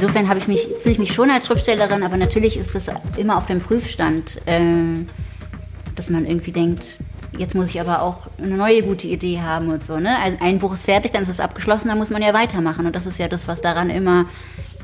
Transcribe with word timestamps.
insofern 0.00 0.28
habe 0.28 0.38
ich 0.38 0.46
mich, 0.46 0.60
fühle 0.82 0.92
ich 0.92 0.98
mich 0.98 1.12
schon 1.12 1.30
als 1.30 1.46
Schriftstellerin, 1.46 2.02
aber 2.02 2.16
natürlich 2.16 2.56
ist 2.56 2.74
das 2.74 2.88
immer 3.16 3.36
auf 3.36 3.46
dem 3.46 3.60
Prüfstand, 3.60 4.40
äh, 4.46 4.60
dass 5.96 6.08
man 6.10 6.24
irgendwie 6.24 6.52
denkt, 6.52 6.98
jetzt 7.36 7.54
muss 7.54 7.70
ich 7.70 7.80
aber 7.80 8.02
auch 8.02 8.28
eine 8.38 8.56
neue 8.56 8.82
gute 8.82 9.08
Idee 9.08 9.40
haben 9.40 9.70
und 9.70 9.82
so. 9.82 9.98
Ne? 9.98 10.16
Also 10.22 10.38
ein 10.40 10.58
Buch 10.60 10.72
ist 10.72 10.84
fertig, 10.84 11.10
dann 11.10 11.24
ist 11.24 11.28
es 11.28 11.40
abgeschlossen, 11.40 11.88
dann 11.88 11.98
muss 11.98 12.10
man 12.10 12.22
ja 12.22 12.32
weitermachen. 12.32 12.86
Und 12.86 12.94
das 12.94 13.06
ist 13.06 13.18
ja 13.18 13.26
das, 13.26 13.48
was 13.48 13.60
daran 13.60 13.90
immer 13.90 14.26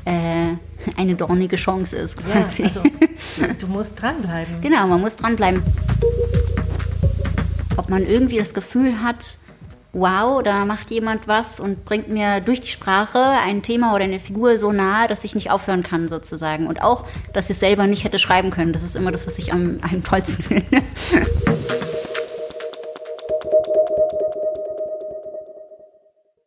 äh, 0.03 0.55
eine 0.97 1.15
dornige 1.15 1.55
Chance 1.55 1.95
ist. 1.95 2.17
Quasi. 2.17 2.63
Ja, 2.63 2.67
also 2.67 2.83
du 3.59 3.67
musst 3.67 4.01
dranbleiben. 4.01 4.59
Genau, 4.61 4.85
man 4.87 4.99
muss 4.99 5.15
dranbleiben. 5.15 5.61
Ob 7.77 7.89
man 7.89 8.05
irgendwie 8.05 8.37
das 8.37 8.53
Gefühl 8.53 9.01
hat, 9.01 9.37
wow, 9.95 10.43
da 10.43 10.65
macht 10.65 10.91
jemand 10.91 11.27
was 11.27 11.59
und 11.59 11.85
bringt 11.85 12.09
mir 12.09 12.41
durch 12.41 12.59
die 12.59 12.67
Sprache 12.67 13.17
ein 13.17 13.63
Thema 13.63 13.95
oder 13.95 14.03
eine 14.03 14.19
Figur 14.19 14.57
so 14.57 14.73
nahe, 14.73 15.07
dass 15.07 15.23
ich 15.23 15.35
nicht 15.35 15.51
aufhören 15.51 15.83
kann 15.83 16.09
sozusagen. 16.09 16.67
Und 16.67 16.81
auch, 16.81 17.05
dass 17.31 17.45
ich 17.45 17.51
es 17.51 17.61
selber 17.61 17.87
nicht 17.87 18.03
hätte 18.03 18.19
schreiben 18.19 18.51
können. 18.51 18.73
Das 18.73 18.83
ist 18.83 18.97
immer 18.97 19.11
das, 19.11 19.25
was 19.25 19.37
ich 19.37 19.53
am, 19.53 19.79
am 19.81 20.03
tollsten 20.03 20.43
finde. 20.43 20.65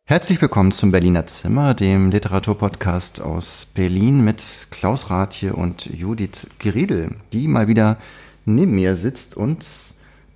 Herzlich 0.05 0.39
willkommen 0.41 0.71
zum 0.71 0.91
Berliner 0.91 1.25
Zimmer, 1.25 1.73
dem 1.73 2.11
Literaturpodcast 2.11 3.21
aus 3.21 3.67
Berlin 3.73 4.23
mit 4.23 4.67
Klaus 4.69 5.09
Rathje 5.09 5.53
und 5.53 5.85
Judith 5.85 6.47
Griedel, 6.59 7.15
die 7.33 7.47
mal 7.47 7.67
wieder 7.67 7.97
neben 8.45 8.75
mir 8.75 8.95
sitzt 8.95 9.35
und 9.35 9.65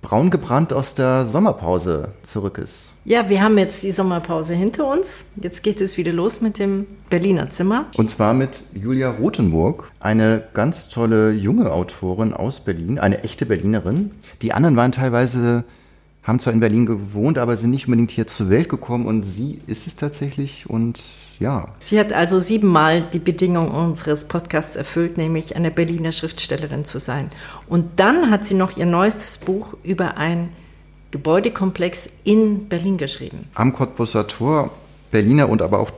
braun 0.04 0.30
gebrannt 0.30 0.72
aus 0.72 0.94
der 0.94 1.26
Sommerpause 1.26 2.10
zurück 2.22 2.58
ist. 2.58 2.92
Ja, 3.04 3.28
wir 3.28 3.42
haben 3.42 3.58
jetzt 3.58 3.82
die 3.82 3.90
Sommerpause 3.90 4.54
hinter 4.54 4.86
uns. 4.86 5.32
Jetzt 5.40 5.62
geht 5.62 5.80
es 5.80 5.96
wieder 5.96 6.12
los 6.12 6.40
mit 6.40 6.58
dem 6.58 6.86
Berliner 7.10 7.50
Zimmer. 7.50 7.86
Und 7.96 8.10
zwar 8.10 8.34
mit 8.34 8.60
Julia 8.74 9.10
Rothenburg, 9.10 9.90
eine 10.00 10.44
ganz 10.52 10.88
tolle 10.88 11.32
junge 11.32 11.72
Autorin 11.72 12.34
aus 12.34 12.60
Berlin, 12.60 12.98
eine 12.98 13.24
echte 13.24 13.46
Berlinerin. 13.46 14.12
Die 14.42 14.52
anderen 14.52 14.76
waren 14.76 14.92
teilweise 14.92 15.64
haben 16.22 16.38
zwar 16.38 16.52
in 16.52 16.60
Berlin 16.60 16.86
gewohnt, 16.86 17.38
aber 17.38 17.56
sind 17.56 17.70
nicht 17.70 17.86
unbedingt 17.86 18.10
hier 18.10 18.26
zur 18.26 18.48
Welt 18.50 18.68
gekommen 18.68 19.06
und 19.06 19.24
sie 19.24 19.60
ist 19.66 19.86
es 19.86 19.96
tatsächlich 19.96 20.68
und 20.68 21.02
ja. 21.44 21.66
Sie 21.78 22.00
hat 22.00 22.12
also 22.12 22.40
siebenmal 22.40 23.02
die 23.02 23.18
Bedingung 23.18 23.70
unseres 23.70 24.24
Podcasts 24.24 24.76
erfüllt, 24.76 25.18
nämlich 25.18 25.54
eine 25.54 25.70
Berliner 25.70 26.10
Schriftstellerin 26.10 26.84
zu 26.84 26.98
sein. 26.98 27.30
Und 27.68 28.00
dann 28.00 28.30
hat 28.30 28.44
sie 28.46 28.54
noch 28.54 28.76
ihr 28.76 28.86
neuestes 28.86 29.38
Buch 29.38 29.74
über 29.84 30.16
ein 30.16 30.48
Gebäudekomplex 31.10 32.08
in 32.24 32.68
Berlin 32.68 32.96
geschrieben. 32.96 33.46
Am 33.54 33.74
Cottbusser 33.74 34.26
Tor, 34.26 34.70
Berliner 35.12 35.48
und 35.48 35.62
aber 35.62 35.78
auch 35.78 35.92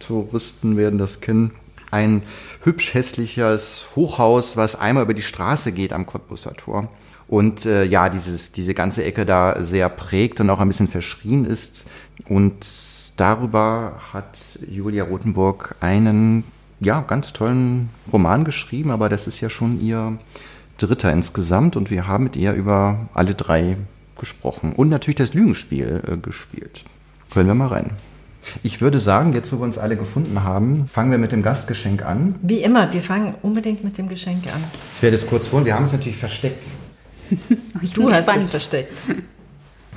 Touristen 0.00 0.76
werden 0.76 0.98
das 0.98 1.20
kennen, 1.20 1.52
ein 1.90 2.22
hübsch 2.62 2.94
hässliches 2.94 3.88
Hochhaus, 3.94 4.56
was 4.56 4.74
einmal 4.76 5.04
über 5.04 5.14
die 5.14 5.22
Straße 5.22 5.72
geht 5.72 5.92
am 5.92 6.06
Cottbusser 6.06 6.54
Tor 6.54 6.88
und 7.28 7.66
äh, 7.66 7.84
ja, 7.84 8.08
dieses, 8.08 8.52
diese 8.52 8.74
ganze 8.74 9.04
Ecke 9.04 9.26
da 9.26 9.62
sehr 9.62 9.88
prägt 9.88 10.40
und 10.40 10.50
auch 10.50 10.60
ein 10.60 10.68
bisschen 10.68 10.88
verschrien 10.88 11.44
ist. 11.44 11.86
Und 12.28 12.66
darüber 13.16 14.00
hat 14.12 14.58
Julia 14.68 15.04
Rothenburg 15.04 15.76
einen 15.80 16.44
ja, 16.80 17.00
ganz 17.00 17.32
tollen 17.32 17.90
Roman 18.12 18.44
geschrieben, 18.44 18.90
aber 18.90 19.08
das 19.08 19.26
ist 19.26 19.40
ja 19.40 19.50
schon 19.50 19.80
ihr 19.80 20.18
dritter 20.78 21.12
insgesamt 21.12 21.76
und 21.76 21.90
wir 21.90 22.06
haben 22.06 22.24
mit 22.24 22.36
ihr 22.36 22.52
über 22.52 23.08
alle 23.14 23.34
drei 23.34 23.76
gesprochen 24.18 24.72
und 24.74 24.88
natürlich 24.88 25.16
das 25.16 25.34
Lügenspiel 25.34 26.02
äh, 26.06 26.16
gespielt. 26.16 26.84
Hören 27.32 27.46
wir 27.46 27.54
mal 27.54 27.68
rein. 27.68 27.92
Ich 28.62 28.80
würde 28.80 29.00
sagen, 29.00 29.32
jetzt 29.32 29.52
wo 29.52 29.58
wir 29.58 29.64
uns 29.64 29.76
alle 29.76 29.96
gefunden 29.96 30.44
haben, 30.44 30.86
fangen 30.88 31.10
wir 31.10 31.18
mit 31.18 31.32
dem 31.32 31.42
Gastgeschenk 31.42 32.04
an. 32.04 32.36
Wie 32.42 32.62
immer, 32.62 32.92
wir 32.92 33.02
fangen 33.02 33.34
unbedingt 33.42 33.82
mit 33.82 33.98
dem 33.98 34.08
Geschenk 34.08 34.46
an. 34.46 34.62
Ich 34.96 35.02
werde 35.02 35.16
es 35.16 35.26
kurz 35.26 35.48
vorhin, 35.48 35.66
wir 35.66 35.74
haben 35.74 35.84
es 35.84 35.92
natürlich 35.92 36.16
versteckt. 36.16 36.66
du 37.94 38.10
hast 38.10 38.28
es 38.36 38.48
versteckt. 38.48 38.94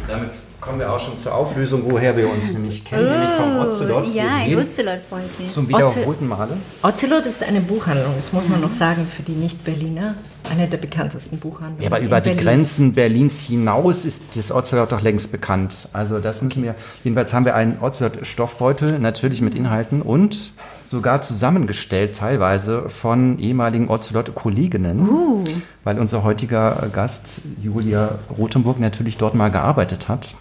Damit 0.07 0.31
kommen 0.59 0.79
wir 0.79 0.91
auch 0.91 0.99
schon 0.99 1.17
zur 1.17 1.35
Auflösung, 1.35 1.83
woher 1.85 2.15
wir 2.17 2.29
uns 2.29 2.51
nämlich 2.53 2.83
kennen, 2.83 3.09
nämlich 3.09 3.28
vom 3.39 3.59
Ocelot. 3.59 4.13
Ja, 4.13 4.25
ein 4.41 4.57
Ocelot-Beutel. 4.57 5.47
Zum 5.47 5.67
wiederholten 5.67 6.27
Male. 6.27 6.57
Ocelot 6.81 7.25
ist 7.25 7.43
eine 7.43 7.61
Buchhandlung, 7.61 8.13
das 8.15 8.33
muss 8.33 8.47
man 8.47 8.61
noch 8.61 8.71
sagen 8.71 9.07
für 9.15 9.23
die 9.23 9.33
Nicht-Berliner. 9.33 10.15
Eine 10.49 10.67
der 10.67 10.77
bekanntesten 10.77 11.37
Buchhandlungen. 11.37 11.81
Ja, 11.81 11.87
aber 11.87 11.99
über 11.99 12.21
die 12.21 12.35
Grenzen 12.35 12.93
Berlins 12.93 13.39
hinaus 13.41 14.03
ist 14.03 14.35
das 14.35 14.51
Ocelot 14.51 14.91
doch 14.91 15.01
längst 15.01 15.31
bekannt. 15.31 15.89
Also 15.93 16.19
das 16.19 16.41
müssen 16.41 16.63
wir, 16.63 16.75
jedenfalls 17.03 17.33
haben 17.33 17.45
wir 17.45 17.55
einen 17.55 17.79
Ocelot-Stoffbeutel, 17.79 18.97
natürlich 18.97 19.41
mit 19.41 19.53
Inhalten 19.53 20.01
und 20.01 20.51
sogar 20.83 21.21
zusammengestellt 21.21 22.15
teilweise 22.15 22.89
von 22.89 23.37
ehemaligen 23.37 23.89
Ocelot-Kolleginnen, 23.89 25.07
uh. 25.07 25.43
weil 25.83 25.99
unser 25.99 26.23
heutiger 26.23 26.89
Gast 26.91 27.41
Julia 27.61 28.17
Rothenburg 28.35 28.79
natürlich 28.79 29.17
dort 29.17 29.35
mal 29.35 29.49
gearbeitet 29.49 30.07
hat. 30.07 30.33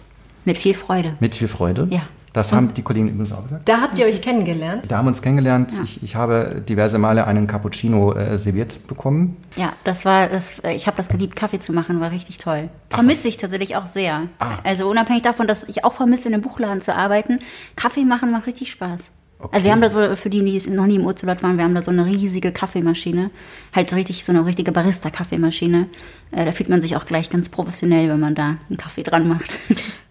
Mit 0.45 0.57
viel 0.57 0.73
Freude. 0.73 1.13
Mit 1.19 1.35
viel 1.35 1.47
Freude. 1.47 1.87
Ja. 1.91 2.01
Das 2.33 2.53
haben 2.53 2.73
die 2.73 2.81
Kollegen 2.81 3.09
übrigens 3.09 3.31
auch 3.31 3.43
gesagt. 3.43 3.67
Da 3.67 3.81
habt 3.81 3.97
ihr 3.97 4.05
euch 4.05 4.21
kennengelernt? 4.21 4.85
Da 4.87 4.97
haben 4.97 5.05
wir 5.05 5.09
uns 5.09 5.21
kennengelernt. 5.21 5.71
Ja. 5.73 5.83
Ich, 5.83 6.03
ich, 6.03 6.15
habe 6.15 6.61
diverse 6.67 6.99
Male 6.99 7.25
einen 7.25 7.47
Cappuccino 7.47 8.13
äh, 8.13 8.37
serviert 8.37 8.87
bekommen. 8.87 9.37
Ja, 9.55 9.73
das 9.83 10.05
war, 10.05 10.27
das, 10.27 10.61
ich 10.73 10.87
habe 10.87 10.97
das 10.97 11.09
geliebt, 11.09 11.35
Kaffee 11.35 11.59
zu 11.59 11.73
machen, 11.73 11.99
war 11.99 12.11
richtig 12.11 12.37
toll. 12.37 12.69
Vermisse 12.89 13.27
ich 13.27 13.37
tatsächlich 13.37 13.75
auch 13.75 13.87
sehr. 13.87 14.27
Ah. 14.39 14.57
Also 14.63 14.89
unabhängig 14.89 15.23
davon, 15.23 15.47
dass 15.47 15.63
ich 15.63 15.83
auch 15.83 15.93
vermisse, 15.93 16.27
in 16.27 16.33
einem 16.33 16.43
Buchladen 16.43 16.81
zu 16.81 16.95
arbeiten, 16.95 17.39
Kaffee 17.75 18.05
machen 18.05 18.31
macht 18.31 18.47
richtig 18.47 18.71
Spaß. 18.71 19.11
Okay. 19.39 19.49
Also 19.53 19.65
wir 19.65 19.71
haben 19.71 19.81
da 19.81 19.89
so, 19.89 20.15
für 20.17 20.29
die, 20.29 20.43
die 20.43 20.69
noch 20.69 20.85
nie 20.85 20.95
im 20.95 21.05
Ocelot 21.05 21.41
waren, 21.43 21.57
wir 21.57 21.63
haben 21.63 21.73
da 21.73 21.81
so 21.81 21.91
eine 21.91 22.05
riesige 22.05 22.51
Kaffeemaschine. 22.51 23.31
Halt 23.73 23.93
richtig, 23.93 24.25
so 24.25 24.33
eine 24.33 24.45
richtige 24.45 24.73
Barista-Kaffeemaschine. 24.73 25.87
Äh, 26.31 26.45
da 26.45 26.51
fühlt 26.51 26.67
man 26.67 26.81
sich 26.81 26.97
auch 26.97 27.05
gleich 27.05 27.29
ganz 27.29 27.47
professionell, 27.47 28.09
wenn 28.09 28.19
man 28.19 28.35
da 28.35 28.57
einen 28.67 28.77
Kaffee 28.77 29.03
dran 29.03 29.29
macht. 29.29 29.49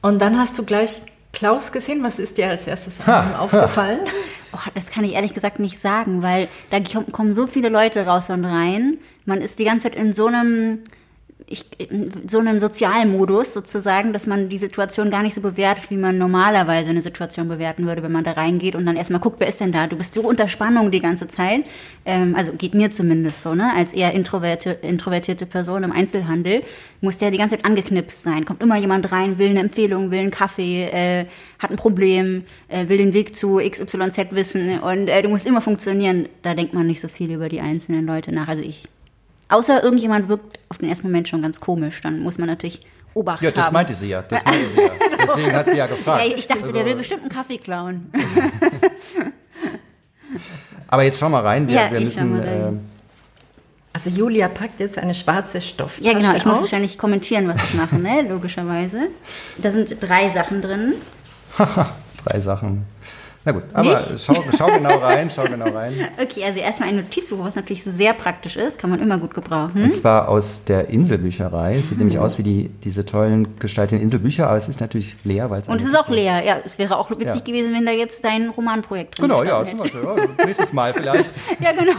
Und 0.01 0.21
dann 0.21 0.39
hast 0.39 0.59
du 0.59 0.65
gleich 0.65 1.03
Klaus 1.33 1.73
gesehen. 1.73 2.03
Was 2.03 2.19
ist 2.19 2.39
dir 2.39 2.49
als 2.49 2.67
erstes 2.67 3.07
ha, 3.07 3.39
aufgefallen? 3.39 4.01
Oh, 4.53 4.71
das 4.75 4.89
kann 4.89 5.05
ich 5.05 5.13
ehrlich 5.13 5.35
gesagt 5.35 5.59
nicht 5.59 5.79
sagen, 5.79 6.23
weil 6.23 6.49
da 6.71 6.79
kommen 7.13 7.35
so 7.35 7.47
viele 7.47 7.69
Leute 7.69 8.07
raus 8.07 8.31
und 8.31 8.45
rein. 8.47 8.99
Man 9.27 9.43
ist 9.43 9.59
die 9.59 9.65
ganze 9.65 9.91
Zeit 9.91 9.95
in 9.95 10.15
so 10.15 10.27
einem 10.27 10.85
ich, 11.51 11.65
so 12.27 12.39
einem 12.39 12.61
Sozialmodus 12.61 13.55
sozusagen, 13.55 14.13
dass 14.13 14.27
man 14.27 14.49
die 14.49 14.59
Situation 14.59 15.11
gar 15.11 15.23
nicht 15.23 15.35
so 15.35 15.41
bewertet, 15.41 15.91
wie 15.91 15.97
man 15.97 16.19
normalerweise 16.19 16.91
eine 16.91 17.01
Situation 17.01 17.49
bewerten 17.49 17.87
würde, 17.87 18.03
wenn 18.03 18.13
man 18.13 18.25
da 18.25 18.33
reingeht 18.33 18.75
und 18.75 18.85
dann 18.85 18.97
erstmal 18.97 19.21
guckt, 19.21 19.41
wer 19.41 19.49
ist 19.49 19.61
denn 19.61 19.73
da? 19.73 19.87
Du 19.87 19.97
bist 19.97 20.15
so 20.15 20.21
unter 20.23 20.47
Spannung 20.49 20.91
die 20.91 21.01
ganze 21.01 21.27
Zeit. 21.27 21.65
Ähm, 22.05 22.35
also 22.37 22.53
geht 22.53 22.75
mir 22.75 22.91
zumindest 22.91 23.43
so, 23.43 23.55
ne? 23.55 23.73
Als 23.75 23.93
eher 23.93 24.13
introvertierte, 24.13 24.87
introvertierte 24.87 25.47
Person 25.47 25.85
im 25.85 25.93
Einzelhandel 25.93 26.63
muss 27.01 27.17
der 27.17 27.31
die 27.31 27.39
ganze 27.39 27.57
Zeit 27.57 27.65
angeknipst 27.65 28.23
sein. 28.23 28.45
Kommt 28.45 28.63
immer 28.63 28.77
jemand 28.77 29.11
rein, 29.11 29.39
will 29.39 29.51
eine 29.51 29.61
Empfehlung, 29.61 30.11
will 30.11 30.21
einen 30.21 30.31
Kaffee, 30.31 30.85
äh, 30.85 31.27
hat 31.59 31.71
ein 31.71 31.77
Problem, 31.77 32.45
äh, 32.69 32.89
will 32.89 32.99
den 32.99 33.15
Weg 33.15 33.35
zu 33.35 33.59
XYZ 33.59 34.33
wissen 34.33 34.81
und 34.81 35.09
äh, 35.09 35.23
du 35.23 35.29
musst 35.29 35.47
immer 35.47 35.63
funktionieren. 35.63 36.29
Da 36.43 36.55
denkt 36.55 36.75
man 36.75 36.87
nicht 36.87 37.01
so 37.01 37.09
viel 37.09 37.33
über 37.33 37.49
die 37.49 37.61
einzelnen 37.61 38.07
Leute 38.07 38.33
nach. 38.33 38.49
Also 38.49 38.63
ich 38.63 38.85
Außer 39.49 39.83
irgendjemand 39.83 40.29
wirkt 40.29 40.59
auf 40.69 40.79
den 40.79 40.89
ersten 40.89 41.07
Moment 41.07 41.29
schon 41.29 41.43
ganz 41.43 41.59
komisch, 41.61 42.01
dann 42.03 42.21
muss 42.21 42.39
man 42.39 42.49
natürlich 42.49 42.83
Obacht 43.15 43.43
Ja, 43.43 43.51
das 43.51 43.67
haben. 43.67 43.73
meinte 43.73 43.95
sie 43.95 44.09
ja. 44.11 44.23
Das 44.23 44.45
meinte 44.45 44.69
sie 44.69 44.81
ja. 44.81 44.91
Deswegen 45.23 45.53
hat 45.53 45.69
sie 45.71 45.77
ja 45.77 45.87
gefragt. 45.87 46.25
Ja, 46.25 46.37
ich 46.37 46.47
dachte, 46.47 46.61
also, 46.63 46.73
der 46.73 46.85
will 46.85 46.95
bestimmt 46.95 47.23
einen 47.23 47.31
Kaffee 47.31 47.59
klauen. 47.59 48.13
Aber 50.89 51.03
jetzt 51.03 51.19
schau 51.19 51.29
mal 51.29 51.43
rein. 51.45 51.67
Wir, 51.69 51.75
ja, 51.75 51.91
wir 51.91 52.01
müssen. 52.01 52.39
Rein. 52.39 52.47
Äh, 52.47 52.73
also 53.95 54.11
Julia 54.11 54.49
packt 54.49 54.79
jetzt 54.79 54.99
eine 54.99 55.15
schwarze 55.15 55.61
Stofftasche 55.61 56.07
Ja, 56.09 56.13
genau. 56.13 56.31
Ich 56.33 56.39
aus. 56.39 56.45
muss 56.47 56.61
wahrscheinlich 56.61 56.99
kommentieren, 56.99 57.49
was 57.49 57.65
ich 57.65 57.75
mache, 57.75 57.97
ne? 57.97 58.23
logischerweise. 58.29 59.09
Da 59.57 59.73
sind 59.73 59.97
drei 60.01 60.31
Sachen 60.31 60.63
drin. 60.63 60.95
drei 62.25 62.39
Sachen. 62.41 62.85
Na 63.49 63.55
gut, 63.55 63.63
aber 63.73 63.97
schau, 63.97 64.45
schau, 64.59 64.67
genau 64.67 64.99
rein, 64.99 65.31
schau 65.31 65.45
genau 65.45 65.71
rein. 65.71 65.95
Okay, 66.23 66.45
also 66.45 66.61
erstmal 66.61 66.91
ein 66.91 66.97
Notizbuch, 66.97 67.43
was 67.43 67.57
natürlich 67.57 67.83
sehr 67.83 68.13
praktisch 68.13 68.57
ist, 68.57 68.79
kann 68.79 68.91
man 68.91 69.01
immer 69.01 69.17
gut 69.17 69.33
gebrauchen. 69.33 69.85
Und 69.85 69.95
zwar 69.95 70.29
aus 70.29 70.65
der 70.65 70.91
Inselbücherei. 70.91 71.81
Sieht 71.81 71.97
nämlich 71.97 72.19
aus 72.19 72.37
wie 72.37 72.43
die, 72.43 72.69
diese 72.85 73.07
tollen 73.07 73.59
gestalteten 73.59 74.03
Inselbücher, 74.03 74.49
aber 74.49 74.59
es 74.59 74.69
ist 74.69 74.83
natürlich 74.83 75.17
leer, 75.25 75.49
weil 75.49 75.63
es. 75.63 75.69
Und 75.69 75.81
es 75.81 75.87
ist 75.87 75.97
auch 75.97 76.11
leer, 76.11 76.45
ja. 76.45 76.59
Es 76.63 76.79
wäre 76.79 76.99
auch 76.99 77.11
witzig 77.11 77.27
ja. 77.27 77.41
gewesen, 77.41 77.73
wenn 77.73 77.87
da 77.87 77.93
jetzt 77.93 78.23
dein 78.23 78.51
Romanprojekt 78.51 79.19
drin 79.19 79.29
Genau, 79.29 79.43
ja, 79.43 79.65
zum 79.65 79.79
Beispiel. 79.79 80.03
Ja, 80.05 80.45
nächstes 80.45 80.75
Mal 80.75 80.93
vielleicht. 80.93 81.33
ja, 81.61 81.73
genau. 81.73 81.95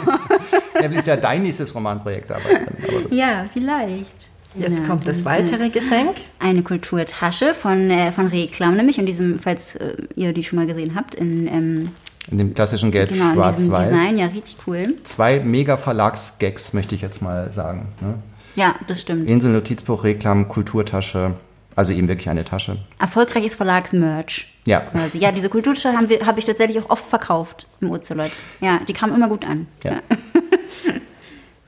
ja, 0.75 0.87
ist 0.87 1.07
ja 1.07 1.15
dein 1.15 1.41
nächstes 1.41 1.73
Romanprojekt 1.73 2.29
dabei 2.29 2.53
drin. 2.53 3.07
Ja, 3.09 3.45
vielleicht. 3.51 4.28
Jetzt 4.55 4.87
kommt 4.87 5.07
das 5.07 5.25
weitere 5.25 5.69
Geschenk. 5.69 6.15
Eine 6.39 6.63
Kulturtasche 6.63 7.53
von, 7.53 7.89
äh, 7.91 8.11
von 8.11 8.27
Reklam, 8.27 8.75
nämlich 8.75 8.97
in 8.97 9.05
diesem, 9.05 9.37
falls 9.37 9.75
äh, 9.75 9.95
ihr 10.15 10.33
die 10.33 10.43
schon 10.43 10.57
mal 10.57 10.65
gesehen 10.65 10.95
habt, 10.95 11.15
in, 11.15 11.47
ähm, 11.47 11.89
in 12.31 12.37
dem 12.37 12.53
klassischen 12.53 12.91
Gelb 12.91 13.11
genau, 13.11 13.33
schwarz-weiß. 13.33 13.89
Design, 13.89 14.17
ja, 14.17 14.27
richtig 14.27 14.57
cool. 14.67 14.95
Zwei 15.03 15.39
mega 15.39 15.77
Verlagsgags, 15.77 16.73
möchte 16.73 16.95
ich 16.95 17.01
jetzt 17.01 17.21
mal 17.21 17.51
sagen. 17.51 17.89
Ne? 18.01 18.15
Ja, 18.55 18.75
das 18.87 19.01
stimmt. 19.01 19.27
Insel 19.27 19.51
Notizbuch, 19.51 20.03
Reklam, 20.03 20.47
Kulturtasche. 20.47 21.35
Also 21.75 21.93
eben 21.93 22.07
wirklich 22.07 22.29
eine 22.29 22.43
Tasche. 22.43 22.77
Erfolgreiches 22.99 23.55
Verlagsmerch. 23.55 24.53
Ja. 24.67 24.81
Quasi. 24.81 25.17
Ja, 25.17 25.31
diese 25.31 25.49
Kulturtasche 25.49 25.93
habe 25.93 26.25
hab 26.25 26.37
ich 26.37 26.43
tatsächlich 26.43 26.83
auch 26.83 26.89
oft 26.89 27.05
verkauft 27.05 27.67
im 27.79 27.89
Ozelot. 27.89 28.31
Ja, 28.59 28.81
die 28.87 28.93
kam 28.93 29.13
immer 29.13 29.29
gut 29.29 29.47
an. 29.47 29.67
Ja. 29.83 30.01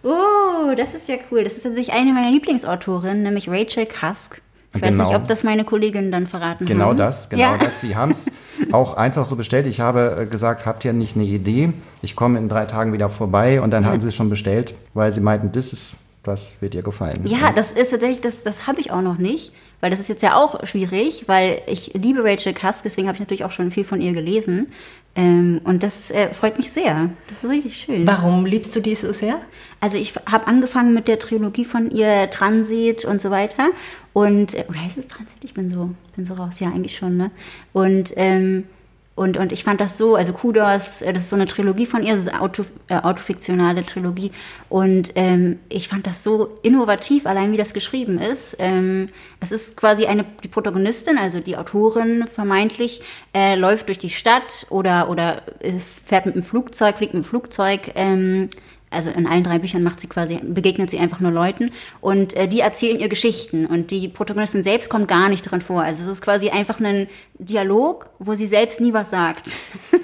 Oh, 0.03 0.73
das 0.75 0.93
ist 0.93 1.07
ja 1.07 1.15
cool. 1.31 1.43
Das 1.43 1.57
ist 1.57 1.63
tatsächlich 1.63 1.93
eine 1.95 2.13
meiner 2.13 2.31
Lieblingsautorinnen, 2.31 3.23
nämlich 3.23 3.47
Rachel 3.49 3.85
Cusk. 3.85 4.41
Ich 4.73 4.81
weiß 4.81 4.91
Genau. 4.91 5.03
nicht, 5.03 5.15
ob 5.15 5.27
das 5.27 5.43
meine 5.43 5.65
Kolleginnen 5.65 6.11
dann 6.13 6.27
verraten 6.27 6.65
Genau 6.65 6.85
haben. 6.87 6.97
das, 6.97 7.29
genau 7.29 7.41
ja. 7.41 7.57
das. 7.57 7.81
Sie 7.81 7.95
haben 7.95 8.11
es 8.11 8.31
auch 8.71 8.93
einfach 8.95 9.25
so 9.25 9.35
bestellt. 9.35 9.67
Ich 9.67 9.81
habe 9.81 10.17
äh, 10.21 10.25
gesagt, 10.25 10.65
habt 10.65 10.85
ihr 10.85 10.93
nicht 10.93 11.15
eine 11.17 11.25
Idee? 11.25 11.73
Ich 12.01 12.15
komme 12.15 12.39
in 12.39 12.47
drei 12.47 12.65
Tagen 12.65 12.93
wieder 12.93 13.09
vorbei 13.09 13.61
und 13.61 13.71
dann 13.71 13.85
hatten 13.85 13.99
sie 14.01 14.07
es 14.09 14.15
schon 14.15 14.29
bestellt, 14.29 14.73
weil 14.93 15.11
sie 15.11 15.19
meinten, 15.19 15.51
das 15.51 15.73
ist, 15.73 15.97
das 16.23 16.61
wird 16.61 16.73
ihr 16.73 16.83
gefallen. 16.83 17.19
Ja, 17.25 17.51
das 17.51 17.73
ist 17.73 17.89
tatsächlich, 17.91 18.21
das, 18.21 18.43
das 18.43 18.65
habe 18.65 18.79
ich 18.79 18.91
auch 18.91 19.01
noch 19.01 19.17
nicht, 19.17 19.51
weil 19.81 19.91
das 19.91 19.99
ist 19.99 20.07
jetzt 20.07 20.23
ja 20.23 20.35
auch 20.37 20.65
schwierig, 20.65 21.25
weil 21.27 21.61
ich 21.67 21.91
liebe 21.93 22.23
Rachel 22.23 22.53
Cusk, 22.53 22.83
deswegen 22.83 23.07
habe 23.07 23.15
ich 23.15 23.19
natürlich 23.19 23.43
auch 23.43 23.51
schon 23.51 23.71
viel 23.71 23.83
von 23.83 23.99
ihr 23.99 24.13
gelesen. 24.13 24.67
Ähm, 25.15 25.59
und 25.65 25.83
das 25.83 26.09
äh, 26.11 26.33
freut 26.33 26.57
mich 26.57 26.71
sehr. 26.71 27.09
Das 27.29 27.43
ist 27.43 27.49
richtig 27.49 27.77
schön. 27.77 28.07
Warum 28.07 28.45
liebst 28.45 28.75
du 28.75 28.79
die 28.79 28.95
so 28.95 29.11
sehr? 29.11 29.41
Also 29.81 29.97
ich 29.97 30.13
habe 30.25 30.47
angefangen 30.47 30.93
mit 30.93 31.07
der 31.07 31.19
Trilogie 31.19 31.65
von 31.65 31.91
ihr, 31.91 32.29
Transit 32.29 33.03
und 33.03 33.19
so 33.19 33.29
weiter. 33.29 33.69
Und, 34.13 34.53
äh, 34.53 34.65
oder 34.69 34.81
heißt 34.81 34.97
es 34.97 35.07
Transit? 35.07 35.37
Ich 35.41 35.53
bin 35.53 35.69
so, 35.69 35.91
bin 36.15 36.25
so 36.25 36.35
raus, 36.35 36.59
ja, 36.59 36.69
eigentlich 36.69 36.95
schon, 36.95 37.17
ne? 37.17 37.31
Und, 37.73 38.13
ähm, 38.15 38.65
und, 39.13 39.35
und 39.37 39.51
ich 39.51 39.65
fand 39.65 39.81
das 39.81 39.97
so, 39.97 40.15
also 40.15 40.31
Kudos, 40.31 41.01
äh, 41.01 41.11
das 41.11 41.23
ist 41.23 41.29
so 41.29 41.35
eine 41.35 41.45
Trilogie 41.45 41.85
von 41.85 42.01
ihr, 42.01 42.13
das 42.13 42.21
ist 42.21 42.27
eine 42.29 42.41
Auto, 42.41 42.63
äh, 42.87 42.95
autofiktionale 42.95 43.85
Trilogie. 43.85 44.31
Und 44.69 45.11
ähm, 45.15 45.59
ich 45.67 45.89
fand 45.89 46.07
das 46.07 46.23
so 46.23 46.57
innovativ, 46.63 47.25
allein 47.25 47.51
wie 47.51 47.57
das 47.57 47.73
geschrieben 47.73 48.19
ist. 48.19 48.55
Ähm, 48.59 49.09
es 49.41 49.51
ist 49.51 49.75
quasi 49.75 50.05
eine, 50.05 50.25
die 50.43 50.47
Protagonistin, 50.47 51.17
also 51.17 51.41
die 51.41 51.57
Autorin 51.57 52.25
vermeintlich, 52.33 53.01
äh, 53.33 53.55
läuft 53.55 53.89
durch 53.89 53.97
die 53.97 54.09
Stadt 54.09 54.65
oder, 54.69 55.09
oder 55.09 55.41
äh, 55.59 55.73
fährt 56.05 56.25
mit 56.25 56.35
dem 56.35 56.43
Flugzeug, 56.43 56.97
fliegt 56.97 57.13
mit 57.13 57.25
dem 57.25 57.27
Flugzeug. 57.27 57.91
Ähm, 57.95 58.49
also 58.91 59.09
in 59.09 59.25
allen 59.25 59.43
drei 59.43 59.57
Büchern 59.57 59.83
macht 59.83 59.99
sie 59.99 60.07
quasi, 60.07 60.39
begegnet 60.43 60.89
sie 60.89 60.99
einfach 60.99 61.19
nur 61.19 61.31
Leuten 61.31 61.71
und 62.01 62.35
äh, 62.35 62.47
die 62.47 62.59
erzählen 62.59 62.99
ihr 62.99 63.09
Geschichten 63.09 63.65
und 63.65 63.89
die 63.89 64.09
Protagonistin 64.09 64.63
selbst 64.63 64.89
kommt 64.89 65.07
gar 65.07 65.29
nicht 65.29 65.43
drin 65.43 65.61
vor. 65.61 65.81
Also 65.81 66.03
es 66.03 66.09
ist 66.09 66.21
quasi 66.21 66.49
einfach 66.49 66.79
ein 66.79 67.07
Dialog, 67.39 68.09
wo 68.19 68.33
sie 68.33 68.47
selbst 68.47 68.81
nie 68.81 68.93
was 68.93 69.09
sagt. 69.09 69.57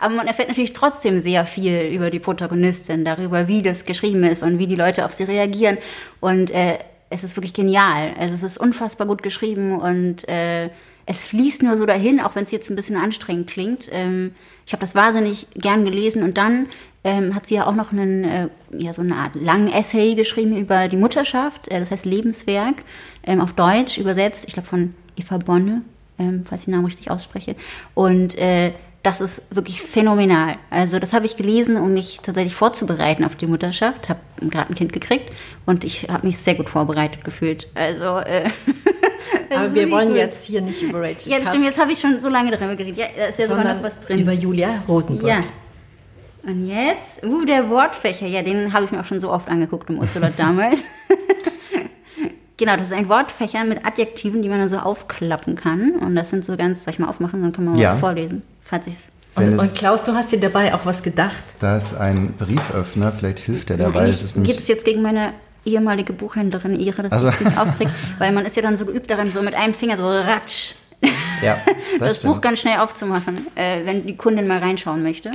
Aber 0.00 0.14
man 0.14 0.26
erfährt 0.26 0.48
natürlich 0.48 0.72
trotzdem 0.72 1.18
sehr 1.18 1.46
viel 1.46 1.90
über 1.92 2.10
die 2.10 2.18
Protagonistin, 2.18 3.04
darüber, 3.04 3.48
wie 3.48 3.62
das 3.62 3.84
geschrieben 3.84 4.22
ist 4.24 4.42
und 4.42 4.58
wie 4.58 4.66
die 4.66 4.74
Leute 4.74 5.04
auf 5.04 5.14
sie 5.14 5.24
reagieren. 5.24 5.78
Und 6.20 6.50
äh, 6.50 6.78
es 7.10 7.24
ist 7.24 7.36
wirklich 7.36 7.54
genial. 7.54 8.14
Also 8.18 8.34
es 8.34 8.42
ist 8.42 8.58
unfassbar 8.58 9.06
gut 9.06 9.22
geschrieben 9.22 9.78
und 9.78 10.28
äh, 10.28 10.70
es 11.06 11.24
fließt 11.24 11.62
nur 11.62 11.76
so 11.76 11.86
dahin, 11.86 12.20
auch 12.20 12.34
wenn 12.34 12.44
es 12.44 12.50
jetzt 12.50 12.70
ein 12.70 12.76
bisschen 12.76 12.96
anstrengend 12.96 13.48
klingt. 13.48 13.88
Ähm, 13.92 14.34
ich 14.66 14.72
habe 14.72 14.80
das 14.80 14.94
wahnsinnig 14.94 15.46
gern 15.54 15.84
gelesen 15.84 16.22
und 16.22 16.38
dann 16.38 16.66
ähm, 17.04 17.34
hat 17.34 17.46
sie 17.46 17.54
ja 17.54 17.66
auch 17.66 17.74
noch 17.74 17.92
einen, 17.92 18.24
äh, 18.24 18.48
ja, 18.72 18.92
so 18.92 19.02
eine 19.02 19.16
Art 19.16 19.34
langen 19.34 19.70
Essay 19.70 20.14
geschrieben 20.14 20.56
über 20.56 20.88
die 20.88 20.96
Mutterschaft, 20.96 21.68
äh, 21.68 21.78
das 21.78 21.90
heißt 21.90 22.06
Lebenswerk, 22.06 22.84
ähm, 23.24 23.40
auf 23.40 23.52
Deutsch 23.52 23.98
übersetzt, 23.98 24.44
ich 24.46 24.54
glaube 24.54 24.68
von 24.68 24.94
Eva 25.16 25.36
Bonne, 25.36 25.82
ähm, 26.18 26.44
falls 26.48 26.62
ich 26.62 26.64
den 26.66 26.74
Namen 26.74 26.86
richtig 26.86 27.10
ausspreche. 27.10 27.56
Und 27.94 28.36
äh, 28.38 28.72
das 29.02 29.20
ist 29.20 29.42
wirklich 29.50 29.82
phänomenal. 29.82 30.56
Also 30.70 30.98
das 30.98 31.12
habe 31.12 31.26
ich 31.26 31.36
gelesen, 31.36 31.76
um 31.76 31.92
mich 31.92 32.20
tatsächlich 32.22 32.54
vorzubereiten 32.54 33.22
auf 33.24 33.36
die 33.36 33.46
Mutterschaft. 33.46 34.08
Habe 34.08 34.20
gerade 34.40 34.70
ein 34.70 34.74
Kind 34.74 34.94
gekriegt 34.94 35.30
und 35.66 35.84
ich 35.84 36.08
habe 36.08 36.26
mich 36.26 36.38
sehr 36.38 36.54
gut 36.54 36.70
vorbereitet 36.70 37.22
gefühlt. 37.22 37.68
Also 37.74 38.18
äh, 38.20 38.48
Aber 39.54 39.74
wir 39.74 39.90
wollen 39.90 40.08
gut. 40.08 40.16
jetzt 40.16 40.46
hier 40.46 40.62
nicht 40.62 40.80
über 40.80 41.02
Rachel 41.02 41.30
Ja, 41.30 41.38
das 41.38 41.50
stimmt, 41.50 41.66
jetzt 41.66 41.78
habe 41.78 41.92
ich 41.92 42.00
schon 42.00 42.18
so 42.18 42.30
lange 42.30 42.50
darüber 42.50 42.74
geredet. 42.76 42.98
Ja, 42.98 43.06
da 43.14 43.26
ist 43.26 43.38
ja 43.38 43.44
sogar 43.44 43.58
sondern 43.58 43.76
noch 43.76 43.84
was 43.84 44.00
drin. 44.00 44.20
über 44.20 44.32
Julia 44.32 44.82
Rotenburg. 44.88 45.28
Ja. 45.28 45.44
Und 46.46 46.66
jetzt, 46.68 47.24
uh, 47.24 47.44
der 47.44 47.70
Wortfächer, 47.70 48.26
ja, 48.26 48.42
den 48.42 48.72
habe 48.72 48.84
ich 48.84 48.90
mir 48.92 49.00
auch 49.00 49.04
schon 49.06 49.20
so 49.20 49.30
oft 49.30 49.48
angeguckt 49.48 49.88
im 49.88 49.98
Ocelot 49.98 50.32
damals. 50.36 50.80
genau, 52.56 52.76
das 52.76 52.88
ist 52.88 52.92
ein 52.92 53.08
Wortfächer 53.08 53.64
mit 53.64 53.84
Adjektiven, 53.84 54.42
die 54.42 54.48
man 54.48 54.58
dann 54.58 54.68
so 54.68 54.78
aufklappen 54.78 55.56
kann. 55.56 55.92
Und 55.92 56.14
das 56.16 56.30
sind 56.30 56.44
so 56.44 56.56
ganz, 56.56 56.84
soll 56.84 56.92
ich 56.92 56.98
mal 56.98 57.08
aufmachen, 57.08 57.42
dann 57.42 57.52
können 57.52 57.68
wir 57.68 57.72
mal 57.74 57.80
Ja. 57.80 57.92
was 57.92 58.00
vorlesen, 58.00 58.42
falls 58.62 58.86
ich 58.86 58.94
es. 58.94 59.12
Und, 59.36 59.58
und 59.58 59.74
Klaus, 59.74 60.04
du 60.04 60.12
hast 60.12 60.30
dir 60.30 60.38
dabei 60.38 60.74
auch 60.74 60.86
was 60.86 61.02
gedacht. 61.02 61.42
Da 61.58 61.76
ist 61.76 61.96
ein 61.96 62.34
Brieföffner, 62.38 63.10
vielleicht 63.10 63.40
hilft 63.40 63.68
der 63.68 63.78
dabei. 63.78 64.06
Es 64.08 64.22
ist 64.22 64.42
geht 64.44 64.58
es 64.58 64.68
jetzt 64.68 64.84
gegen 64.84 65.02
meine 65.02 65.32
ehemalige 65.64 66.12
Buchhändlerin 66.12 66.78
Ihre, 66.78 67.02
dass 67.02 67.12
Also- 67.12 67.28
ich 67.28 67.34
es 67.34 67.40
nicht 67.40 67.58
aufkriege, 67.58 67.90
weil 68.18 68.32
man 68.32 68.46
ist 68.46 68.54
ja 68.54 68.62
dann 68.62 68.76
so 68.76 68.84
geübt 68.84 69.10
darin, 69.10 69.32
so 69.32 69.42
mit 69.42 69.54
einem 69.54 69.74
Finger 69.74 69.96
so 69.96 70.06
ratsch, 70.06 70.74
ja, 71.42 71.56
das, 71.98 72.20
das, 72.20 72.20
Buch 72.20 72.40
ganz 72.40 72.60
schnell 72.60 72.78
aufzumachen, 72.78 73.46
äh, 73.56 73.84
wenn 73.84 74.06
die 74.06 74.16
Kundin 74.16 74.46
mal 74.46 74.58
reinschauen 74.58 75.02
möchte. 75.02 75.30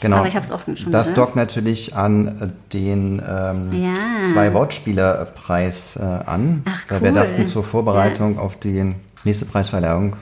Genau. 0.00 0.16
Aber 0.18 0.28
ich 0.28 0.34
habe 0.36 0.44
es 0.44 0.52
auch 0.52 0.60
schon 0.64 0.74
Das 0.90 1.06
gehört. 1.08 1.18
dockt 1.18 1.36
natürlich 1.36 1.96
an 1.96 2.26
äh, 2.40 2.72
den 2.72 3.20
ähm, 3.26 3.72
Ja. 3.72 3.92
zwei 4.22 4.52
Wortspielerpreis 4.54 5.96
äh, 5.96 6.02
an. 6.02 6.62
Ach, 6.66 6.84
Weil 6.88 7.00
Wir 7.02 7.08
cool. 7.10 7.14
dachten 7.14 7.46
zur 7.46 7.64
Vorbereitung 7.64 8.38
auf 8.38 8.56
die 8.56 8.94
nächste 9.24 9.44
Preisverleihung. 9.44 10.16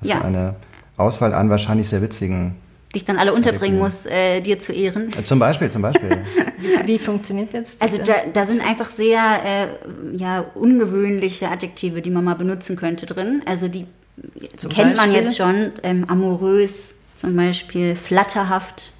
Das 0.00 0.10
Ja. 0.10 0.22
eine 0.22 0.54
Auswahl 0.96 1.34
an 1.34 1.50
wahrscheinlich 1.50 1.88
sehr 1.88 2.02
witzigen. 2.02 2.56
die 2.92 2.96
ich 2.98 3.04
dann 3.04 3.18
alle 3.18 3.32
unterbringen 3.32 3.78
muss, 3.78 4.04
äh, 4.06 4.40
dir 4.40 4.58
zu 4.58 4.72
ehren. 4.72 5.10
Äh, 5.16 5.22
zum 5.22 5.38
Beispiel, 5.38 5.70
zum 5.70 5.82
Beispiel. 5.82 6.24
Wie 6.86 6.98
funktioniert 6.98 7.52
jetzt 7.52 7.80
Also 7.80 7.98
diese- 7.98 8.06
da, 8.08 8.14
da 8.32 8.46
sind 8.46 8.60
einfach 8.66 8.90
sehr 8.90 9.20
äh, 9.44 9.66
ja, 10.16 10.44
ungewöhnliche 10.56 11.48
Adjektive, 11.48 12.02
die 12.02 12.10
man 12.10 12.24
mal 12.24 12.34
benutzen 12.34 12.74
könnte 12.74 13.06
drin. 13.06 13.42
Also 13.46 13.68
die 13.68 13.86
Zum 14.56 14.70
kennt 14.72 14.96
man 14.96 15.10
Beispiel? 15.10 15.24
jetzt 15.24 15.36
schon. 15.36 15.70
Ähm, 15.84 16.04
amorös 16.08 16.94
zum 17.14 17.36
Beispiel, 17.36 17.94
flatterhaft. 17.94 18.92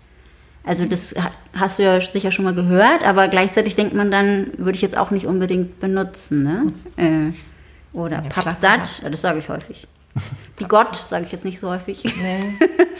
Also 0.64 0.84
das 0.84 1.14
ha- 1.18 1.30
hast 1.58 1.78
du 1.78 1.82
ja 1.84 2.00
sicher 2.00 2.30
schon 2.32 2.44
mal 2.44 2.54
gehört, 2.54 3.04
aber 3.06 3.28
gleichzeitig 3.28 3.74
denkt 3.76 3.94
man 3.94 4.10
dann, 4.10 4.48
würde 4.58 4.74
ich 4.76 4.82
jetzt 4.82 4.96
auch 4.96 5.10
nicht 5.10 5.26
unbedingt 5.26 5.80
benutzen. 5.80 6.42
Ne? 6.42 6.72
Äh, 6.96 7.96
oder 7.96 8.16
Ja, 8.16 8.22
ja, 8.62 9.08
das 9.10 9.20
sage 9.20 9.38
ich 9.38 9.48
häufig. 9.48 9.88
Wie 10.58 10.64
Gott 10.64 10.96
sage 10.96 11.24
ich 11.24 11.32
jetzt 11.32 11.44
nicht 11.44 11.58
so 11.60 11.70
häufig. 11.70 12.04
Nee. 12.20 12.54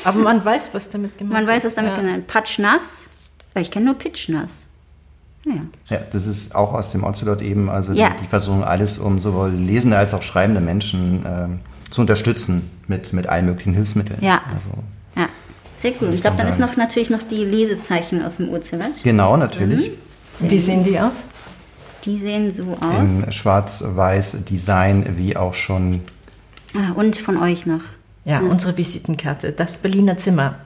Aber 0.05 0.19
man 0.21 0.45
weiß, 0.45 0.71
was 0.75 0.89
damit 0.91 1.19
gemeint 1.19 1.33
Man 1.35 1.47
weiß, 1.47 1.65
was 1.65 1.73
ist. 1.73 1.77
damit 1.77 1.93
ja. 1.93 1.99
gemeint 2.01 2.19
ist. 2.21 2.27
Patschnass, 2.29 3.09
weil 3.53 3.62
ich 3.62 3.71
kenne 3.71 3.87
nur 3.87 3.95
Pitschnass. 3.99 4.67
Ja. 5.45 5.55
Ja, 5.89 5.99
das 6.11 6.27
ist 6.27 6.55
auch 6.55 6.73
aus 6.73 6.93
dem 6.93 7.03
Ocelot 7.05 7.43
eben. 7.43 7.69
Also 7.69 7.93
Ja. 7.93 8.11
die, 8.11 8.23
die 8.23 8.29
versuchen 8.29 8.62
alles, 8.62 8.99
um 8.99 9.19
sowohl 9.21 9.51
lesende 9.51 9.97
als 9.99 10.15
auch 10.15 10.23
schreibende 10.23 10.61
Menschen 10.61 11.25
ähm, 11.27 11.61
zu 11.91 12.01
unterstützen 12.03 12.71
mit, 12.87 13.12
mit 13.12 13.27
allen 13.27 13.47
möglichen 13.47 13.73
Hilfsmitteln. 13.75 14.19
Ja. 14.23 14.41
Also, 14.55 14.69
Ja, 14.69 14.75
sehr 15.81 15.93
cool. 16.00 16.09
Und 16.09 16.15
ich 16.15 16.21
glaube, 16.21 16.37
dann 16.37 16.49
ist 16.49 16.59
noch 16.59 16.77
natürlich 16.77 17.11
noch 17.11 17.23
die 17.23 17.44
Lesezeichen 17.44 18.23
aus 18.23 18.37
dem 18.37 18.50
Ozelot. 18.50 19.02
genau, 19.02 19.37
natürlich. 19.37 19.93
Wie 20.40 20.59
sehen 20.59 20.85
die 20.85 20.99
aus? 20.99 21.12
Die 22.05 22.19
sehen 22.19 22.52
so 22.52 22.64
aus. 22.83 23.11
In 23.25 23.33
schwarz-weiß 23.33 24.45
Design, 24.45 25.16
wie 25.16 25.37
auch 25.37 25.55
schon 25.55 26.00
Ah, 26.75 26.93
und 26.95 27.19
von 27.19 27.37
euch 27.37 27.66
noch. 27.66 27.83
Ja, 28.25 28.40
unsere 28.40 28.76
Visitenkarte, 28.76 29.52
das 29.52 29.78
Berliner 29.78 30.16
Zimmer. 30.16 30.57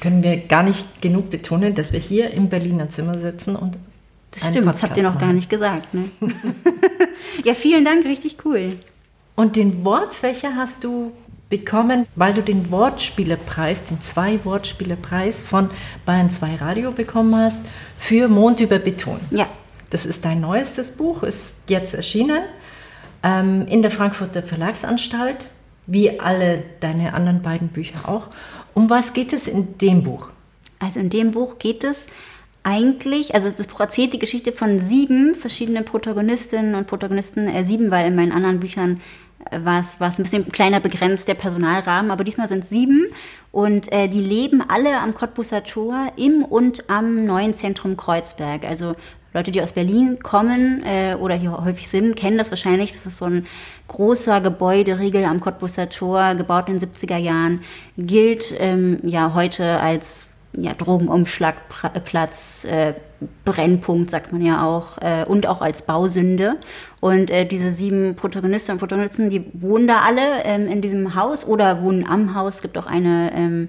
Können 0.00 0.22
wir 0.22 0.36
gar 0.38 0.62
nicht 0.62 1.02
genug 1.02 1.30
betonen, 1.30 1.74
dass 1.74 1.92
wir 1.92 2.00
hier 2.00 2.30
im 2.30 2.48
Berliner 2.48 2.88
Zimmer 2.88 3.18
sitzen 3.18 3.56
und 3.56 3.76
Das 4.30 4.46
stimmt, 4.48 4.68
das 4.68 4.82
habt 4.82 4.96
ihr 4.96 5.02
noch 5.02 5.10
Podcast 5.12 5.20
gar 5.20 5.26
machen. 5.26 5.36
nicht 5.36 5.50
gesagt. 5.50 5.92
Ne? 5.92 6.10
ja, 7.44 7.54
vielen 7.54 7.84
Dank, 7.84 8.04
richtig 8.06 8.38
cool. 8.44 8.74
Und 9.36 9.56
den 9.56 9.84
Wortfächer 9.84 10.54
hast 10.56 10.84
du 10.84 11.12
bekommen, 11.50 12.06
weil 12.16 12.32
du 12.32 12.42
den 12.42 12.70
Wortspielerpreis, 12.70 13.84
den 13.84 14.00
Zwei-Wortspielerpreis 14.00 15.44
von 15.44 15.68
Bayern 16.06 16.30
2 16.30 16.56
Radio 16.56 16.92
bekommen 16.92 17.36
hast 17.36 17.66
für 17.98 18.28
Mond 18.28 18.60
über 18.60 18.78
Beton. 18.78 19.20
Ja, 19.30 19.46
Das 19.90 20.06
ist 20.06 20.24
dein 20.24 20.40
neuestes 20.40 20.92
Buch, 20.92 21.22
ist 21.22 21.62
jetzt 21.68 21.92
erschienen 21.92 22.44
ähm, 23.22 23.66
in 23.66 23.82
der 23.82 23.90
Frankfurter 23.90 24.42
Verlagsanstalt, 24.42 25.50
wie 25.86 26.18
alle 26.20 26.62
deine 26.80 27.12
anderen 27.12 27.42
beiden 27.42 27.68
Bücher 27.68 28.08
auch. 28.08 28.28
Um 28.72 28.88
was 28.88 29.12
geht 29.12 29.34
es 29.34 29.46
in 29.46 29.76
dem 29.78 30.04
Buch? 30.04 30.28
also 30.80 30.98
in 30.98 31.10
dem 31.10 31.30
Buch 31.30 31.58
geht 31.58 31.84
es 31.84 32.08
eigentlich, 32.62 33.34
also 33.34 33.48
das 33.48 33.66
Buch 33.68 33.80
erzählt 33.80 34.12
die 34.12 34.18
Geschichte 34.18 34.52
von 34.52 34.78
sieben 34.78 35.34
verschiedenen 35.34 35.84
Protagonistinnen 35.84 36.74
und 36.74 36.86
Protagonisten, 36.88 37.46
äh, 37.46 37.62
sieben, 37.62 37.90
weil 37.90 38.06
in 38.06 38.16
meinen 38.16 38.32
anderen 38.32 38.60
Büchern 38.60 39.00
war 39.50 39.80
es 39.80 40.00
ein 40.00 40.22
bisschen 40.22 40.48
kleiner 40.50 40.80
begrenzt, 40.80 41.28
der 41.28 41.34
Personalrahmen, 41.34 42.10
aber 42.10 42.24
diesmal 42.24 42.48
sind 42.48 42.64
es 42.64 42.70
sieben 42.70 43.06
und 43.52 43.92
äh, 43.92 44.08
die 44.08 44.20
leben 44.20 44.62
alle 44.68 45.00
am 45.00 45.14
Cottbuser 45.14 45.64
Tor 45.64 46.12
im 46.16 46.44
und 46.44 46.88
am 46.88 47.24
neuen 47.24 47.54
Zentrum 47.54 47.96
Kreuzberg. 47.96 48.64
Also 48.64 48.94
Leute, 49.32 49.52
die 49.52 49.62
aus 49.62 49.72
Berlin 49.72 50.18
kommen 50.22 50.82
äh, 50.84 51.14
oder 51.14 51.36
hier 51.36 51.64
häufig 51.64 51.88
sind, 51.88 52.16
kennen 52.16 52.36
das 52.36 52.50
wahrscheinlich. 52.50 52.92
Das 52.92 53.06
ist 53.06 53.18
so 53.18 53.26
ein 53.26 53.46
großer 53.86 54.40
Gebäuderiegel 54.40 55.24
am 55.24 55.40
Cottbuser 55.40 55.88
Tor, 55.88 56.34
gebaut 56.34 56.68
in 56.68 56.78
den 56.78 56.88
70er 56.88 57.16
Jahren, 57.16 57.60
gilt 57.96 58.54
ähm, 58.58 58.98
ja 59.02 59.34
heute 59.34 59.80
als 59.80 60.29
ja, 60.52 60.72
Drogenumschlagplatz, 60.74 62.64
äh, 62.64 62.94
Brennpunkt, 63.44 64.10
sagt 64.10 64.32
man 64.32 64.44
ja 64.44 64.64
auch, 64.66 64.98
äh, 64.98 65.24
und 65.26 65.46
auch 65.46 65.60
als 65.60 65.82
Bausünde. 65.82 66.56
Und 67.00 67.30
äh, 67.30 67.44
diese 67.44 67.70
sieben 67.70 68.16
Protagonisten 68.16 68.72
und 68.72 68.78
Protagonisten, 68.78 69.30
die 69.30 69.44
wohnen 69.52 69.86
da 69.86 70.00
alle 70.00 70.42
ähm, 70.44 70.66
in 70.66 70.80
diesem 70.80 71.14
Haus 71.14 71.46
oder 71.46 71.82
wohnen 71.82 72.06
am 72.06 72.34
Haus. 72.34 72.56
Es 72.56 72.62
gibt 72.62 72.78
auch 72.78 72.86
eine 72.86 73.32
ähm, 73.34 73.68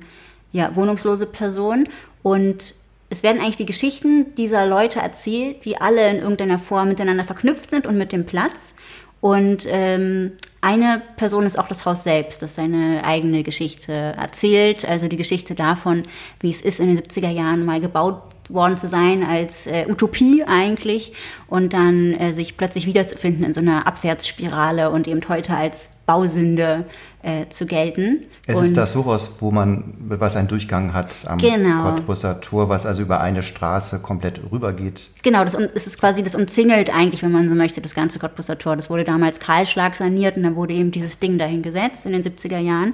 ja, 0.51 0.75
wohnungslose 0.75 1.27
Person. 1.27 1.88
Und 2.23 2.75
es 3.09 3.23
werden 3.23 3.41
eigentlich 3.41 3.57
die 3.57 3.65
Geschichten 3.65 4.33
dieser 4.35 4.65
Leute 4.65 5.00
erzählt, 5.00 5.65
die 5.65 5.79
alle 5.79 6.09
in 6.09 6.17
irgendeiner 6.17 6.57
Form 6.57 6.88
miteinander 6.88 7.25
verknüpft 7.25 7.69
sind 7.69 7.85
und 7.85 7.97
mit 7.97 8.13
dem 8.13 8.25
Platz. 8.25 8.73
Und 9.21 9.67
ähm, 9.67 10.31
eine 10.61 11.01
Person 11.15 11.45
ist 11.45 11.57
auch 11.57 11.67
das 11.67 11.85
Haus 11.85 12.03
selbst, 12.03 12.41
das 12.41 12.55
seine 12.55 13.03
eigene 13.03 13.43
Geschichte 13.43 13.93
erzählt, 13.93 14.83
also 14.83 15.07
die 15.07 15.17
Geschichte 15.17 15.55
davon, 15.55 16.03
wie 16.39 16.49
es 16.49 16.61
ist, 16.61 16.79
in 16.79 16.87
den 16.87 16.99
70er 16.99 17.29
Jahren 17.29 17.63
mal 17.63 17.79
gebaut 17.79 18.23
worden 18.49 18.77
zu 18.77 18.87
sein 18.87 19.23
als 19.23 19.67
äh, 19.67 19.85
Utopie 19.87 20.43
eigentlich 20.45 21.13
und 21.47 21.73
dann 21.73 22.13
äh, 22.13 22.33
sich 22.33 22.57
plötzlich 22.57 22.85
wiederzufinden 22.85 23.45
in 23.45 23.53
so 23.53 23.61
einer 23.61 23.87
Abwärtsspirale 23.87 24.89
und 24.89 25.07
eben 25.07 25.21
heute 25.29 25.55
als 25.55 25.89
Bausünde 26.05 26.85
äh, 27.23 27.47
zu 27.49 27.65
gelten. 27.65 28.23
Es 28.47 28.57
und 28.57 28.65
ist 28.65 28.77
das 28.77 28.95
Hochhaus, 28.95 29.31
wo 29.39 29.51
man, 29.51 29.93
was 29.99 30.35
einen 30.35 30.47
Durchgang 30.47 30.93
hat 30.93 31.15
am 31.27 31.37
Genau. 31.37 31.83
Cottbusser 31.83 32.41
Tor, 32.41 32.69
was 32.69 32.85
also 32.85 33.03
über 33.03 33.21
eine 33.21 33.43
Straße 33.43 33.99
komplett 33.99 34.41
rübergeht. 34.51 35.09
Genau, 35.23 35.43
das 35.43 35.53
es 35.53 35.87
ist 35.87 35.99
quasi, 35.99 36.23
das 36.23 36.35
umzingelt 36.35 36.93
eigentlich, 36.93 37.21
wenn 37.23 37.31
man 37.31 37.47
so 37.47 37.55
möchte, 37.55 37.81
das 37.81 37.93
ganze 37.93 38.19
Cottbusser 38.19 38.57
Tor. 38.57 38.75
Das 38.75 38.89
wurde 38.89 39.03
damals 39.03 39.39
Kahlschlag 39.39 39.95
saniert 39.95 40.37
und 40.37 40.43
dann 40.43 40.55
wurde 40.55 40.73
eben 40.73 40.91
dieses 40.91 41.19
Ding 41.19 41.37
dahin 41.37 41.61
gesetzt 41.61 42.05
in 42.05 42.13
den 42.13 42.23
70er 42.23 42.59
Jahren. 42.59 42.93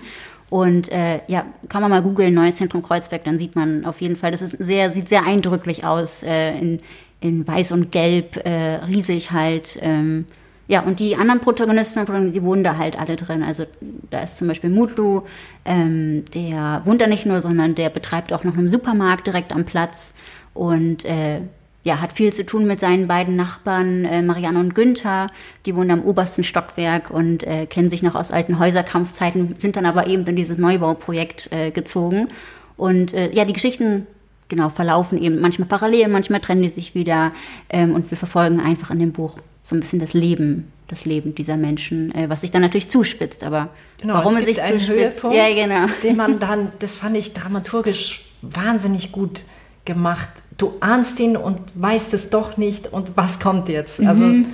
Und 0.50 0.92
äh, 0.92 1.22
ja, 1.28 1.46
kann 1.68 1.82
man 1.82 1.92
mal 1.92 2.02
googeln, 2.02 2.34
Neues 2.34 2.58
Zentrum 2.58 2.82
Kreuzberg, 2.82 3.24
dann 3.26 3.38
sieht 3.38 3.56
man 3.56 3.86
auf 3.86 4.02
jeden 4.02 4.16
Fall, 4.16 4.32
das 4.32 4.42
ist 4.42 4.52
sehr, 4.60 4.92
sieht 4.92 5.10
sehr 5.10 5.26
eindrücklich 5.26 5.84
aus, 5.84 6.24
äh, 6.24 6.58
in, 6.58 6.80
in 7.20 7.46
weiß 7.46 7.72
und 7.74 7.92
gelb, 7.92 8.38
äh, 8.46 8.76
riesig 8.86 9.32
halt. 9.32 9.78
Ähm, 9.82 10.26
ja, 10.68 10.82
und 10.82 11.00
die 11.00 11.16
anderen 11.16 11.40
Protagonisten, 11.40 12.34
die 12.34 12.44
wohnen 12.44 12.64
da 12.64 12.78
halt 12.78 13.00
alle 13.00 13.16
drin. 13.16 13.42
Also 13.42 13.64
da 14.10 14.22
ist 14.22 14.38
zum 14.38 14.50
Beispiel 14.50 14.70
Mutlu, 14.70 15.22
ähm, 15.64 16.26
der 16.34 16.82
wohnt 16.84 17.02
da 17.02 17.08
nicht 17.08 17.26
nur, 17.26 17.40
sondern 17.40 17.74
der 17.76 17.90
betreibt 17.90 18.34
auch 18.34 18.44
noch 18.44 18.58
einen 18.58 18.70
Supermarkt 18.70 19.28
direkt 19.28 19.54
am 19.54 19.64
Platz 19.64 20.14
und 20.54 21.06
äh, 21.06 21.40
ja, 21.84 22.02
hat 22.02 22.12
viel 22.12 22.34
zu 22.34 22.46
tun 22.46 22.68
mit 22.68 22.82
seinen 22.82 23.08
beiden 23.08 23.38
Nachbarn, 23.38 24.04
äh, 24.04 24.22
Marianne 24.22 24.60
und 24.60 24.76
Günther. 24.76 25.28
Die 25.66 25.74
wohnen 25.74 25.92
am 25.92 26.04
obersten 26.04 26.44
Stockwerk 26.44 27.12
und 27.12 27.44
äh, 27.44 27.66
kennen 27.66 27.90
sich 27.90 28.04
noch 28.04 28.16
aus 28.16 28.32
alten 28.32 28.60
Häuserkampfzeiten, 28.60 29.56
sind 29.58 29.78
dann 29.78 29.86
aber 29.86 30.08
eben 30.08 30.26
in 30.26 30.36
dieses 30.36 30.58
Neubauprojekt 30.58 31.50
äh, 31.54 31.72
gezogen. 31.72 32.28
Und 32.76 33.14
äh, 33.14 33.32
ja, 33.32 33.46
die 33.46 33.54
Geschichten 33.54 34.06
genau 34.50 34.68
verlaufen 34.68 35.18
eben 35.18 35.40
manchmal 35.40 35.70
parallel, 35.70 36.10
manchmal 36.10 36.42
trennen 36.42 36.62
die 36.62 36.68
sich 36.68 36.94
wieder. 36.94 37.32
Ähm, 37.70 37.96
und 37.96 38.12
wir 38.12 38.18
verfolgen 38.18 38.60
einfach 38.60 38.92
in 38.92 39.00
dem 39.00 39.14
Buch 39.14 39.40
so 39.68 39.76
ein 39.76 39.82
bisschen 39.82 40.00
das 40.00 40.14
Leben, 40.14 40.72
das 40.88 41.04
Leben 41.04 41.36
dieser 41.36 41.58
Menschen, 41.58 42.16
äh, 42.16 42.30
was 42.30 42.40
sich 42.40 42.52
dann 42.52 42.62
natürlich 42.62 42.90
zuspitzt. 42.90 43.44
Aber 43.44 43.68
warum 44.02 44.38
es 44.38 44.44
es, 44.44 44.48
sich 44.48 44.64
zuspitzt, 44.64 45.24
Höhepunkt, 45.24 45.36
ja 45.36 45.54
genau. 45.54 45.88
den 46.04 46.16
man 46.16 46.40
dann, 46.40 46.72
das 46.80 46.96
fand 46.96 47.18
ich 47.18 47.34
dramaturgisch 47.34 48.24
wahnsinnig 48.42 49.12
gut 49.12 49.44
gemacht. 49.84 50.30
Du 50.58 50.78
ahnst 50.80 51.20
ihn 51.20 51.36
und 51.36 51.60
weißt 51.76 52.14
es 52.14 52.30
doch 52.30 52.56
nicht 52.56 52.94
und 52.94 53.18
was 53.18 53.42
kommt 53.42 53.68
jetzt? 53.68 54.00
Also 54.00 54.24
Mhm. 54.24 54.46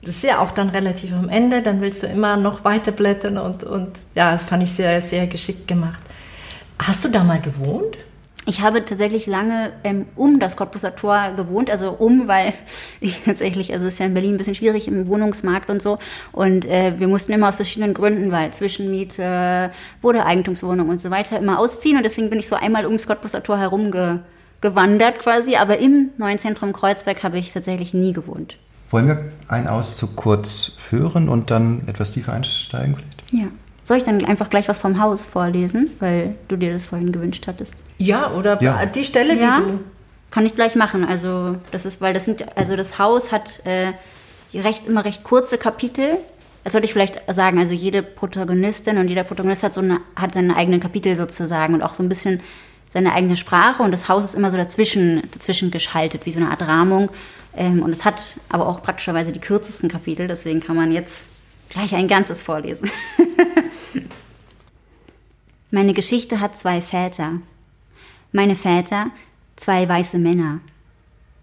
das 0.00 0.14
ist 0.14 0.24
ja 0.24 0.38
auch 0.38 0.50
dann 0.50 0.70
relativ 0.70 1.12
am 1.12 1.28
Ende, 1.28 1.60
dann 1.60 1.82
willst 1.82 2.02
du 2.02 2.06
immer 2.06 2.38
noch 2.38 2.64
weiter 2.64 2.92
blättern 2.92 3.36
und, 3.36 3.64
und 3.64 3.88
ja, 4.14 4.32
das 4.32 4.44
fand 4.44 4.62
ich 4.62 4.70
sehr, 4.70 5.02
sehr 5.02 5.26
geschickt 5.26 5.68
gemacht. 5.68 6.00
Hast 6.78 7.04
du 7.04 7.08
da 7.10 7.22
mal 7.22 7.40
gewohnt? 7.40 7.98
Ich 8.48 8.60
habe 8.60 8.84
tatsächlich 8.84 9.26
lange 9.26 9.72
ähm, 9.82 10.06
um 10.14 10.38
das 10.38 10.56
Cottbusser 10.56 10.94
Tor 10.94 11.32
gewohnt, 11.36 11.68
also 11.68 11.90
um, 11.90 12.28
weil 12.28 12.54
ich 13.00 13.24
tatsächlich, 13.24 13.72
also 13.72 13.86
es 13.86 13.94
ist 13.94 13.98
ja 13.98 14.06
in 14.06 14.14
Berlin 14.14 14.34
ein 14.34 14.36
bisschen 14.36 14.54
schwierig 14.54 14.86
im 14.86 15.08
Wohnungsmarkt 15.08 15.68
und 15.68 15.82
so. 15.82 15.98
Und 16.30 16.64
äh, 16.64 16.94
wir 16.98 17.08
mussten 17.08 17.32
immer 17.32 17.48
aus 17.48 17.56
verschiedenen 17.56 17.92
Gründen, 17.92 18.30
weil 18.30 18.52
Zwischenmiete, 18.52 19.72
wurde 20.00 20.24
Eigentumswohnung 20.24 20.88
und 20.88 21.00
so 21.00 21.10
weiter, 21.10 21.38
immer 21.38 21.58
ausziehen. 21.58 21.96
Und 21.96 22.04
deswegen 22.04 22.30
bin 22.30 22.38
ich 22.38 22.46
so 22.46 22.54
einmal 22.54 22.86
ums 22.86 23.06
Cottbusser 23.06 23.42
Tor 23.42 23.58
herum 23.58 23.90
ge 23.90 24.18
gewandert 24.60 25.18
quasi. 25.18 25.56
Aber 25.56 25.78
im 25.78 26.10
neuen 26.16 26.38
Zentrum 26.38 26.72
Kreuzberg 26.72 27.22
habe 27.22 27.38
ich 27.38 27.52
tatsächlich 27.52 27.94
nie 27.94 28.12
gewohnt. 28.12 28.58
Wollen 28.88 29.08
wir 29.08 29.32
einen 29.48 29.66
Auszug 29.66 30.14
kurz 30.14 30.78
hören 30.90 31.28
und 31.28 31.50
dann 31.50 31.82
etwas 31.88 32.12
tiefer 32.12 32.32
einsteigen 32.32 32.96
vielleicht? 32.96 33.32
Ja. 33.32 33.48
Soll 33.86 33.98
ich 33.98 34.02
dann 34.02 34.24
einfach 34.24 34.48
gleich 34.48 34.66
was 34.66 34.80
vom 34.80 35.00
Haus 35.00 35.24
vorlesen, 35.24 35.92
weil 36.00 36.34
du 36.48 36.56
dir 36.56 36.72
das 36.72 36.86
vorhin 36.86 37.12
gewünscht 37.12 37.44
hattest? 37.46 37.76
Ja, 37.98 38.32
oder 38.34 38.60
Ja. 38.60 38.84
die 38.84 39.04
Stelle, 39.04 39.40
Ja, 39.40 39.60
die 39.60 39.62
du. 39.62 39.78
kann 40.32 40.44
ich 40.44 40.56
gleich 40.56 40.74
machen. 40.74 41.06
Also 41.08 41.54
das 41.70 41.86
ist, 41.86 42.00
weil 42.00 42.12
das 42.12 42.24
sind, 42.24 42.44
also 42.58 42.74
das 42.74 42.98
Haus 42.98 43.30
hat 43.30 43.64
äh, 43.64 43.92
recht 44.58 44.88
immer 44.88 45.04
recht 45.04 45.22
kurze 45.22 45.56
Kapitel. 45.56 46.16
Das 46.64 46.72
sollte 46.72 46.86
ich 46.86 46.92
vielleicht 46.92 47.22
sagen. 47.32 47.60
Also 47.60 47.74
jede 47.74 48.02
Protagonistin 48.02 48.98
und 48.98 49.06
jeder 49.06 49.22
Protagonist 49.22 49.62
hat 49.62 49.72
so 49.72 49.82
eine, 49.82 50.00
hat 50.16 50.34
seine 50.34 50.56
eigenen 50.56 50.80
Kapitel 50.80 51.14
sozusagen 51.14 51.72
und 51.74 51.82
auch 51.82 51.94
so 51.94 52.02
ein 52.02 52.08
bisschen 52.08 52.40
seine 52.88 53.12
eigene 53.12 53.36
Sprache 53.36 53.84
und 53.84 53.92
das 53.92 54.08
Haus 54.08 54.24
ist 54.24 54.34
immer 54.34 54.50
so 54.50 54.56
dazwischen, 54.56 55.22
dazwischen 55.32 55.70
geschaltet, 55.70 56.26
wie 56.26 56.32
so 56.32 56.40
eine 56.40 56.50
Art 56.50 56.62
Rahmung. 56.62 57.08
Ähm, 57.56 57.84
und 57.84 57.90
es 57.92 58.04
hat 58.04 58.36
aber 58.48 58.66
auch 58.66 58.82
praktischerweise 58.82 59.30
die 59.30 59.38
kürzesten 59.40 59.88
Kapitel, 59.88 60.26
deswegen 60.26 60.58
kann 60.58 60.74
man 60.74 60.90
jetzt 60.90 61.28
gleich 61.76 61.94
ein 61.94 62.08
ganzes 62.08 62.40
vorlesen. 62.40 62.90
Meine 65.70 65.92
Geschichte 65.92 66.40
hat 66.40 66.56
zwei 66.56 66.80
Väter. 66.80 67.40
Meine 68.32 68.56
Väter, 68.56 69.10
zwei 69.56 69.86
weiße 69.86 70.18
Männer, 70.18 70.60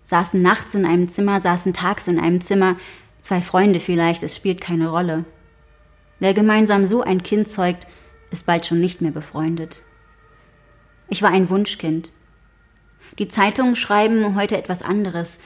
saßen 0.01 0.41
nachts 0.41 0.73
in 0.73 0.85
einem 0.87 1.07
Zimmer, 1.07 1.39
saßen 1.39 1.73
tags 1.73 2.07
in 2.07 2.19
einem 2.19 2.41
Zimmer, 2.41 2.77
zwei 3.21 3.41
Freunde 3.41 3.79
vielleicht, 3.79 4.23
es 4.23 4.35
spielt 4.35 4.59
keine 4.59 4.89
Rolle. 4.89 5.25
Wer 6.17 6.33
gemeinsam 6.33 6.87
so 6.87 7.03
ein 7.03 7.21
Kind 7.21 7.47
zeugt, 7.47 7.85
ist 8.31 8.47
bald 8.47 8.65
schon 8.65 8.81
nicht 8.81 9.01
mehr 9.01 9.11
befreundet. 9.11 9.83
Ich 11.09 11.21
war 11.21 11.29
ein 11.29 11.51
Wunschkind. 11.51 12.11
Die 13.19 13.27
Zeitungen 13.27 13.75
schreiben 13.75 14.35
heute 14.35 14.57
etwas 14.57 14.81
anderes. 14.81 15.37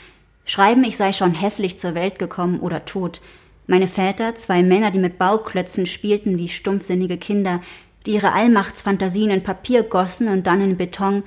Schreiben, 0.46 0.86
ich 0.86 0.96
sei 0.96 1.12
schon 1.12 1.34
hässlich 1.34 1.77
zur 1.77 1.94
Welt 1.94 2.20
gekommen 2.20 2.62
oder 2.62 2.86
tot. 2.86 3.20
Meine 3.68 3.88
Väter, 3.88 4.34
zwei 4.36 4.64
Männer, 4.64 4.92
die 4.92 5.00
mit 5.00 5.18
Bauklötzen 5.18 5.86
spielten 5.86 6.38
wie 6.38 6.48
stumpfsinnige 6.48 7.18
Kinder, 7.18 7.62
die 8.06 8.12
ihre 8.12 8.32
Allmachtsfantasien 8.32 9.30
in 9.30 9.44
Papier 9.44 9.84
gossen 9.84 10.30
und 10.30 10.48
dann 10.48 10.62
in 10.62 10.78
Beton, 10.78 11.24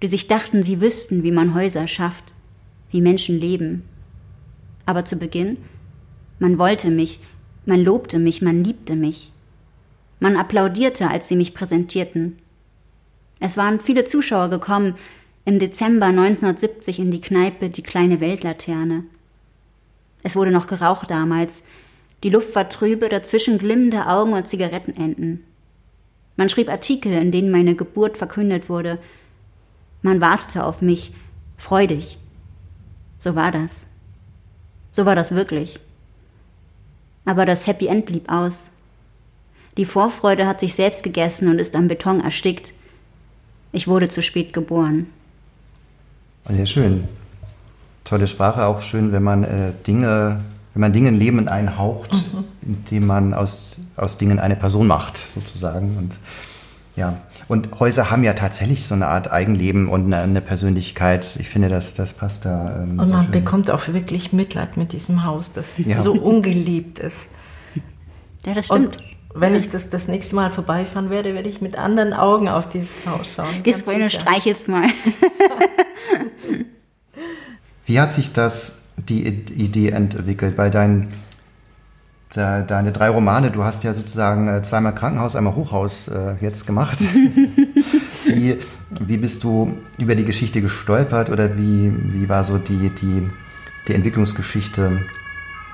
die 0.00 0.06
sich 0.06 0.28
dachten, 0.28 0.62
sie 0.62 0.80
wüssten, 0.80 1.24
wie 1.24 1.32
man 1.32 1.52
Häuser 1.52 1.88
schafft, 1.88 2.32
wie 2.92 3.00
Menschen 3.00 3.40
leben. 3.40 3.82
Aber 4.86 5.04
zu 5.04 5.16
Beginn, 5.16 5.58
man 6.38 6.58
wollte 6.58 6.90
mich, 6.90 7.18
man 7.66 7.82
lobte 7.84 8.20
mich, 8.20 8.40
man 8.40 8.62
liebte 8.62 8.94
mich. 8.94 9.32
Man 10.20 10.36
applaudierte, 10.36 11.08
als 11.08 11.26
sie 11.28 11.36
mich 11.36 11.54
präsentierten. 11.54 12.36
Es 13.40 13.56
waren 13.56 13.80
viele 13.80 14.04
Zuschauer 14.04 14.48
gekommen, 14.48 14.94
im 15.44 15.58
Dezember 15.58 16.06
1970 16.06 17.00
in 17.00 17.10
die 17.10 17.20
Kneipe 17.20 17.70
Die 17.70 17.82
kleine 17.82 18.20
Weltlaterne. 18.20 19.04
Es 20.22 20.36
wurde 20.36 20.50
noch 20.50 20.66
geraucht 20.66 21.10
damals. 21.10 21.64
Die 22.22 22.30
Luft 22.30 22.54
war 22.54 22.68
trübe, 22.68 23.08
dazwischen 23.08 23.58
glimmende 23.58 24.06
Augen 24.06 24.32
und 24.34 24.46
Zigarettenenden. 24.46 25.44
Man 26.36 26.48
schrieb 26.48 26.68
Artikel, 26.68 27.12
in 27.12 27.30
denen 27.30 27.50
meine 27.50 27.74
Geburt 27.74 28.18
verkündet 28.18 28.68
wurde. 28.68 28.98
Man 30.02 30.20
wartete 30.20 30.64
auf 30.64 30.82
mich, 30.82 31.12
freudig. 31.56 32.18
So 33.18 33.34
war 33.34 33.50
das. 33.50 33.86
So 34.90 35.06
war 35.06 35.14
das 35.14 35.34
wirklich. 35.34 35.80
Aber 37.24 37.44
das 37.44 37.66
Happy 37.66 37.86
End 37.86 38.06
blieb 38.06 38.30
aus. 38.30 38.70
Die 39.76 39.84
Vorfreude 39.84 40.46
hat 40.46 40.60
sich 40.60 40.74
selbst 40.74 41.02
gegessen 41.02 41.48
und 41.48 41.58
ist 41.58 41.76
am 41.76 41.88
Beton 41.88 42.20
erstickt. 42.20 42.74
Ich 43.72 43.86
wurde 43.86 44.08
zu 44.08 44.20
spät 44.20 44.52
geboren. 44.52 45.06
Sehr 46.44 46.66
schön. 46.66 47.08
Tolle 48.10 48.26
Sprache, 48.26 48.64
auch 48.64 48.82
schön, 48.82 49.12
wenn 49.12 49.22
man 49.22 49.44
äh, 49.44 49.72
Dinge, 49.86 50.40
wenn 50.74 50.80
man 50.80 50.92
Dinge 50.92 51.10
in 51.10 51.14
Leben 51.18 51.46
einhaucht, 51.48 52.10
indem 52.60 53.06
man 53.06 53.32
aus, 53.34 53.78
aus 53.96 54.16
Dingen 54.16 54.40
eine 54.40 54.56
Person 54.56 54.88
macht, 54.88 55.28
sozusagen. 55.36 55.96
Und 55.96 56.12
ja. 56.96 57.18
Und 57.46 57.78
Häuser 57.78 58.10
haben 58.10 58.24
ja 58.24 58.32
tatsächlich 58.32 58.84
so 58.84 58.94
eine 58.96 59.06
Art 59.06 59.30
Eigenleben 59.30 59.88
und 59.88 60.06
eine, 60.06 60.18
eine 60.22 60.40
Persönlichkeit. 60.40 61.36
Ich 61.38 61.48
finde, 61.50 61.68
das, 61.68 61.94
das 61.94 62.14
passt 62.14 62.44
da. 62.46 62.82
Ähm, 62.82 62.98
Und 62.98 63.10
man 63.10 63.22
schön. 63.24 63.30
bekommt 63.30 63.70
auch 63.70 63.86
wirklich 63.86 64.32
Mitleid 64.32 64.76
mit 64.76 64.92
diesem 64.92 65.24
Haus, 65.24 65.52
das 65.52 65.78
Ja. 65.78 65.98
so 66.02 66.12
ungeliebt 66.12 66.98
ist. 66.98 67.30
Ja, 68.44 68.54
das 68.54 68.66
stimmt. 68.66 68.96
Und 68.96 69.04
wenn 69.40 69.54
ich 69.54 69.70
das 69.70 69.88
das 69.88 70.08
nächste 70.08 70.34
Mal 70.34 70.50
vorbeifahren 70.50 71.10
werde, 71.10 71.32
werde 71.34 71.48
ich 71.48 71.60
mit 71.60 71.78
anderen 71.78 72.12
Augen 72.12 72.48
auf 72.48 72.68
dieses 72.68 73.06
Haus 73.06 73.34
schauen. 73.36 73.46
Gehst 73.62 73.80
ganz 73.80 73.82
vorhin 73.84 74.02
und 74.02 74.10
sicher. 74.10 74.22
streichelst 74.22 74.66
mal. 74.68 74.88
Wie 77.90 77.98
hat 77.98 78.12
sich 78.12 78.32
das, 78.32 78.74
die 78.96 79.26
Idee 79.26 79.88
entwickelt? 79.88 80.56
Weil 80.56 80.70
dein, 80.70 81.08
de- 82.36 82.64
deine 82.64 82.92
drei 82.92 83.08
Romane, 83.08 83.50
du 83.50 83.64
hast 83.64 83.82
ja 83.82 83.92
sozusagen 83.92 84.46
äh, 84.46 84.62
zweimal 84.62 84.94
Krankenhaus, 84.94 85.34
einmal 85.34 85.56
Hochhaus 85.56 86.06
äh, 86.06 86.36
jetzt 86.40 86.68
gemacht. 86.68 87.00
wie, 88.26 88.58
wie 89.00 89.16
bist 89.16 89.42
du 89.42 89.76
über 89.98 90.14
die 90.14 90.24
Geschichte 90.24 90.62
gestolpert 90.62 91.30
oder 91.30 91.58
wie, 91.58 91.92
wie 92.12 92.28
war 92.28 92.44
so 92.44 92.58
die, 92.58 92.90
die, 92.90 93.28
die 93.88 93.94
Entwicklungsgeschichte, 93.94 95.02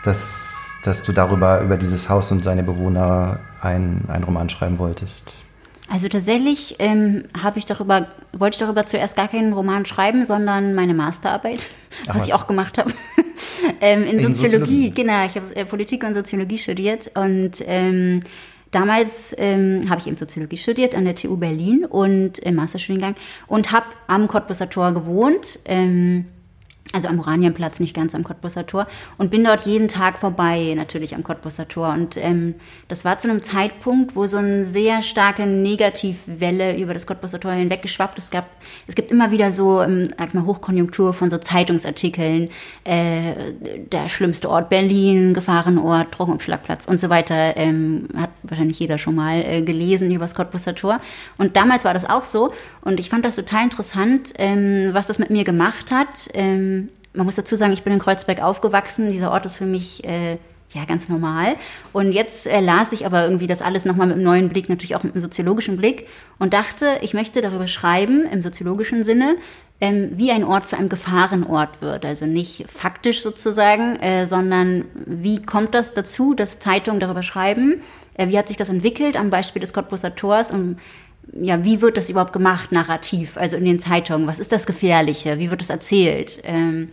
dass, 0.03 0.73
dass 0.85 1.03
du 1.03 1.13
darüber, 1.13 1.61
über 1.61 1.77
dieses 1.77 2.09
Haus 2.09 2.33
und 2.33 2.43
seine 2.43 2.63
Bewohner 2.63 3.41
einen 3.61 4.25
Roman 4.25 4.49
schreiben 4.49 4.79
wolltest? 4.79 5.46
Also 5.89 6.09
tatsächlich 6.09 6.77
ähm, 6.81 7.25
habe 7.41 7.59
ich 7.59 7.65
darüber, 7.65 8.09
wollte 8.33 8.57
ich 8.57 8.59
darüber 8.59 8.87
zuerst 8.87 9.15
gar 9.15 9.29
keinen 9.29 9.53
Roman 9.53 9.87
schreiben, 9.87 10.27
sondern 10.27 10.75
meine 10.75 10.95
Masterarbeit, 10.95 11.69
Ach, 12.03 12.09
was, 12.09 12.17
was, 12.17 12.27
ich 12.27 12.35
auch 12.35 12.47
gemacht 12.49 12.77
habe. 12.77 12.93
ähm, 13.81 14.03
in, 14.03 14.19
in 14.19 14.21
Soziologie, 14.21 14.89
Soziologie, 14.89 14.91
genau. 14.91 15.27
Ich 15.27 15.37
habe 15.37 15.57
äh, 15.57 15.65
Politik 15.65 16.03
und 16.03 16.15
Soziologie 16.15 16.59
studiert 16.59 17.13
und 17.15 17.53
ähm, 17.67 18.21
damals 18.73 19.35
ähm, 19.39 19.89
habe 19.89 20.01
ich 20.01 20.09
eben 20.09 20.17
Soziologie 20.17 20.57
studiert 20.57 20.97
an 20.97 21.05
der 21.05 21.15
TU 21.15 21.37
Berlin 21.37 21.85
und 21.85 22.41
im 22.41 22.57
Masterstudiengang 22.57 23.15
und 23.47 23.71
habe 23.71 23.87
am 24.09 24.27
Cottbusser 24.27 24.69
Tor 24.69 24.93
gewohnt. 24.93 25.61
Ähm, 25.67 26.27
also 26.93 27.09
am 27.09 27.19
Oranienplatz, 27.19 27.81
nicht 27.81 27.95
ganz 27.95 28.15
am 28.15 28.25
Cottbusser 28.25 28.67
Tor, 28.67 28.87
und 29.19 29.31
bin 29.31 29.45
dort 29.45 29.63
jeden 29.67 29.89
Tag 29.89 30.19
vorbei, 30.19 30.75
natürlich 30.77 31.15
am 31.15 31.23
Cottbusser 31.23 31.69
Tor. 31.69 31.91
Und 31.91 32.17
ähm, 32.17 32.55
das 32.89 33.05
war 33.05 33.19
zu 33.19 33.29
einem 33.29 33.43
Zeitpunkt, 33.43 34.17
wo 34.17 34.27
so 34.27 34.39
eine 34.39 34.65
sehr 34.65 35.03
starke 35.03 35.47
Negativwelle 35.47 36.77
über 36.79 36.95
das 36.95 37.07
Cottbusser 37.07 37.41
Tor 37.41 37.53
hinweggeschwappt 37.53 38.19
ist. 38.19 38.25
Es, 38.25 38.31
gab, 38.31 38.47
es 38.87 38.95
gibt 38.95 39.11
immer 39.11 39.31
wieder 39.31 39.53
so, 39.53 39.83
ähm, 39.83 40.09
sag 40.19 40.35
mal, 40.35 40.45
Hochkonjunktur 40.47 41.13
von 41.13 41.31
so 41.31 41.39
Zeitungsartikeln, 41.39 42.51
äh, 42.85 43.33
der 43.93 44.09
schlimmste 44.09 44.51
Ort 44.51 44.71
Berlin, 44.71 45.35
Gefahrenort, 45.35 46.17
Drogenumschlagplatz 46.17 46.87
und 46.87 46.99
so 46.99 47.09
weiter, 47.09 47.57
ähm, 47.57 48.09
hat 48.17 48.31
wahrscheinlich 48.43 48.79
jeder 48.79 48.99
schon 48.99 49.15
mal 49.15 49.41
äh, 49.41 49.63
gelesen 49.63 50.11
über 50.11 50.25
das 50.25 50.35
Cottbusser 50.35 50.75
Tor. 50.75 51.01
Und 51.39 51.57
damals 51.57 51.85
war 51.85 51.95
das 51.95 52.09
auch 52.09 52.25
so. 52.25 52.53
Und 52.81 53.01
ich 53.01 53.11
fand 53.11 53.25
das 53.25 53.37
total 53.37 53.65
interessant, 53.65 54.33
ähm, 54.39 54.91
was 54.93 55.07
das 55.07 55.19
mit 55.19 55.31
mir 55.31 55.45
gemacht 55.45 55.91
hat. 55.91 56.29
Ähm, 56.35 56.86
man 57.17 57.27
muss 57.27 57.37
dazu 57.37 57.57
sagen, 57.57 57.73
ich 57.73 57.83
bin 57.83 57.93
in 57.93 57.99
Kreuzberg 57.99 58.43
aufgewachsen. 58.43 59.11
Dieser 59.11 59.31
Ort 59.31 59.47
ist 59.47 59.57
für 59.57 59.67
mich 59.67 60.05
äh, 60.05 60.39
ja 60.73 60.85
ganz 60.87 61.09
normal. 61.09 61.57
Und 61.93 62.13
jetzt 62.13 62.47
äh, 62.47 62.61
las 62.61 62.93
ich 62.93 63.07
aber 63.07 63.25
irgendwie 63.25 63.47
das 63.47 63.63
alles 63.63 63.85
nochmal 63.85 64.07
mit 64.07 64.17
einem 64.17 64.25
neuen 64.25 64.49
Blick, 64.49 64.69
natürlich 64.69 64.97
auch 64.97 65.03
mit 65.03 65.15
einem 65.15 65.23
soziologischen 65.23 65.77
Blick 65.77 66.07
und 66.39 66.53
dachte, 66.53 66.99
ich 67.03 67.15
möchte 67.15 67.41
darüber 67.41 67.67
schreiben, 67.67 68.27
im 68.31 68.43
soziologischen 68.43 69.03
Sinne, 69.03 69.37
ähm, 69.81 70.11
wie 70.13 70.31
ein 70.31 70.45
Ort 70.45 70.69
zu 70.69 70.77
einem 70.77 70.89
Gefahrenort 70.89 71.83
wird. 71.83 72.05
Also 72.05 72.27
nicht 72.27 72.65
faktisch 72.71 73.23
sozusagen, 73.23 73.97
äh, 73.97 74.27
sondern 74.27 74.87
wie 74.95 75.43
kommt 75.43 75.75
das 75.75 75.95
dazu, 75.95 76.35
dass 76.35 76.59
Zeitungen 76.59 77.01
darüber 77.01 77.23
schreiben? 77.23 77.83
Äh, 78.15 78.29
wie 78.29 78.39
hat 78.39 78.49
sich 78.49 78.57
das 78.57 78.69
entwickelt 78.69 79.17
am 79.17 79.31
Beispiel 79.31 79.61
des 79.61 79.73
Cottbusser 79.73 80.15
Tors? 80.15 80.51
Und 80.51 80.79
ja, 81.33 81.65
wie 81.65 81.81
wird 81.81 81.97
das 81.97 82.09
überhaupt 82.09 82.33
gemacht, 82.33 82.73
narrativ, 82.73 83.37
also 83.37 83.57
in 83.57 83.65
den 83.65 83.79
Zeitungen? 83.79 84.27
Was 84.27 84.39
ist 84.39 84.53
das 84.53 84.67
Gefährliche? 84.67 85.39
Wie 85.39 85.51
wird 85.51 85.61
das 85.61 85.71
erzählt? 85.71 86.41
Ähm, 86.45 86.89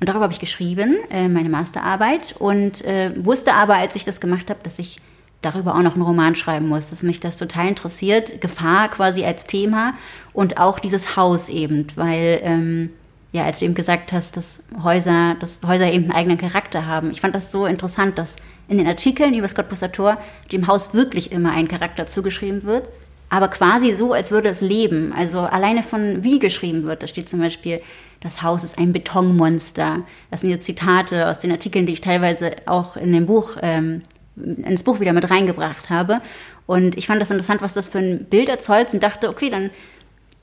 und 0.00 0.08
darüber 0.08 0.24
habe 0.24 0.32
ich 0.32 0.40
geschrieben, 0.40 0.96
äh, 1.10 1.28
meine 1.28 1.48
Masterarbeit, 1.48 2.34
und 2.38 2.84
äh, 2.84 3.12
wusste 3.16 3.54
aber, 3.54 3.76
als 3.76 3.96
ich 3.96 4.04
das 4.04 4.20
gemacht 4.20 4.50
habe, 4.50 4.60
dass 4.62 4.78
ich 4.78 5.00
darüber 5.42 5.74
auch 5.74 5.82
noch 5.82 5.94
einen 5.94 6.02
Roman 6.02 6.34
schreiben 6.34 6.68
muss, 6.68 6.90
dass 6.90 7.02
mich 7.02 7.20
das 7.20 7.36
total 7.36 7.68
interessiert, 7.68 8.40
Gefahr 8.40 8.88
quasi 8.88 9.24
als 9.24 9.44
Thema 9.44 9.94
und 10.32 10.58
auch 10.58 10.80
dieses 10.80 11.16
Haus 11.16 11.48
eben, 11.48 11.86
weil 11.94 12.40
ähm, 12.42 12.90
ja, 13.30 13.44
als 13.44 13.58
du 13.58 13.66
eben 13.66 13.74
gesagt 13.74 14.12
hast, 14.12 14.36
dass 14.36 14.62
Häuser, 14.82 15.36
dass 15.38 15.58
Häuser 15.64 15.92
eben 15.92 16.04
einen 16.04 16.12
eigenen 16.12 16.38
Charakter 16.38 16.86
haben. 16.86 17.10
Ich 17.10 17.20
fand 17.20 17.34
das 17.34 17.52
so 17.52 17.66
interessant, 17.66 18.18
dass 18.18 18.36
in 18.68 18.78
den 18.78 18.86
Artikeln 18.86 19.34
über 19.34 19.42
das 19.42 19.54
Cottbusser 19.54 19.92
Tor 19.92 20.16
dem 20.50 20.66
Haus 20.66 20.94
wirklich 20.94 21.30
immer 21.30 21.52
ein 21.52 21.68
Charakter 21.68 22.06
zugeschrieben 22.06 22.64
wird 22.64 22.88
aber 23.30 23.48
quasi 23.48 23.92
so, 23.92 24.12
als 24.12 24.30
würde 24.30 24.48
es 24.48 24.60
leben. 24.60 25.12
Also 25.16 25.40
alleine 25.40 25.82
von 25.82 26.24
wie 26.24 26.38
geschrieben 26.38 26.84
wird. 26.84 27.02
Da 27.02 27.06
steht 27.06 27.28
zum 27.28 27.40
Beispiel, 27.40 27.80
das 28.20 28.42
Haus 28.42 28.64
ist 28.64 28.78
ein 28.78 28.92
Betonmonster. 28.92 30.04
Das 30.30 30.40
sind 30.40 30.50
jetzt 30.50 30.66
Zitate 30.66 31.28
aus 31.28 31.38
den 31.38 31.52
Artikeln, 31.52 31.86
die 31.86 31.92
ich 31.92 32.00
teilweise 32.00 32.52
auch 32.66 32.96
in 32.96 33.12
dem 33.12 33.26
Buch, 33.26 33.56
ähm, 33.62 34.02
ins 34.36 34.82
Buch 34.82 35.00
wieder 35.00 35.12
mit 35.12 35.30
reingebracht 35.30 35.90
habe. 35.90 36.20
Und 36.66 36.96
ich 36.96 37.06
fand 37.06 37.20
das 37.20 37.30
interessant, 37.30 37.62
was 37.62 37.74
das 37.74 37.88
für 37.88 37.98
ein 37.98 38.26
Bild 38.26 38.48
erzeugt 38.48 38.92
und 38.92 39.02
dachte, 39.02 39.28
okay, 39.28 39.50
dann 39.50 39.70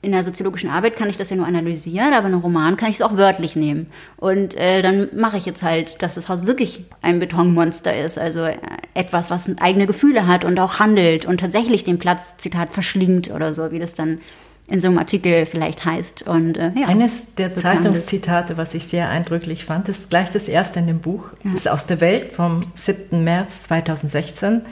in 0.06 0.12
der 0.12 0.22
soziologischen 0.22 0.70
Arbeit 0.70 0.94
kann 0.94 1.10
ich 1.10 1.16
das 1.16 1.30
ja 1.30 1.36
nur 1.36 1.46
analysieren, 1.46 2.14
aber 2.14 2.28
in 2.28 2.34
einem 2.34 2.42
Roman 2.42 2.76
kann 2.76 2.90
ich 2.90 2.96
es 2.96 3.02
auch 3.02 3.16
wörtlich 3.16 3.56
nehmen. 3.56 3.88
Und 4.16 4.54
äh, 4.54 4.80
dann 4.80 5.08
mache 5.16 5.36
ich 5.36 5.46
jetzt 5.46 5.64
halt, 5.64 6.00
dass 6.00 6.14
das 6.14 6.28
Haus 6.28 6.46
wirklich 6.46 6.84
ein 7.02 7.18
Betonmonster 7.18 7.94
ist, 7.94 8.16
also 8.16 8.44
äh, 8.44 8.56
etwas, 8.94 9.32
was 9.32 9.50
eigene 9.60 9.88
Gefühle 9.88 10.28
hat 10.28 10.44
und 10.44 10.60
auch 10.60 10.78
handelt 10.78 11.26
und 11.26 11.40
tatsächlich 11.40 11.82
den 11.82 11.98
Platz, 11.98 12.36
Zitat, 12.36 12.72
verschlingt 12.72 13.32
oder 13.32 13.52
so, 13.52 13.72
wie 13.72 13.80
das 13.80 13.94
dann 13.94 14.20
in 14.68 14.78
so 14.78 14.86
einem 14.86 14.98
Artikel 14.98 15.44
vielleicht 15.44 15.84
heißt. 15.84 16.22
Und, 16.22 16.56
äh, 16.56 16.70
ja, 16.76 16.86
Eines 16.86 17.34
der 17.34 17.50
so 17.50 17.60
Zeitungszitate, 17.60 18.56
was 18.56 18.74
ich 18.74 18.84
sehr 18.86 19.10
eindrücklich 19.10 19.64
fand, 19.64 19.88
ist 19.88 20.08
gleich 20.08 20.30
das 20.30 20.46
erste 20.46 20.78
in 20.78 20.86
dem 20.86 21.00
Buch, 21.00 21.24
ja. 21.42 21.52
ist 21.52 21.68
aus 21.68 21.86
der 21.86 22.00
Welt 22.00 22.32
vom 22.32 22.64
7. 22.74 23.24
März 23.24 23.64
2016. 23.64 24.62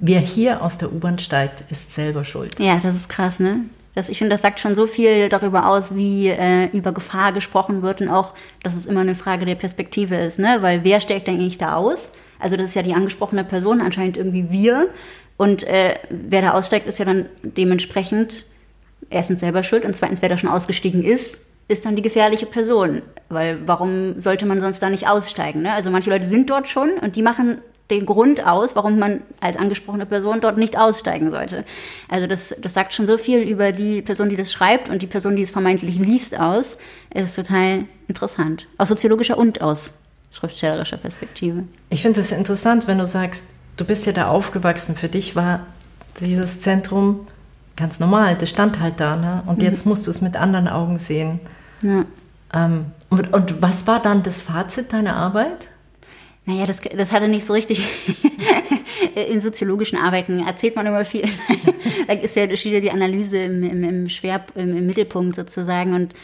Wer 0.00 0.20
hier 0.20 0.62
aus 0.62 0.76
der 0.76 0.92
U-Bahn 0.92 1.20
steigt, 1.20 1.70
ist 1.70 1.94
selber 1.94 2.24
schuld. 2.24 2.58
Ja, 2.58 2.80
das 2.82 2.96
ist 2.96 3.08
krass, 3.08 3.38
ne? 3.38 3.60
Das, 3.96 4.10
ich 4.10 4.18
finde, 4.18 4.34
das 4.34 4.42
sagt 4.42 4.60
schon 4.60 4.74
so 4.74 4.86
viel 4.86 5.30
darüber 5.30 5.66
aus, 5.66 5.96
wie 5.96 6.28
äh, 6.28 6.66
über 6.66 6.92
Gefahr 6.92 7.32
gesprochen 7.32 7.80
wird 7.80 8.02
und 8.02 8.10
auch, 8.10 8.34
dass 8.62 8.76
es 8.76 8.84
immer 8.84 9.00
eine 9.00 9.14
Frage 9.14 9.46
der 9.46 9.54
Perspektive 9.54 10.16
ist, 10.16 10.38
ne? 10.38 10.58
Weil 10.60 10.84
wer 10.84 11.00
steckt 11.00 11.26
denn 11.26 11.36
eigentlich 11.36 11.56
da 11.56 11.76
aus? 11.76 12.12
Also 12.38 12.58
das 12.58 12.66
ist 12.66 12.74
ja 12.74 12.82
die 12.82 12.92
angesprochene 12.92 13.42
Person, 13.42 13.80
anscheinend 13.80 14.18
irgendwie 14.18 14.50
wir. 14.50 14.90
Und 15.38 15.64
äh, 15.64 15.94
wer 16.10 16.42
da 16.42 16.50
aussteigt, 16.52 16.86
ist 16.86 16.98
ja 16.98 17.06
dann 17.06 17.30
dementsprechend 17.42 18.44
erstens 19.08 19.40
selber 19.40 19.62
schuld 19.62 19.86
und 19.86 19.96
zweitens, 19.96 20.20
wer 20.20 20.28
da 20.28 20.36
schon 20.36 20.50
ausgestiegen 20.50 21.02
ist, 21.02 21.40
ist 21.68 21.86
dann 21.86 21.96
die 21.96 22.02
gefährliche 22.02 22.44
Person. 22.44 23.00
Weil 23.30 23.60
warum 23.64 24.18
sollte 24.18 24.44
man 24.44 24.60
sonst 24.60 24.82
da 24.82 24.90
nicht 24.90 25.08
aussteigen? 25.08 25.62
Ne? 25.62 25.72
Also 25.72 25.90
manche 25.90 26.10
Leute 26.10 26.26
sind 26.26 26.50
dort 26.50 26.68
schon 26.68 26.90
und 27.00 27.16
die 27.16 27.22
machen 27.22 27.62
den 27.90 28.04
Grund 28.04 28.44
aus, 28.44 28.74
warum 28.74 28.98
man 28.98 29.22
als 29.40 29.56
angesprochene 29.56 30.06
Person 30.06 30.40
dort 30.40 30.58
nicht 30.58 30.76
aussteigen 30.76 31.30
sollte. 31.30 31.64
Also 32.08 32.26
das, 32.26 32.54
das 32.60 32.74
sagt 32.74 32.94
schon 32.94 33.06
so 33.06 33.16
viel 33.16 33.40
über 33.40 33.72
die 33.72 34.02
Person, 34.02 34.28
die 34.28 34.36
das 34.36 34.52
schreibt 34.52 34.88
und 34.88 35.02
die 35.02 35.06
Person, 35.06 35.36
die 35.36 35.42
es 35.42 35.50
vermeintlich 35.50 35.98
liest, 35.98 36.38
aus. 36.38 36.78
Es 37.10 37.30
ist 37.30 37.36
total 37.36 37.84
interessant. 38.08 38.66
Aus 38.76 38.88
soziologischer 38.88 39.38
und 39.38 39.60
aus 39.62 39.94
schriftstellerischer 40.32 40.96
Perspektive. 40.96 41.64
Ich 41.90 42.02
finde 42.02 42.20
es 42.20 42.32
interessant, 42.32 42.88
wenn 42.88 42.98
du 42.98 43.06
sagst, 43.06 43.44
du 43.76 43.84
bist 43.84 44.04
ja 44.06 44.12
da 44.12 44.28
aufgewachsen. 44.28 44.96
Für 44.96 45.08
dich 45.08 45.36
war 45.36 45.60
dieses 46.20 46.60
Zentrum 46.60 47.26
ganz 47.76 48.00
normal, 48.00 48.36
das 48.36 48.50
stand 48.50 48.80
halt 48.80 49.00
da. 49.00 49.16
Ne? 49.16 49.42
Und 49.46 49.58
mhm. 49.58 49.64
jetzt 49.64 49.86
musst 49.86 50.06
du 50.06 50.10
es 50.10 50.20
mit 50.20 50.36
anderen 50.36 50.66
Augen 50.66 50.98
sehen. 50.98 51.40
Ja. 51.82 52.04
Ähm, 52.52 52.86
und, 53.10 53.32
und 53.32 53.62
was 53.62 53.86
war 53.86 54.00
dann 54.00 54.22
das 54.22 54.40
Fazit 54.40 54.92
deiner 54.92 55.14
Arbeit? 55.14 55.68
Naja, 56.46 56.64
das, 56.64 56.78
das 56.78 57.12
hatte 57.12 57.28
nicht 57.28 57.44
so 57.44 57.52
richtig 57.52 57.80
in 59.28 59.40
soziologischen 59.40 59.98
Arbeiten 59.98 60.46
erzählt 60.46 60.76
man 60.76 60.86
immer 60.86 61.04
viel. 61.04 61.24
da 62.06 62.14
ist 62.14 62.36
ja, 62.36 62.56
steht 62.56 62.84
die 62.84 62.90
Analyse 62.90 63.38
im, 63.38 63.62
im, 63.62 63.84
im, 63.84 64.08
Schwer, 64.08 64.44
im, 64.54 64.76
im 64.76 64.86
Mittelpunkt 64.86 65.34
sozusagen. 65.34 65.94
Und 65.94 66.14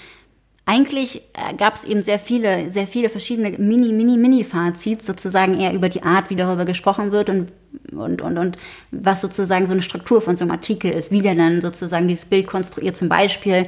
eigentlich 0.64 1.22
äh, 1.32 1.54
gab 1.56 1.74
es 1.74 1.84
eben 1.84 2.02
sehr 2.02 2.18
viele, 2.18 2.70
sehr 2.70 2.86
viele 2.86 3.08
verschiedene 3.08 3.50
Mini, 3.58 3.92
Mini, 3.92 4.16
Mini-Fazits 4.16 5.06
sozusagen 5.06 5.58
eher 5.58 5.74
über 5.74 5.88
die 5.88 6.02
Art, 6.02 6.30
wie 6.30 6.36
darüber 6.36 6.64
gesprochen 6.64 7.10
wird 7.10 7.28
und, 7.28 7.52
und, 7.90 8.22
und, 8.22 8.38
und 8.38 8.56
was 8.92 9.20
sozusagen 9.20 9.66
so 9.66 9.72
eine 9.72 9.82
Struktur 9.82 10.20
von 10.20 10.36
so 10.36 10.44
einem 10.44 10.52
Artikel 10.52 10.92
ist, 10.92 11.10
wie 11.10 11.20
der 11.20 11.34
dann 11.34 11.60
sozusagen 11.60 12.06
dieses 12.06 12.26
Bild 12.26 12.46
konstruiert. 12.46 12.96
Zum 12.96 13.08
Beispiel, 13.08 13.66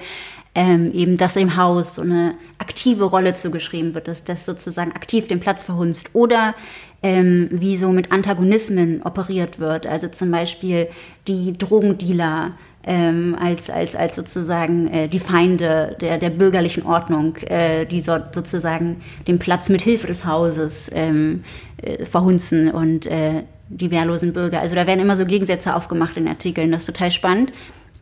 ähm, 0.55 0.93
eben, 0.93 1.17
dass 1.17 1.37
im 1.37 1.57
Haus 1.57 1.97
so 1.97 2.03
eine 2.03 2.35
aktive 2.59 3.05
Rolle 3.05 3.35
zugeschrieben 3.35 3.95
wird, 3.95 4.09
dass 4.09 4.25
das 4.25 4.45
sozusagen 4.45 4.93
aktiv 4.93 5.27
den 5.27 5.41
Platz 5.41 5.65
verhunzt. 5.65 6.11
Oder 6.13 6.55
ähm, 7.03 7.49
wie 7.51 7.77
so 7.77 7.91
mit 7.91 8.13
Antagonismen 8.13 9.03
operiert 9.03 9.59
wird. 9.59 9.87
Also 9.87 10.09
zum 10.09 10.31
Beispiel 10.31 10.89
die 11.29 11.53
Drogendealer 11.53 12.53
ähm, 12.87 13.37
als, 13.39 13.71
als, 13.71 13.97
als 13.97 14.15
sozusagen 14.15 14.89
äh, 14.89 15.09
die 15.09 15.19
Feinde 15.19 15.97
der, 16.01 16.19
der 16.19 16.31
bürgerlichen 16.31 16.85
Ordnung, 16.85 17.37
äh, 17.47 17.87
die 17.87 18.01
so, 18.01 18.17
sozusagen 18.33 19.03
den 19.27 19.39
Platz 19.39 19.69
mit 19.69 19.83
Hilfe 19.83 20.07
des 20.07 20.25
Hauses 20.25 20.91
ähm, 20.95 21.45
äh, 21.83 22.05
verhunzen 22.07 22.71
und 22.71 23.07
äh, 23.07 23.43
die 23.69 23.91
wehrlosen 23.91 24.33
Bürger. 24.33 24.61
Also 24.61 24.75
da 24.75 24.87
werden 24.87 25.01
immer 25.01 25.17
so 25.17 25.25
Gegensätze 25.25 25.75
aufgemacht 25.75 26.17
in 26.17 26.29
Artikeln. 26.29 26.73
Das 26.73 26.83
ist 26.83 26.95
total 26.95 27.11
spannend. 27.11 27.53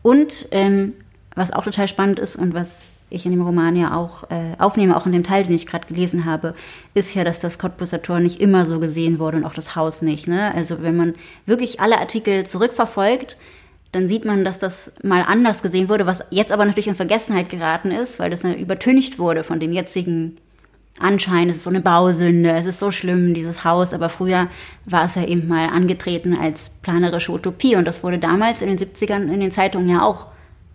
Und 0.02 0.48
ähm, 0.50 0.94
was 1.34 1.52
auch 1.52 1.64
total 1.64 1.88
spannend 1.88 2.18
ist 2.18 2.36
und 2.36 2.54
was 2.54 2.90
ich 3.12 3.26
in 3.26 3.32
dem 3.32 3.42
Roman 3.42 3.76
ja 3.76 3.94
auch 3.94 4.24
äh, 4.30 4.58
aufnehme, 4.58 4.96
auch 4.96 5.06
in 5.06 5.12
dem 5.12 5.24
Teil, 5.24 5.44
den 5.44 5.54
ich 5.54 5.66
gerade 5.66 5.86
gelesen 5.86 6.24
habe, 6.24 6.54
ist 6.94 7.14
ja, 7.14 7.24
dass 7.24 7.40
das 7.40 7.58
Cottbusser 7.58 8.02
Tor 8.02 8.20
nicht 8.20 8.40
immer 8.40 8.64
so 8.64 8.80
gesehen 8.80 9.18
wurde 9.18 9.36
und 9.36 9.44
auch 9.44 9.54
das 9.54 9.76
Haus 9.76 10.02
nicht. 10.02 10.28
Ne? 10.28 10.52
Also 10.54 10.82
wenn 10.82 10.96
man 10.96 11.14
wirklich 11.46 11.80
alle 11.80 11.98
Artikel 11.98 12.46
zurückverfolgt, 12.46 13.36
dann 13.92 14.08
sieht 14.08 14.24
man, 14.24 14.44
dass 14.44 14.58
das 14.58 14.92
mal 15.02 15.22
anders 15.22 15.62
gesehen 15.62 15.90
wurde, 15.90 16.06
was 16.06 16.24
jetzt 16.30 16.50
aber 16.50 16.64
natürlich 16.64 16.88
in 16.88 16.94
Vergessenheit 16.94 17.50
geraten 17.50 17.90
ist, 17.90 18.18
weil 18.18 18.30
das 18.30 18.42
übertüncht 18.42 19.18
wurde 19.18 19.44
von 19.44 19.60
dem 19.60 19.72
jetzigen 19.72 20.36
Anschein. 20.98 21.50
Es 21.50 21.56
ist 21.56 21.64
so 21.64 21.70
eine 21.70 21.80
Bausünde, 21.80 22.52
es 22.52 22.64
ist 22.64 22.78
so 22.78 22.90
schlimm, 22.90 23.34
dieses 23.34 23.64
Haus. 23.64 23.92
Aber 23.92 24.08
früher 24.08 24.48
war 24.86 25.04
es 25.04 25.14
ja 25.14 25.24
eben 25.24 25.46
mal 25.46 25.68
angetreten 25.68 26.36
als 26.36 26.70
planerische 26.82 27.32
Utopie 27.32 27.76
und 27.76 27.84
das 27.84 28.02
wurde 28.02 28.18
damals 28.18 28.62
in 28.62 28.74
den 28.74 28.78
70ern 28.78 29.30
in 29.30 29.40
den 29.40 29.50
Zeitungen 29.50 29.88
ja 29.88 30.02
auch 30.02 30.26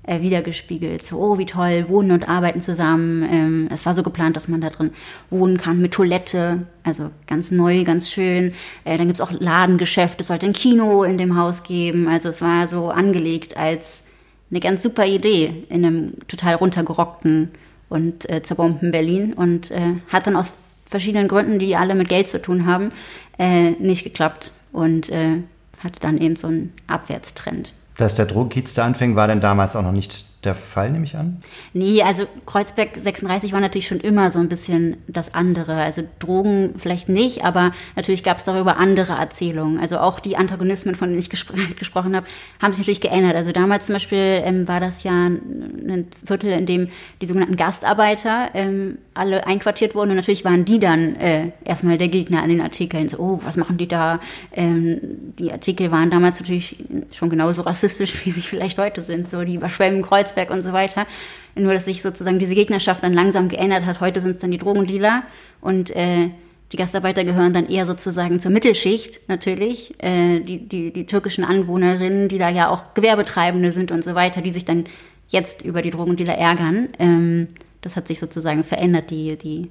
äh, 0.08 0.22
wiedergespiegelt. 0.22 1.04
So, 1.04 1.20
oh, 1.20 1.38
wie 1.38 1.46
toll, 1.46 1.86
wohnen 1.88 2.12
und 2.12 2.28
arbeiten 2.28 2.62
zusammen. 2.62 3.24
Ähm, 3.30 3.70
es 3.72 3.86
war 3.86 3.94
so 3.94 4.02
geplant, 4.02 4.36
dass 4.36 4.48
man 4.48 4.62
da 4.62 4.70
drin 4.70 4.92
wohnen 5.30 5.58
kann 5.58 5.80
mit 5.80 5.94
Toilette, 5.94 6.66
also 6.84 7.12
ganz 7.28 7.52
neu, 7.52 7.84
ganz 7.84 8.10
schön. 8.10 8.54
Äh, 8.86 8.98
dann 8.98 9.08
gibt's 9.08 9.22
auch 9.22 9.32
Ladengeschäft, 9.32 10.20
es 10.20 10.28
sollte 10.28 10.48
ein 10.48 10.54
Kino 10.54 11.04
in 11.04 11.18
dem 11.18 11.38
Haus 11.38 11.62
geben. 11.64 12.08
Also 12.08 12.30
es 12.30 12.42
war 12.42 12.68
so 12.68 12.90
angelegt 12.90 13.56
als 13.58 14.04
eine 14.50 14.62
ganz 14.62 14.82
super 14.82 15.06
Idee 15.06 15.66
in 15.70 15.86
einem 15.86 16.14
total 16.28 16.56
runtergerockten 16.56 17.52
und 17.90 18.30
äh, 18.30 18.42
zerbombten 18.42 18.92
Berlin 18.92 19.34
und 19.34 19.72
äh, 19.72 19.96
hat 20.08 20.26
dann 20.26 20.38
aus 20.38 20.54
verschiedenen 20.86 21.28
Gründen, 21.28 21.60
die 21.60 21.76
alle 21.76 21.96
mit 21.96 22.08
Geld 22.08 22.30
zu 22.30 22.42
tun 22.42 22.66
haben, 22.66 22.92
äh, 23.38 23.72
nicht 23.72 24.06
geklappt 24.06 24.54
und 24.72 25.10
äh, 25.10 25.42
hatte 25.84 26.00
dann 26.00 26.18
eben 26.18 26.38
so 26.38 26.48
einen 26.48 26.74
Abwärtstrend. 26.88 27.74
Dass 27.98 28.16
der 28.16 28.28
Drogenkiez 28.28 28.74
da 28.74 28.86
anfing, 28.86 29.16
war 29.16 29.28
denn 29.28 29.42
damals 29.42 29.76
auch 29.76 29.82
noch 29.82 29.92
nicht 29.92 30.26
der 30.48 30.56
Fall, 30.56 30.90
nehme 30.90 31.06
ich 31.06 31.16
an? 31.16 31.38
Nee, 31.74 32.02
also 32.02 32.26
Kreuzberg 32.46 32.96
36 32.96 33.54
war 33.54 33.60
natürlich 33.60 33.88
schon 33.88 34.00
immer 34.00 34.30
so 34.30 34.40
ein 34.40 34.48
bisschen 34.48 34.98
das 35.08 35.34
andere. 35.34 35.76
Also 35.76 36.04
Drogen 36.20 36.76
vielleicht 36.78 37.10
nicht, 37.10 37.44
aber 37.44 37.74
natürlich 37.96 38.24
gab 38.24 38.38
es 38.38 38.46
darüber 38.46 38.78
andere 38.78 39.14
Erzählungen. 39.14 39.78
Also 39.80 40.00
auch 40.00 40.20
die 40.20 40.38
Antagonismen, 40.38 40.96
von 40.96 41.10
denen 41.10 41.20
ich 41.20 41.30
gespr 41.30 41.54
gesprochen 41.78 42.16
habe, 42.16 42.26
haben 42.62 42.72
sich 42.72 42.80
natürlich 42.80 43.02
geändert. 43.02 43.36
Also 43.36 43.52
damals 43.52 43.86
zum 43.86 43.94
Beispiel 43.94 44.42
ähm, 44.44 44.68
war 44.68 44.80
das 44.80 45.04
ja 45.04 45.12
ein 45.12 46.08
Viertel, 46.26 46.52
in 46.52 46.66
dem 46.66 46.88
die 47.22 47.26
sogenannten 47.26 47.58
Gastarbeiter 47.58 48.50
ähm, 48.54 48.98
alle 49.14 49.46
einquartiert 49.46 49.96
wurden. 49.96 50.12
Und 50.12 50.16
natürlich 50.16 50.46
waren 50.46 50.64
die 50.64 50.80
dann 50.80 51.16
äh, 51.18 51.52
erstmal 51.66 51.98
der 51.98 52.08
Gegner 52.08 52.42
an 52.42 52.50
den 52.50 52.62
Artikeln. 52.62 53.10
So, 53.10 53.18
oh, 53.20 53.40
was 53.44 53.58
machen 53.58 53.78
die 53.78 53.88
da? 53.88 54.22
Ähm, 54.54 55.34
die 55.38 55.52
Artikel 55.52 55.92
waren 55.92 56.10
damals 56.10 56.40
natürlich 56.40 56.78
schon 57.12 57.30
genauso 57.30 57.64
rassistisch, 57.64 58.14
wie 58.26 58.32
sie 58.32 58.42
vielleicht 58.42 58.78
heute 58.78 59.02
sind. 59.02 59.30
So, 59.30 59.44
die 59.44 59.56
überschwemmen 59.56 60.02
Kreuzberg 60.02 60.37
Kreuzberg 60.38 60.52
und 60.52 60.62
so 60.62 60.74
weiter. 60.74 61.08
Nur, 61.56 61.74
dass 61.74 61.86
sich 61.86 62.02
sozusagen 62.02 62.40
diese 62.40 62.56
Gegnerschaft 62.56 63.04
dann 63.04 63.14
langsam 63.14 63.50
geändert 63.50 63.86
hat. 63.86 64.00
Heute 64.00 64.22
sind 64.22 64.32
es 64.32 64.38
dann 64.38 64.52
die 64.52 64.58
Drogendealer 64.58 65.24
und 65.62 65.96
äh, 65.96 66.30
die 66.72 66.78
Gastarbeiter 66.78 67.24
gehören 67.24 67.54
dann 67.54 67.68
eher 67.68 67.86
sozusagen 67.86 68.40
zur 68.40 68.52
Mittelschicht 68.52 69.22
natürlich. 69.28 69.96
Äh, 70.04 70.42
die, 70.42 70.68
die, 70.68 70.94
die 70.94 71.06
türkischen 71.06 71.44
Anwohnerinnen, 71.44 72.28
die 72.28 72.38
da 72.38 72.50
ja 72.50 72.70
auch 72.70 72.94
Gewerbetreibende 72.94 73.72
sind 73.72 73.92
und 73.92 74.04
so 74.04 74.16
weiter, 74.16 74.42
die 74.42 74.50
sich 74.50 74.66
dann 74.66 74.86
jetzt 75.30 75.64
über 75.64 75.82
die 75.82 75.90
Drogendealer 75.90 76.38
ärgern. 76.38 76.90
Ähm, 77.00 77.48
das 77.82 77.96
hat 77.96 78.08
sich 78.08 78.20
sozusagen 78.20 78.64
verändert, 78.64 79.10
die, 79.10 79.38
die, 79.38 79.70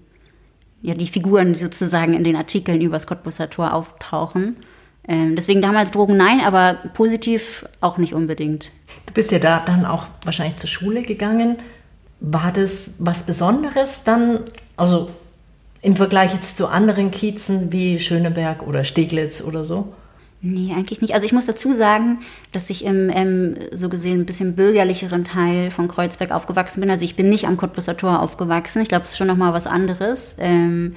ja, 0.82 0.94
die 0.94 1.06
Figuren, 1.06 1.52
die 1.52 1.58
sozusagen 1.58 2.14
in 2.14 2.24
den 2.24 2.36
Artikeln 2.36 2.80
über 2.80 2.96
das 2.96 3.06
Cottbusser 3.06 3.50
Tor 3.50 3.74
auftauchen. 3.74 4.56
Ähm, 5.08 5.36
deswegen 5.36 5.62
damals 5.62 5.92
Drogen 5.92 6.16
nein, 6.16 6.40
aber 6.40 6.78
positiv 6.94 7.64
auch 7.80 7.98
nicht 7.98 8.14
unbedingt. 8.14 8.72
Du 9.06 9.12
bist 9.12 9.30
ja 9.30 9.38
da 9.38 9.60
dann 9.64 9.84
auch 9.84 10.06
wahrscheinlich 10.24 10.56
zur 10.56 10.68
Schule 10.68 11.02
gegangen. 11.02 11.56
War 12.20 12.52
das 12.52 12.92
was 12.98 13.24
Besonderes 13.24 14.02
dann, 14.04 14.40
also 14.76 15.10
im 15.82 15.96
Vergleich 15.96 16.34
jetzt 16.34 16.56
zu 16.56 16.66
anderen 16.68 17.10
Kiezen 17.10 17.72
wie 17.72 17.98
Schöneberg 17.98 18.66
oder 18.66 18.84
Steglitz 18.84 19.42
oder 19.42 19.64
so? 19.64 19.92
Nee, 20.42 20.72
eigentlich 20.76 21.00
nicht. 21.00 21.14
Also 21.14 21.26
ich 21.26 21.32
muss 21.32 21.46
dazu 21.46 21.72
sagen, 21.72 22.20
dass 22.52 22.68
ich 22.70 22.84
im, 22.84 23.08
im 23.08 23.56
so 23.72 23.88
gesehen 23.88 24.20
ein 24.20 24.26
bisschen 24.26 24.54
bürgerlicheren 24.54 25.24
Teil 25.24 25.70
von 25.70 25.88
Kreuzberg 25.88 26.30
aufgewachsen 26.30 26.80
bin. 26.80 26.90
Also 26.90 27.04
ich 27.04 27.16
bin 27.16 27.28
nicht 27.28 27.46
am 27.46 27.56
Cottbusser 27.56 27.96
Tor 27.96 28.20
aufgewachsen. 28.20 28.82
Ich 28.82 28.88
glaube, 28.88 29.04
es 29.04 29.12
ist 29.12 29.16
schon 29.16 29.26
noch 29.26 29.36
mal 29.36 29.52
was 29.52 29.66
anderes. 29.66 30.36
Ähm, 30.38 30.94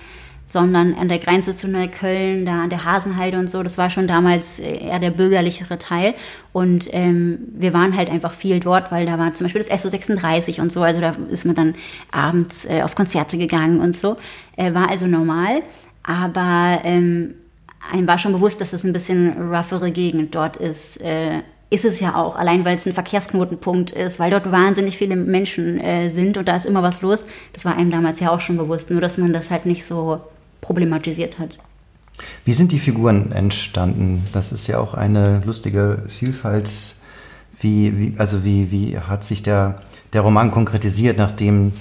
sondern 0.49 0.95
an 0.95 1.09
der 1.09 1.19
Grenze 1.19 1.55
zu 1.55 1.67
Neukölln, 1.67 2.43
da 2.43 2.63
an 2.63 2.71
der 2.71 2.83
Hasenheide 2.83 3.37
und 3.37 3.51
so. 3.51 3.61
Das 3.61 3.77
war 3.77 3.91
schon 3.91 4.07
damals 4.07 4.57
eher 4.57 4.97
der 4.97 5.11
bürgerlichere 5.11 5.77
Teil. 5.77 6.15
Und 6.53 6.89
ähm, 6.91 7.37
wir 7.55 7.71
waren 7.71 7.95
halt 7.95 8.09
einfach 8.09 8.33
viel 8.33 8.59
dort, 8.59 8.91
weil 8.91 9.05
da 9.05 9.19
war 9.19 9.31
zum 9.35 9.45
Beispiel 9.45 9.63
das 9.63 9.85
SO36 9.85 10.59
und 10.59 10.71
so. 10.71 10.81
Also 10.81 11.01
da 11.01 11.15
ist 11.29 11.45
man 11.45 11.53
dann 11.53 11.75
abends 12.11 12.65
äh, 12.65 12.81
auf 12.81 12.95
Konzerte 12.95 13.37
gegangen 13.37 13.79
und 13.79 13.95
so. 13.95 14.15
Äh, 14.57 14.73
war 14.73 14.89
also 14.89 15.05
normal. 15.05 15.61
Aber 16.01 16.79
ähm, 16.83 17.35
einem 17.91 18.07
war 18.07 18.17
schon 18.17 18.33
bewusst, 18.33 18.59
dass 18.59 18.73
es 18.73 18.83
ein 18.83 18.91
bisschen 18.91 19.53
roughere 19.53 19.91
Gegend 19.91 20.33
dort 20.33 20.57
ist. 20.57 20.99
Äh, 20.99 21.43
ist 21.69 21.85
es 21.85 21.99
ja 21.99 22.15
auch, 22.15 22.35
allein 22.35 22.65
weil 22.65 22.75
es 22.75 22.87
ein 22.87 22.93
Verkehrsknotenpunkt 22.93 23.91
ist, 23.91 24.19
weil 24.19 24.31
dort 24.31 24.51
wahnsinnig 24.51 24.97
viele 24.97 25.15
Menschen 25.15 25.79
äh, 25.79 26.09
sind 26.09 26.35
und 26.39 26.47
da 26.47 26.55
ist 26.55 26.65
immer 26.65 26.81
was 26.81 27.03
los. 27.03 27.27
Das 27.53 27.63
war 27.65 27.77
einem 27.77 27.91
damals 27.91 28.19
ja 28.19 28.31
auch 28.31 28.39
schon 28.39 28.57
bewusst, 28.57 28.89
nur 28.89 29.01
dass 29.01 29.19
man 29.19 29.33
das 29.33 29.51
halt 29.51 29.67
nicht 29.67 29.85
so 29.85 30.19
problematisiert 30.61 31.39
hat. 31.39 31.57
Wie 32.43 32.53
sind 32.53 32.71
die 32.71 32.79
Figuren 32.79 33.31
entstanden? 33.31 34.25
Das 34.33 34.51
ist 34.51 34.67
ja 34.67 34.79
auch 34.79 34.93
eine 34.93 35.41
lustige 35.45 36.03
Vielfalt. 36.07 36.69
Wie, 37.61 37.97
wie, 37.97 38.13
also 38.17 38.43
wie, 38.45 38.71
wie 38.71 38.97
hat 38.97 39.23
sich 39.23 39.43
der, 39.43 39.81
der 40.13 40.21
Roman 40.21 40.51
konkretisiert, 40.51 41.17
nachdem 41.17 41.73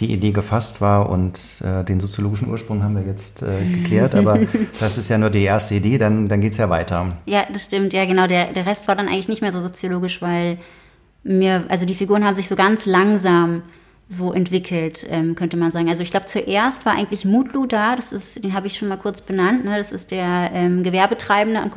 die 0.00 0.12
Idee 0.12 0.32
gefasst 0.32 0.80
war 0.80 1.08
und 1.08 1.38
äh, 1.64 1.84
den 1.84 2.00
soziologischen 2.00 2.48
Ursprung 2.48 2.82
haben 2.82 2.96
wir 2.96 3.04
jetzt 3.04 3.42
äh, 3.42 3.64
geklärt, 3.64 4.14
aber 4.14 4.40
das 4.80 4.98
ist 4.98 5.08
ja 5.08 5.18
nur 5.18 5.30
die 5.30 5.44
erste 5.44 5.76
Idee, 5.76 5.98
dann, 5.98 6.28
dann 6.28 6.40
geht 6.40 6.52
es 6.52 6.58
ja 6.58 6.68
weiter. 6.68 7.16
Ja, 7.26 7.46
das 7.52 7.64
stimmt, 7.64 7.92
ja 7.92 8.04
genau. 8.04 8.26
Der, 8.26 8.52
der 8.52 8.66
Rest 8.66 8.88
war 8.88 8.96
dann 8.96 9.06
eigentlich 9.06 9.28
nicht 9.28 9.42
mehr 9.42 9.52
so 9.52 9.60
soziologisch, 9.60 10.20
weil 10.20 10.58
mir, 11.22 11.64
also 11.68 11.86
die 11.86 11.94
Figuren 11.94 12.24
haben 12.24 12.36
sich 12.36 12.48
so 12.48 12.56
ganz 12.56 12.86
langsam 12.86 13.62
so 14.08 14.32
entwickelt, 14.32 15.06
ähm, 15.08 15.34
könnte 15.34 15.56
man 15.56 15.70
sagen. 15.70 15.88
Also 15.88 16.02
ich 16.02 16.10
glaube, 16.10 16.26
zuerst 16.26 16.84
war 16.84 16.94
eigentlich 16.94 17.24
Mutlu 17.24 17.66
da, 17.66 17.96
das 17.96 18.12
ist, 18.12 18.44
den 18.44 18.52
habe 18.52 18.66
ich 18.66 18.76
schon 18.76 18.88
mal 18.88 18.98
kurz 18.98 19.22
benannt, 19.22 19.64
ne? 19.64 19.76
das 19.78 19.92
ist 19.92 20.10
der 20.10 20.50
ähm, 20.52 20.82
Gewerbetreibende 20.82 21.60
am 21.60 21.70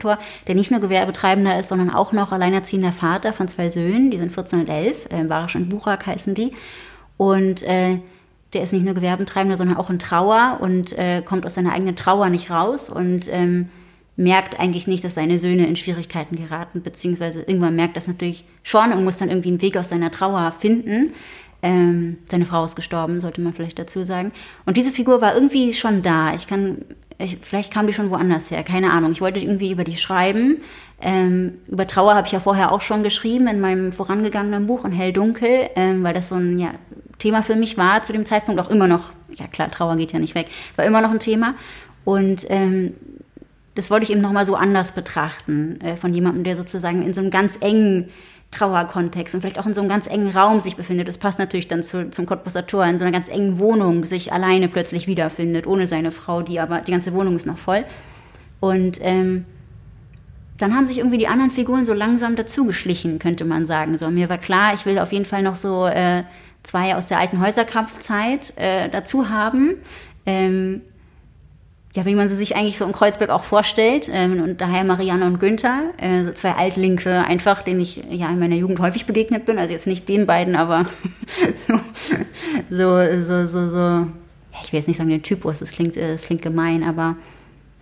Tor, 0.00 0.18
der 0.46 0.54
nicht 0.54 0.70
nur 0.70 0.80
Gewerbetreibender 0.80 1.58
ist, 1.58 1.68
sondern 1.68 1.90
auch 1.90 2.12
noch 2.12 2.32
alleinerziehender 2.32 2.92
Vater 2.92 3.32
von 3.32 3.46
zwei 3.48 3.70
Söhnen, 3.70 4.10
die 4.10 4.18
sind 4.18 4.32
14 4.32 4.60
und 4.60 4.68
11, 4.68 5.06
äh, 5.10 5.24
Barisch 5.24 5.54
und 5.54 5.68
Buchak 5.68 6.06
heißen 6.06 6.34
die. 6.34 6.52
Und 7.16 7.62
äh, 7.62 7.98
der 8.52 8.62
ist 8.62 8.72
nicht 8.72 8.84
nur 8.84 8.94
Gewerbetreibender, 8.94 9.56
sondern 9.56 9.76
auch 9.76 9.90
in 9.90 9.98
Trauer 9.98 10.58
und 10.60 10.96
äh, 10.98 11.22
kommt 11.22 11.46
aus 11.46 11.54
seiner 11.54 11.72
eigenen 11.72 11.96
Trauer 11.96 12.28
nicht 12.30 12.50
raus 12.50 12.90
und 12.90 13.28
ähm, 13.32 13.68
merkt 14.16 14.60
eigentlich 14.60 14.86
nicht, 14.86 15.04
dass 15.04 15.14
seine 15.14 15.38
Söhne 15.38 15.66
in 15.66 15.76
Schwierigkeiten 15.76 16.36
geraten, 16.36 16.82
beziehungsweise 16.82 17.42
irgendwann 17.42 17.74
merkt 17.74 17.96
das 17.96 18.06
natürlich 18.06 18.44
schon 18.62 18.92
und 18.92 19.04
muss 19.04 19.16
dann 19.16 19.28
irgendwie 19.28 19.48
einen 19.48 19.62
Weg 19.62 19.76
aus 19.76 19.88
seiner 19.88 20.10
Trauer 20.10 20.52
finden. 20.52 21.14
Ähm, 21.64 22.18
seine 22.26 22.44
Frau 22.44 22.62
ist 22.62 22.76
gestorben, 22.76 23.22
sollte 23.22 23.40
man 23.40 23.54
vielleicht 23.54 23.78
dazu 23.78 24.04
sagen. 24.04 24.32
Und 24.66 24.76
diese 24.76 24.92
Figur 24.92 25.22
war 25.22 25.34
irgendwie 25.34 25.72
schon 25.72 26.02
da. 26.02 26.34
Ich 26.34 26.46
kann, 26.46 26.84
ich, 27.16 27.38
vielleicht 27.40 27.72
kam 27.72 27.86
die 27.86 27.94
schon 27.94 28.10
woanders 28.10 28.50
her, 28.50 28.62
keine 28.62 28.92
Ahnung. 28.92 29.12
Ich 29.12 29.22
wollte 29.22 29.40
irgendwie 29.40 29.72
über 29.72 29.82
die 29.82 29.96
schreiben. 29.96 30.58
Ähm, 31.00 31.54
über 31.66 31.86
Trauer 31.86 32.16
habe 32.16 32.26
ich 32.26 32.34
ja 32.34 32.40
vorher 32.40 32.70
auch 32.70 32.82
schon 32.82 33.02
geschrieben 33.02 33.46
in 33.46 33.62
meinem 33.62 33.92
vorangegangenen 33.92 34.66
Buch 34.66 34.84
in 34.84 34.92
Hell-Dunkel, 34.92 35.70
ähm, 35.74 36.04
weil 36.04 36.12
das 36.12 36.28
so 36.28 36.34
ein 36.34 36.58
ja, 36.58 36.72
Thema 37.18 37.42
für 37.42 37.56
mich 37.56 37.78
war 37.78 38.02
zu 38.02 38.12
dem 38.12 38.26
Zeitpunkt 38.26 38.60
auch 38.60 38.68
immer 38.68 38.86
noch. 38.86 39.12
Ja 39.32 39.46
klar, 39.46 39.70
Trauer 39.70 39.96
geht 39.96 40.12
ja 40.12 40.18
nicht 40.18 40.34
weg, 40.34 40.48
war 40.76 40.84
immer 40.84 41.00
noch 41.00 41.12
ein 41.12 41.18
Thema. 41.18 41.54
Und 42.04 42.44
ähm, 42.50 42.92
das 43.74 43.90
wollte 43.90 44.04
ich 44.04 44.10
eben 44.10 44.20
nochmal 44.20 44.44
so 44.44 44.54
anders 44.54 44.92
betrachten, 44.92 45.80
äh, 45.80 45.96
von 45.96 46.12
jemandem, 46.12 46.44
der 46.44 46.56
sozusagen 46.56 47.02
in 47.02 47.14
so 47.14 47.22
einem 47.22 47.30
ganz 47.30 47.56
engen 47.62 48.10
Trauerkontext 48.54 49.34
und 49.34 49.40
vielleicht 49.40 49.58
auch 49.58 49.66
in 49.66 49.74
so 49.74 49.80
einem 49.80 49.90
ganz 49.90 50.06
engen 50.06 50.30
Raum 50.30 50.60
sich 50.60 50.76
befindet. 50.76 51.08
Das 51.08 51.18
passt 51.18 51.38
natürlich 51.38 51.68
dann 51.68 51.82
zu, 51.82 52.10
zum 52.10 52.26
Cottbusser 52.26 52.66
Tor, 52.66 52.84
in 52.86 52.98
so 52.98 53.04
einer 53.04 53.12
ganz 53.12 53.28
engen 53.28 53.58
Wohnung 53.58 54.04
sich 54.06 54.32
alleine 54.32 54.68
plötzlich 54.68 55.06
wiederfindet, 55.06 55.66
ohne 55.66 55.86
seine 55.86 56.10
Frau, 56.10 56.42
die 56.42 56.60
aber, 56.60 56.80
die 56.80 56.92
ganze 56.92 57.12
Wohnung 57.12 57.36
ist 57.36 57.46
noch 57.46 57.58
voll. 57.58 57.84
Und 58.60 58.98
ähm, 59.02 59.44
dann 60.58 60.74
haben 60.74 60.86
sich 60.86 60.98
irgendwie 60.98 61.18
die 61.18 61.28
anderen 61.28 61.50
Figuren 61.50 61.84
so 61.84 61.92
langsam 61.92 62.36
dazugeschlichen, 62.36 63.18
könnte 63.18 63.44
man 63.44 63.66
sagen. 63.66 63.98
So, 63.98 64.10
mir 64.10 64.30
war 64.30 64.38
klar, 64.38 64.74
ich 64.74 64.86
will 64.86 64.98
auf 64.98 65.12
jeden 65.12 65.24
Fall 65.24 65.42
noch 65.42 65.56
so 65.56 65.86
äh, 65.86 66.22
zwei 66.62 66.96
aus 66.96 67.06
der 67.06 67.18
alten 67.18 67.40
Häuserkampfzeit 67.40 68.54
äh, 68.56 68.88
dazu 68.88 69.28
haben. 69.28 69.76
Ähm, 70.26 70.80
ja, 71.94 72.04
wie 72.04 72.16
man 72.16 72.28
sie 72.28 72.34
sich 72.34 72.56
eigentlich 72.56 72.76
so 72.76 72.84
in 72.84 72.92
Kreuzberg 72.92 73.30
auch 73.30 73.44
vorstellt. 73.44 74.08
Ähm, 74.12 74.42
und 74.42 74.60
daher 74.60 74.84
Marianne 74.84 75.26
und 75.26 75.38
Günther, 75.38 75.92
äh, 75.96 76.24
so 76.24 76.32
zwei 76.32 76.52
Altlinke 76.52 77.24
einfach, 77.24 77.62
denen 77.62 77.80
ich 77.80 78.02
ja 78.10 78.28
in 78.30 78.40
meiner 78.40 78.56
Jugend 78.56 78.80
häufig 78.80 79.06
begegnet 79.06 79.44
bin. 79.44 79.58
Also 79.58 79.72
jetzt 79.72 79.86
nicht 79.86 80.08
den 80.08 80.26
beiden, 80.26 80.56
aber 80.56 80.86
so, 81.54 81.78
so, 82.68 83.20
so, 83.20 83.46
so, 83.46 83.68
so, 83.68 84.06
ich 84.62 84.72
will 84.72 84.80
jetzt 84.80 84.88
nicht 84.88 84.96
sagen 84.96 85.10
den 85.10 85.22
Typus, 85.22 85.60
das 85.60 85.70
klingt, 85.70 85.96
äh, 85.96 86.12
das 86.12 86.26
klingt 86.26 86.42
gemein, 86.42 86.82
aber 86.82 87.16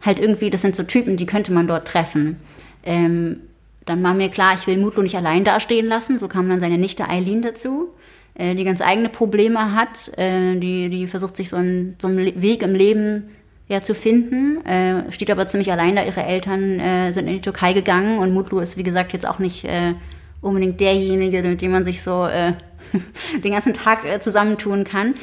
halt 0.02 0.20
irgendwie, 0.20 0.50
das 0.50 0.60
sind 0.60 0.76
so 0.76 0.82
Typen, 0.82 1.16
die 1.16 1.26
könnte 1.26 1.52
man 1.52 1.66
dort 1.66 1.88
treffen. 1.88 2.36
Ähm, 2.84 3.40
dann 3.86 4.02
war 4.02 4.12
mir 4.12 4.28
klar, 4.28 4.54
ich 4.54 4.66
will 4.66 4.76
Mutlu 4.76 5.02
nicht 5.02 5.16
allein 5.16 5.42
dastehen 5.42 5.86
lassen. 5.86 6.18
So 6.18 6.28
kam 6.28 6.48
dann 6.48 6.60
seine 6.60 6.76
Nichte 6.76 7.08
Eileen 7.08 7.40
dazu, 7.40 7.88
äh, 8.34 8.54
die 8.54 8.64
ganz 8.64 8.82
eigene 8.82 9.08
Probleme 9.08 9.74
hat, 9.74 10.16
äh, 10.18 10.54
die, 10.56 10.90
die 10.90 11.06
versucht 11.06 11.36
sich 11.36 11.48
so 11.48 11.56
einen, 11.56 11.96
so 11.98 12.08
einen 12.08 12.42
Weg 12.42 12.62
im 12.62 12.74
Leben 12.74 13.30
ja, 13.72 13.80
zu 13.80 13.94
finden. 13.94 14.64
Äh, 14.64 15.10
steht 15.10 15.30
aber 15.30 15.46
ziemlich 15.46 15.72
allein 15.72 15.96
da. 15.96 16.04
Ihre 16.04 16.22
Eltern 16.22 16.78
äh, 16.78 17.12
sind 17.12 17.26
in 17.26 17.34
die 17.34 17.40
Türkei 17.40 17.72
gegangen 17.72 18.18
und 18.18 18.32
Mutlu 18.32 18.60
ist, 18.60 18.76
wie 18.76 18.82
gesagt, 18.82 19.12
jetzt 19.12 19.26
auch 19.26 19.38
nicht 19.38 19.64
äh, 19.64 19.94
unbedingt 20.40 20.78
derjenige, 20.78 21.42
mit 21.42 21.62
dem 21.62 21.72
man 21.72 21.84
sich 21.84 22.02
so 22.02 22.26
äh, 22.26 22.52
den 23.42 23.52
ganzen 23.52 23.74
Tag 23.74 24.04
äh, 24.04 24.20
zusammentun 24.20 24.84
kann. 24.84 25.14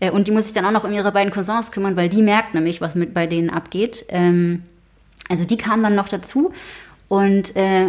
Äh, 0.00 0.10
und 0.10 0.28
die 0.28 0.32
muss 0.32 0.44
sich 0.44 0.52
dann 0.52 0.66
auch 0.66 0.70
noch 0.70 0.84
um 0.84 0.92
ihre 0.92 1.12
beiden 1.12 1.32
Cousins 1.32 1.72
kümmern, 1.72 1.96
weil 1.96 2.08
die 2.08 2.22
merkt 2.22 2.54
nämlich, 2.54 2.80
was 2.80 2.94
mit 2.94 3.14
bei 3.14 3.26
denen 3.26 3.50
abgeht. 3.50 4.04
Ähm, 4.08 4.62
also 5.28 5.44
die 5.44 5.56
kamen 5.56 5.82
dann 5.82 5.94
noch 5.94 6.08
dazu. 6.08 6.52
Und 7.08 7.56
äh, 7.56 7.86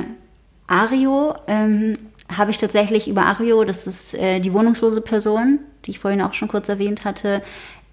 Ario 0.68 1.36
ähm, 1.48 1.98
habe 2.36 2.52
ich 2.52 2.58
tatsächlich 2.58 3.08
über 3.08 3.26
Ario, 3.26 3.64
das 3.66 3.86
ist 3.88 4.16
äh, 4.16 4.40
die 4.40 4.54
wohnungslose 4.54 5.02
Person, 5.02 5.60
die 5.86 5.92
ich 5.92 6.00
vorhin 6.00 6.22
auch 6.22 6.34
schon 6.34 6.48
kurz 6.48 6.70
erwähnt 6.70 7.06
hatte, 7.06 7.42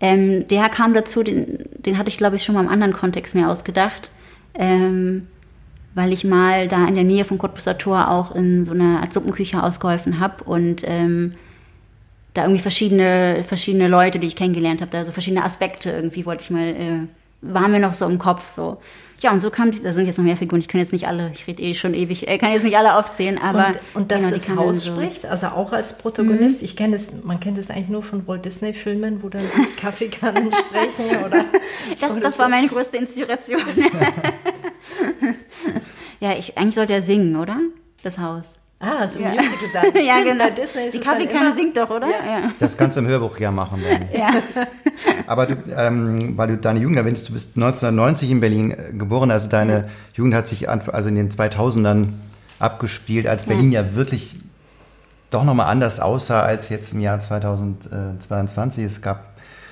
ähm, 0.02 0.48
der 0.48 0.68
kam 0.68 0.92
dazu, 0.92 1.22
den, 1.22 1.60
den 1.78 1.96
hatte 1.96 2.08
ich, 2.08 2.18
glaube 2.18 2.34
ich, 2.34 2.42
schon 2.42 2.56
mal 2.56 2.64
im 2.64 2.68
anderen 2.68 2.92
Kontext 2.92 3.36
mehr 3.36 3.48
ausgedacht, 3.48 4.10
ähm, 4.54 5.28
weil 5.94 6.12
ich 6.12 6.24
mal 6.24 6.66
da 6.66 6.86
in 6.88 6.96
der 6.96 7.04
Nähe 7.04 7.24
von 7.24 7.38
Cottbusser 7.38 7.78
Tor 7.78 8.10
auch 8.10 8.34
in 8.34 8.64
so 8.64 8.72
einer 8.72 9.00
Art 9.00 9.12
Suppenküche 9.12 9.62
ausgeholfen 9.62 10.18
habe 10.18 10.42
und 10.42 10.82
ähm, 10.84 11.34
da 12.34 12.42
irgendwie 12.42 12.60
verschiedene, 12.60 13.44
verschiedene 13.44 13.86
Leute, 13.86 14.18
die 14.18 14.26
ich 14.26 14.34
kennengelernt 14.34 14.80
habe, 14.80 14.90
da 14.90 15.04
so 15.04 15.12
verschiedene 15.12 15.44
Aspekte 15.44 15.92
irgendwie 15.92 16.26
wollte 16.26 16.42
ich 16.42 16.50
mal, 16.50 16.66
äh, 16.66 17.06
waren 17.40 17.70
mir 17.70 17.80
noch 17.80 17.94
so 17.94 18.06
im 18.06 18.18
Kopf 18.18 18.50
so. 18.50 18.78
Ja, 19.22 19.30
und 19.30 19.38
so 19.38 19.50
kam, 19.50 19.70
die, 19.70 19.80
da 19.80 19.92
sind 19.92 20.06
jetzt 20.06 20.18
noch 20.18 20.24
mehr 20.24 20.36
Figuren, 20.36 20.58
ich 20.58 20.66
kann 20.66 20.80
jetzt 20.80 20.92
nicht 20.92 21.06
alle, 21.06 21.30
ich 21.32 21.46
rede 21.46 21.62
eh 21.62 21.74
schon 21.74 21.94
ewig, 21.94 22.26
äh, 22.26 22.38
kann 22.38 22.50
jetzt 22.50 22.64
nicht 22.64 22.76
alle 22.76 22.96
aufzählen, 22.96 23.38
aber. 23.38 23.68
Und, 23.68 24.02
und 24.02 24.10
dass 24.10 24.24
genau, 24.24 24.32
das 24.32 24.48
Haus 24.56 24.82
so. 24.82 24.92
spricht, 24.92 25.26
also 25.26 25.46
auch 25.46 25.72
als 25.72 25.96
Protagonist. 25.96 26.60
Ich 26.60 26.76
kenne 26.76 26.96
das, 26.96 27.12
man 27.22 27.38
kennt 27.38 27.56
es 27.56 27.70
eigentlich 27.70 27.88
nur 27.88 28.02
von 28.02 28.26
Walt 28.26 28.44
Disney-Filmen, 28.44 29.22
wo 29.22 29.28
dann 29.28 29.44
die 29.56 29.62
Kaffeekannen 29.80 30.50
sprechen 30.52 31.24
oder. 31.24 31.44
Das, 32.00 32.12
oder 32.12 32.20
das 32.20 32.38
war 32.38 32.48
meine 32.48 32.68
größte 32.68 32.96
Inspiration. 32.96 33.60
ja, 36.20 36.36
ich, 36.36 36.56
eigentlich 36.56 36.74
sollte 36.74 36.94
er 36.94 37.02
singen, 37.02 37.36
oder? 37.36 37.58
Das 38.02 38.18
Haus. 38.18 38.54
Ah, 38.84 39.06
so 39.06 39.20
ein 39.20 39.26
Ja. 39.36 39.40
Musical 39.42 39.68
dann. 39.92 40.02
ja, 40.04 40.14
Stimmt, 40.14 40.26
genau. 40.32 40.44
Bei 40.44 40.50
Disney 40.50 40.84
ist 40.86 40.94
die 40.94 40.98
Kaffeekanne 41.00 41.46
immer- 41.46 41.54
singt 41.54 41.76
doch, 41.76 41.88
oder? 41.88 42.08
Ja. 42.08 42.50
Das 42.58 42.76
kannst 42.76 42.96
du 42.96 43.00
im 43.00 43.06
Hörbuch 43.06 43.38
ja 43.38 43.50
machen. 43.52 43.80
Dann. 43.88 44.08
Ja. 44.12 44.30
Aber 45.26 45.46
du, 45.46 45.56
ähm, 45.76 46.36
weil 46.36 46.48
du 46.48 46.56
deine 46.58 46.80
Jugend 46.80 46.98
erwähnst, 46.98 47.28
du 47.28 47.32
bist 47.32 47.56
1990 47.56 48.30
in 48.30 48.40
Berlin 48.40 48.70
äh, 48.72 48.92
geboren, 48.92 49.30
also 49.30 49.48
deine 49.48 49.88
Jugend 50.14 50.34
hat 50.34 50.48
sich 50.48 50.68
an, 50.68 50.82
also 50.92 51.08
in 51.08 51.14
den 51.14 51.30
2000ern 51.30 52.08
abgespielt, 52.58 53.26
als 53.26 53.46
Berlin 53.46 53.70
ja, 53.72 53.94
wirklich 53.94 54.36
doch 55.30 55.44
nochmal 55.44 55.66
anders 55.70 55.98
aussah 56.00 56.42
als 56.42 56.68
jetzt 56.68 56.92
im 56.92 57.00
Jahr 57.00 57.18
2022. 57.20 58.84
Es 58.84 59.00
gab 59.00 59.24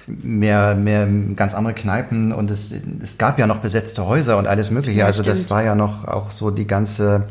mehr, 0.06 0.74
mehr 0.74 1.06
ganz 1.36 1.54
andere 1.54 1.74
Kneipen 1.74 2.32
und 2.32 2.50
es, 2.50 2.72
es 3.02 3.18
gab 3.18 3.38
ja 3.38 3.46
noch 3.46 3.58
besetzte 3.58 4.06
Häuser 4.06 4.38
und 4.38 4.46
alles 4.46 4.70
Mögliche. 4.70 5.00
Ja, 5.00 5.06
also 5.06 5.22
das 5.22 5.38
stimmt. 5.40 5.50
war 5.50 5.62
ja 5.62 5.74
noch 5.74 6.06
auch 6.08 6.30
so 6.30 6.50
die 6.50 6.66
ganze 6.66 7.24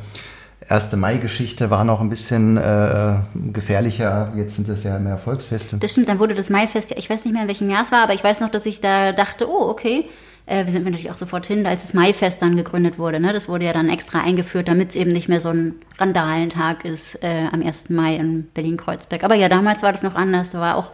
1. 0.67 0.95
Mai-Geschichte 0.95 1.69
war 1.69 1.83
noch 1.83 2.01
ein 2.01 2.09
bisschen 2.09 2.57
äh, 2.57 3.15
gefährlicher. 3.51 4.33
Jetzt 4.35 4.55
sind 4.55 4.67
es 4.67 4.83
ja 4.83 4.99
mehr 4.99 5.17
Volksfeste. 5.17 5.77
Das 5.77 5.91
stimmt, 5.91 6.09
dann 6.09 6.19
wurde 6.19 6.35
das 6.35 6.49
Maifest, 6.49 6.91
ja, 6.91 6.97
ich 6.97 7.09
weiß 7.09 7.23
nicht 7.23 7.33
mehr, 7.33 7.43
in 7.43 7.47
welchem 7.47 7.69
Jahr 7.69 7.83
es 7.83 7.91
war, 7.91 8.03
aber 8.03 8.13
ich 8.13 8.23
weiß 8.23 8.41
noch, 8.41 8.49
dass 8.49 8.65
ich 8.65 8.81
da 8.81 9.11
dachte, 9.11 9.49
oh, 9.49 9.69
okay. 9.69 10.05
Äh, 10.45 10.65
wir 10.65 10.71
sind 10.71 10.83
natürlich 10.83 11.11
auch 11.11 11.17
sofort 11.17 11.45
hin, 11.45 11.65
als 11.65 11.83
das 11.83 11.93
Maifest 11.93 12.41
dann 12.41 12.55
gegründet 12.57 12.97
wurde. 12.97 13.19
Ne? 13.19 13.31
Das 13.31 13.47
wurde 13.47 13.65
ja 13.65 13.73
dann 13.73 13.87
extra 13.89 14.21
eingeführt, 14.21 14.67
damit 14.67 14.89
es 14.89 14.95
eben 14.95 15.11
nicht 15.11 15.29
mehr 15.29 15.41
so 15.41 15.49
ein 15.49 15.75
Randalentag 15.97 16.85
ist 16.85 17.23
äh, 17.23 17.47
am 17.51 17.61
1. 17.61 17.89
Mai 17.89 18.15
in 18.15 18.47
Berlin-Kreuzberg. 18.53 19.23
Aber 19.23 19.35
ja, 19.35 19.47
damals 19.47 19.83
war 19.83 19.91
das 19.91 20.01
noch 20.01 20.15
anders. 20.15 20.49
Da 20.49 20.59
war 20.59 20.75
auch 20.75 20.91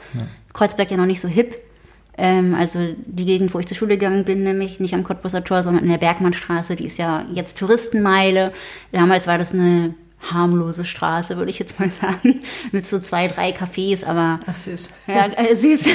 Kreuzberg 0.54 0.92
ja 0.92 0.98
noch 0.98 1.06
nicht 1.06 1.22
so 1.22 1.28
hip. 1.28 1.62
Ähm, 2.18 2.56
also 2.56 2.80
die 3.06 3.26
Gegend, 3.26 3.54
wo 3.54 3.60
ich 3.60 3.68
zur 3.68 3.76
Schule 3.76 3.98
gegangen 3.98 4.24
bin, 4.24 4.44
nämlich 4.44 4.80
nicht 4.80 4.94
am 4.94 5.04
Cottbusser 5.04 5.44
Tor, 5.44 5.64
sondern 5.64 5.84
in 5.84 5.90
der 5.90 5.98
Bergmannstraße, 5.98 6.76
die 6.76 6.86
ist 6.86 6.98
ja 6.98 7.26
jetzt 7.34 7.58
Touristenmeile. 7.58 8.54
Damals 8.92 9.28
war 9.28 9.38
das 9.38 9.54
eine 9.54 9.96
harmlose 10.32 10.86
Straße, 10.86 11.38
würde 11.38 11.52
ich 11.52 11.60
jetzt 11.60 11.80
mal 11.80 11.90
sagen, 12.02 12.42
mit 12.72 12.88
so 12.88 13.00
zwei, 13.00 13.28
drei 13.28 13.52
Cafés, 13.52 14.06
aber 14.06 14.40
Ach 14.46 14.56
süß. 14.56 14.90
ja, 15.08 15.26
äh, 15.36 15.56
süß. 15.56 15.90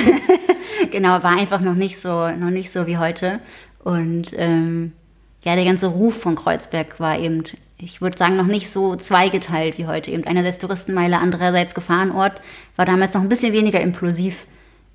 genau, 0.90 1.22
war 1.22 1.38
einfach 1.38 1.60
noch 1.60 1.74
nicht 1.74 1.98
so, 1.98 2.28
noch 2.28 2.50
nicht 2.50 2.70
so 2.70 2.86
wie 2.86 2.98
heute. 2.98 3.40
Und 3.82 4.28
ähm, 4.36 4.92
ja, 5.44 5.54
der 5.54 5.64
ganze 5.64 5.86
Ruf 5.86 6.20
von 6.20 6.36
Kreuzberg 6.36 7.00
war 7.00 7.18
eben, 7.18 7.44
ich 7.78 8.02
würde 8.02 8.18
sagen, 8.18 8.36
noch 8.36 8.46
nicht 8.46 8.68
so 8.70 8.94
zweigeteilt 8.96 9.78
wie 9.78 9.86
heute. 9.86 10.10
Eben 10.10 10.24
einerseits 10.24 10.58
Touristenmeile, 10.58 11.18
andererseits 11.18 11.74
Gefahrenort, 11.74 12.42
war 12.76 12.84
damals 12.84 13.14
noch 13.14 13.22
ein 13.22 13.30
bisschen 13.30 13.54
weniger 13.54 13.80
implosiv. 13.80 14.46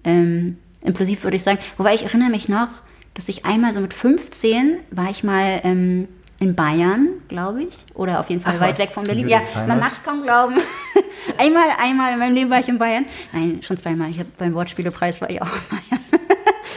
Ähm, 0.03 0.57
implosiv 0.85 1.23
würde 1.23 1.37
ich 1.37 1.43
sagen. 1.43 1.59
Wobei 1.77 1.95
ich 1.95 2.03
erinnere 2.03 2.29
mich 2.29 2.49
noch, 2.49 2.69
dass 3.13 3.29
ich 3.29 3.45
einmal 3.45 3.73
so 3.73 3.81
mit 3.81 3.93
15 3.93 4.77
war 4.91 5.09
ich 5.09 5.23
mal 5.23 5.61
ähm, 5.63 6.07
in 6.39 6.55
Bayern, 6.55 7.07
glaube 7.27 7.63
ich, 7.63 7.77
oder 7.93 8.19
auf 8.19 8.29
jeden 8.29 8.41
Fall 8.41 8.55
Ach 8.57 8.61
weit 8.61 8.73
was. 8.73 8.79
weg 8.79 8.89
von 8.91 9.03
Berlin. 9.03 9.23
In 9.23 9.29
Ja, 9.29 9.41
man 9.67 9.79
mag 9.79 9.91
es 9.91 10.03
kaum 10.03 10.21
glauben. 10.21 10.55
einmal, 11.37 11.69
einmal 11.81 12.13
in 12.13 12.19
meinem 12.19 12.33
Leben 12.33 12.49
war 12.49 12.59
ich 12.59 12.67
in 12.67 12.77
Bayern. 12.77 13.05
Nein, 13.31 13.59
schon 13.61 13.77
zweimal. 13.77 14.09
Ich 14.09 14.19
habe 14.19 14.29
beim 14.37 14.53
Wortspielepreis 14.53 15.21
war 15.21 15.29
ich 15.29 15.41
auch 15.41 15.47
in 15.47 15.77
Bayern. 15.77 16.14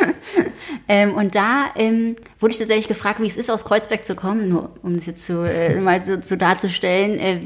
ähm, 0.89 1.15
und 1.15 1.35
da 1.35 1.67
ähm, 1.77 2.17
wurde 2.41 2.53
ich 2.53 2.59
tatsächlich 2.59 2.89
gefragt, 2.89 3.21
wie 3.21 3.27
es 3.27 3.37
ist, 3.37 3.51
aus 3.51 3.65
Kreuzberg 3.65 4.05
zu 4.05 4.15
kommen, 4.15 4.49
nur 4.49 4.71
um 4.83 4.97
das 4.97 5.07
jetzt 5.07 5.25
so, 5.25 5.45
äh, 5.45 5.81
mal 5.81 6.05
so, 6.05 6.21
so 6.21 6.37
darzustellen. 6.37 7.19
Äh, 7.19 7.41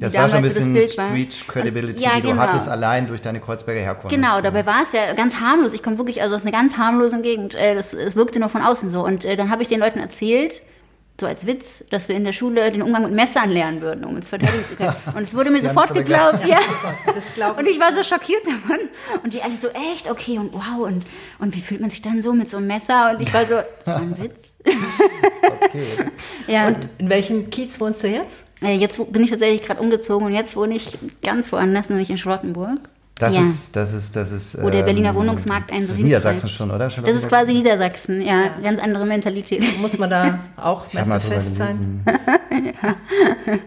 Das 0.00 0.14
war 0.14 0.28
schon 0.28 0.38
ein 0.44 0.50
so 0.50 0.60
bisschen. 0.72 0.82
Street 0.82 1.44
Credibility, 1.48 2.02
Ja, 2.02 2.16
die 2.16 2.22
du 2.22 2.28
genau. 2.28 2.42
hattest, 2.42 2.68
allein 2.68 3.06
durch 3.06 3.20
deine 3.20 3.40
Kreuzberger 3.40 3.80
Herkunft. 3.80 4.14
Genau, 4.14 4.40
dabei 4.40 4.64
war 4.66 4.82
es 4.82 4.92
ja 4.92 5.12
ganz 5.14 5.40
harmlos. 5.40 5.72
Ich 5.72 5.82
komme 5.82 5.98
wirklich 5.98 6.22
also 6.22 6.36
aus 6.36 6.42
einer 6.42 6.52
ganz 6.52 6.76
harmlosen 6.76 7.22
Gegend. 7.22 7.54
Äh, 7.54 7.74
Das, 7.74 7.92
es 7.94 8.16
wirkte 8.16 8.40
nur 8.40 8.48
von 8.48 8.62
außen 8.62 8.88
so. 8.90 9.04
Und 9.04 9.24
äh, 9.24 9.36
dann 9.36 9.50
habe 9.50 9.62
ich 9.62 9.68
den 9.68 9.80
Leuten 9.80 9.98
erzählt, 9.98 10.62
so 11.20 11.26
als 11.26 11.46
Witz, 11.46 11.84
dass 11.90 12.08
wir 12.08 12.16
in 12.16 12.24
der 12.24 12.32
Schule 12.32 12.70
den 12.70 12.82
Umgang 12.82 13.02
mit 13.02 13.12
Messern 13.12 13.50
lernen 13.50 13.80
würden, 13.80 14.04
um 14.04 14.16
uns 14.16 14.28
verteidigen 14.28 14.64
zu 14.64 14.76
können. 14.76 14.94
Und 15.14 15.22
es 15.22 15.34
wurde 15.34 15.50
mir 15.50 15.60
sofort 15.60 15.94
geglaubt. 15.94 16.44
Ja. 16.46 16.58
Das 17.14 17.32
glaube 17.34 17.60
Und 17.60 17.68
ich 17.68 17.78
war 17.78 17.92
so 17.92 18.02
schockiert 18.02 18.46
davon. 18.46 18.78
Und 19.22 19.32
die 19.32 19.42
alle 19.42 19.56
so, 19.56 19.68
echt? 19.68 20.10
Okay, 20.10 20.38
und 20.38 20.52
wow. 20.52 20.86
Und, 20.86 21.04
und 21.38 21.54
wie 21.54 21.60
fühlt 21.60 21.80
man 21.80 21.90
sich 21.90 22.02
dann 22.02 22.22
so 22.22 22.32
mit 22.32 22.48
so 22.48 22.56
einem 22.56 22.66
Messer? 22.66 23.10
Und 23.10 23.20
ich 23.20 23.32
war 23.32 23.46
so, 23.46 23.56
das 23.84 23.94
war 23.94 24.00
ein 24.00 24.16
Witz. 24.18 24.54
Okay. 24.64 25.84
Ja. 26.46 26.68
Und 26.68 26.78
in 26.98 27.08
welchem 27.08 27.50
Kiez 27.50 27.78
wohnst 27.80 28.02
du 28.02 28.08
jetzt? 28.08 28.40
Äh, 28.62 28.76
jetzt 28.76 29.12
bin 29.12 29.22
ich 29.22 29.30
tatsächlich 29.30 29.62
gerade 29.62 29.80
umgezogen 29.80 30.26
und 30.26 30.32
jetzt 30.32 30.56
wohne 30.56 30.74
ich 30.74 30.98
ganz 31.22 31.52
woanders, 31.52 31.88
nämlich 31.88 32.10
in 32.10 32.18
Charlottenburg. 32.18 32.78
Das 33.20 33.34
Ja. 33.36 33.42
ist, 33.42 33.76
das 33.76 33.92
ist, 33.92 34.16
das 34.16 34.30
ist. 34.32 34.62
Wo 34.62 34.70
der 34.70 34.82
Berliner 34.82 35.10
ähm, 35.10 35.16
Wohnungsmarkt 35.16 35.70
einen 35.70 35.80
Das 35.82 35.90
so 35.90 35.94
ist 35.94 36.00
Niedersachsen 36.02 36.48
schon, 36.48 36.70
oder? 36.70 36.88
Das 36.88 36.96
ist 36.96 37.28
quasi 37.28 37.52
Niedersachsen, 37.52 38.22
ja, 38.22 38.44
ganz 38.62 38.80
andere 38.80 39.04
Mentalität. 39.04 39.62
Muss 39.80 39.98
man 39.98 40.08
da 40.08 40.38
auch 40.56 40.90
messefest 40.92 41.56
sein? 41.56 42.02
gelesen. 42.04 42.80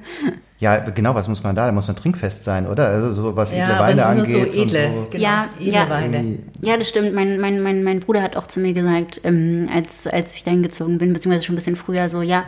Ja, 0.60 0.78
genau, 0.78 1.14
was 1.14 1.28
muss 1.28 1.44
man 1.44 1.56
da? 1.58 1.66
Da 1.66 1.74
muss 1.74 1.88
man 1.88 1.98
trinkfest 1.98 2.46
sein, 2.46 2.68
oder? 2.68 2.88
Also 2.88 3.12
so 3.12 3.36
was 3.36 3.52
edle 3.52 3.64
Ja, 3.64 3.70
aber 3.74 3.88
Weine 3.88 3.96
nur 4.02 4.06
angeht. 4.06 4.28
so 4.32 4.38
und 4.38 4.48
edle, 4.70 4.88
so. 4.88 5.08
genau, 5.12 5.24
Ja, 5.24 5.50
edle 5.60 5.72
ja. 5.74 5.90
Weine. 5.90 6.40
Ja, 6.62 6.78
das 6.78 6.88
stimmt. 6.88 7.14
Mein, 7.14 7.38
mein, 7.42 7.62
mein, 7.62 7.84
mein 7.84 8.00
Bruder 8.00 8.22
hat 8.22 8.38
auch 8.38 8.48
zu 8.48 8.62
mir 8.62 8.72
gesagt, 8.72 9.20
ähm, 9.26 9.68
als, 9.74 10.08
als 10.08 10.34
ich 10.34 10.46
da 10.46 10.52
hingezogen 10.52 11.00
bin, 11.00 11.12
beziehungsweise 11.12 11.44
schon 11.44 11.56
ein 11.56 11.58
bisschen 11.58 11.76
früher, 11.76 12.10
so, 12.10 12.22
ja, 12.22 12.46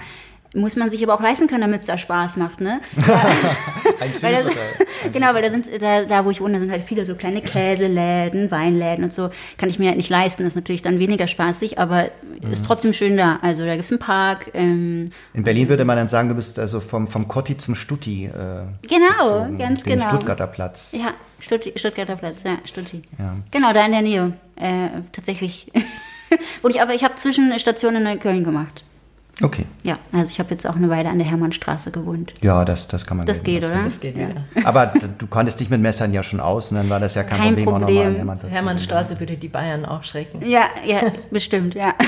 muss 0.53 0.75
man 0.75 0.89
sich 0.89 1.03
aber 1.03 1.13
auch 1.15 1.21
leisten 1.21 1.47
können, 1.47 1.61
damit 1.61 1.81
es 1.81 1.87
da 1.87 1.97
Spaß 1.97 2.37
macht, 2.37 2.61
ne? 2.61 2.79
Ein 3.99 4.11
Weil 4.21 4.43
da, 4.43 4.49
genau, 5.11 5.33
weil 5.33 5.41
da 5.41 5.49
sind, 5.49 5.69
da, 5.81 6.05
da 6.05 6.25
wo 6.25 6.29
ich 6.31 6.39
wohne, 6.41 6.59
sind 6.59 6.71
halt 6.71 6.83
viele 6.83 7.05
so 7.05 7.15
kleine 7.15 7.41
Käseläden, 7.41 8.51
Weinläden 8.51 9.03
und 9.03 9.13
so. 9.13 9.29
Kann 9.57 9.69
ich 9.69 9.79
mir 9.79 9.87
halt 9.87 9.97
nicht 9.97 10.09
leisten. 10.09 10.43
Das 10.43 10.51
ist 10.53 10.55
natürlich 10.55 10.81
dann 10.81 10.99
weniger 10.99 11.27
spaßig, 11.27 11.79
aber 11.79 12.09
Mhm. 12.41 12.51
ist 12.51 12.65
trotzdem 12.65 12.91
schön 12.93 13.15
da. 13.17 13.39
Also 13.41 13.65
da 13.65 13.75
gibt's 13.75 13.91
einen 13.91 13.99
Park. 13.99 14.51
Ähm, 14.53 15.09
In 15.33 15.43
Berlin 15.43 15.69
würde 15.69 15.85
man 15.85 15.95
dann 15.97 16.09
sagen, 16.09 16.27
du 16.29 16.35
bist 16.35 16.59
also 16.59 16.79
vom, 16.81 17.07
vom 17.07 17.27
Kotti 17.27 17.55
zum 17.57 17.75
Stutti. 17.75 18.25
Äh, 18.25 18.29
Genau, 18.87 19.07
gezogen, 19.17 19.57
ganz 19.57 19.83
den 19.83 19.97
genau. 19.99 20.09
Stuttgarter 20.09 20.47
Platz. 20.47 20.93
ja, 20.97 21.13
Stutti, 21.39 21.71
Stuttgarter 21.75 22.15
Platz, 22.17 22.43
ja, 22.43 22.57
Stutti. 22.65 23.03
Ja. 23.17 23.35
Genau, 23.51 23.71
da 23.73 23.85
in 23.85 23.91
der 23.93 24.01
Nähe. 24.01 24.33
Äh, 24.57 25.01
tatsächlich. 25.13 25.71
Wurde 26.61 26.75
ich, 26.75 26.81
aber 26.81 26.93
ich 26.93 27.03
habe 27.03 27.15
Zwischenstationen 27.15 27.97
in 27.97 28.03
Neukölln 28.13 28.43
gemacht. 28.43 28.83
Okay. 29.43 29.65
Ja, 29.83 29.97
also 30.13 30.29
ich 30.31 30.39
habe 30.39 30.51
jetzt 30.51 30.65
auch 30.65 30.75
eine 30.77 30.89
Weile 30.89 31.09
an 31.09 31.17
der 31.17 31.27
Hermannstraße 31.27 31.91
gewohnt. 31.91 32.33
Ja, 32.41 32.63
das, 32.63 32.87
das 32.87 33.05
kann 33.05 33.17
man 33.17 33.25
Das 33.25 33.43
geht, 33.43 33.63
lassen. 33.63 33.73
oder? 33.75 33.83
Das 33.83 33.99
geht 33.99 34.15
Ja. 34.15 34.29
wieder. 34.29 34.43
Aber 34.63 34.87
du 35.17 35.27
konntest 35.27 35.59
dich 35.59 35.69
mit 35.69 35.81
Messern 35.81 36.13
ja 36.13 36.23
schon 36.23 36.39
aus 36.39 36.71
und 36.71 36.77
dann 36.77 36.89
war 36.89 36.99
das 37.01 37.15
ja 37.15 37.23
kein, 37.23 37.39
Kein 37.39 37.55
Problem, 37.55 37.67
auch 37.67 37.79
Problem. 37.79 37.87
nochmal 37.97 38.07
an 38.07 38.15
Hermann 38.15 38.39
dazu. 38.41 38.53
Hermannstraße 38.53 39.19
würde 39.19 39.35
die 39.35 39.49
Bayern 39.49 39.83
auch 39.85 40.03
schrecken. 40.03 40.39
Ja, 40.47 40.63
ja, 40.85 41.01
bestimmt, 41.31 41.75
ja. 41.75 41.93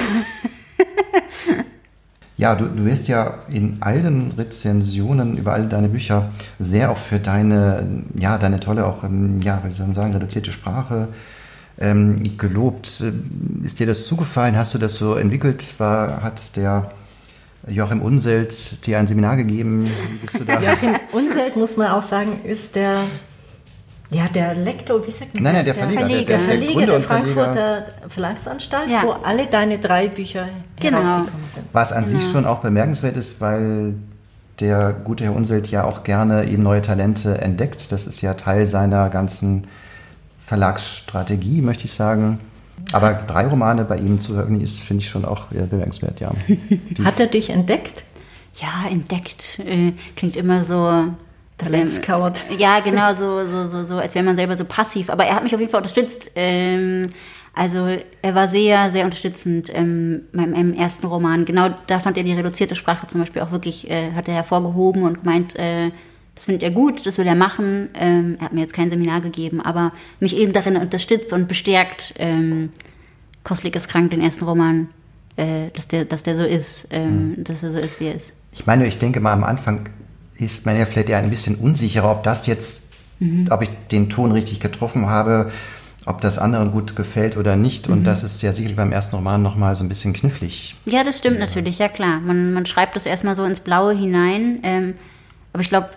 Ja, 2.40 2.54
du, 2.54 2.66
du 2.68 2.86
wirst 2.86 3.08
ja 3.08 3.40
in 3.50 3.78
all 3.80 4.00
den 4.00 4.32
Rezensionen 4.38 5.38
über 5.38 5.54
all 5.54 5.68
deine 5.68 5.90
Bücher 5.90 6.30
sehr 6.60 6.92
auch 6.92 6.98
für 6.98 7.18
deine, 7.18 8.04
ja, 8.16 8.38
deine 8.38 8.60
tolle, 8.60 8.86
auch, 8.86 9.04
ähm, 9.04 9.40
ja, 9.42 9.60
wie 9.66 9.72
soll 9.72 9.88
man 9.88 9.96
sagen, 9.96 10.14
reduzierte 10.14 10.52
Sprache 10.52 11.08
ähm, 11.80 12.38
gelobt. 12.38 13.04
Ist 13.64 13.80
dir 13.80 13.88
das 13.88 14.06
zugefallen? 14.06 14.56
Hast 14.56 14.76
du 14.76 14.78
das 14.78 14.98
so 14.98 15.16
entwickelt? 15.16 15.74
War, 15.80 16.22
hat 16.22 16.56
der 16.58 16.92
Joachim 17.68 18.02
Unselt 18.02 18.86
dir 18.86 19.00
ein 19.00 19.08
Seminar 19.08 19.38
gegeben? 19.38 19.86
Wie 19.86 20.18
bist 20.18 20.40
du 20.40 20.44
da? 20.46 20.60
Joachim 20.62 20.96
Unselt, 21.12 21.56
muss 21.56 21.76
man 21.78 21.92
auch 21.92 22.02
sagen, 22.04 22.40
ist 22.44 22.76
der, 22.76 23.02
ja, 24.10 24.28
der 24.34 24.56
Lektor, 24.56 25.06
wie 25.06 25.12
sagt 25.12 25.34
man? 25.36 25.44
Nein, 25.44 25.54
nein, 25.56 25.66
der 25.66 25.74
das? 25.74 25.84
Verleger. 25.84 26.08
Verleger. 26.08 26.26
Der 26.26 26.38
der 26.38 26.48
Verleger 26.48 26.74
Gründer 26.74 26.92
der 26.94 27.02
Verleger. 27.02 27.34
Frankfurter 27.34 27.86
Verlagsanstalt, 28.10 28.90
Ja. 28.90 29.04
wo 29.04 29.12
alle 29.12 29.48
deine 29.48 29.80
drei 29.80 30.08
Bücher 30.08 30.48
Genau. 30.80 30.98
herausgekommen 31.04 31.48
sind. 31.48 31.66
Was 31.74 31.92
an 31.92 32.06
sich 32.06 32.24
schon 32.32 32.46
auch 32.46 32.60
bemerkenswert 32.60 33.18
ist, 33.18 33.42
weil 33.42 33.96
der 34.62 34.94
gute 34.94 35.26
Herr 35.26 35.36
Unselt 35.36 35.70
ja 35.70 35.84
auch 35.84 36.04
gerne 36.04 36.46
eben 36.46 36.64
neue 36.64 36.82
Talente 36.82 37.40
entdeckt. 37.42 37.92
Das 37.92 38.08
ist 38.08 38.22
ja 38.22 38.34
Teil 38.36 38.66
seiner 38.66 39.10
ganzen 39.10 39.68
Verlagsstrategie, 40.46 41.62
möchte 41.62 41.86
ich 41.86 41.94
sagen. 41.94 42.40
Aber 42.92 43.14
drei 43.14 43.48
Romane 43.48 43.86
bei 43.86 43.98
ihm 43.98 44.22
zu 44.22 44.34
veröffentlichen, 44.34 44.66
ist, 44.66 44.80
finde 44.82 45.04
ich 45.04 45.10
schon 45.10 45.26
auch 45.26 45.48
bemerkenswert, 45.48 46.20
ja. 46.20 46.32
Hat 47.04 47.20
er 47.20 47.28
dich 47.28 47.50
entdeckt? 47.50 48.04
Ja, 48.56 48.90
entdeckt. 48.90 49.60
Äh, 49.60 49.94
klingt 50.16 50.36
immer 50.36 50.64
so, 50.64 51.12
Talentskauert. 51.58 52.46
Ja, 52.58 52.80
genau, 52.80 53.14
so, 53.14 53.46
so, 53.46 53.68
so, 53.68 53.84
so, 53.84 53.98
als 53.98 54.16
wäre 54.16 54.26
man 54.26 54.36
selber 54.36 54.56
so 54.56 54.66
passiv. 54.66 55.10
Aber 55.10 55.26
er 55.26 55.36
hat 55.36 55.44
mich 55.44 55.54
auf 55.54 55.60
jeden 55.60 55.72
Fall 55.72 55.80
unterstützt. 55.82 56.32
Ähm, 56.36 57.08
also 57.54 57.88
er 58.22 58.36
war 58.36 58.48
sehr, 58.48 58.92
sehr 58.92 59.06
unterstützend 59.06 59.72
ähm, 59.74 60.22
meinem, 60.32 60.52
meinem 60.52 60.74
ersten 60.74 61.08
Roman. 61.08 61.46
Genau 61.46 61.70
da 61.88 62.00
fand 62.00 62.18
er 62.18 62.24
die 62.24 62.34
reduzierte 62.34 62.76
Sprache 62.76 63.08
zum 63.08 63.22
Beispiel 63.22 63.42
auch 63.42 63.52
wirklich, 63.52 63.90
äh, 63.90 64.12
hat 64.14 64.28
er 64.28 64.36
hervorgehoben 64.36 65.04
und 65.04 65.24
gemeint, 65.24 65.56
äh, 65.56 65.92
das 66.38 66.46
findet 66.46 66.64
er 66.64 66.72
gut, 66.72 67.06
das 67.06 67.18
will 67.18 67.26
er 67.26 67.36
machen. 67.36 67.90
Ähm, 67.96 68.38
er 68.40 68.46
hat 68.46 68.54
mir 68.54 68.62
jetzt 68.62 68.74
kein 68.74 68.92
Seminar 68.92 69.22
gegeben, 69.22 69.60
aber 69.60 69.92
mich 70.20 70.38
eben 70.38 70.54
darin 70.54 70.78
unterstützt 70.78 71.34
und 71.34 71.48
bestärkt, 71.48 72.14
ähm, 72.20 72.70
Kostlik 73.44 73.76
ist 73.76 73.88
krank, 73.88 74.12
den 74.12 74.22
ersten 74.22 74.46
Roman, 74.46 74.90
äh, 75.36 75.70
dass, 75.74 75.88
der, 75.88 76.06
dass 76.06 76.22
der 76.22 76.36
so 76.36 76.44
ist, 76.44 76.88
ähm, 76.92 77.30
mhm. 77.30 77.44
dass 77.44 77.64
er 77.64 77.72
so 77.72 77.80
ist, 77.80 78.00
wie 78.00 78.06
er 78.06 78.16
ist. 78.16 78.34
Ich 78.52 78.68
meine, 78.68 78.86
ich 78.86 79.00
denke 79.00 79.20
mal, 79.20 79.34
am 79.34 79.44
Anfang 79.44 79.90
ist 80.36 80.66
man 80.68 80.78
ja 80.78 80.86
vielleicht 80.86 81.10
eher 81.10 81.18
ein 81.18 81.30
bisschen 81.32 81.56
unsicherer, 81.56 82.12
ob 82.12 82.24
das 82.24 82.46
jetzt, 82.46 82.94
mhm. 83.20 83.46
ob 83.50 83.64
ich 83.64 83.70
den 83.92 84.10
Ton 84.10 84.32
richtig 84.32 84.60
getroffen 84.60 85.08
habe 85.08 85.52
ob 86.08 86.22
das 86.22 86.40
anderen 86.40 86.72
gut 86.72 86.96
gefällt 86.96 87.36
oder 87.36 87.58
nicht. 87.58 87.88
Und 87.88 88.00
mhm. 88.00 88.04
das 88.06 88.24
ist 88.24 88.42
ja 88.42 88.54
sicherlich 88.54 88.78
beim 88.78 88.94
ersten 88.94 89.16
Roman 89.18 89.42
nochmal 89.42 89.76
so 89.76 89.84
ein 89.84 89.90
bisschen 89.90 90.14
knifflig. 90.14 90.76
Ja, 90.86 91.04
das 91.04 91.18
stimmt 91.18 91.40
ja. 91.40 91.46
natürlich, 91.46 91.80
ja 91.80 91.90
klar. 91.90 92.22
Man, 92.22 92.54
man 92.54 92.66
schreibt 92.66 92.96
das 92.96 93.06
erstmal 93.06 93.36
so 93.36 93.44
ins 93.44 93.60
Blaue 93.60 93.94
hinein. 93.94 94.60
Ähm, 94.64 94.94
aber 95.52 95.62
ich 95.62 95.70
glaube, 95.70 95.90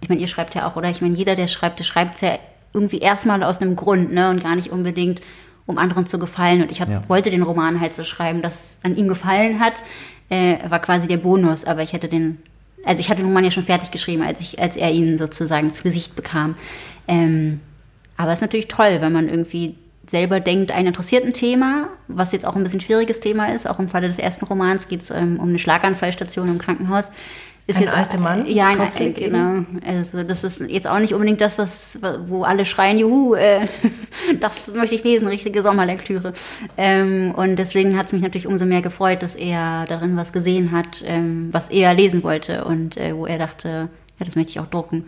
ich 0.00 0.08
meine, 0.08 0.20
ihr 0.20 0.26
schreibt 0.26 0.54
ja 0.54 0.68
auch, 0.68 0.76
oder? 0.76 0.90
Ich 0.90 1.00
meine, 1.00 1.14
jeder, 1.14 1.36
der 1.36 1.46
schreibt, 1.46 1.78
der 1.78 1.84
schreibt 1.84 2.16
es 2.16 2.20
ja 2.22 2.38
irgendwie 2.72 2.98
erstmal 2.98 3.42
aus 3.42 3.60
einem 3.60 3.76
Grund, 3.76 4.12
ne? 4.12 4.30
Und 4.30 4.42
gar 4.42 4.56
nicht 4.56 4.70
unbedingt, 4.70 5.20
um 5.66 5.78
anderen 5.78 6.06
zu 6.06 6.18
gefallen. 6.18 6.62
Und 6.62 6.70
ich 6.70 6.80
hab, 6.80 6.88
ja. 6.88 7.08
wollte 7.08 7.30
den 7.30 7.42
Roman 7.42 7.80
halt 7.80 7.92
so 7.92 8.04
schreiben, 8.04 8.42
dass 8.42 8.78
an 8.82 8.96
ihm 8.96 9.08
gefallen 9.08 9.60
hat. 9.60 9.82
Äh, 10.28 10.58
war 10.68 10.78
quasi 10.78 11.08
der 11.08 11.16
Bonus, 11.16 11.64
aber 11.64 11.82
ich 11.82 11.92
hätte 11.92 12.08
den, 12.08 12.38
also 12.84 13.00
ich 13.00 13.10
hatte 13.10 13.20
den 13.20 13.26
Roman 13.26 13.44
ja 13.44 13.50
schon 13.50 13.64
fertig 13.64 13.90
geschrieben, 13.90 14.22
als 14.22 14.40
ich, 14.40 14.60
als 14.60 14.76
er 14.76 14.92
ihn 14.92 15.18
sozusagen 15.18 15.72
zu 15.72 15.82
Gesicht 15.82 16.14
bekam. 16.14 16.54
Ähm, 17.08 17.60
aber 18.16 18.30
es 18.30 18.38
ist 18.38 18.42
natürlich 18.42 18.68
toll, 18.68 18.98
wenn 19.00 19.12
man 19.12 19.28
irgendwie 19.28 19.74
selber 20.06 20.40
denkt, 20.40 20.72
ein 20.72 20.86
interessiert 20.86 21.24
ein 21.24 21.32
Thema, 21.32 21.88
was 22.08 22.32
jetzt 22.32 22.44
auch 22.44 22.56
ein 22.56 22.62
bisschen 22.62 22.80
schwieriges 22.80 23.20
Thema 23.20 23.52
ist. 23.52 23.68
Auch 23.68 23.78
im 23.78 23.88
Falle 23.88 24.08
des 24.08 24.18
ersten 24.18 24.44
Romans 24.44 24.88
geht 24.88 25.02
es 25.02 25.10
ähm, 25.10 25.38
um 25.40 25.48
eine 25.48 25.58
Schlaganfallstation 25.58 26.48
im 26.48 26.58
Krankenhaus. 26.58 27.10
Ist 27.66 27.76
ein 27.76 27.84
jetzt 27.84 27.96
alter 27.96 28.18
Mann? 28.18 28.46
Ja, 28.46 28.68
ein 28.68 28.80
alter, 28.80 29.10
genau. 29.10 29.64
Also 29.86 30.22
das 30.22 30.44
ist 30.44 30.60
jetzt 30.60 30.86
auch 30.86 30.98
nicht 30.98 31.14
unbedingt 31.14 31.40
das, 31.40 31.58
was, 31.58 31.98
wo 32.24 32.42
alle 32.42 32.64
schreien, 32.64 32.98
juhu, 32.98 33.34
äh, 33.34 33.68
das 34.40 34.74
möchte 34.74 34.94
ich 34.96 35.04
lesen, 35.04 35.28
richtige 35.28 35.62
Sommerlektüre. 35.62 36.32
Ähm, 36.76 37.32
und 37.36 37.56
deswegen 37.56 37.96
hat 37.96 38.06
es 38.06 38.12
mich 38.12 38.22
natürlich 38.22 38.46
umso 38.46 38.66
mehr 38.66 38.82
gefreut, 38.82 39.22
dass 39.22 39.36
er 39.36 39.84
darin 39.86 40.16
was 40.16 40.32
gesehen 40.32 40.72
hat, 40.72 41.02
ähm, 41.06 41.50
was 41.52 41.68
er 41.68 41.94
lesen 41.94 42.22
wollte 42.22 42.64
und 42.64 42.96
äh, 42.96 43.14
wo 43.14 43.26
er 43.26 43.38
dachte, 43.38 43.88
ja, 44.18 44.26
das 44.26 44.34
möchte 44.34 44.50
ich 44.50 44.60
auch 44.60 44.66
drucken. 44.66 45.04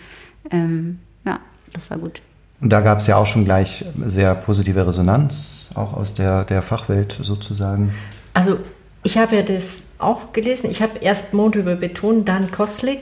Ähm, 0.51 1.01
ja, 1.27 1.41
das 1.73 1.91
war 1.91 1.99
gut. 1.99 2.21
Und 2.61 2.71
da 2.71 2.81
gab 2.81 2.99
es 2.99 3.09
ja 3.09 3.17
auch 3.17 3.27
schon 3.27 3.45
gleich 3.45 3.85
sehr 4.05 4.37
positive 4.37 4.87
Resonanz, 4.87 5.71
auch 5.75 5.95
aus 5.95 6.15
der, 6.15 6.45
der 6.45 6.63
Fachwelt 6.63 7.19
sozusagen. 7.21 7.93
Also 8.35 8.59
ich 9.03 9.19
habe 9.19 9.37
ja 9.37 9.43
das 9.43 9.83
auch 9.99 10.33
gelesen. 10.33 10.71
Ich 10.71 10.83
habe 10.83 10.99
erst 10.99 11.35
Mondhöbe 11.35 11.77
betont, 11.77 12.29
dann 12.29 12.51
Koslik. 12.51 13.01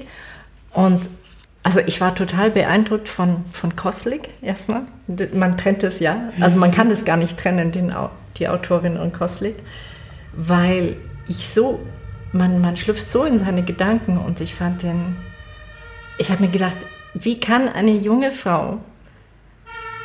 Und 0.73 1.09
also 1.63 1.81
ich 1.81 2.01
war 2.01 2.15
total 2.15 2.51
beeindruckt 2.51 3.09
von, 3.09 3.45
von 3.53 3.77
Koslik 3.77 4.31
erstmal. 4.41 4.83
Man 5.35 5.57
trennt 5.57 5.83
es 5.83 6.01
ja. 6.01 6.31
Also 6.41 6.59
man 6.59 6.71
kann 6.71 6.91
es 6.91 7.05
gar 7.05 7.17
nicht 7.17 7.39
trennen, 7.39 7.73
den, 7.73 7.95
die 8.39 8.49
Autorin 8.49 8.97
und 8.97 9.13
Koslik. 9.13 9.57
Weil 10.33 10.97
ich 11.29 11.49
so, 11.49 11.81
man, 12.33 12.61
man 12.61 12.77
schlüpft 12.77 13.09
so 13.09 13.25
in 13.25 13.39
seine 13.39 13.63
Gedanken 13.63 14.17
und 14.17 14.41
ich 14.41 14.55
fand 14.55 14.83
den, 14.83 15.17
ich 16.19 16.31
habe 16.31 16.45
mir 16.45 16.51
gedacht, 16.51 16.77
wie 17.15 17.41
kann 17.41 17.69
eine 17.69 17.93
junge 17.93 18.31
Frau 18.31 18.79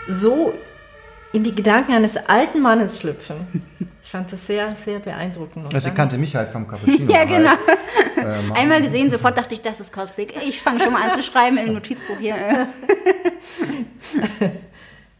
so 0.07 0.53
in 1.33 1.43
die 1.43 1.53
Gedanken 1.53 1.93
eines 1.93 2.17
alten 2.17 2.61
Mannes 2.61 2.99
schlüpfen. 2.99 3.47
Ich 4.01 4.09
fand 4.09 4.31
das 4.31 4.45
sehr, 4.45 4.75
sehr 4.75 4.99
beeindruckend. 4.99 5.73
Also 5.73 5.89
sie 5.89 5.95
kannte 5.95 6.17
mich 6.17 6.35
halt 6.35 6.49
vom 6.49 6.67
Cappuccino. 6.67 7.11
ja, 7.13 7.25
genau. 7.25 7.49
Halt, 8.15 8.17
äh, 8.17 8.53
Einmal 8.53 8.81
gesehen, 8.81 9.09
sofort 9.09 9.37
dachte 9.37 9.53
ich, 9.55 9.61
das 9.61 9.79
ist 9.79 9.91
Cosmic. 9.91 10.35
Ich 10.47 10.61
fange 10.61 10.79
schon 10.79 10.93
mal 10.93 11.09
an 11.09 11.17
zu 11.17 11.23
schreiben 11.23 11.57
im 11.57 11.73
Notizbuch 11.73 12.17
hier. 12.19 12.35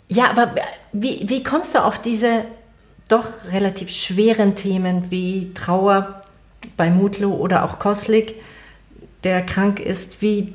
ja, 0.08 0.30
aber 0.30 0.56
wie, 0.94 1.28
wie 1.28 1.44
kommst 1.44 1.76
du 1.76 1.80
auf 1.80 2.00
diese 2.00 2.46
doch 3.08 3.28
relativ 3.52 3.90
schweren 3.90 4.56
Themen 4.56 5.12
wie 5.12 5.54
Trauer 5.54 6.22
bei 6.78 6.90
Mutlu 6.90 7.34
oder 7.34 7.66
auch 7.66 7.80
Koslik, 7.80 8.36
der 9.24 9.46
krank 9.46 9.80
ist? 9.80 10.22
Wie, 10.22 10.54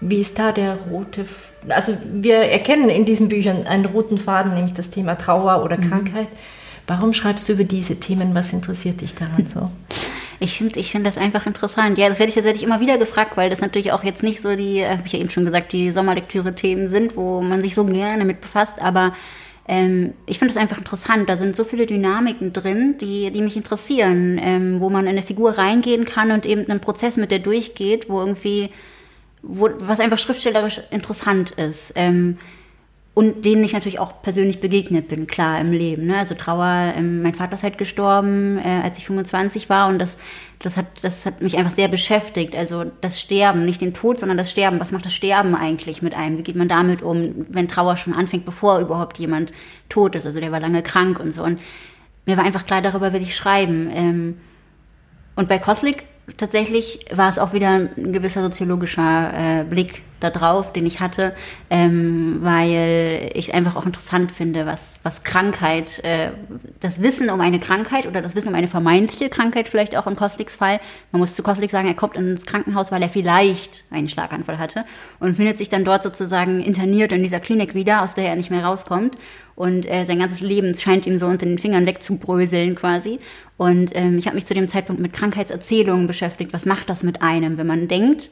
wie 0.00 0.20
ist 0.20 0.38
da 0.38 0.52
der 0.52 0.76
rote, 0.90 1.26
also 1.68 1.96
wir 2.12 2.36
erkennen 2.36 2.88
in 2.88 3.04
diesen 3.04 3.28
Büchern 3.28 3.66
einen 3.66 3.84
roten 3.84 4.18
Faden, 4.18 4.54
nämlich 4.54 4.72
das 4.72 4.90
Thema 4.90 5.16
Trauer 5.16 5.62
oder 5.64 5.76
mhm. 5.76 5.88
Krankheit. 5.88 6.28
Warum 6.86 7.12
schreibst 7.12 7.48
du 7.48 7.52
über 7.52 7.64
diese 7.64 7.96
Themen? 7.96 8.34
Was 8.34 8.52
interessiert 8.52 9.00
dich 9.00 9.14
daran 9.14 9.46
so? 9.46 9.70
Ich 10.42 10.56
finde 10.56 10.80
ich 10.80 10.90
find 10.90 11.06
das 11.06 11.18
einfach 11.18 11.44
interessant. 11.44 11.98
Ja, 11.98 12.08
das 12.08 12.18
werde 12.18 12.30
ich 12.30 12.34
tatsächlich 12.34 12.62
immer 12.62 12.80
wieder 12.80 12.96
gefragt, 12.96 13.36
weil 13.36 13.50
das 13.50 13.60
natürlich 13.60 13.92
auch 13.92 14.02
jetzt 14.02 14.22
nicht 14.22 14.40
so 14.40 14.56
die, 14.56 14.82
habe 14.86 15.02
ich 15.04 15.12
ja 15.12 15.18
eben 15.18 15.28
schon 15.28 15.44
gesagt, 15.44 15.70
die 15.74 15.90
Sommerlektüre-Themen 15.90 16.88
sind, 16.88 17.14
wo 17.14 17.42
man 17.42 17.60
sich 17.60 17.74
so 17.74 17.84
gerne 17.84 18.24
mit 18.24 18.40
befasst. 18.40 18.80
Aber 18.80 19.12
ähm, 19.68 20.14
ich 20.24 20.38
finde 20.38 20.54
das 20.54 20.60
einfach 20.60 20.78
interessant. 20.78 21.28
Da 21.28 21.36
sind 21.36 21.54
so 21.54 21.62
viele 21.64 21.84
Dynamiken 21.84 22.54
drin, 22.54 22.96
die, 22.98 23.30
die 23.30 23.42
mich 23.42 23.54
interessieren, 23.54 24.40
ähm, 24.42 24.80
wo 24.80 24.88
man 24.88 25.04
in 25.04 25.10
eine 25.10 25.22
Figur 25.22 25.58
reingehen 25.58 26.06
kann 26.06 26.30
und 26.30 26.46
eben 26.46 26.70
einen 26.70 26.80
Prozess 26.80 27.18
mit 27.18 27.30
der 27.30 27.40
durchgeht, 27.40 28.08
wo 28.08 28.20
irgendwie 28.20 28.70
wo, 29.42 29.70
was 29.78 30.00
einfach 30.00 30.18
schriftstellerisch 30.18 30.80
interessant 30.90 31.52
ist. 31.52 31.92
Ähm, 31.96 32.38
und 33.12 33.44
denen 33.44 33.64
ich 33.64 33.72
natürlich 33.72 33.98
auch 33.98 34.22
persönlich 34.22 34.60
begegnet 34.60 35.08
bin, 35.08 35.26
klar, 35.26 35.60
im 35.60 35.72
Leben. 35.72 36.06
Ne? 36.06 36.16
Also 36.16 36.36
Trauer, 36.36 36.94
ähm, 36.96 37.22
mein 37.22 37.34
Vater 37.34 37.54
ist 37.54 37.64
halt 37.64 37.76
gestorben, 37.76 38.58
äh, 38.58 38.80
als 38.82 38.98
ich 38.98 39.04
25 39.04 39.68
war 39.68 39.88
und 39.88 39.98
das, 39.98 40.16
das, 40.60 40.76
hat, 40.76 40.86
das 41.02 41.26
hat 41.26 41.42
mich 41.42 41.58
einfach 41.58 41.72
sehr 41.72 41.88
beschäftigt. 41.88 42.54
Also 42.54 42.84
das 43.00 43.20
Sterben, 43.20 43.64
nicht 43.64 43.80
den 43.80 43.94
Tod, 43.94 44.20
sondern 44.20 44.38
das 44.38 44.50
Sterben. 44.50 44.78
Was 44.78 44.92
macht 44.92 45.04
das 45.04 45.12
Sterben 45.12 45.56
eigentlich 45.56 46.02
mit 46.02 46.16
einem? 46.16 46.38
Wie 46.38 46.44
geht 46.44 46.54
man 46.54 46.68
damit 46.68 47.02
um, 47.02 47.46
wenn 47.48 47.66
Trauer 47.66 47.96
schon 47.96 48.14
anfängt, 48.14 48.44
bevor 48.44 48.78
überhaupt 48.78 49.18
jemand 49.18 49.52
tot 49.88 50.14
ist? 50.14 50.24
Also 50.24 50.38
der 50.38 50.52
war 50.52 50.60
lange 50.60 50.82
krank 50.82 51.18
und 51.18 51.34
so. 51.34 51.42
Und 51.42 51.60
mir 52.26 52.36
war 52.36 52.44
einfach 52.44 52.64
klar, 52.64 52.80
darüber 52.80 53.12
will 53.12 53.22
ich 53.22 53.34
schreiben. 53.34 53.90
Ähm, 53.92 54.40
und 55.34 55.48
bei 55.48 55.58
Koslik 55.58 56.04
tatsächlich 56.36 57.00
war 57.12 57.28
es 57.28 57.38
auch 57.38 57.52
wieder 57.52 57.70
ein 57.70 58.12
gewisser 58.12 58.42
soziologischer 58.42 59.60
äh, 59.60 59.64
Blick 59.64 60.02
darauf, 60.20 60.72
den 60.72 60.86
ich 60.86 61.00
hatte, 61.00 61.34
ähm, 61.70 62.38
weil 62.42 63.30
ich 63.34 63.54
einfach 63.54 63.76
auch 63.76 63.86
interessant 63.86 64.30
finde, 64.30 64.66
was, 64.66 65.00
was 65.02 65.22
Krankheit, 65.22 66.02
äh, 66.04 66.30
das 66.80 67.02
Wissen 67.02 67.30
um 67.30 67.40
eine 67.40 67.58
Krankheit 67.58 68.06
oder 68.06 68.22
das 68.22 68.36
Wissen 68.36 68.48
um 68.48 68.54
eine 68.54 68.68
vermeintliche 68.68 69.28
Krankheit 69.28 69.68
vielleicht 69.68 69.96
auch 69.96 70.06
im 70.06 70.16
Kostliks 70.16 70.56
Fall. 70.56 70.80
Man 71.12 71.20
muss 71.20 71.34
zu 71.34 71.42
Kostlik 71.42 71.70
sagen, 71.70 71.88
er 71.88 71.94
kommt 71.94 72.16
ins 72.16 72.46
Krankenhaus, 72.46 72.92
weil 72.92 73.02
er 73.02 73.08
vielleicht 73.08 73.84
einen 73.90 74.08
Schlaganfall 74.08 74.58
hatte 74.58 74.84
und 75.18 75.34
findet 75.34 75.58
sich 75.58 75.68
dann 75.68 75.84
dort 75.84 76.02
sozusagen 76.02 76.60
interniert 76.60 77.12
in 77.12 77.22
dieser 77.22 77.40
Klinik 77.40 77.74
wieder, 77.74 78.02
aus 78.02 78.14
der 78.14 78.28
er 78.28 78.36
nicht 78.36 78.50
mehr 78.50 78.64
rauskommt. 78.64 79.16
Und 79.56 79.84
äh, 79.90 80.04
sein 80.04 80.18
ganzes 80.18 80.40
Leben 80.40 80.74
scheint 80.74 81.06
ihm 81.06 81.18
so 81.18 81.26
unter 81.26 81.44
den 81.44 81.58
Fingern 81.58 81.86
wegzubröseln 81.86 82.76
quasi. 82.76 83.18
Und 83.58 83.94
ähm, 83.94 84.16
ich 84.16 84.24
habe 84.24 84.36
mich 84.36 84.46
zu 84.46 84.54
dem 84.54 84.68
Zeitpunkt 84.68 85.02
mit 85.02 85.12
Krankheitserzählungen 85.12 86.06
beschäftigt. 86.06 86.54
Was 86.54 86.64
macht 86.64 86.88
das 86.88 87.02
mit 87.02 87.20
einem, 87.20 87.58
wenn 87.58 87.66
man 87.66 87.86
denkt, 87.86 88.30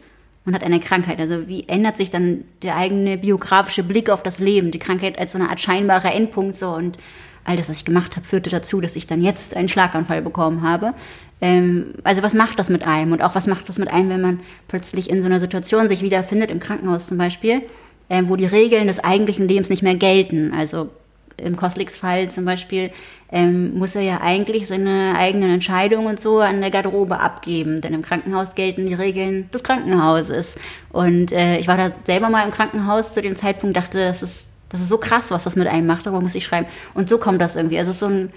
man 0.48 0.54
hat 0.54 0.64
eine 0.64 0.80
Krankheit? 0.80 1.20
Also 1.20 1.46
wie 1.46 1.68
ändert 1.68 1.96
sich 1.96 2.10
dann 2.10 2.44
der 2.62 2.76
eigene 2.76 3.18
biografische 3.18 3.82
Blick 3.82 4.10
auf 4.10 4.22
das 4.22 4.38
Leben? 4.38 4.70
Die 4.70 4.78
Krankheit 4.78 5.18
als 5.18 5.32
so 5.32 5.38
eine 5.38 5.50
Art 5.50 5.60
scheinbarer 5.60 6.14
Endpunkt 6.14 6.56
so 6.56 6.70
und 6.70 6.98
all 7.44 7.56
das, 7.56 7.68
was 7.68 7.78
ich 7.78 7.84
gemacht 7.84 8.16
habe, 8.16 8.26
führte 8.26 8.50
dazu, 8.50 8.80
dass 8.80 8.96
ich 8.96 9.06
dann 9.06 9.22
jetzt 9.22 9.56
einen 9.56 9.68
Schlaganfall 9.68 10.22
bekommen 10.22 10.62
habe. 10.62 10.94
Ähm, 11.40 11.94
also 12.04 12.22
was 12.22 12.34
macht 12.34 12.58
das 12.58 12.70
mit 12.70 12.86
einem? 12.86 13.12
Und 13.12 13.22
auch 13.22 13.34
was 13.34 13.46
macht 13.46 13.68
das 13.68 13.78
mit 13.78 13.92
einem, 13.92 14.10
wenn 14.10 14.20
man 14.20 14.40
plötzlich 14.68 15.10
in 15.10 15.20
so 15.20 15.26
einer 15.26 15.40
Situation 15.40 15.88
sich 15.88 16.02
wiederfindet, 16.02 16.50
im 16.50 16.60
Krankenhaus 16.60 17.06
zum 17.06 17.18
Beispiel, 17.18 17.62
ähm, 18.10 18.28
wo 18.28 18.36
die 18.36 18.46
Regeln 18.46 18.86
des 18.86 19.02
eigentlichen 19.02 19.48
Lebens 19.48 19.70
nicht 19.70 19.82
mehr 19.82 19.94
gelten. 19.94 20.52
Also 20.52 20.90
im 21.38 21.56
Kosliks-Fall 21.56 22.30
zum 22.30 22.44
Beispiel 22.44 22.90
ähm, 23.30 23.74
muss 23.78 23.94
er 23.94 24.02
ja 24.02 24.20
eigentlich 24.20 24.66
seine 24.66 25.14
eigenen 25.16 25.50
Entscheidungen 25.50 26.06
und 26.06 26.20
so 26.20 26.40
an 26.40 26.60
der 26.60 26.70
Garderobe 26.70 27.20
abgeben, 27.20 27.80
denn 27.80 27.94
im 27.94 28.02
Krankenhaus 28.02 28.54
gelten 28.54 28.86
die 28.86 28.94
Regeln 28.94 29.50
des 29.52 29.62
Krankenhauses. 29.62 30.56
Und 30.90 31.32
äh, 31.32 31.58
ich 31.58 31.68
war 31.68 31.76
da 31.76 31.92
selber 32.04 32.30
mal 32.30 32.44
im 32.44 32.50
Krankenhaus 32.50 33.14
zu 33.14 33.22
dem 33.22 33.36
Zeitpunkt, 33.36 33.76
dachte, 33.76 33.98
das 34.04 34.22
ist, 34.22 34.48
das 34.70 34.80
ist 34.80 34.88
so 34.88 34.98
krass, 34.98 35.30
was 35.30 35.44
das 35.44 35.56
mit 35.56 35.66
einem 35.66 35.86
macht, 35.86 36.06
darüber 36.06 36.20
muss 36.20 36.34
ich 36.34 36.44
schreiben. 36.44 36.66
Und 36.94 37.08
so 37.08 37.18
kommt 37.18 37.40
das 37.40 37.56
irgendwie. 37.56 37.78
Also 37.78 37.90
es 37.90 37.96
ist 37.96 38.00
so 38.00 38.06
ein 38.06 38.32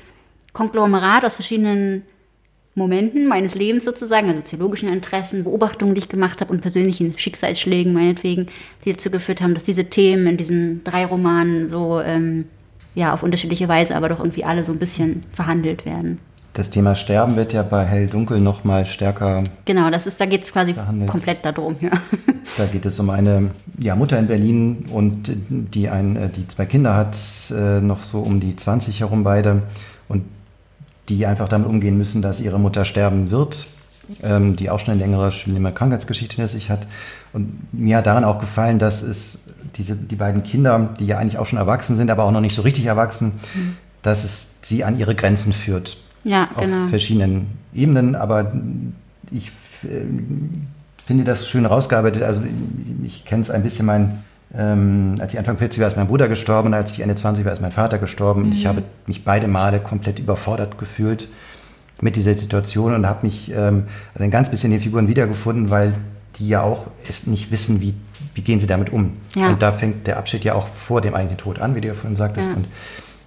Konglomerat 0.53 1.23
aus 1.23 1.35
verschiedenen 1.35 2.03
Momenten 2.73 3.27
meines 3.27 3.55
Lebens 3.55 3.83
sozusagen, 3.83 4.29
also 4.29 4.41
theologischen 4.41 4.89
Interessen, 4.91 5.43
Beobachtungen, 5.43 5.93
die 5.93 5.99
ich 5.99 6.09
gemacht 6.09 6.39
habe 6.39 6.53
und 6.53 6.61
persönlichen 6.61 7.17
Schicksalsschlägen 7.17 7.91
meinetwegen, 7.91 8.47
die 8.85 8.93
dazu 8.93 9.11
geführt 9.11 9.41
haben, 9.41 9.53
dass 9.53 9.65
diese 9.65 9.85
Themen 9.85 10.27
in 10.27 10.37
diesen 10.37 10.83
drei 10.83 11.05
Romanen 11.05 11.67
so 11.67 11.99
ähm, 11.99 12.45
ja, 12.95 13.13
auf 13.13 13.23
unterschiedliche 13.23 13.67
Weise, 13.67 13.95
aber 13.95 14.09
doch 14.09 14.19
irgendwie 14.19 14.43
alle 14.43 14.63
so 14.63 14.71
ein 14.71 14.79
bisschen 14.79 15.23
verhandelt 15.31 15.85
werden. 15.85 16.19
Das 16.53 16.69
Thema 16.69 16.95
Sterben 16.95 17.37
wird 17.37 17.53
ja 17.53 17.63
bei 17.63 17.85
Hell 17.85 18.07
Dunkel 18.07 18.41
noch 18.41 18.65
mal 18.65 18.85
stärker. 18.85 19.43
Genau, 19.63 19.89
das 19.89 20.05
ist, 20.05 20.19
da 20.19 20.25
geht 20.25 20.43
es 20.43 20.51
quasi 20.51 20.73
Behandelt. 20.73 21.09
komplett 21.09 21.45
darum. 21.45 21.75
Ja. 21.79 21.91
Da 22.57 22.65
geht 22.65 22.85
es 22.87 22.99
um 22.99 23.11
eine 23.11 23.51
ja, 23.79 23.95
Mutter 23.95 24.17
in 24.17 24.27
Berlin 24.27 24.85
und 24.91 25.31
die, 25.47 25.89
ein, 25.89 26.15
äh, 26.15 26.27
die 26.27 26.47
zwei 26.47 26.65
Kinder 26.65 26.95
hat, 26.95 27.15
äh, 27.51 27.79
noch 27.79 28.03
so 28.03 28.19
um 28.19 28.39
die 28.39 28.55
20 28.55 28.99
herum 28.99 29.23
beide 29.23 29.61
und 30.09 30.23
die 31.07 31.27
einfach 31.27 31.47
damit 31.47 31.69
umgehen 31.69 31.97
müssen, 31.97 32.23
dass 32.23 32.41
ihre 32.41 32.59
Mutter 32.59 32.83
sterben 32.83 33.29
wird, 33.29 33.67
ähm, 34.23 34.55
die 34.55 34.71
auch 34.71 34.79
schon 34.79 34.93
eine 34.93 35.01
längere, 35.01 35.31
schlimme 35.31 35.71
Krankheitsgeschichte 35.71 36.37
hinter 36.37 36.47
sich 36.47 36.71
hat. 36.71 36.87
Und 37.31 37.71
mir 37.71 37.97
hat 37.97 38.07
daran 38.07 38.23
auch 38.23 38.39
gefallen, 38.39 38.79
dass 38.79 39.03
es 39.03 39.41
diese, 39.75 39.95
die 39.95 40.15
beiden 40.15 40.43
Kinder, 40.43 40.93
die 40.99 41.07
ja 41.07 41.17
eigentlich 41.17 41.37
auch 41.37 41.45
schon 41.45 41.59
erwachsen 41.59 41.95
sind, 41.95 42.11
aber 42.11 42.23
auch 42.23 42.31
noch 42.31 42.41
nicht 42.41 42.55
so 42.55 42.61
richtig 42.61 42.85
erwachsen, 42.85 43.33
dass 44.01 44.23
es 44.23 44.55
sie 44.61 44.83
an 44.83 44.97
ihre 44.97 45.15
Grenzen 45.15 45.53
führt. 45.53 45.97
Ja, 46.23 46.49
auf 46.53 46.63
genau. 46.63 46.87
verschiedenen 46.87 47.47
Ebenen, 47.73 48.15
aber 48.15 48.51
ich 49.31 49.51
äh, 49.83 50.05
finde 51.03 51.23
das 51.23 51.47
schön 51.47 51.65
rausgearbeitet. 51.65 52.23
Also 52.23 52.41
ich 53.03 53.25
kenne 53.25 53.41
es 53.41 53.49
ein 53.49 53.63
bisschen, 53.63 53.85
mein, 53.85 54.23
ähm, 54.53 55.15
als 55.19 55.33
ich 55.33 55.39
Anfang 55.39 55.57
40 55.57 55.79
war, 55.81 55.87
ist 55.87 55.97
mein 55.97 56.07
Bruder 56.07 56.27
gestorben 56.27 56.73
als 56.73 56.91
ich 56.91 56.99
Ende 56.99 57.15
20 57.15 57.43
war, 57.45 57.51
ist 57.51 57.61
mein 57.61 57.71
Vater 57.71 57.97
gestorben. 57.97 58.43
Und 58.43 58.53
ich 58.53 58.65
habe 58.65 58.83
mich 59.07 59.25
beide 59.25 59.47
Male 59.47 59.79
komplett 59.79 60.19
überfordert 60.19 60.77
gefühlt 60.77 61.27
mit 62.01 62.15
dieser 62.15 62.33
Situation 62.35 62.93
und 62.93 63.07
habe 63.07 63.25
mich 63.25 63.51
ähm, 63.51 63.83
also 64.13 64.23
ein 64.23 64.31
ganz 64.31 64.49
bisschen 64.49 64.71
in 64.71 64.77
den 64.77 64.83
Figuren 64.83 65.07
wiedergefunden, 65.07 65.69
weil 65.69 65.93
die 66.37 66.47
ja 66.47 66.61
auch 66.61 66.85
es 67.07 67.27
nicht 67.27 67.51
wissen, 67.51 67.81
wie, 67.81 67.93
wie 68.33 68.41
gehen 68.41 68.59
sie 68.59 68.67
damit 68.67 68.91
um. 68.91 69.17
Ja. 69.35 69.49
Und 69.49 69.61
da 69.61 69.71
fängt 69.71 70.07
der 70.07 70.17
Abschied 70.17 70.43
ja 70.43 70.53
auch 70.53 70.67
vor 70.67 71.01
dem 71.01 71.15
eigenen 71.15 71.37
Tod 71.37 71.59
an, 71.59 71.75
wie 71.75 71.81
du 71.81 71.87
ja 71.87 71.93
vorhin 71.93 72.15
sagtest. 72.15 72.51
Ja. 72.51 72.57
Und 72.57 72.67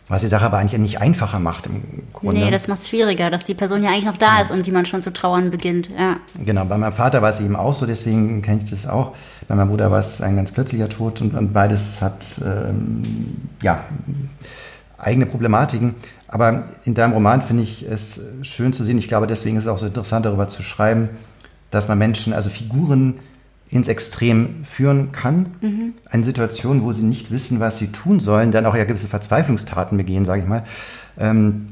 was 0.07 0.21
die 0.21 0.29
Sache 0.29 0.45
aber 0.45 0.59
eigentlich 0.59 0.79
nicht 0.79 1.01
einfacher 1.01 1.39
macht 1.39 1.67
im 1.67 2.03
Grunde. 2.13 2.41
Nee, 2.41 2.51
das 2.51 2.69
macht 2.69 2.83
es 2.83 2.91
schwieriger, 2.91 3.31
dass 3.31 3.45
die 3.45 3.55
Person 3.55 3.83
ja 3.83 3.89
eigentlich 3.89 4.05
noch 4.05 4.19
da 4.19 4.41
ist 4.41 4.51
und 4.51 4.67
die 4.67 4.71
man 4.71 4.85
schon 4.85 5.01
zu 5.01 5.13
trauern 5.13 5.49
beginnt. 5.49 5.89
Ja. 5.99 6.19
Genau, 6.39 6.67
bei 6.67 6.77
meinem 6.77 6.93
Vater 6.93 7.23
war 7.23 7.31
es 7.31 7.41
eben 7.41 7.57
auch 7.57 7.73
so, 7.73 7.87
deswegen 7.87 8.43
kenne 8.43 8.59
ich 8.63 8.69
das 8.69 8.87
auch. 8.87 9.15
Bei 9.49 9.55
meinem 9.55 9.71
Bruder 9.71 9.91
war 9.91 9.99
es 9.99 10.21
ein 10.21 10.37
ganz 10.37 10.53
plötzlicher 10.53 10.91
Tod 10.91 11.23
und, 11.23 11.35
und 11.35 11.55
beides 11.55 12.03
hat 12.03 12.41
ähm, 12.45 13.03
ja, 13.63 13.85
eigene 14.99 15.25
Problematiken. 15.25 15.95
Aber 16.29 16.65
in 16.85 16.95
deinem 16.95 17.13
Roman 17.15 17.41
finde 17.41 17.63
ich 17.63 17.89
es 17.89 18.21
schön 18.43 18.75
zu 18.75 18.85
sehen. 18.85 18.99
Ich 18.99 19.09
glaube, 19.09 19.27
deswegen 19.27 19.57
ist 19.57 19.65
es 19.65 19.69
auch 19.69 19.79
so 19.79 19.87
interessant, 19.87 20.27
darüber 20.27 20.49
zu 20.49 20.63
schreiben, 20.63 21.09
dass 21.71 21.89
man 21.89 21.97
Menschen, 21.97 22.35
also 22.35 22.51
Figuren 22.51 23.15
ins 23.75 23.89
Extrem 23.89 24.65
führen 24.65 25.11
kann. 25.11 25.93
Eine 26.09 26.25
Situation, 26.25 26.83
wo 26.83 26.93
sie 26.93 27.05
nicht 27.05 27.33
wissen, 27.33 27.59
was 27.59 27.79
sie 27.79 27.89
tun 27.89 28.21
sollen, 28.21 28.53
dann 28.53 28.67
auch 28.67 28.77
ja 28.77 28.85
gewisse 28.85 29.09
Verzweiflungstaten 29.09 29.99
begehen, 29.99 30.25
sage 30.25 30.43
ich 30.43 30.49
mal. 30.49 30.63
Ähm, 31.19 31.71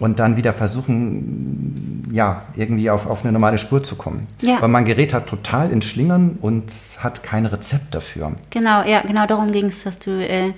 und 0.00 0.18
dann 0.18 0.36
wieder 0.36 0.52
versuchen, 0.52 2.02
ja, 2.12 2.42
irgendwie 2.56 2.90
auf, 2.90 3.06
auf 3.06 3.22
eine 3.22 3.32
normale 3.32 3.58
Spur 3.58 3.82
zu 3.82 3.96
kommen. 3.96 4.26
Ja. 4.42 4.60
Weil 4.60 4.68
man 4.68 4.84
gerät 4.84 5.14
halt 5.14 5.26
total 5.26 5.70
ins 5.70 5.86
Schlingern 5.86 6.38
und 6.40 6.72
hat 6.98 7.22
kein 7.22 7.46
Rezept 7.46 7.94
dafür. 7.94 8.32
Genau, 8.50 8.82
ja, 8.84 9.02
genau 9.02 9.26
darum 9.26 9.52
ging 9.52 9.66
es, 9.66 9.86
hast 9.86 10.06
du, 10.06 10.10
äh, 10.10 10.52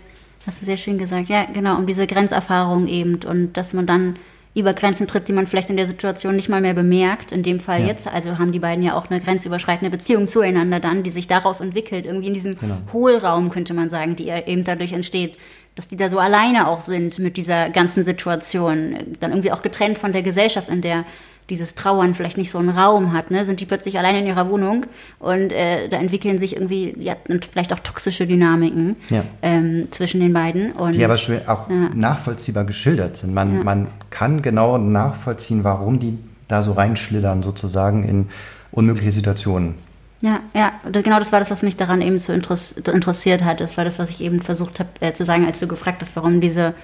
hast 0.47 0.61
du 0.61 0.67
sehr 0.67 0.79
schön 0.79 0.99
gesagt. 0.99 1.29
Ja, 1.29 1.45
genau, 1.45 1.77
um 1.77 1.87
diese 1.87 2.07
Grenzerfahrung 2.07 2.87
eben 2.87 3.21
und 3.27 3.55
dass 3.55 3.75
man 3.75 3.87
dann 3.87 4.17
über 4.57 4.73
Grenzen 4.73 5.07
tritt, 5.07 5.29
die 5.29 5.33
man 5.35 5.47
vielleicht 5.47 5.69
in 5.71 5.77
der 5.77 5.87
Situation 5.87 6.35
nicht 6.35 6.49
mal 6.49 6.61
mehr 6.63 6.73
bemerkt. 6.75 7.31
In 7.31 7.43
dem 7.43 7.61
Fall 7.61 7.83
Ja. 7.83 7.87
jetzt, 7.89 8.09
also 8.09 8.39
haben 8.39 8.53
die 8.53 8.59
beiden 8.59 8.83
ja 8.83 8.95
auch 8.95 9.11
eine 9.11 9.21
grenzüberschreitende 9.21 9.91
Beziehung 9.91 10.27
zueinander 10.27 10.81
dann, 10.81 11.03
die 11.03 11.11
sich 11.11 11.27
daraus 11.27 11.61
entwickelt, 11.61 12.07
irgendwie 12.07 12.29
in 12.29 12.35
diesem 12.35 12.57
Genau. 12.57 12.79
Hohlraum, 12.93 13.51
könnte 13.51 13.75
man 13.75 13.89
sagen, 13.91 14.17
die 14.17 14.29
eben 14.31 14.65
dadurch 14.65 14.93
entsteht, 14.95 15.37
dass 15.75 15.89
die 15.89 15.97
da 15.97 16.09
so 16.09 16.19
alleine 16.19 16.69
auch 16.69 16.81
sind 16.81 17.19
mit 17.19 17.37
dieser 17.37 17.69
ganzen 17.69 18.03
Situation, 18.05 18.97
dann 19.21 19.31
irgendwie 19.33 19.53
auch 19.53 19.61
getrennt 19.61 19.99
von 19.99 20.13
der 20.13 20.23
Gesellschaft, 20.23 20.71
in 20.71 20.81
der 20.81 21.05
dieses 21.49 21.75
Trauern 21.75 22.15
vielleicht 22.15 22.37
nicht 22.37 22.51
so 22.51 22.59
einen 22.59 22.71
Raum 22.71 23.13
hat, 23.13 23.31
ne? 23.31 23.45
sind 23.45 23.61
die 23.61 23.67
plötzlich 23.67 23.99
alleine 23.99 24.19
in 24.21 24.27
ihrer 24.27 24.49
Wohnung 24.51 24.87
und 25.19 25.53
äh, 25.53 25.89
da 25.89 25.97
entwickeln 25.99 26.39
sich 26.39 26.57
irgendwie 26.57 26.95
ja, 26.99 27.17
und 27.29 27.45
vielleicht 27.45 27.73
auch 27.73 27.79
toxische 27.79 28.27
Dynamiken 28.27 28.97
Ja. 29.11 29.23
ähm, 29.43 29.87
zwischen 29.91 30.21
den 30.21 30.33
beiden. 30.33 30.73
Und 30.73 30.97
Die 30.97 31.05
aber 31.05 31.15
auch 31.15 31.71
Ja. 31.71 31.91
nachvollziehbar 31.95 32.65
geschildert 32.65 33.17
sind. 33.17 33.33
Man, 33.33 33.63
man 33.65 33.87
kann 34.11 34.43
genau 34.43 34.79
nachvollziehen, 34.79 35.63
warum 35.65 35.99
die 35.99 36.19
da 36.49 36.63
so 36.63 36.73
reinschlittern, 36.73 37.43
sozusagen 37.43 38.05
in 38.05 38.29
unmögliche 38.73 39.13
Situationen. 39.13 39.75
Ja, 40.23 40.41
ja, 40.55 40.73
genau 40.93 41.19
das 41.19 41.31
war 41.31 41.41
das, 41.41 41.51
was 41.51 41.63
mich 41.63 41.77
daran 41.77 42.01
eben 42.01 42.19
so 42.19 42.33
interess 42.33 42.73
interessiert 42.73 43.45
hat. 43.45 43.61
Das 43.61 43.77
war 43.77 43.85
das, 43.85 43.99
was 43.99 44.11
ich 44.11 44.21
eben 44.23 44.41
versucht 44.41 44.81
habe 44.81 44.89
äh, 45.01 45.13
zu 45.13 45.25
sagen, 45.25 45.45
als 45.47 45.61
du 45.61 45.67
gefragt 45.67 46.01
hast, 46.03 46.17
warum 46.17 46.41
diese 46.41 46.75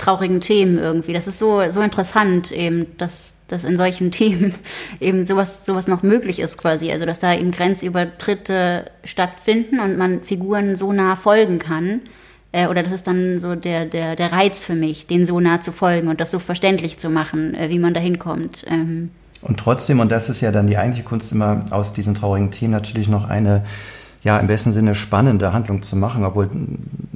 traurigen 0.00 0.40
Themen 0.40 0.78
irgendwie. 0.78 1.12
Das 1.12 1.26
ist 1.26 1.38
so, 1.38 1.62
so 1.70 1.80
interessant 1.80 2.50
eben, 2.52 2.86
dass, 2.98 3.34
dass 3.48 3.64
in 3.64 3.76
solchen 3.76 4.10
Themen 4.20 4.54
eben 5.00 5.24
sowas, 5.24 5.64
sowas 5.64 5.86
noch 5.86 6.02
möglich 6.02 6.40
ist 6.40 6.58
quasi. 6.58 6.90
Also, 6.90 7.06
dass 7.06 7.18
da 7.18 7.34
eben 7.34 7.50
Grenzübertritte 7.50 8.90
stattfinden 9.04 9.80
und 9.80 9.96
man 9.96 10.22
Figuren 10.22 10.76
so 10.76 10.92
nah 10.92 11.16
folgen 11.16 11.58
kann. 11.58 12.00
Äh, 12.52 12.66
oder 12.66 12.82
das 12.82 12.92
ist 12.92 13.06
dann 13.06 13.38
so 13.38 13.54
der, 13.54 13.84
der, 13.84 14.16
der 14.16 14.32
Reiz 14.32 14.58
für 14.58 14.74
mich, 14.74 15.06
den 15.06 15.26
so 15.26 15.38
nah 15.38 15.60
zu 15.60 15.72
folgen 15.72 16.08
und 16.08 16.20
das 16.20 16.30
so 16.30 16.38
verständlich 16.38 16.98
zu 16.98 17.08
machen, 17.10 17.54
äh, 17.54 17.68
wie 17.68 17.78
man 17.78 17.94
da 17.94 18.00
hinkommt. 18.00 18.64
Ähm, 18.68 19.10
Und 19.42 19.60
trotzdem, 19.60 20.00
und 20.00 20.10
das 20.10 20.28
ist 20.28 20.40
ja 20.40 20.50
dann 20.50 20.66
die 20.66 20.76
eigentliche 20.76 21.04
Kunst 21.04 21.32
immer 21.32 21.64
aus 21.70 21.92
diesen 21.92 22.14
traurigen 22.14 22.50
Themen 22.50 22.72
natürlich 22.72 23.08
noch 23.08 23.28
eine, 23.28 23.64
ja, 24.22 24.38
im 24.38 24.48
besten 24.48 24.72
Sinne 24.72 24.94
spannende 24.94 25.52
Handlung 25.52 25.82
zu 25.82 25.96
machen, 25.96 26.24
obwohl 26.24 26.50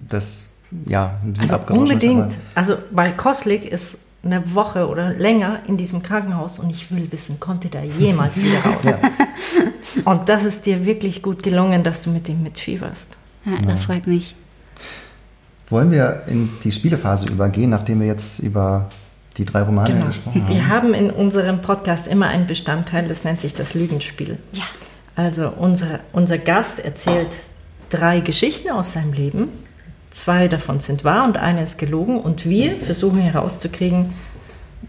das, 0.09 0.54
ja, 0.87 1.19
ein 1.23 1.33
bisschen 1.33 1.51
Also 1.51 1.65
ist, 1.65 1.71
unbedingt. 1.71 2.23
aber- 2.23 2.33
Also, 2.55 2.75
weil 2.91 3.13
Koslik 3.17 3.65
ist 3.65 3.99
eine 4.25 4.55
Woche 4.55 4.89
oder 4.89 5.13
länger 5.13 5.61
in 5.67 5.77
diesem 5.77 6.03
Krankenhaus 6.03 6.59
und 6.59 6.71
ich 6.71 6.91
will 6.91 7.07
wissen, 7.13 7.39
kommt 7.41 7.65
er 7.65 7.71
da 7.71 7.83
jemals 7.83 8.39
wieder 8.43 8.59
raus? 8.65 8.87
Und 10.05 10.29
das 10.29 10.45
ist 10.45 10.65
dir 10.67 10.87
wirklich 10.87 11.23
gut 11.23 11.43
gelungen, 11.43 11.83
dass 11.85 12.03
du 12.03 12.11
mit 12.11 12.29
ihm 12.29 12.43
mitfieberst. 12.43 13.09
ja, 13.45 13.53
das 13.67 13.85
freut 13.85 14.07
mich. 14.07 14.35
Wollen 15.69 15.91
wir 15.91 16.23
in 16.27 16.51
die 16.63 16.73
Spielephase 16.73 17.27
übergehen, 17.27 17.71
nachdem 17.71 18.01
wir 18.01 18.07
jetzt 18.07 18.39
über 18.41 18.89
die 19.37 19.45
drei 19.45 19.63
Romane 19.63 19.93
Genau. 19.95 20.07
gesprochen 20.07 20.43
haben? 20.45 20.55
Wir 20.55 20.69
haben 20.69 20.95
in 20.95 21.11
unserem 21.11 21.61
Podcast 21.61 22.07
immer 22.09 22.29
einen 22.29 22.47
Bestandteil, 22.47 23.09
das 23.09 23.25
nennt 23.25 23.41
sich 23.41 23.55
das 23.55 23.75
Lügenspiel. 23.75 24.39
Ja. 24.53 24.63
Also 25.17 25.49
unser, 25.51 26.01
unser 26.13 26.39
Gast 26.39 26.85
erzählt 26.85 27.29
drei 27.91 28.21
Geschichten 28.21 28.71
aus 28.71 28.93
seinem 28.93 29.13
Leben. 29.13 29.49
Zwei 30.15 30.47
davon 30.49 30.79
sind 30.81 31.05
wahr 31.05 31.25
und 31.27 31.37
eine 31.37 31.63
ist 31.65 31.77
gelogen. 31.77 32.21
Und 32.21 32.47
wir 32.49 32.77
versuchen 32.77 33.19
herauszukriegen, 33.21 34.13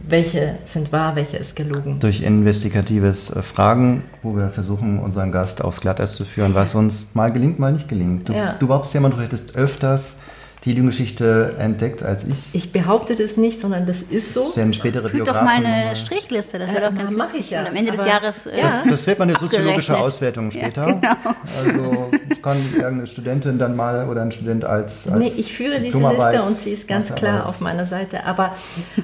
welche 0.07 0.59
sind 0.65 0.91
wahr, 0.91 1.15
welche 1.15 1.37
ist 1.37 1.55
gelogen. 1.55 1.99
Durch 1.99 2.21
investigatives 2.21 3.31
äh, 3.31 3.41
Fragen, 3.41 4.03
wo 4.21 4.35
wir 4.35 4.49
versuchen, 4.49 4.99
unseren 4.99 5.31
Gast 5.31 5.63
aufs 5.63 5.81
Glatteis 5.81 6.15
zu 6.15 6.25
führen, 6.25 6.53
was 6.53 6.75
uns 6.75 7.07
mal 7.15 7.31
gelingt, 7.31 7.57
mal 7.57 7.71
nicht 7.71 7.87
gelingt. 7.87 8.29
Du, 8.29 8.33
Ja. 8.33 8.53
du 8.53 8.67
behauptest 8.67 8.93
ja 8.93 8.99
immer, 8.99 9.09
du 9.09 9.19
hättest 9.19 9.55
öfters 9.55 10.17
die 10.63 10.71
Lügengeschichte 10.73 11.55
entdeckt 11.59 12.01
als 12.01 12.23
ich. 12.23 12.37
Ich 12.53 12.71
behaupte 12.71 13.15
das 13.15 13.37
nicht, 13.37 13.59
sondern 13.59 13.85
das 13.85 14.01
ist 14.01 14.33
so. 14.33 14.47
Das 14.47 14.57
werden 14.57 14.73
spätere 14.73 15.09
Führt 15.09 15.27
doch 15.27 15.33
mal 15.35 15.49
eine 15.57 15.67
nochmal- 15.77 15.95
Strichliste, 15.95 16.57
das 16.57 16.69
Äh, 16.69 16.73
wäre 16.73 16.89
doch 16.91 16.97
ganz 16.97 17.13
mach 17.13 17.27
witzig. 17.29 17.41
ich 17.41 17.49
ja, 17.51 17.61
Und 17.61 17.67
am 17.67 17.75
Ende 17.75 17.91
des 17.91 18.05
Jahres. 18.05 18.45
äh, 18.47 18.59
Ja. 18.61 18.83
Das 18.89 19.05
wird 19.05 19.19
mal 19.19 19.29
eine 19.29 19.37
soziologische. 19.37 19.95
Auswertung 19.97 20.49
später. 20.49 20.85
genau. 20.85 21.15
Also 21.57 22.11
kann 22.41 22.57
irgendeine 22.73 23.05
Studentin 23.07 23.57
dann 23.59 23.75
mal 23.75 24.07
oder 24.09 24.21
ein 24.23 24.31
Student 24.31 24.65
als, 24.65 25.07
als 25.07 25.19
Nee, 25.19 25.31
ich 25.37 25.53
führe 25.53 25.79
diese 25.79 25.97
Liste 25.99 26.41
und 26.43 26.57
sie 26.57 26.71
ist 26.71 26.87
ganz 26.87 27.13
klar 27.13 27.45
auf 27.47 27.59
meiner 27.61 27.85
Seite. 27.85 28.23
Aber 28.25 28.55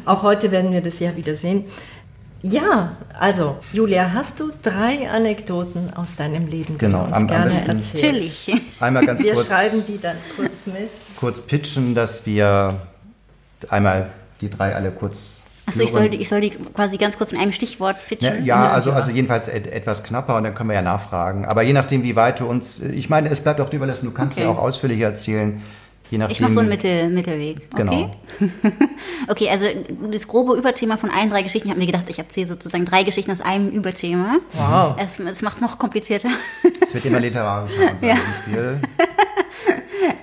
auch 0.05 0.23
heute 0.23 0.51
werden 0.51 0.71
wir 0.71 0.81
das 0.81 0.99
ja 0.99 1.15
wieder 1.15 1.35
sehen. 1.35 1.65
Ja, 2.43 2.97
also 3.19 3.57
Julia, 3.71 4.13
hast 4.15 4.39
du 4.39 4.51
drei 4.63 5.07
Anekdoten 5.07 5.93
aus 5.95 6.15
deinem 6.15 6.47
Leben, 6.47 6.73
die 6.73 6.77
Genau, 6.79 6.99
du 7.01 7.03
uns 7.05 7.13
am- 7.13 7.21
am 7.23 7.27
gerne 7.27 7.45
besten- 7.45 7.69
erzählst? 7.69 8.03
Natürlich. 8.03 8.61
Einmal 8.79 9.05
ganz 9.05 9.21
Wir 9.21 9.33
kurz, 9.35 9.45
schreiben 9.47 9.83
die 9.87 9.99
dann 10.01 10.15
kurz 10.35 10.65
mit. 10.65 10.89
Kurz 11.21 11.41
pitchen, 11.43 11.95
dass 11.95 12.25
wir 12.25 12.73
einmal 13.69 14.09
die 14.41 14.49
drei 14.49 14.75
alle 14.75 14.91
kurz. 14.91 15.45
Achso, 15.67 15.83
ich 15.83 15.91
soll, 15.91 16.09
die- 16.09 16.17
ich 16.17 16.27
soll 16.27 16.41
die 16.41 16.49
quasi 16.49 16.97
ganz 16.97 17.17
kurz 17.17 17.31
in 17.31 17.37
einem 17.37 17.51
Stichwort 17.51 17.95
pitchen. 18.09 18.43
Ja, 18.43 18.63
ja, 18.65 18.71
also, 18.71 18.91
also 18.91 19.11
jedenfalls 19.11 19.47
et 19.47 19.67
etwas 19.67 20.03
knapper 20.03 20.35
und 20.35 20.43
dann 20.43 20.55
können 20.55 20.69
wir 20.69 20.75
ja 20.75 20.81
nachfragen. 20.81 21.45
Aber 21.45 21.61
je 21.61 21.71
nachdem, 21.73 22.01
wie 22.03 22.15
weit 22.15 22.39
du 22.39 22.47
uns, 22.47 22.79
ich 22.81 23.09
meine, 23.09 23.29
es 23.29 23.41
bleibt 23.41 23.61
auch 23.61 23.69
dir 23.69 23.77
überlassen, 23.77 24.05
du 24.05 24.11
kannst 24.11 24.37
Okay. 24.39 24.47
ja 24.47 24.51
auch 24.51 24.57
ausführlicher 24.57 25.05
erzählen. 25.05 25.61
Je 26.09 26.17
nachdem. 26.17 26.33
Ich 26.33 26.41
mache 26.41 26.51
so 26.51 26.59
einen 26.59 26.67
Mittel, 26.69 27.09
Mittelweg. 27.09 27.57
Okay? 27.71 27.77
Genau. 27.77 28.11
okay, 29.29 29.49
also 29.49 29.65
das 30.11 30.27
grobe 30.27 30.57
Überthema 30.57 30.97
von 30.97 31.09
allen 31.09 31.29
drei 31.29 31.41
Geschichten. 31.43 31.67
Ich 31.69 31.71
habe 31.71 31.79
mir 31.79 31.85
gedacht, 31.85 32.03
ich 32.09 32.19
erzähle 32.19 32.47
sozusagen 32.47 32.83
drei 32.83 33.03
Geschichten 33.03 33.31
aus 33.31 33.39
einem 33.39 33.69
Überthema. 33.69 34.37
Wow. 34.53 34.95
Es, 34.97 35.19
es 35.19 35.41
macht 35.41 35.61
noch 35.61 35.79
komplizierter. 35.79 36.27
Es 36.81 36.93
wird 36.93 37.05
immer 37.05 37.21
literarischer 37.21 37.95
Ja. 38.01 38.15
Spiel. 38.41 38.81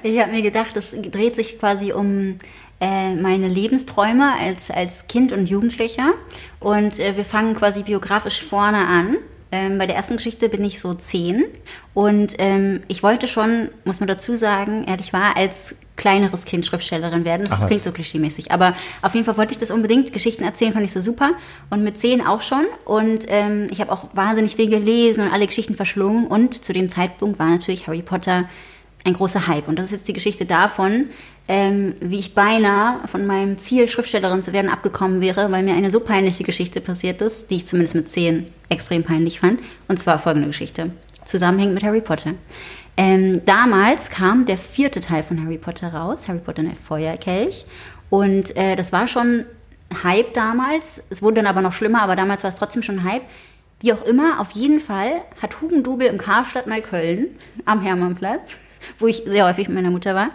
Ich 0.02 0.18
habe 0.20 0.32
mir 0.32 0.42
gedacht, 0.42 0.76
es 0.76 0.94
dreht 1.00 1.34
sich 1.34 1.58
quasi 1.58 1.92
um 1.92 2.38
äh, 2.80 3.14
meine 3.14 3.48
Lebensträume 3.48 4.34
als, 4.40 4.70
als 4.70 5.06
Kind 5.08 5.32
und 5.32 5.50
Jugendlicher. 5.50 6.14
Und 6.60 6.98
äh, 6.98 7.16
wir 7.16 7.24
fangen 7.24 7.54
quasi 7.54 7.82
biografisch 7.82 8.44
vorne 8.44 8.86
an. 8.86 9.16
Ähm, 9.50 9.78
bei 9.78 9.86
der 9.86 9.96
ersten 9.96 10.16
Geschichte 10.16 10.50
bin 10.50 10.62
ich 10.62 10.78
so 10.78 10.92
zehn 10.92 11.46
und 11.94 12.34
ähm, 12.36 12.82
ich 12.86 13.02
wollte 13.02 13.26
schon, 13.26 13.70
muss 13.84 13.98
man 13.98 14.06
dazu 14.06 14.36
sagen, 14.36 14.84
ehrlich 14.86 15.14
war, 15.14 15.38
als 15.38 15.74
kleineres 15.96 16.44
Kind 16.44 16.66
Schriftstellerin 16.66 17.24
werden. 17.24 17.46
Das 17.48 17.62
Ach, 17.62 17.66
klingt 17.66 17.82
so 17.82 17.90
klischeemäßig, 17.90 18.52
aber 18.52 18.74
auf 19.00 19.14
jeden 19.14 19.24
Fall 19.24 19.38
wollte 19.38 19.52
ich 19.52 19.58
das 19.58 19.70
unbedingt. 19.70 20.12
Geschichten 20.12 20.44
erzählen 20.44 20.74
fand 20.74 20.84
ich 20.84 20.92
so 20.92 21.00
super 21.00 21.30
und 21.70 21.82
mit 21.82 21.96
zehn 21.96 22.20
auch 22.20 22.42
schon 22.42 22.66
und 22.84 23.24
ähm, 23.28 23.68
ich 23.70 23.80
habe 23.80 23.90
auch 23.90 24.08
wahnsinnig 24.12 24.54
viel 24.54 24.68
gelesen 24.68 25.24
und 25.24 25.32
alle 25.32 25.46
Geschichten 25.46 25.76
verschlungen 25.76 26.26
und 26.26 26.62
zu 26.62 26.74
dem 26.74 26.90
Zeitpunkt 26.90 27.38
war 27.38 27.48
natürlich 27.48 27.86
Harry 27.86 28.02
Potter 28.02 28.50
ein 29.08 29.14
großer 29.14 29.46
Hype. 29.46 29.68
Und 29.68 29.78
das 29.78 29.86
ist 29.86 29.92
jetzt 29.92 30.08
die 30.08 30.12
Geschichte 30.12 30.46
davon, 30.46 31.10
ähm, 31.48 31.94
wie 32.00 32.18
ich 32.18 32.34
beinahe 32.34 33.06
von 33.06 33.26
meinem 33.26 33.58
Ziel, 33.58 33.88
Schriftstellerin 33.88 34.42
zu 34.42 34.52
werden, 34.52 34.70
abgekommen 34.70 35.20
wäre, 35.20 35.50
weil 35.50 35.62
mir 35.62 35.74
eine 35.74 35.90
so 35.90 36.00
peinliche 36.00 36.44
Geschichte 36.44 36.80
passiert 36.80 37.22
ist, 37.22 37.50
die 37.50 37.56
ich 37.56 37.66
zumindest 37.66 37.94
mit 37.94 38.08
zehn 38.08 38.46
extrem 38.68 39.02
peinlich 39.02 39.40
fand. 39.40 39.60
Und 39.88 39.98
zwar 39.98 40.18
folgende 40.18 40.48
Geschichte. 40.48 40.90
Zusammenhängend 41.24 41.74
mit 41.74 41.84
Harry 41.84 42.00
Potter. 42.00 42.34
Ähm, 42.96 43.42
damals 43.46 44.10
kam 44.10 44.44
der 44.44 44.58
vierte 44.58 45.00
Teil 45.00 45.22
von 45.22 45.42
Harry 45.42 45.58
Potter 45.58 45.92
raus, 45.92 46.28
Harry 46.28 46.40
Potter 46.40 46.62
und 46.62 46.68
der 46.68 46.76
Feuerkelch. 46.76 47.64
Und 48.10 48.56
äh, 48.56 48.76
das 48.76 48.92
war 48.92 49.06
schon 49.06 49.44
Hype 50.02 50.34
damals. 50.34 51.02
Es 51.08 51.22
wurde 51.22 51.36
dann 51.36 51.46
aber 51.46 51.62
noch 51.62 51.72
schlimmer, 51.72 52.02
aber 52.02 52.16
damals 52.16 52.42
war 52.42 52.50
es 52.50 52.56
trotzdem 52.56 52.82
schon 52.82 53.04
Hype. 53.04 53.22
Wie 53.80 53.92
auch 53.92 54.02
immer, 54.02 54.40
auf 54.40 54.50
jeden 54.52 54.80
Fall 54.80 55.22
hat 55.40 55.60
Hugendubel 55.60 56.08
im 56.08 56.18
Karstadt 56.18 56.66
Neukölln 56.66 57.28
am 57.64 57.80
Hermannplatz, 57.80 58.58
wo 58.98 59.06
ich 59.06 59.22
sehr 59.26 59.46
häufig 59.46 59.68
mit 59.68 59.76
meiner 59.76 59.90
Mutter 59.90 60.14
war, 60.14 60.30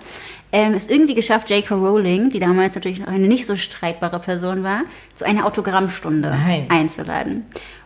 ähm, 0.52 0.74
es 0.74 0.88
irgendwie 0.88 1.16
geschafft, 1.16 1.50
J.K. 1.50 1.74
Rowling, 1.74 2.30
die 2.30 2.40
damals 2.40 2.76
natürlich 2.76 3.00
noch 3.00 3.08
eine 3.08 3.28
nicht 3.28 3.46
so 3.46 3.56
streitbare 3.56 4.20
Person 4.20 4.64
war, 4.64 4.84
zu 5.14 5.26
einer 5.26 5.46
Autogrammstunde 5.46 6.30
Nein. 6.30 6.68
einzuladen. 6.70 7.46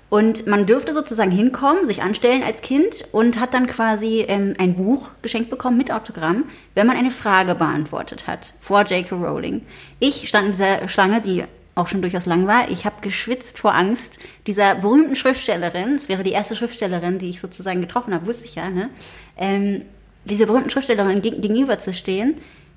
Und 0.09 0.47
man 0.47 0.65
dürfte 0.65 0.93
sozusagen 0.93 1.31
hinkommen, 1.31 1.85
sich 1.85 2.01
anstellen 2.01 2.43
als 2.43 2.61
Kind 2.61 3.05
und 3.11 3.39
hat 3.39 3.53
dann 3.53 3.67
quasi 3.67 4.25
ähm, 4.27 4.53
ein 4.57 4.75
Buch 4.75 5.09
geschenkt 5.21 5.49
bekommen 5.49 5.77
mit 5.77 5.91
Autogramm, 5.91 6.45
wenn 6.75 6.87
man 6.87 6.95
eine 6.95 7.11
Frage 7.11 7.55
beantwortet 7.55 8.25
hat 8.25 8.53
vor 8.59 8.83
J.K. 8.83 9.15
Rowling. 9.15 9.63
Ich 9.99 10.27
stand 10.29 10.45
in 10.45 10.51
dieser 10.51 10.87
Schlange, 10.87 11.19
die 11.19 11.43
auch 11.75 11.87
schon 11.87 12.01
durchaus 12.01 12.25
lang 12.25 12.47
war. 12.47 12.69
Ich 12.69 12.85
habe 12.85 13.01
geschwitzt 13.01 13.59
vor 13.59 13.75
Angst 13.75 14.19
dieser 14.47 14.75
berühmten 14.75 15.15
Schriftstellerin. 15.15 15.95
Es 15.95 16.09
wäre 16.09 16.23
die 16.23 16.31
erste 16.31 16.55
Schriftstellerin, 16.55 17.19
die 17.19 17.29
ich 17.29 17.39
sozusagen 17.39 17.81
getroffen 17.81 18.13
habe, 18.13 18.25
wusste 18.25 18.45
ich 18.45 18.55
ja. 18.55 18.69
Ne? 18.69 18.89
Ähm, 19.37 19.83
diese 20.27 20.45
berühmten 20.45 20.69
Schriftstellerin 20.69 21.21
geg- 21.21 21.41
gegenüber 21.41 21.79
zu 21.79 21.91
stehen 21.93 22.35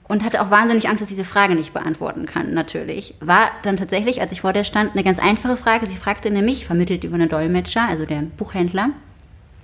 und 0.08 0.24
hatte 0.24 0.42
auch 0.42 0.50
wahnsinnig 0.50 0.88
Angst, 0.88 1.02
dass 1.02 1.08
diese 1.08 1.24
Frage 1.24 1.54
nicht 1.54 1.72
beantworten 1.72 2.26
kann, 2.26 2.52
natürlich. 2.52 3.14
War 3.20 3.50
dann 3.62 3.76
tatsächlich, 3.76 4.20
als 4.20 4.32
ich 4.32 4.40
vor 4.40 4.52
der 4.52 4.64
stand, 4.64 4.92
eine 4.92 5.04
ganz 5.04 5.18
einfache 5.18 5.56
Frage. 5.56 5.86
Sie 5.86 5.96
fragte 5.96 6.30
nämlich, 6.30 6.66
vermittelt 6.66 7.04
über 7.04 7.14
einen 7.14 7.28
Dolmetscher, 7.28 7.86
also 7.88 8.06
der 8.06 8.22
Buchhändler, 8.36 8.90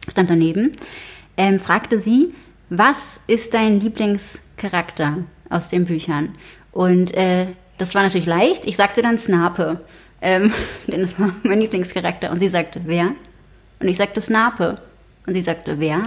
stand 0.09 0.31
daneben, 0.31 0.73
ähm, 1.37 1.59
fragte 1.59 1.99
sie, 1.99 2.33
was 2.71 3.21
ist 3.27 3.55
dein 3.55 3.81
Lieblingscharakter 3.81 5.19
aus 5.51 5.69
den 5.69 5.85
Büchern? 5.85 6.35
Und 6.73 7.15
äh, 7.15 7.49
das 7.79 7.95
war 7.95 8.03
natürlich 8.03 8.27
leicht. 8.27 8.65
Ich 8.67 8.77
sagte 8.77 9.03
dann 9.03 9.19
Snape, 9.19 9.81
ähm, 10.21 10.53
denn 10.87 11.01
das 11.01 11.19
war 11.19 11.31
mein 11.43 11.61
Lieblingscharakter. 11.61 12.31
Und 12.31 12.41
sie 12.41 12.49
sagte, 12.49 12.83
wer? 12.85 13.13
Und 13.81 13.89
ich 13.89 13.97
sagte 13.97 14.21
Snape. 14.21 14.81
Und 15.27 15.35
sie 15.35 15.41
sagte, 15.41 15.79
wer? 15.81 16.03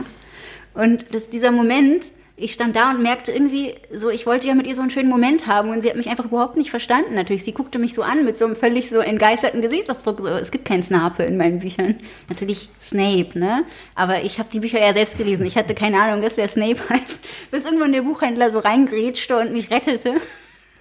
Und 0.74 1.13
das, 1.13 1.30
dieser 1.30 1.51
Moment, 1.51 2.11
ich 2.39 2.53
stand 2.53 2.76
da 2.76 2.91
und 2.91 3.01
merkte 3.01 3.32
irgendwie 3.32 3.76
so, 3.91 4.09
ich 4.09 4.26
wollte 4.26 4.47
ja 4.47 4.55
mit 4.55 4.65
ihr 4.65 4.76
so 4.76 4.82
einen 4.82 4.91
schönen 4.91 5.09
Moment 5.09 5.45
haben 5.45 5.70
und 5.70 5.82
sie 5.82 5.89
hat 5.89 5.97
mich 5.97 6.09
einfach 6.09 6.26
überhaupt 6.26 6.55
nicht 6.55 6.70
verstanden. 6.70 7.13
Natürlich, 7.13 7.43
sie 7.43 7.51
guckte 7.51 7.80
mich 7.80 7.93
so 7.93 8.01
an 8.01 8.24
mit 8.24 8.38
so 8.38 8.45
einem 8.45 8.55
völlig 8.55 8.89
so 8.89 8.99
entgeisterten 8.99 9.61
Gesichtsausdruck. 9.61 10.22
So, 10.22 10.28
es 10.28 10.51
gibt 10.51 10.65
keinen 10.65 10.84
Snape 10.84 11.24
in 11.24 11.36
meinen 11.36 11.59
Büchern. 11.59 11.95
Natürlich 12.30 12.70
Snape, 12.82 13.38
ne? 13.38 13.65
Aber 13.95 14.22
ich 14.22 14.39
habe 14.39 14.49
die 14.51 14.61
Bücher 14.61 14.80
ja 14.80 14.93
selbst 14.93 15.17
gelesen. 15.17 15.45
Ich 15.45 15.57
hatte 15.57 15.76
keine 15.76 16.01
Ahnung, 16.01 16.22
dass 16.22 16.36
der 16.36 16.47
Snape 16.47 16.80
heißt, 16.89 17.28
bis 17.51 17.65
irgendwann 17.65 17.91
der 17.91 18.03
Buchhändler 18.03 18.51
so 18.51 18.59
reingrätschte 18.59 19.38
und 19.38 19.51
mich 19.51 19.70
rettete. 19.70 20.15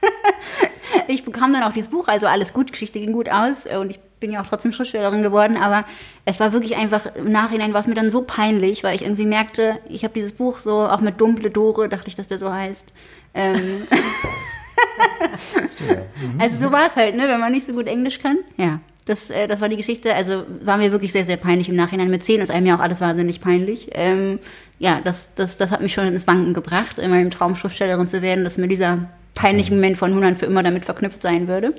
ich 1.09 1.25
bekam 1.25 1.53
dann 1.53 1.65
auch 1.65 1.73
dieses 1.73 1.91
Buch, 1.91 2.07
also 2.07 2.29
alles 2.29 2.53
gut, 2.53 2.71
Geschichte 2.71 3.01
ging 3.01 3.13
gut 3.13 3.29
aus 3.29 3.67
und 3.67 3.91
ich 3.91 3.99
bin 4.21 4.33
ja 4.33 4.43
auch 4.43 4.47
trotzdem 4.47 4.73
Schriftstellerin 4.73 5.23
geworden, 5.23 5.57
aber 5.57 5.85
es 6.25 6.41
war 6.41 6.53
wirklich 6.53 6.77
einfach, 6.77 7.07
im 7.15 7.31
Nachhinein 7.31 7.73
war 7.73 7.81
es 7.81 7.87
mir 7.87 7.95
dann 7.95 8.11
so 8.11 8.23
peinlich, 8.23 8.85
weil 8.85 8.97
ich 8.97 9.03
irgendwie 9.03 9.27
merkte, 9.27 9.79
ich 9.89 10.05
habe 10.05 10.15
dieses 10.15 10.33
Buch 10.33 10.59
so, 10.59 10.87
auch 10.87 11.01
mit 11.01 11.21
Dunkle 11.21 11.51
Dore, 11.51 11.89
dachte 11.89 12.09
ich, 12.09 12.17
dass 12.17 12.29
der 12.29 12.39
so 12.39 12.53
heißt. 12.53 12.93
Ähm, 13.35 13.83
also 16.39 16.67
so 16.67 16.73
war 16.73 16.87
es 16.87 16.97
halt, 16.97 17.17
ne, 17.17 17.29
wenn 17.29 17.41
man 17.41 17.53
nicht 17.53 17.67
so 17.67 17.73
gut 17.73 17.87
Englisch 17.87 18.19
kann. 18.19 18.39
Ja, 18.57 18.81
das, 19.05 19.31
äh, 19.31 19.47
das 19.47 19.61
war 19.61 19.69
die 19.69 19.77
Geschichte, 19.77 20.15
also 20.15 20.45
war 20.61 20.77
mir 20.77 20.93
wirklich 20.93 21.13
sehr, 21.13 21.25
sehr 21.25 21.37
peinlich 21.37 21.69
im 21.69 21.77
Nachhinein. 21.77 22.11
Mit 22.11 22.23
zehn 22.23 22.41
ist 22.41 22.51
einem 22.51 22.67
ja 22.67 22.77
auch 22.77 22.81
alles 22.81 23.01
wahnsinnig 23.01 23.41
peinlich. 23.41 23.91
Ähm, 23.93 24.39
ja, 24.79 25.01
das, 25.03 25.35
das, 25.35 25.57
das 25.57 25.71
hat 25.71 25.81
mich 25.81 25.93
schon 25.93 26.09
ins 26.09 26.27
Wanken 26.27 26.55
gebracht, 26.55 26.99
in 26.99 27.11
meinem 27.11 27.31
Traum 27.31 27.57
Schriftstellerin 27.57 28.07
zu 28.07 28.23
werden, 28.23 28.45
dass 28.45 28.59
mir 28.59 28.69
dieser 28.69 29.09
peinliche 29.39 29.73
Moment 29.73 29.97
von 29.97 30.13
Hunan 30.15 30.37
für 30.37 30.47
immer 30.47 30.63
damit 30.63 30.85
verknüpft 30.85 31.23
sein 31.23 31.47
würde. 31.47 31.73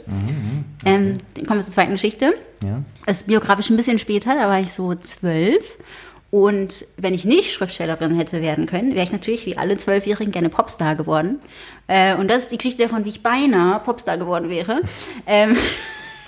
Ähm, 0.86 1.14
dann 1.36 1.46
kommen 1.46 1.60
wir 1.60 1.64
zur 1.64 1.74
zweiten 1.74 1.92
Geschichte. 1.92 2.34
Ja. 2.64 2.84
Das 3.06 3.18
ist 3.18 3.28
biografisch 3.28 3.70
ein 3.70 3.76
bisschen 3.76 4.00
später, 4.00 4.34
da 4.34 4.48
war 4.48 4.60
ich 4.60 4.72
so 4.72 4.96
zwölf. 4.96 5.78
Und 6.32 6.86
wenn 6.96 7.14
ich 7.14 7.26
nicht 7.26 7.54
Schriftstellerin 7.54 8.16
hätte 8.16 8.42
werden 8.42 8.66
können, 8.66 8.94
wäre 8.94 9.04
ich 9.04 9.12
natürlich 9.12 9.46
wie 9.46 9.58
alle 9.58 9.78
Zwölfjährigen 9.78 10.32
gerne 10.32 10.50
Popstar 10.50 10.96
geworden. 10.96 11.40
Äh, 11.88 12.16
und 12.16 12.30
das 12.30 12.44
ist 12.44 12.52
die 12.52 12.58
Geschichte 12.58 12.84
davon, 12.84 13.04
wie 13.04 13.10
ich 13.10 13.24
beinahe 13.24 13.80
Popstar 13.80 14.18
geworden 14.18 14.50
wäre. 14.50 14.82
ähm, 15.28 15.58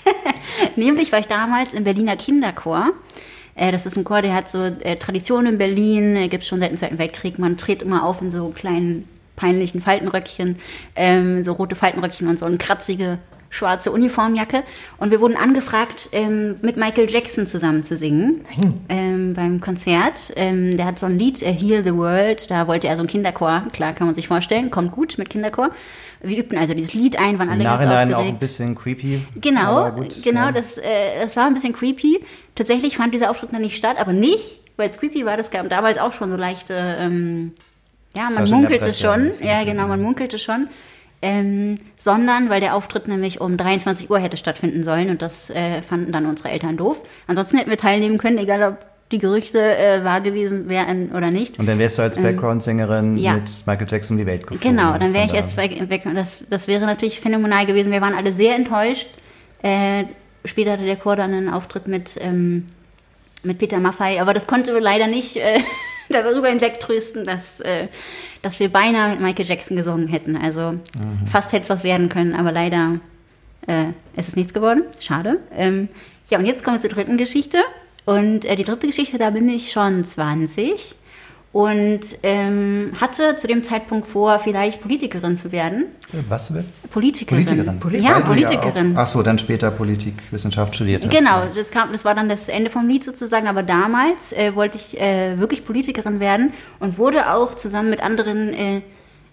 Nämlich 0.76 1.12
war 1.12 1.20
ich 1.20 1.28
damals 1.28 1.74
im 1.74 1.84
Berliner 1.84 2.18
Kinderchor. 2.18 2.90
Äh, 3.56 3.72
das 3.72 3.86
ist 3.86 3.98
ein 3.98 4.04
Chor, 4.04 4.22
der 4.22 4.34
hat 4.34 4.50
so 4.50 4.64
äh, 4.64 4.96
Tradition 4.98 5.46
in 5.46 5.58
Berlin, 5.58 6.16
äh, 6.16 6.28
gibt 6.28 6.44
es 6.44 6.50
schon 6.50 6.60
seit 6.60 6.72
dem 6.72 6.78
Zweiten 6.78 6.98
Weltkrieg. 6.98 7.40
Man 7.40 7.58
tritt 7.58 7.82
immer 7.82 8.04
auf 8.04 8.22
in 8.22 8.30
so 8.30 8.50
kleinen, 8.50 9.08
peinlichen 9.36 9.82
Faltenröckchen, 9.82 10.58
ähm, 10.96 11.44
so 11.44 11.54
rote 11.54 11.76
Faltenröckchen 11.76 12.28
und 12.28 12.38
so 12.38 12.46
eine 12.46 12.58
kratzige 12.58 13.20
schwarze 13.52 13.92
Uniformjacke. 13.92 14.64
Und 14.98 15.12
wir 15.12 15.20
wurden 15.20 15.36
angefragt, 15.36 16.10
ähm, 16.14 16.56
mit 16.62 16.78
Michael 16.78 17.10
Jackson 17.10 17.46
zusammen 17.46 17.84
zu 17.84 17.98
singen 17.98 18.46
ähm, 18.90 19.34
beim 19.34 19.62
Konzert. 19.62 20.32
Ähm, 20.36 20.76
der 20.76 20.86
hat 20.86 20.98
so 20.98 21.06
ein 21.06 21.20
Lied, 21.20 21.44
äh, 21.44 21.52
Heal 21.54 21.84
the 21.84 21.94
World, 21.94 22.50
da 22.50 22.68
wollte 22.68 22.88
er 22.88 22.96
so 22.96 23.04
ein 23.04 23.08
Kinderchor, 23.08 23.66
klar 23.74 23.94
kann 23.94 24.08
man 24.08 24.16
sich 24.16 24.28
vorstellen, 24.28 24.72
kommt 24.72 24.92
gut 24.92 25.18
mit 25.18 25.30
Kinderchor. 25.30 25.72
Wir 26.24 26.38
übten 26.38 26.58
also 26.58 26.74
dieses 26.74 26.94
Lied 26.94 27.18
ein, 27.20 27.40
waren 27.40 27.48
Im 27.48 27.54
alle 27.54 27.64
ganz 27.64 27.84
Nachhinein 27.84 28.14
auch 28.14 28.18
aufgeregt. 28.20 28.36
ein 28.36 28.40
bisschen 28.40 28.76
creepy. 28.76 29.22
Genau, 29.36 29.92
gut, 29.92 30.24
genau, 30.24 30.46
ja. 30.46 30.52
das, 30.52 30.78
äh, 30.78 31.20
das 31.22 31.36
war 31.36 31.48
ein 31.48 31.54
bisschen 31.54 31.74
creepy. 31.74 32.24
Tatsächlich 32.56 32.98
fand 32.98 33.14
dieser 33.14 33.32
Auftritt 33.32 33.52
dann 33.54 33.62
nicht 33.62 33.76
statt, 33.76 33.98
aber 34.00 34.14
nicht, 34.14 34.60
weil 34.78 34.90
es 34.90 35.00
creepy 35.00 35.26
war. 35.26 35.36
Das 35.36 35.50
gab 35.50 35.68
damals 35.70 35.98
auch 35.98 36.14
schon 36.14 36.30
so 36.30 36.38
leichte, 36.38 36.76
ähm, 36.76 37.54
ja, 38.16 38.30
man 38.30 38.50
munkelt 38.50 38.82
es 38.82 39.00
schon. 39.00 39.32
Ja, 39.42 39.64
genau, 39.64 39.88
man 39.88 40.02
munkelt 40.02 40.34
es 40.34 40.42
schon. 40.42 40.68
Ähm, 41.24 41.78
sondern 41.96 42.50
weil 42.50 42.62
der 42.62 42.76
Auftritt 42.76 43.08
nämlich 43.08 43.42
um 43.42 43.56
23 43.56 44.10
Uhr 44.10 44.18
hätte 44.20 44.38
stattfinden 44.38 44.84
sollen 44.84 45.12
und 45.12 45.22
das 45.22 45.52
äh, 45.52 45.84
fanden 45.84 46.12
dann 46.12 46.26
unsere 46.26 46.50
Eltern 46.50 46.78
doof. 46.78 47.04
Ansonsten 47.28 47.58
hätten 47.58 47.70
wir 47.70 47.78
teilnehmen 47.78 48.18
können, 48.18 48.40
egal 48.40 48.64
ob 48.64 48.78
die 49.12 49.20
Gerüchte 49.20 49.60
äh, 49.60 50.04
wahr 50.04 50.22
gewesen 50.22 50.68
wären 50.70 51.12
oder 51.12 51.30
nicht. 51.30 51.60
Und 51.60 51.68
dann 51.68 51.78
wärst 51.80 51.98
du 51.98 52.02
als 52.02 52.18
Background-Sängerin 52.20 53.18
Ähm, 53.18 53.18
ja. 53.18 53.34
mit 53.34 53.50
Michael 53.68 53.88
Jackson 53.90 54.16
um 54.16 54.20
die 54.20 54.26
Welt 54.26 54.48
geflogen. 54.48 54.78
Genau, 54.78 54.98
dann 54.98 55.14
wäre 55.14 55.26
ich 55.26 55.34
jetzt 55.34 55.58
weg. 55.58 55.90
weg 55.90 56.08
das, 56.16 56.44
das 56.50 56.68
wäre 56.68 56.86
natürlich 56.86 57.20
phänomenal 57.20 57.66
gewesen. 57.66 57.92
Wir 57.92 58.02
waren 58.02 58.16
alle 58.16 58.34
sehr 58.34 58.56
enttäuscht. 58.56 59.08
Äh, 59.62 60.06
später 60.46 60.72
hatte 60.72 60.86
der 60.86 60.96
Chor 60.96 61.16
dann 61.16 61.34
einen 61.34 61.50
Auftritt 61.50 61.88
mit, 61.88 62.18
ähm, 62.20 62.68
mit 63.44 63.60
Peter 63.60 63.80
Maffay, 63.80 64.20
aber 64.20 64.34
das 64.34 64.48
konnte 64.48 64.78
leider 64.80 65.08
nicht 65.08 65.38
äh, 65.38 65.60
darüber 66.10 66.50
hinwegtrösten, 66.50 67.24
dass, 67.24 67.60
äh, 67.62 67.88
dass 68.42 68.60
wir 68.60 68.70
beinahe 68.70 69.12
mit 69.12 69.22
Michael 69.22 69.46
Jackson 69.46 69.78
gesungen 69.78 70.08
hätten. 70.08 70.36
Also 70.36 70.76
fast 71.26 71.52
hätte 71.54 71.64
es 71.64 71.70
was 71.70 71.84
werden 71.84 72.10
können, 72.10 72.34
aber 72.34 72.52
leider 72.52 73.00
äh, 73.68 73.88
ist 74.16 74.30
es 74.30 74.36
nichts 74.36 74.54
geworden. 74.54 74.84
Schade. 75.00 75.40
Ähm, 75.56 75.90
ja, 76.30 76.40
und 76.40 76.46
jetzt 76.46 76.64
kommen 76.64 76.78
wir 76.78 76.82
zur 76.82 76.90
dritten 76.90 77.18
Geschichte. 77.18 77.60
Und 78.06 78.46
äh, 78.46 78.56
die 78.56 78.64
dritte 78.64 78.88
Geschichte, 78.88 79.18
da 79.18 79.30
bin 79.30 79.48
ich 79.50 79.72
schon 79.72 80.04
20 80.04 80.96
und 81.54 82.00
ähm, 82.24 82.94
hatte 83.00 83.36
zu 83.36 83.46
dem 83.48 83.62
Zeitpunkt 83.64 84.08
vor, 84.08 84.40
vielleicht 84.40 84.82
Politikerin 84.82 85.36
zu 85.36 85.52
werden. 85.52 85.86
Was 86.30 86.54
will? 86.54 86.64
Politikerin. 86.90 87.46
Politikerin. 87.80 88.04
Ja, 88.04 88.16
Weil 88.16 88.22
du 88.22 88.28
Politikerin. 88.28 88.96
auch- 88.96 89.02
Ach 89.02 89.08
so, 89.08 89.22
dann 89.22 89.38
später 89.38 89.70
Politikwissenschaft 89.72 90.76
studiert 90.76 91.06
hast. 91.06 91.14
Genau, 91.16 91.44
das, 91.54 91.70
kam, 91.72 91.92
das 91.92 92.06
war 92.06 92.16
dann 92.16 92.30
das 92.30 92.48
Ende 92.48 92.70
vom 92.70 92.88
Lied 92.88 93.04
sozusagen, 93.04 93.48
aber 93.48 93.64
damals 93.64 94.32
äh, 94.32 94.56
wollte 94.56 94.78
ich 94.78 95.00
äh, 95.00 95.40
wirklich 95.40 95.66
Politikerin 95.66 96.20
werden 96.22 96.54
und 96.80 96.98
wurde 96.98 97.32
auch 97.32 97.54
zusammen 97.56 97.90
mit 97.90 98.02
anderen 98.02 98.54
äh, 98.54 98.82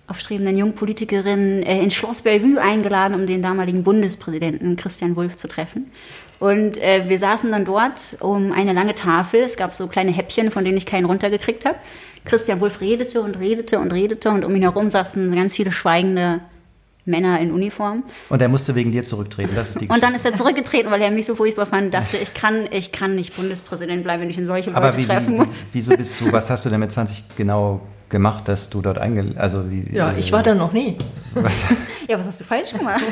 aufstrebenden 0.08 0.56
Jungpolitikerinnen 0.56 1.62
äh, 1.62 1.82
ins 1.82 1.94
Schloss 1.94 2.22
Bellevue 2.22 2.60
eingeladen, 2.60 3.14
um 3.14 3.26
den 3.26 3.42
damaligen 3.42 3.84
Bundespräsidenten 3.84 4.74
Christian 4.76 5.14
Wulff 5.16 5.36
zu 5.36 5.46
treffen. 5.48 5.90
Und 6.38 6.78
äh, 6.78 7.08
wir 7.08 7.18
saßen 7.18 7.50
dann 7.50 7.64
dort 7.64 8.16
um 8.20 8.52
eine 8.52 8.72
lange 8.72 8.94
Tafel. 8.94 9.40
Es 9.40 9.56
gab 9.56 9.74
so 9.74 9.88
kleine 9.88 10.12
Häppchen, 10.12 10.50
von 10.50 10.64
denen 10.64 10.78
ich 10.78 10.86
keinen 10.86 11.04
runtergekriegt 11.04 11.64
habe. 11.64 11.78
Christian 12.24 12.60
Wulff 12.60 12.80
redete 12.80 13.20
und 13.20 13.38
redete 13.38 13.78
und 13.78 13.92
redete 13.92 14.30
und 14.30 14.44
um 14.44 14.54
ihn 14.54 14.62
herum 14.62 14.90
saßen 14.90 15.34
ganz 15.34 15.56
viele 15.56 15.72
schweigende 15.72 16.40
Männer 17.08 17.40
in 17.40 17.50
Uniform. 17.50 18.04
Und 18.28 18.40
er 18.40 18.48
musste 18.48 18.74
wegen 18.74 18.92
dir 18.92 19.02
zurücktreten, 19.02 19.52
das 19.56 19.70
ist 19.70 19.80
die 19.80 19.88
Und 19.88 20.02
dann 20.02 20.14
ist 20.14 20.24
er 20.24 20.34
zurückgetreten, 20.34 20.90
weil 20.92 21.00
er 21.02 21.10
mich 21.10 21.26
so 21.26 21.34
furchtbar 21.34 21.66
fand, 21.66 21.92
dachte, 21.94 22.16
ich 22.18 22.34
kann, 22.34 22.68
ich 22.70 22.92
kann 22.92 23.14
nicht 23.16 23.34
Bundespräsident 23.36 24.02
bleiben, 24.04 24.22
wenn 24.22 24.30
ich 24.30 24.38
in 24.38 24.46
solche 24.46 24.74
Aber 24.76 24.86
Leute 24.86 24.98
wie, 24.98 25.06
treffen 25.06 25.34
wie, 25.34 25.38
muss. 25.38 25.66
wieso 25.72 25.96
bist 25.96 26.20
du, 26.20 26.30
was 26.30 26.48
hast 26.50 26.64
du 26.64 26.68
denn 26.70 26.80
mit 26.80 26.92
20 26.92 27.24
genau 27.36 27.80
gemacht, 28.10 28.48
dass 28.48 28.70
du 28.70 28.80
dort 28.80 28.96
eingeladen, 28.96 29.36
also 29.36 29.70
wie, 29.70 29.84
Ja, 29.94 30.12
äh, 30.12 30.18
ich 30.20 30.32
war 30.32 30.42
da 30.42 30.54
noch 30.54 30.72
nie. 30.72 30.96
Was, 31.34 31.66
Ja, 32.08 32.18
was 32.18 32.26
hast 32.26 32.40
du 32.40 32.44
falsch 32.44 32.72
gemacht? 32.72 33.02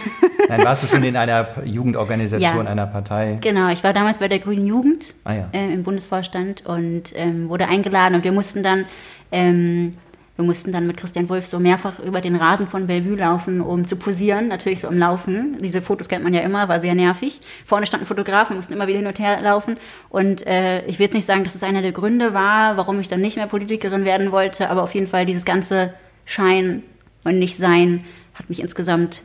nein, 0.48 0.64
warst 0.64 0.82
du 0.82 0.86
schon 0.86 1.04
in 1.04 1.16
einer 1.16 1.48
Jugendorganisation, 1.66 2.64
Ja. 2.64 2.70
einer 2.70 2.86
Partei? 2.86 3.36
Genau, 3.42 3.68
ich 3.68 3.84
war 3.84 3.92
damals 3.92 4.18
bei 4.18 4.28
der 4.28 4.38
Grünen 4.38 4.64
Jugend 4.66 5.14
Ah, 5.24 5.34
ja. 5.34 5.48
äh, 5.52 5.70
im 5.72 5.82
Bundesvorstand 5.82 6.64
und 6.64 7.12
ähm, 7.14 7.50
wurde 7.50 7.68
eingeladen 7.68 8.14
und 8.14 8.24
wir 8.24 8.32
mussten 8.32 8.62
dann 8.62 8.86
ähm, 9.32 9.94
wir 10.36 10.44
mussten 10.44 10.70
dann 10.70 10.86
mit 10.86 10.98
Christian 10.98 11.28
Wolf 11.30 11.46
so 11.46 11.58
mehrfach 11.58 11.98
über 11.98 12.20
den 12.20 12.36
Rasen 12.36 12.66
von 12.66 12.86
Bellevue 12.86 13.16
laufen, 13.16 13.62
um 13.62 13.86
zu 13.86 13.96
posieren, 13.96 14.48
natürlich 14.48 14.80
so 14.80 14.88
im 14.88 14.98
Laufen. 14.98 15.56
Diese 15.60 15.80
Fotos 15.80 16.08
kennt 16.08 16.24
man 16.24 16.34
ja 16.34 16.42
immer, 16.42 16.68
war 16.68 16.78
sehr 16.78 16.94
nervig. 16.94 17.40
Vorne 17.64 17.86
standen 17.86 18.04
Fotografen, 18.04 18.50
wir 18.50 18.56
mussten 18.58 18.74
immer 18.74 18.86
wieder 18.86 18.98
hin 18.98 19.06
und 19.06 19.18
her 19.18 19.40
laufen. 19.40 19.78
Und 20.10 20.46
äh, 20.46 20.84
ich 20.86 20.98
will 20.98 21.06
jetzt 21.06 21.14
nicht 21.14 21.26
sagen, 21.26 21.44
dass 21.44 21.54
es 21.54 21.62
einer 21.62 21.80
der 21.80 21.92
Gründe 21.92 22.34
war, 22.34 22.76
warum 22.76 23.00
ich 23.00 23.08
dann 23.08 23.22
nicht 23.22 23.36
mehr 23.36 23.46
Politikerin 23.46 24.04
werden 24.04 24.30
wollte, 24.30 24.68
aber 24.68 24.82
auf 24.82 24.94
jeden 24.94 25.06
Fall 25.06 25.24
dieses 25.24 25.46
ganze 25.46 25.94
Schein 26.26 26.82
und 27.24 27.38
Nicht-Sein 27.38 28.04
hat 28.34 28.50
mich 28.50 28.60
insgesamt 28.60 29.22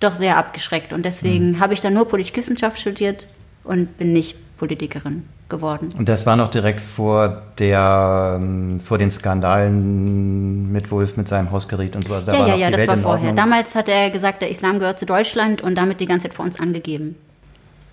doch 0.00 0.14
sehr 0.14 0.38
abgeschreckt. 0.38 0.94
Und 0.94 1.04
deswegen 1.04 1.60
habe 1.60 1.74
ich 1.74 1.82
dann 1.82 1.92
nur 1.92 2.08
Politikwissenschaft 2.08 2.78
studiert 2.78 3.26
und 3.62 3.98
bin 3.98 4.14
nicht 4.14 4.36
Politikerin 4.56 5.28
geworden. 5.48 5.92
Und 5.96 6.08
das 6.08 6.26
war 6.26 6.36
noch 6.36 6.48
direkt 6.48 6.80
vor 6.80 7.42
der, 7.58 8.38
ähm, 8.40 8.80
vor 8.80 8.98
den 8.98 9.10
Skandalen 9.10 10.70
mit 10.70 10.90
Wolf, 10.90 11.16
mit 11.16 11.28
seinem 11.28 11.50
Hausgerät 11.50 11.96
und 11.96 12.04
so. 12.04 12.14
Also 12.14 12.30
da 12.30 12.34
ja, 12.34 12.40
war 12.40 12.48
ja, 12.48 12.54
ja, 12.56 12.70
das 12.70 12.80
Welt 12.80 12.88
war 12.90 12.96
vorher. 12.98 13.32
Damals 13.32 13.74
hat 13.74 13.88
er 13.88 14.10
gesagt, 14.10 14.42
der 14.42 14.50
Islam 14.50 14.78
gehört 14.78 14.98
zu 14.98 15.06
Deutschland 15.06 15.62
und 15.62 15.74
damit 15.74 16.00
die 16.00 16.06
ganze 16.06 16.28
Zeit 16.28 16.34
vor 16.34 16.44
uns 16.44 16.60
angegeben, 16.60 17.16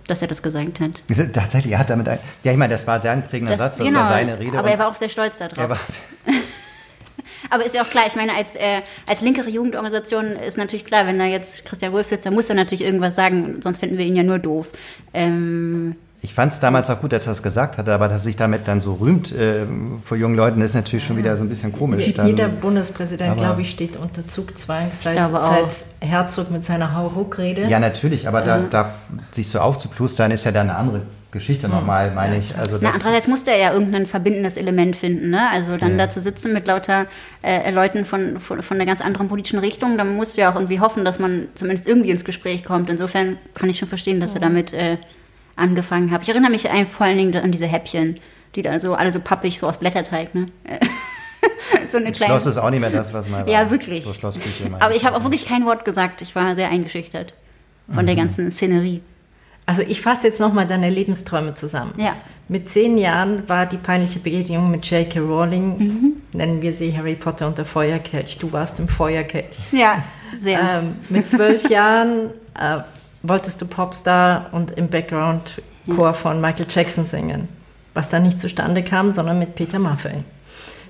dass 0.07 0.21
er 0.21 0.27
das 0.27 0.43
gesagt 0.43 0.79
hat. 0.79 1.03
Tatsächlich, 1.33 1.73
er 1.73 1.79
hat 1.79 1.89
damit 1.89 2.07
ein, 2.07 2.19
ja, 2.43 2.51
ich 2.51 2.57
meine, 2.57 2.73
das 2.73 2.85
war 2.85 3.01
sein 3.01 3.23
prägender 3.27 3.57
Satz, 3.57 3.77
das 3.77 3.93
war 3.93 4.05
seine 4.05 4.39
Rede. 4.39 4.57
aber 4.57 4.69
er 4.69 4.79
war 4.79 4.87
auch 4.87 4.95
sehr 4.95 5.09
stolz 5.09 5.39
darauf. 5.39 5.57
er 5.57 5.69
war, 5.69 5.79
Aber 7.49 7.65
ist 7.65 7.75
ja 7.75 7.81
auch 7.81 7.89
klar, 7.89 8.05
ich 8.07 8.15
meine, 8.15 8.33
als, 8.33 8.55
äh, 8.55 8.81
als 9.09 9.21
linkere 9.21 9.49
Jugendorganisation 9.49 10.27
ist 10.27 10.57
natürlich 10.57 10.85
klar, 10.85 11.05
wenn 11.05 11.19
da 11.19 11.25
jetzt 11.25 11.65
Christian 11.65 11.91
Wolf 11.91 12.07
sitzt, 12.07 12.25
dann 12.25 12.33
muss 12.33 12.49
er 12.49 12.55
natürlich 12.55 12.83
irgendwas 12.83 13.15
sagen, 13.15 13.59
sonst 13.61 13.79
finden 13.79 13.97
wir 13.97 14.05
ihn 14.05 14.15
ja 14.15 14.23
nur 14.23 14.39
doof. 14.39 14.71
Ähm, 15.13 15.95
ich 16.23 16.33
fand 16.35 16.53
es 16.53 16.59
damals 16.59 16.89
auch 16.91 17.01
gut, 17.01 17.11
dass 17.13 17.25
er 17.25 17.31
das 17.31 17.41
gesagt 17.41 17.77
hatte, 17.79 17.91
aber 17.93 18.07
dass 18.07 18.21
er 18.21 18.25
sich 18.25 18.35
damit 18.35 18.67
dann 18.67 18.79
so 18.79 18.93
rühmt 18.93 19.31
äh, 19.31 19.65
vor 20.05 20.17
jungen 20.17 20.35
Leuten, 20.35 20.61
ist 20.61 20.75
natürlich 20.75 21.03
schon 21.03 21.17
wieder 21.17 21.35
so 21.35 21.43
ein 21.43 21.49
bisschen 21.49 21.73
komisch. 21.73 22.13
Dann, 22.13 22.27
Jeder 22.27 22.47
Bundespräsident, 22.47 23.37
glaube 23.37 23.61
ich, 23.63 23.71
steht 23.71 23.97
unter 23.97 24.27
Zugzwang 24.27 24.91
seit, 24.93 25.15
seit 25.27 25.85
Herzog 25.99 26.51
mit 26.51 26.63
seiner 26.63 26.95
Hauruck-Rede. 26.95 27.63
ja, 27.67 27.79
natürlich, 27.79 28.27
aber 28.27 28.41
da, 28.41 28.59
da 28.69 28.93
sich 29.31 29.47
so 29.49 29.59
aufzuplustern, 29.59 30.29
ist 30.31 30.43
ja 30.45 30.51
dann 30.51 30.69
eine 30.69 30.77
andere 30.77 31.01
Geschichte 31.31 31.69
nochmal, 31.69 32.11
meine 32.11 32.37
ich. 32.37 32.55
Also 32.57 32.77
na, 32.81 32.89
das 32.89 32.97
andererseits 32.97 33.25
ist- 33.25 33.31
musste 33.31 33.51
er 33.51 33.57
ja 33.57 33.73
irgendein 33.73 34.05
verbindendes 34.05 34.57
Element 34.57 34.97
finden, 34.97 35.29
ne? 35.29 35.49
Also 35.49 35.77
dann 35.77 35.91
Ja. 35.91 35.97
da 36.05 36.09
zu 36.09 36.19
sitzen 36.19 36.51
mit 36.53 36.67
lauter 36.67 37.05
äh, 37.41 37.71
Leuten 37.71 38.03
von, 38.05 38.39
von, 38.41 38.61
von 38.61 38.77
einer 38.77 38.85
ganz 38.85 38.99
anderen 39.01 39.27
politischen 39.29 39.57
Richtung, 39.59 39.97
dann 39.97 40.15
musst 40.17 40.35
du 40.35 40.41
ja 40.41 40.51
auch 40.51 40.55
irgendwie 40.55 40.81
hoffen, 40.81 41.05
dass 41.05 41.19
man 41.19 41.47
zumindest 41.55 41.87
irgendwie 41.87 42.09
ins 42.11 42.25
Gespräch 42.25 42.65
kommt. 42.65 42.89
Insofern 42.89 43.37
kann 43.53 43.69
ich 43.69 43.79
schon 43.79 43.87
verstehen, 43.87 44.19
dass 44.19 44.33
er 44.35 44.41
damit 44.41 44.73
äh, 44.73 44.97
angefangen 45.55 46.11
hat. 46.11 46.23
Ich 46.23 46.29
erinnere 46.29 46.51
mich 46.51 46.67
vor 46.91 47.05
allen 47.05 47.17
Dingen 47.17 47.35
an 47.35 47.51
diese 47.51 47.67
Häppchen, 47.67 48.15
die 48.55 48.61
da 48.61 48.79
so 48.79 48.95
alle 48.95 49.11
so 49.11 49.19
pappig, 49.19 49.57
so 49.59 49.67
aus 49.67 49.77
Blätterteig, 49.77 50.33
ne? 50.35 50.47
so 51.87 51.97
eine 51.97 52.11
kleine. 52.11 52.33
Schloss 52.33 52.45
ist 52.45 52.57
auch 52.57 52.69
nicht 52.69 52.79
mehr 52.81 52.89
das, 52.89 53.13
was 53.13 53.29
mal 53.29 53.45
war. 53.45 53.51
Ja, 53.51 53.69
wirklich. 53.71 54.03
So 54.03 54.13
Schlossküche. 54.13 54.69
Aber 54.79 54.95
ich 54.95 55.03
habe 55.05 55.15
auch 55.15 55.19
Also. 55.19 55.25
wirklich 55.31 55.45
kein 55.45 55.65
Wort 55.65 55.85
gesagt. 55.85 56.21
Ich 56.21 56.35
war 56.35 56.55
sehr 56.55 56.69
eingeschüchtert 56.69 57.33
von 57.89 58.03
Mhm. 58.03 58.07
der 58.07 58.15
ganzen 58.15 58.51
Szenerie. 58.51 59.01
Also 59.65 59.83
ich 59.83 60.01
fasse 60.01 60.27
jetzt 60.27 60.39
nochmal 60.39 60.65
deine 60.67 60.89
Lebensträume 60.89 61.53
zusammen. 61.53 61.93
Ja. 61.97 62.15
Mit 62.47 62.67
zehn 62.67 62.97
Jahren 62.97 63.47
war 63.47 63.65
die 63.65 63.77
peinliche 63.77 64.19
Begegnung 64.19 64.69
mit 64.71 64.89
J.K. 64.89 65.19
Rowling, 65.19 65.77
Mhm. 65.77 66.13
nennen 66.33 66.61
wir 66.61 66.73
sie 66.73 66.95
Harry 66.97 67.15
Potter 67.15 67.47
und 67.47 67.57
der 67.57 67.65
Feuerkelch. 67.65 68.37
Du 68.39 68.51
warst 68.51 68.79
im 68.79 68.87
Feuerkelch. 68.87 69.45
Ja, 69.71 70.03
sehr. 70.39 70.59
Ähm, 70.59 70.95
mit 71.09 71.27
zwölf 71.27 71.69
Jahren 71.69 72.31
äh, 72.59 72.79
wolltest 73.23 73.61
du 73.61 73.65
Popstar 73.67 74.47
und 74.51 74.71
im 74.71 74.87
Background-Chor 74.89 76.13
von 76.13 76.41
Michael 76.41 76.65
Jackson 76.69 77.05
singen, 77.05 77.47
was 77.93 78.09
dann 78.09 78.23
nicht 78.23 78.39
zustande 78.39 78.83
kam, 78.83 79.11
sondern 79.11 79.39
mit 79.39 79.55
Peter 79.55 79.79
Maffay. 79.79 80.23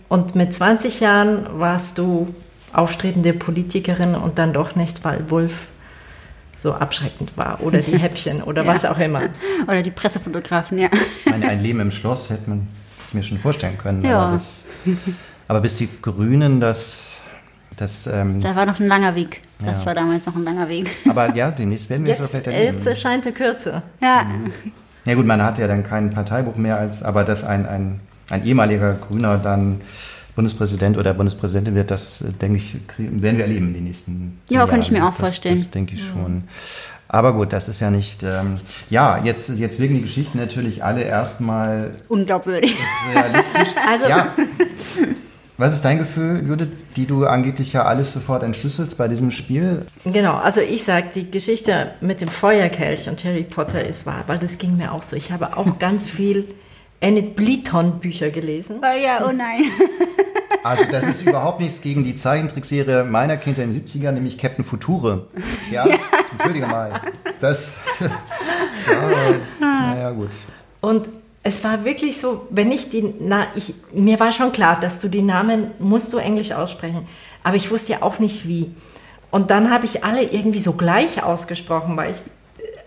Und 0.07 0.35
mit 0.35 0.53
20 0.53 0.99
Jahren 0.99 1.47
warst 1.59 1.97
du 1.97 2.33
aufstrebende 2.73 3.33
Politikerin 3.33 4.15
und 4.15 4.37
dann 4.39 4.53
doch 4.53 4.75
nicht, 4.75 5.03
weil 5.03 5.29
Wolf 5.29 5.67
so 6.55 6.73
abschreckend 6.73 7.35
war 7.37 7.59
oder 7.61 7.79
die 7.79 7.97
Häppchen 7.97 8.41
oder 8.43 8.63
Ja. 8.63 8.73
was 8.73 8.85
auch 8.85 8.99
immer. 8.99 9.23
Oder 9.67 9.81
die 9.81 9.91
Pressefotografen, 9.91 10.77
ja. 10.77 10.89
Ein, 11.25 11.43
ein 11.43 11.61
Leben 11.61 11.79
im 11.79 11.91
Schloss 11.91 12.29
hätte 12.29 12.49
man 12.49 12.67
sich 13.05 13.13
mir 13.13 13.23
schon 13.23 13.37
vorstellen 13.39 13.77
können. 13.77 14.03
Ja. 14.05 14.19
Aber, 14.21 14.33
das, 14.33 14.65
aber 15.47 15.61
bis 15.61 15.77
die 15.77 15.89
Grünen 16.01 16.59
das. 16.59 17.10
Das 17.77 18.07
ähm, 18.07 18.41
Da 18.41 18.55
war 18.55 18.65
noch 18.65 18.79
ein 18.79 18.87
langer 18.87 19.15
Weg. 19.15 19.41
Das 19.65 19.81
Ja. 19.81 19.85
war 19.87 19.95
damals 19.95 20.25
noch 20.25 20.35
ein 20.35 20.43
langer 20.43 20.67
Weg. 20.69 20.89
aber 21.09 21.35
ja, 21.35 21.51
demnächst 21.51 21.89
werden 21.89 22.05
wir 22.05 22.13
es 22.13 22.19
Jetzt, 22.19 22.29
vielleicht 22.31 22.47
erleben. 22.47 22.73
jetzt 22.73 22.85
erscheint 22.87 23.25
die 23.25 23.31
Kürze. 23.31 23.81
Ja, 24.01 24.25
Ja 25.05 25.15
gut, 25.15 25.25
man 25.25 25.41
hat 25.41 25.57
ja 25.57 25.67
dann 25.67 25.83
kein 25.83 26.09
Parteibuch 26.11 26.55
mehr, 26.57 26.77
als, 26.77 27.01
aber 27.03 27.23
dass 27.23 27.43
ein, 27.43 27.65
ein, 27.65 27.99
ein 28.29 28.45
ehemaliger 28.45 28.93
Grüner 28.93 29.37
dann 29.37 29.81
Bundespräsident 30.35 30.97
oder 30.97 31.13
Bundespräsidentin 31.13 31.75
wird, 31.75 31.91
das 31.91 32.21
äh, 32.21 32.31
denke 32.33 32.57
ich, 32.57 32.77
werden 32.97 33.37
wir 33.37 33.43
erleben 33.45 33.67
in 33.69 33.73
den 33.73 33.83
nächsten 33.85 34.39
Ja, 34.49 34.65
kann 34.65 34.79
ich 34.79 34.87
Jahren. 34.89 35.01
mir 35.03 35.05
auch 35.07 35.11
das, 35.11 35.19
vorstellen. 35.19 35.55
Das 35.55 35.69
denke 35.71 35.95
ich 35.95 36.05
schon. 36.05 36.43
Aber 37.09 37.33
gut, 37.33 37.51
das 37.51 37.67
ist 37.67 37.81
ja 37.81 37.91
nicht. 37.91 38.23
Ähm, 38.23 38.59
ja, 38.89 39.19
jetzt, 39.23 39.49
jetzt 39.59 39.79
wirken 39.81 39.95
die 39.95 40.01
Geschichten 40.03 40.37
natürlich 40.37 40.81
alle 40.83 41.01
erstmal 41.01 41.91
unglaubwürdig. 42.07 42.77
realistisch. 43.13 43.69
Also- 43.91 44.07
ja. 44.07 44.27
Was 45.57 45.73
ist 45.73 45.85
dein 45.85 45.99
Gefühl, 45.99 46.43
Judith, 46.47 46.69
die 46.95 47.05
du 47.05 47.25
angeblich 47.25 47.73
ja 47.73 47.83
alles 47.83 48.13
sofort 48.13 48.41
entschlüsselst 48.41 48.97
bei 48.97 49.07
diesem 49.07 49.31
Spiel? 49.31 49.85
Genau, 50.05 50.35
also 50.35 50.61
ich 50.61 50.83
sage, 50.83 51.07
die 51.13 51.29
Geschichte 51.29 51.91
mit 52.01 52.21
dem 52.21 52.29
Feuerkelch 52.29 53.07
und 53.07 53.23
Harry 53.23 53.43
Potter 53.43 53.85
ist 53.85 54.05
wahr, 54.05 54.23
weil 54.27 54.39
das 54.39 54.57
ging 54.57 54.77
mir 54.77 54.91
auch 54.91 55.03
so. 55.03 55.15
Ich 55.15 55.31
habe 55.31 55.57
auch 55.57 55.77
ganz 55.79 56.09
viel 56.09 56.47
Enid 56.99 57.35
Blyton 57.35 57.99
Bücher 57.99 58.29
gelesen. 58.29 58.77
Oh 58.81 58.99
ja, 58.99 59.25
oh 59.27 59.31
nein. 59.31 59.65
Also 60.63 60.83
das 60.91 61.05
ist 61.05 61.23
überhaupt 61.23 61.59
nichts 61.59 61.81
gegen 61.81 62.03
die 62.03 62.13
Zeichentrickserie 62.13 63.03
meiner 63.03 63.37
Kindheit 63.37 63.65
in 63.65 63.71
den 63.71 63.83
70ern, 63.83 64.11
nämlich 64.11 64.37
Captain 64.37 64.63
Future. 64.63 65.27
Ja, 65.71 65.85
entschuldige 66.31 66.67
mal. 66.67 67.01
Das, 67.39 67.73
ja, 67.99 69.33
naja 69.59 70.11
gut. 70.11 70.29
Und 70.81 71.09
es 71.43 71.63
war 71.63 71.83
wirklich 71.85 72.19
so, 72.19 72.47
wenn 72.49 72.71
ich 72.71 72.89
die, 72.89 73.13
na, 73.19 73.47
ich, 73.55 73.73
mir 73.93 74.19
war 74.19 74.31
schon 74.31 74.51
klar, 74.51 74.79
dass 74.79 74.99
du 74.99 75.07
die 75.07 75.23
Namen 75.23 75.71
musst 75.79 76.13
du 76.13 76.17
Englisch 76.17 76.51
aussprechen, 76.51 77.07
aber 77.43 77.55
ich 77.55 77.71
wusste 77.71 77.93
ja 77.93 78.01
auch 78.03 78.19
nicht 78.19 78.47
wie. 78.47 78.71
Und 79.31 79.49
dann 79.49 79.71
habe 79.71 79.85
ich 79.85 80.03
alle 80.03 80.23
irgendwie 80.23 80.59
so 80.59 80.73
gleich 80.73 81.23
ausgesprochen, 81.23 81.97
weil 81.97 82.11
ich, 82.11 82.17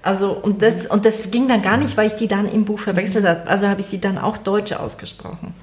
also, 0.02 0.32
und 0.32 0.62
das, 0.62 0.86
und 0.86 1.04
das 1.04 1.30
ging 1.30 1.48
dann 1.48 1.62
gar 1.62 1.78
nicht, 1.78 1.96
weil 1.96 2.06
ich 2.06 2.14
die 2.14 2.28
dann 2.28 2.46
im 2.50 2.64
Buch 2.64 2.78
verwechselt 2.78 3.24
habe. 3.26 3.46
Also 3.48 3.66
habe 3.66 3.80
ich 3.80 3.86
sie 3.86 4.00
dann 4.00 4.18
auch 4.18 4.36
deutsch 4.36 4.72
ausgesprochen. 4.72 5.54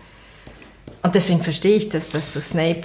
Und 1.03 1.15
deswegen 1.15 1.43
verstehe 1.43 1.75
ich 1.75 1.89
das, 1.89 2.09
dass 2.09 2.31
du 2.31 2.41
Snape 2.41 2.81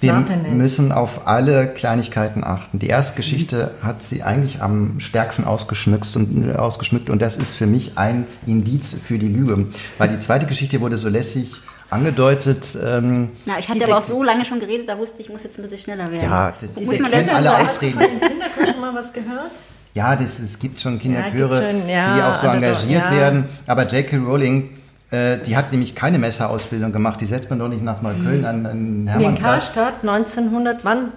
Wir 0.00 0.12
müssen 0.12 0.92
auf 0.92 1.26
alle 1.26 1.66
Kleinigkeiten 1.68 2.44
achten. 2.44 2.78
Die 2.78 2.88
erste 2.88 3.16
Geschichte 3.16 3.70
hat 3.82 4.02
sie 4.02 4.22
eigentlich 4.22 4.60
am 4.62 5.00
stärksten 5.00 5.44
ausgeschmückt 5.44 6.06
und, 6.14 6.54
ausgeschmückt 6.56 7.08
und 7.10 7.22
das 7.22 7.36
ist 7.36 7.54
für 7.54 7.66
mich 7.66 7.96
ein 7.96 8.26
Indiz 8.46 8.94
für 8.94 9.18
die 9.18 9.28
Lüge. 9.28 9.66
Weil 9.96 10.08
die 10.10 10.18
zweite 10.18 10.46
Geschichte 10.46 10.80
wurde 10.80 10.98
so 10.98 11.08
lässig 11.08 11.52
angedeutet. 11.90 12.76
Ähm, 12.84 13.30
Na, 13.46 13.58
ich 13.58 13.68
hatte 13.68 13.84
aber 13.84 13.98
auch 13.98 14.02
so 14.02 14.22
lange 14.22 14.44
schon 14.44 14.60
geredet, 14.60 14.88
da 14.88 14.98
wusste 14.98 15.20
ich, 15.20 15.26
ich 15.26 15.32
muss 15.32 15.42
jetzt 15.42 15.58
ein 15.58 15.62
bisschen 15.62 15.78
schneller 15.78 16.10
werden. 16.10 16.22
ja, 16.22 16.52
das 16.60 16.76
Muss 16.78 16.98
man 16.98 17.10
kennen 17.10 17.26
dazu 17.26 17.36
alle 17.36 17.48
sagen? 17.48 17.64
Ausreden. 17.64 17.98
den 17.98 18.20
Kinderchor 18.20 18.66
schon 18.66 18.80
mal 18.80 18.94
was 18.94 19.12
gehört? 19.12 19.52
Ja, 19.94 20.14
das, 20.14 20.38
es 20.38 20.58
gibt 20.58 20.78
schon 20.78 20.98
Kinderchöre, 21.00 21.72
Ja, 21.88 21.88
ja, 21.88 22.14
die 22.16 22.22
auch 22.22 22.36
so 22.36 22.46
doch, 22.46 22.54
engagiert 22.54 23.04
ja. 23.06 23.10
werden. 23.16 23.46
Aber 23.66 23.86
J.K. 23.86 24.18
Rowling, 24.18 24.64
äh, 24.64 24.68
die 25.10 25.56
hat 25.56 25.72
nämlich 25.72 25.94
keine 25.94 26.18
Messerausbildung 26.18 26.92
gemacht. 26.92 27.20
Die 27.20 27.26
setzt 27.26 27.48
man 27.50 27.58
doch 27.58 27.68
nicht 27.68 27.82
nach 27.82 28.02
Neukölln 28.02 28.44
an, 28.44 28.66
an 28.66 28.78
In 29.00 29.06
Hermannplatz. 29.08 29.74
Karstadt 29.74 29.94
1900, 30.02 30.84
wann? 30.84 31.12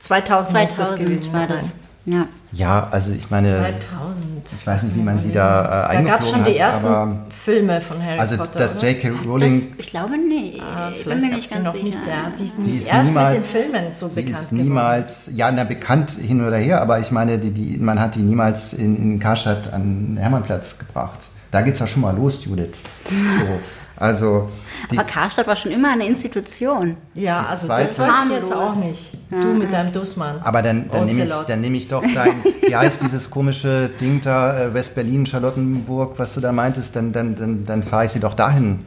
2000, 0.00 0.58
muss 0.58 0.74
das 0.74 0.88
2000 0.88 1.08
gewesen 1.08 1.32
war 1.32 1.46
das. 1.46 1.74
Ja. 2.06 2.26
Ja, 2.52 2.88
also 2.90 3.12
ich 3.12 3.30
meine, 3.30 3.48
2000. 3.90 4.52
ich 4.58 4.66
weiß 4.66 4.82
nicht, 4.84 4.96
wie 4.96 5.02
man 5.02 5.20
sie 5.20 5.30
da 5.30 5.88
äh, 5.90 5.94
Da 5.94 6.02
gab 6.02 6.20
es 6.20 6.32
eingeflogen 6.32 6.34
schon 6.34 6.44
die 6.44 6.62
hat, 6.62 6.72
ersten 6.72 7.18
Filme 7.44 7.80
von 7.80 8.02
Harry 8.02 8.18
also 8.18 8.36
Potter. 8.38 8.58
dass 8.58 8.78
oder? 8.78 8.90
J.K. 8.90 9.08
Das, 9.10 9.26
Rowling 9.26 9.66
ich 9.78 9.86
glaube, 9.90 10.14
nee. 10.16 10.60
Ah, 10.60 10.90
ich 10.96 11.04
bin 11.04 11.20
mir 11.20 11.34
nicht 11.34 11.50
ganz 11.50 11.64
noch 11.64 11.74
sicher. 11.74 11.84
nicht 11.84 11.98
da. 12.04 12.32
Die 12.36 12.46
sind 12.46 12.66
die 12.66 12.78
ist 12.78 12.92
erst 12.92 13.06
niemals, 13.06 13.34
mit 13.34 13.54
den 13.54 13.62
Filmen 13.62 13.92
so 13.92 14.08
bekannt 14.08 14.30
ist 14.30 14.52
niemals, 14.52 15.30
ja, 15.36 15.52
na, 15.52 15.64
bekannt 15.64 16.10
hin 16.10 16.44
oder 16.44 16.56
her, 16.56 16.80
aber 16.80 16.98
ich 16.98 17.12
meine, 17.12 17.38
die, 17.38 17.52
die, 17.52 17.78
man 17.78 18.00
hat 18.00 18.16
die 18.16 18.20
niemals 18.22 18.72
in, 18.72 18.96
in 18.96 19.20
Karstadt 19.20 19.72
an 19.72 20.16
Hermannplatz 20.18 20.78
gebracht. 20.78 21.28
Da 21.50 21.62
geht's 21.62 21.78
ja 21.80 21.86
schon 21.86 22.02
mal 22.02 22.14
los, 22.14 22.44
Judith. 22.44 22.82
So. 23.08 23.60
Also 23.96 24.48
die, 24.90 24.98
Aber 24.98 25.06
Karstadt 25.06 25.46
war 25.46 25.56
schon 25.56 25.72
immer 25.72 25.92
eine 25.92 26.06
Institution. 26.06 26.96
Ja, 27.14 27.44
also 27.44 27.68
das 27.68 27.98
weiß 27.98 27.98
ich 27.98 28.30
jetzt 28.32 28.52
auch 28.52 28.74
nicht. 28.76 29.12
Du 29.30 29.48
mit 29.48 29.70
deinem 29.72 29.92
Dussmann. 29.92 30.40
aber 30.40 30.62
dann, 30.62 30.88
dann 30.90 31.04
nehme 31.04 31.24
ich, 31.24 31.30
dann 31.46 31.60
nehm 31.60 31.74
ich 31.74 31.86
doch 31.86 32.02
dein, 32.02 32.42
wie 32.66 32.74
heißt 32.74 33.02
dieses 33.02 33.28
komische 33.28 33.90
Ding 34.00 34.20
da, 34.22 34.58
äh, 34.58 34.74
West-Berlin, 34.74 35.26
Charlottenburg, 35.26 36.18
was 36.18 36.32
du 36.34 36.40
da 36.40 36.50
meintest, 36.50 36.96
dann, 36.96 37.12
dann, 37.12 37.34
dann, 37.34 37.66
dann 37.66 37.82
fahre 37.82 38.06
ich 38.06 38.12
sie 38.12 38.20
doch 38.20 38.34
dahin. 38.34 38.80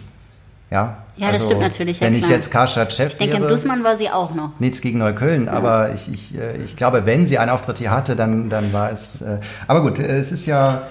Ja, 0.71 0.97
Ja, 1.17 1.31
das 1.31 1.45
stimmt 1.45 1.61
natürlich, 1.61 1.99
ja, 1.99 2.07
Wenn 2.07 2.15
ich 2.15 2.27
jetzt 2.27 2.49
Karstadt-Chef 2.49 3.11
Ich 3.11 3.17
denke, 3.17 3.37
im 3.37 3.47
Dussmann 3.47 3.83
war 3.83 3.95
sie 3.95 4.09
auch 4.09 4.33
noch. 4.33 4.59
nichts 4.59 4.81
gegen 4.81 4.97
Neukölln, 4.97 5.47
aber 5.47 5.93
ich, 5.93 6.11
ich, 6.11 6.35
äh, 6.35 6.57
ich 6.65 6.75
glaube, 6.75 7.05
wenn 7.05 7.27
sie 7.27 7.37
einen 7.37 7.51
Auftritt 7.51 7.77
hier 7.77 7.91
hatte, 7.91 8.15
dann, 8.15 8.49
dann 8.49 8.73
war 8.73 8.91
es. 8.91 9.21
Äh, 9.21 9.37
aber 9.67 9.83
gut, 9.83 9.99
äh, 9.99 10.17
es 10.17 10.31
ist 10.31 10.47
ja. 10.47 10.81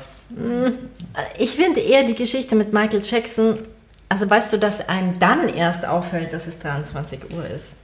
Ich 1.38 1.50
finde 1.56 1.80
eher 1.80 2.04
die 2.04 2.14
Geschichte 2.14 2.54
mit 2.56 2.72
Michael 2.72 3.02
Jackson, 3.02 3.58
also 4.08 4.28
weißt 4.28 4.52
du, 4.52 4.58
dass 4.58 4.88
einem 4.88 5.18
dann 5.18 5.48
erst 5.48 5.86
auffällt, 5.86 6.32
dass 6.32 6.46
es 6.46 6.58
23 6.58 7.20
Uhr 7.34 7.46
ist. 7.46 7.76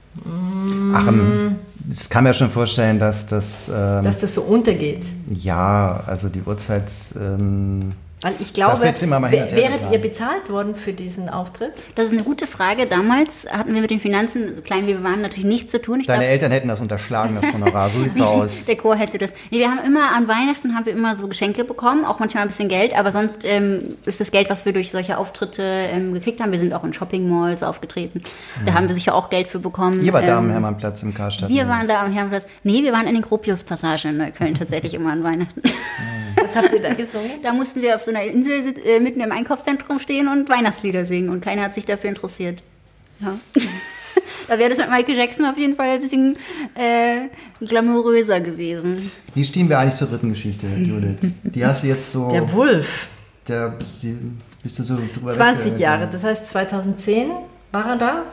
Ach, 0.93 1.07
ähm, 1.07 1.55
ich 1.91 2.09
kann 2.09 2.23
mir 2.23 2.33
schon 2.33 2.49
vorstellen, 2.49 2.99
dass 2.99 3.27
das. 3.27 3.69
Ähm, 3.69 4.03
Dass 4.03 4.19
das 4.19 4.35
so 4.35 4.41
untergeht. 4.41 5.03
ja, 5.29 6.03
also 6.05 6.29
die 6.29 6.41
Uhrzeit. 6.41 6.91
Ähm, 7.15 7.93
Weil 8.21 8.33
ich 8.39 8.53
glaube, 8.53 8.81
wäret 8.81 8.99
getragen. 8.99 9.93
ihr 9.93 9.99
bezahlt 9.99 10.49
worden 10.49 10.75
für 10.75 10.91
diesen 10.91 11.29
Auftritt? 11.29 11.71
Das 11.95 12.05
ist 12.05 12.11
eine 12.11 12.23
gute 12.23 12.47
Frage. 12.47 12.85
Damals 12.85 13.47
hatten 13.49 13.73
wir 13.73 13.79
mit 13.79 13.91
den 13.91 14.01
Finanzen, 14.01 14.57
so 14.57 14.61
klein 14.61 14.83
wie 14.87 14.89
wir 14.89 15.03
waren, 15.03 15.21
natürlich 15.21 15.45
nichts 15.45 15.71
zu 15.71 15.81
tun. 15.81 16.01
Ich 16.01 16.07
deine 16.07 16.19
glaub, 16.19 16.31
Eltern 16.31 16.51
hätten 16.51 16.67
das 16.67 16.81
unterschlagen, 16.81 17.37
das 17.39 17.53
Honorar. 17.53 17.89
So 17.89 18.01
sieht's 18.03 18.19
aus. 18.21 18.65
Der 18.65 18.75
Chor 18.75 18.97
hätte 18.97 19.17
das. 19.17 19.31
Nee, 19.51 19.59
wir 19.59 19.69
haben 19.71 19.79
immer 19.85 20.11
an 20.11 20.27
Weihnachten 20.27 20.75
haben 20.75 20.85
wir 20.85 20.91
immer 20.91 21.15
so 21.15 21.27
Geschenke 21.29 21.63
bekommen, 21.63 22.03
auch 22.03 22.19
manchmal 22.19 22.43
ein 22.43 22.49
bisschen 22.49 22.67
Geld, 22.67 22.97
aber 22.97 23.13
sonst 23.13 23.45
ähm, 23.45 23.83
ist 24.05 24.19
das 24.19 24.31
Geld, 24.31 24.49
was 24.49 24.65
wir 24.65 24.73
durch 24.73 24.91
solche 24.91 25.17
Auftritte 25.17 25.63
ähm, 25.63 26.13
gekriegt 26.13 26.41
haben. 26.41 26.51
Wir 26.51 26.59
sind 26.59 26.73
auch 26.73 26.83
in 26.83 26.91
Shopping 26.91 27.29
Malls 27.29 27.63
aufgetreten. 27.63 28.21
Da 28.65 28.73
haben 28.73 28.87
wir 28.89 28.95
sicher 28.95 29.15
auch 29.15 29.29
Geld 29.29 29.47
für 29.47 29.59
bekommen. 29.59 30.03
Ihr 30.03 30.11
wart 30.11 30.27
da 30.27 30.37
am 30.39 30.45
Ähm, 30.45 30.51
Hermannplatz 30.51 31.03
im 31.03 31.13
Karstadt. 31.13 31.47
Wir 31.49 31.69
waren 31.69 31.87
da 31.87 32.01
am 32.03 32.11
Herrenplatz. 32.11 32.47
Nee, 32.63 32.83
wir 32.83 32.91
waren 32.91 33.07
in 33.07 33.13
den 33.13 33.21
Gropius-Passagen 33.21 34.11
in 34.11 34.17
Neukölln 34.17 34.55
tatsächlich 34.55 34.93
immer 34.93 35.11
an 35.13 35.23
Weihnachten. 35.23 35.61
Was 36.41 36.55
habt 36.55 36.71
ihr 36.73 36.81
da 36.81 36.93
gesungen? 36.93 37.29
Da 37.43 37.53
mussten 37.53 37.81
wir 37.81 37.95
auf 37.95 38.01
so 38.01 38.08
einer 38.09 38.23
Insel 38.23 38.63
sit- 38.63 38.85
äh, 38.85 38.99
mitten 38.99 39.21
im 39.21 39.31
Einkaufszentrum 39.31 39.99
stehen 39.99 40.27
und 40.27 40.49
Weihnachtslieder 40.49 41.05
singen 41.05 41.29
und 41.29 41.41
keiner 41.41 41.63
hat 41.63 41.73
sich 41.73 41.85
dafür 41.85 42.09
interessiert. 42.09 42.61
Ja. 43.19 43.37
da 44.47 44.57
wäre 44.59 44.69
das 44.69 44.77
mit 44.79 44.89
Michael 44.89 45.17
Jackson 45.17 45.45
auf 45.45 45.57
jeden 45.57 45.75
Fall 45.75 45.89
ein 45.89 46.01
bisschen 46.01 46.37
äh, 46.75 47.27
glamouröser 47.65 48.39
gewesen. 48.41 49.11
Wie 49.33 49.43
stehen 49.43 49.69
wir 49.69 49.79
eigentlich 49.79 49.95
zur 49.95 50.07
dritten 50.07 50.29
Geschichte, 50.29 50.67
Judith? 50.67 51.17
Die 51.43 51.65
hast 51.65 51.83
du 51.83 51.87
jetzt 51.87 52.11
so. 52.11 52.29
Der 52.31 52.51
Wulf. 52.53 53.07
der 53.47 53.69
bist, 53.69 54.03
du- 54.03 54.17
bist 54.63 54.79
du 54.79 54.83
so 54.83 54.97
drüber 55.13 55.29
20 55.31 55.73
weg- 55.73 55.79
Jahre, 55.79 56.07
das 56.09 56.23
heißt 56.23 56.47
2010 56.47 57.31
war 57.71 57.85
er 57.91 57.97
da? 57.97 58.23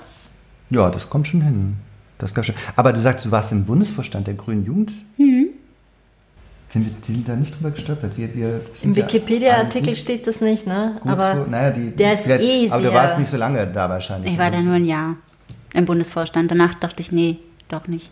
Ja, 0.70 0.90
das 0.90 1.08
kommt 1.10 1.26
schon 1.28 1.42
hin. 1.42 1.76
Das 2.18 2.32
schon. 2.46 2.54
Aber 2.76 2.92
du 2.92 2.98
sagst, 3.00 3.26
du 3.26 3.30
warst 3.30 3.52
im 3.52 3.64
Bundesvorstand 3.66 4.26
der 4.26 4.34
Grünen 4.34 4.64
Jugend? 4.64 4.92
Mhm. 5.18 5.48
Sind 6.76 6.84
wir 6.84 6.92
die 7.08 7.12
sind 7.14 7.26
da 7.28 7.34
nicht 7.36 7.56
drüber 7.56 7.70
gestolpert? 7.70 8.18
Wir, 8.18 8.34
wir 8.34 8.60
Im 8.82 8.94
Wikipedia-Artikel 8.94 9.94
steht 9.96 10.26
das 10.26 10.42
nicht, 10.42 10.66
ne? 10.66 10.96
gut 11.00 11.10
Aber 11.10 11.46
naja, 11.48 11.70
die, 11.70 11.90
der 11.90 12.12
ist 12.12 12.24
vielleicht- 12.24 12.42
eh 12.44 12.70
Aber 12.70 12.82
du 12.82 12.92
warst 12.92 13.18
nicht 13.18 13.30
so 13.30 13.38
lange 13.38 13.66
da 13.66 13.88
wahrscheinlich. 13.88 14.32
Ich 14.32 14.38
war 14.38 14.50
da 14.50 14.60
nur 14.60 14.74
ein 14.74 14.84
Jahr 14.84 15.16
im 15.74 15.86
Bundesvorstand. 15.86 16.50
Danach 16.50 16.74
dachte 16.74 17.00
ich, 17.00 17.12
nee, 17.12 17.38
doch 17.68 17.88
nicht. 17.88 18.10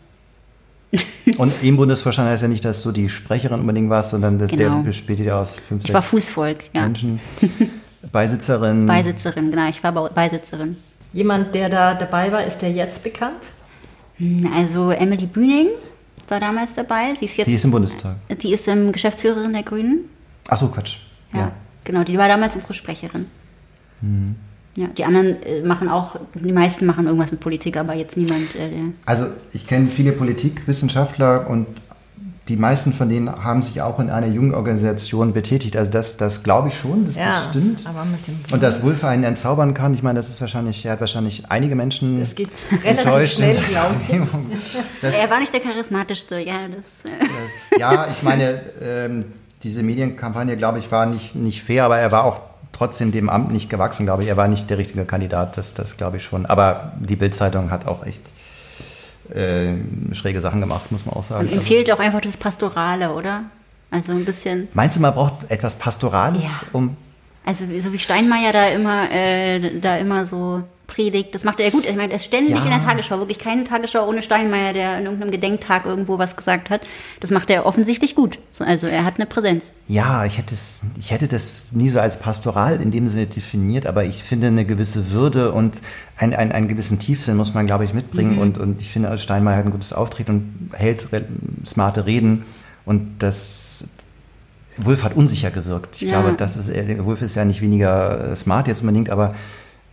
Und 1.38 1.52
im 1.62 1.76
Bundesvorstand 1.76 2.30
heißt 2.30 2.40
ja 2.42 2.48
nicht, 2.48 2.64
dass 2.64 2.82
du 2.82 2.90
die 2.92 3.08
Sprecherin 3.10 3.60
unbedingt 3.60 3.90
warst, 3.90 4.10
sondern 4.12 4.38
dass 4.38 4.50
Genau. 4.50 4.76
der 4.76 4.82
besteht 4.84 5.18
ja 5.20 5.40
aus 5.42 5.56
fünf, 5.56 5.84
Ich 5.84 5.92
war 5.92 6.00
Fußvolk, 6.02 6.70
ja. 6.74 6.82
Menschen. 6.84 7.20
Beisitzerin. 8.12 8.86
Beisitzerin, 8.86 9.50
genau, 9.50 9.68
ich 9.68 9.82
war 9.82 9.92
Beisitzerin. 10.10 10.76
jemand, 11.12 11.54
der 11.54 11.68
da 11.68 11.94
dabei 11.94 12.30
war, 12.32 12.44
ist 12.44 12.58
der 12.62 12.70
jetzt 12.70 13.02
bekannt? 13.02 13.42
Also 14.54 14.90
Emily 14.90 15.26
Bühning 15.26 15.68
war 16.30 16.40
damals 16.40 16.74
dabei. 16.74 17.14
Sie 17.18 17.24
ist 17.26 17.36
jetzt. 17.36 17.46
die 17.48 17.54
ist 17.54 17.64
im 17.64 17.70
Bundestag. 17.70 18.16
Die 18.42 18.52
ist 18.52 18.66
ähm, 18.68 18.92
Geschäftsführerin 18.92 19.52
der 19.52 19.62
Grünen. 19.62 20.08
Achso, 20.48 20.68
Quatsch. 20.68 20.98
Ja, 21.32 21.38
Ja. 21.40 21.52
genau, 21.84 22.04
die 22.04 22.16
war 22.18 22.28
damals 22.28 22.54
unsere 22.56 22.74
Sprecherin. 22.74 23.26
Ja, 24.76 24.88
die 24.88 25.04
anderen 25.04 25.42
äh, 25.42 25.62
machen 25.62 25.88
auch, 25.88 26.16
die 26.34 26.52
meisten 26.52 26.84
machen 26.84 27.06
irgendwas 27.06 27.30
mit 27.30 27.40
Politik, 27.40 27.76
aber 27.76 27.94
jetzt 27.96 28.16
niemand. 28.16 28.54
Äh, 28.56 28.70
Also 29.06 29.26
ich 29.52 29.66
kenne 29.66 29.86
viele 29.86 30.12
Politikwissenschaftler 30.12 31.48
und 31.48 31.66
die 32.49 32.57
meisten 32.57 32.92
von 32.92 33.09
denen 33.09 33.42
haben 33.42 33.62
sich 33.62 33.80
auch 33.80 33.99
in 33.99 34.11
einer 34.11 34.26
Jugendorganisation 34.26 35.32
betätigt. 35.32 35.76
Also 35.76 35.90
das, 35.90 36.18
das 36.18 36.42
glaube 36.42 36.68
ich 36.68 36.76
schon, 36.78 37.07
dass 37.07 37.14
das 37.14 37.47
stimmt. 37.49 37.86
aber 37.86 38.05
mit 38.05 38.26
dem 38.26 38.38
Und 38.53 38.62
dass 38.62 38.82
Wulf 38.82 39.03
einen 39.03 39.24
entzaubern 39.24 39.72
kann, 39.72 39.95
ich 39.95 40.03
meine, 40.03 40.18
das 40.18 40.28
ist 40.28 40.42
wahrscheinlich, 40.42 40.84
er 40.84 40.92
hat 40.92 41.01
wahrscheinlich 41.01 41.45
einige 41.51 41.74
Menschen 41.74 42.20
Das 42.20 42.34
geht 42.34 42.51
relativ 42.70 42.86
enttäuscht. 42.90 43.36
schnell, 43.36 43.57
glaube 43.70 43.95
ich. 44.09 44.14
Das, 45.01 45.14
er 45.14 45.30
war 45.30 45.40
nicht 45.40 45.53
der 45.53 45.61
charismatischste, 45.61 46.38
ja, 46.38 46.68
das. 46.68 47.11
Äh, 47.11 47.80
ja, 47.80 48.09
ich 48.09 48.22
meine, 48.22 48.61
ähm, 48.82 49.24
diese 49.62 49.82
Medienkampagne, 49.82 50.57
glaube 50.57 50.78
ich, 50.78 50.90
war 50.92 51.07
nicht, 51.07 51.34
nicht 51.34 51.62
fair, 51.62 51.84
aber 51.84 51.99
er 51.99 52.12
war 52.12 52.24
auch 52.24 52.40
trotzdem 52.72 53.12
dem 53.12 53.30
Amt 53.30 53.53
nicht 53.53 53.70
gewachsen, 53.70 54.05
glaube 54.05 54.22
ich. 54.22 54.28
Er 54.28 54.36
war 54.36 54.49
nicht 54.49 54.68
der 54.68 54.78
richtige 54.78 55.05
Kandidat, 55.05 55.57
das, 55.57 55.74
das 55.74 55.97
glaube 55.97 56.18
ich 56.18 56.24
schon. 56.24 56.45
Aber 56.45 56.92
die 57.01 57.16
Bild-Zeitung 57.16 57.70
hat 57.70 57.86
auch 57.86 58.05
echt 58.05 58.22
äh, 59.32 59.74
schräge 60.12 60.40
Sachen 60.40 60.60
gemacht, 60.60 60.90
muss 60.92 61.06
man 61.06 61.14
auch 61.14 61.22
sagen. 61.22 61.42
und 61.46 61.52
ihm 61.52 61.58
Also- 61.58 61.66
fehlt 61.66 61.90
auch 61.92 61.98
einfach 62.00 62.20
das 62.20 62.36
Pastorale, 62.36 63.12
oder? 63.14 63.44
Also 63.90 64.12
ein 64.12 64.24
bisschen. 64.24 64.68
Meinst 64.74 64.96
du, 64.96 65.00
man 65.00 65.14
braucht 65.14 65.50
etwas 65.50 65.76
Pastorales, 65.76 66.42
Ja. 66.62 66.68
um. 66.72 66.96
Also 67.46 67.64
so 67.80 67.92
wie 67.92 67.98
Steinmeier 67.98 68.52
da 68.52 68.68
immer, 68.68 69.10
äh, 69.10 69.78
da 69.80 69.96
immer 69.98 70.24
so 70.26 70.62
predigt, 70.95 71.34
das 71.34 71.45
macht 71.45 71.59
er 71.61 71.66
ja 71.66 71.72
gut. 71.72 71.84
Ich 71.88 71.97
meine, 71.97 72.12
er 72.12 72.16
ist 72.16 72.26
ständig 72.26 72.55
Ja. 72.55 72.62
in 72.62 72.70
der 72.70 72.84
Tagesschau, 72.84 73.18
wirklich 73.18 73.38
keine 73.38 73.64
Tagesschau 73.64 74.07
ohne 74.09 74.22
Steinmeier, 74.22 74.72
der 74.72 74.99
in 74.99 75.05
irgendeinem 75.05 75.30
Gedenktag 75.32 75.86
irgendwo 75.86 76.18
was 76.18 76.36
gesagt 76.36 76.70
hat. 76.70 76.82
Das 77.20 77.30
macht 77.30 77.51
er 77.51 77.66
offensichtlich 77.66 78.14
gut. 78.14 78.38
So, 78.51 78.64
also 78.64 78.86
er 78.86 79.05
hat 79.05 79.16
eine 79.16 79.26
Präsenz. 79.26 79.72
Ja, 79.88 80.24
ich 80.24 80.38
hätte, 80.38 80.55
es, 80.55 80.82
ich 81.01 81.11
hätte 81.11 81.26
das 81.28 81.72
nie 81.72 81.88
so 81.88 81.99
als 82.01 82.18
pastoral 82.20 82.80
in 82.80 82.90
dem 82.90 83.09
Sinne 83.09 83.26
definiert, 83.26 83.86
aber 83.86 84.05
ich 84.05 84.22
finde, 84.22 84.47
eine 84.47 84.64
gewisse 84.64 85.11
Würde 85.11 85.53
und 85.53 85.80
ein, 86.16 86.34
ein, 86.34 86.53
einen 86.53 86.68
gewissen 86.68 86.99
Tiefsinn 86.99 87.36
muss 87.36 87.55
man, 87.55 87.66
glaube 87.66 87.84
ich, 87.84 87.92
mitbringen. 87.92 88.38
Und, 88.38 88.59
und 88.59 88.80
ich 88.80 88.90
finde, 88.90 89.18
Steinmeier 89.18 89.57
hat 89.57 89.64
ein 89.64 89.70
gutes 89.72 89.92
Auftreten 89.92 90.30
und 90.30 90.78
hält 90.78 91.09
smarte 91.66 92.07
Reden. 92.07 92.45
Und 92.84 93.16
das. 93.18 93.88
Wulf 94.76 95.05
hat 95.05 95.14
unsicher 95.14 95.53
gewirkt. 95.53 95.97
Ich 95.97 96.03
Ja. 96.03 96.20
glaube, 96.20 96.34
das 96.36 96.57
ist, 96.57 96.68
Wulf 97.05 97.22
ist 97.22 97.36
ja 97.36 97.45
nicht 97.45 97.61
weniger 97.62 98.32
äh, 98.32 98.36
smart 98.36 98.66
jetzt 98.66 98.80
unbedingt, 98.80 99.09
aber 99.09 99.32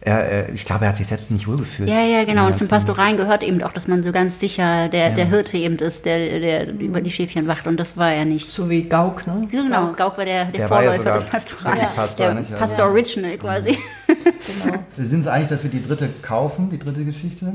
er, 0.01 0.17
er, 0.31 0.49
ich 0.53 0.65
glaube, 0.65 0.85
er 0.85 0.89
hat 0.89 0.97
sich 0.97 1.05
selbst 1.07 1.29
nicht 1.31 1.47
wohlgefühlt. 1.47 1.87
Ja, 1.89 2.01
ja, 2.03 2.23
genau. 2.23 2.47
Und 2.47 2.53
zum 2.55 2.67
Ganzen- 2.67 2.69
Pastoralen 2.69 3.17
gehört 3.17 3.43
eben 3.43 3.61
auch, 3.63 3.71
dass 3.71 3.87
man 3.87 4.01
so 4.03 4.11
ganz 4.11 4.39
sicher 4.39 4.89
der, 4.89 5.11
der 5.11 5.25
Hirte 5.27 5.57
eben 5.57 5.77
ist, 5.77 6.05
der, 6.05 6.39
der 6.39 6.69
über 6.73 7.01
die 7.01 7.11
Schäfchen 7.11 7.47
wacht. 7.47 7.67
Und 7.67 7.77
das 7.79 7.97
war 7.97 8.11
er 8.11 8.25
nicht. 8.25 8.49
So 8.51 8.69
wie 8.69 8.81
Gauk, 8.81 9.27
ne? 9.27 9.47
Genau, 9.51 9.91
Gauk 9.93 10.17
war 10.17 10.25
der, 10.25 10.45
der, 10.45 10.51
Der 10.61 10.69
war 10.69 10.83
ja 10.83 10.91
Vorläufer 10.91 10.97
sogar 10.97 11.13
des 11.19 11.23
Pastorals. 11.25 11.75
wirklich 11.79 11.95
Pastor, 11.95 12.25
der 12.25 12.35
nicht? 12.35 12.51
Also- 12.51 12.59
Pastor 12.59 12.85
Original 12.87 13.37
quasi. 13.37 13.77
Genau. 14.07 14.77
Sind 14.97 15.19
es 15.21 15.27
eigentlich, 15.27 15.49
dass 15.49 15.63
wir 15.63 15.69
die 15.71 15.83
dritte 15.83 16.09
kaufen, 16.21 16.69
die 16.69 16.79
dritte 16.79 17.05
Geschichte? 17.05 17.53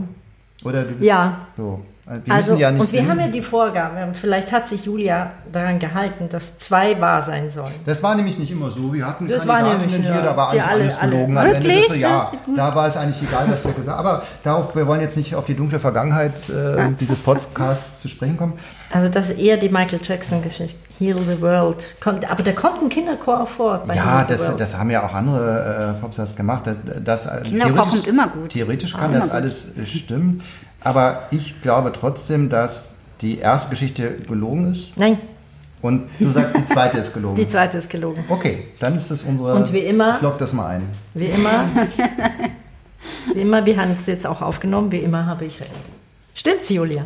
Oder 0.64 0.84
du 0.84 0.94
bist 0.94 1.02
Ja. 1.06 1.46
So. 1.56 1.80
Wir 2.08 2.32
Also, 2.32 2.52
müssen 2.52 2.60
ja 2.60 2.70
nicht 2.70 2.80
und 2.82 2.92
wir 2.92 3.08
haben 3.08 3.18
ja 3.18 3.26
die 3.26 3.42
Vorgabe, 3.42 3.96
vielleicht 4.12 4.52
hat 4.52 4.68
sich 4.68 4.84
Julia 4.84 5.32
daran 5.50 5.80
gehalten, 5.80 6.28
dass 6.28 6.56
zwei 6.56 7.00
wahr 7.00 7.20
sein 7.24 7.50
sollen. 7.50 7.74
Das 7.84 8.00
war 8.00 8.14
nämlich 8.14 8.38
nicht 8.38 8.52
immer 8.52 8.70
so. 8.70 8.94
Wir 8.94 9.04
hatten 9.08 9.26
Das 9.26 9.44
war 9.44 9.56
Kandidatinnen 9.56 9.90
nämlich, 9.90 10.06
hier, 10.12 10.20
ja, 10.20 10.22
da 10.24 10.36
war 10.36 10.52
die 10.52 10.60
eigentlich 10.60 10.70
alle- 10.70 10.82
alles 10.84 11.00
gelogen. 11.00 11.36
alle- 11.36 11.48
Am 11.50 11.56
Ende 11.56 11.68
Wirklich? 11.68 11.86
des- 11.88 11.98
ja, 11.98 12.30
Das 12.30 12.44
gut. 12.46 12.56
da 12.58 12.74
war 12.76 12.86
es 12.86 12.96
eigentlich 12.96 13.22
egal, 13.28 13.46
was 13.50 13.64
wir 13.64 13.72
gesagt 13.72 13.98
haben. 13.98 14.06
Aber 14.06 14.22
darauf, 14.44 14.76
wir 14.76 14.86
wollen 14.86 15.00
jetzt 15.00 15.16
nicht 15.16 15.34
auf 15.34 15.46
die 15.46 15.56
dunkle 15.56 15.80
Vergangenheit 15.80 16.48
äh, 16.48 16.92
dieses 17.00 17.18
Podcasts 17.20 18.02
zu 18.02 18.08
sprechen 18.08 18.36
kommen. 18.36 18.52
Also 18.92 19.08
das 19.08 19.30
ist 19.30 19.38
eher 19.40 19.56
die 19.56 19.68
Michael 19.68 19.98
Jackson-Geschichte. 20.00 20.78
Heal 21.00 21.18
the 21.18 21.42
World. 21.42 21.88
Kommt, 22.00 22.30
aber 22.30 22.44
da 22.44 22.52
kommt 22.52 22.82
ein 22.82 22.88
Kinderchor 22.88 23.40
auch 23.42 23.48
vor. 23.48 23.82
bei 23.84 23.96
Ja, 23.96 24.22
das, 24.22 24.46
World. 24.46 24.60
das 24.60 24.78
haben 24.78 24.90
ja 24.90 25.04
auch 25.04 25.12
andere 25.12 25.96
äh, 25.98 26.00
Popstars 26.00 26.36
gemacht. 26.36 26.68
Das, 26.68 26.76
das, 27.04 27.42
Kinderchor 27.42 27.72
theoretisch- 27.74 27.90
kommt 27.94 28.06
immer 28.06 28.28
gut. 28.28 28.50
Theoretisch 28.50 28.96
kann 28.96 29.12
das 29.12 29.24
gut. 29.24 29.32
alles 29.32 29.66
stimmen. 29.86 30.40
Aber 30.86 31.24
ich 31.30 31.60
glaube 31.62 31.92
trotzdem, 31.92 32.48
dass 32.48 32.94
die 33.20 33.38
erste 33.38 33.70
Geschichte 33.70 34.16
gelogen 34.28 34.70
ist. 34.70 34.96
Nein, 34.96 35.18
Und 35.82 36.08
du 36.18 36.30
sagst, 36.30 36.56
die 36.56 36.66
zweite 36.66 36.98
ist 36.98 37.12
gelogen. 37.14 37.36
die 37.42 37.46
zweite 37.46 37.78
ist 37.78 37.88
gelogen. 37.90 38.24
Okay, 38.28 38.64
dann 38.78 38.94
ist 38.96 39.10
das 39.10 39.22
unsere. 39.22 39.54
Und 39.54 39.72
wie 39.72 39.80
immer- 39.80 40.16
Ich 40.16 40.22
log 40.22 40.38
das 40.38 40.52
mal 40.52 40.66
ein. 40.76 40.82
Wie 41.14 41.26
immer, 41.26 41.64
wie 43.34 43.40
immer, 43.40 43.64
wir 43.66 43.76
haben 43.80 43.92
es 43.92 44.06
jetzt 44.06 44.26
auch 44.26 44.42
aufgenommen, 44.42 44.92
wie 44.92 44.98
immer 44.98 45.26
habe 45.26 45.44
ich 45.44 45.60
recht. 45.60 45.70
Stimmt's, 46.34 46.68
Julia? 46.68 47.02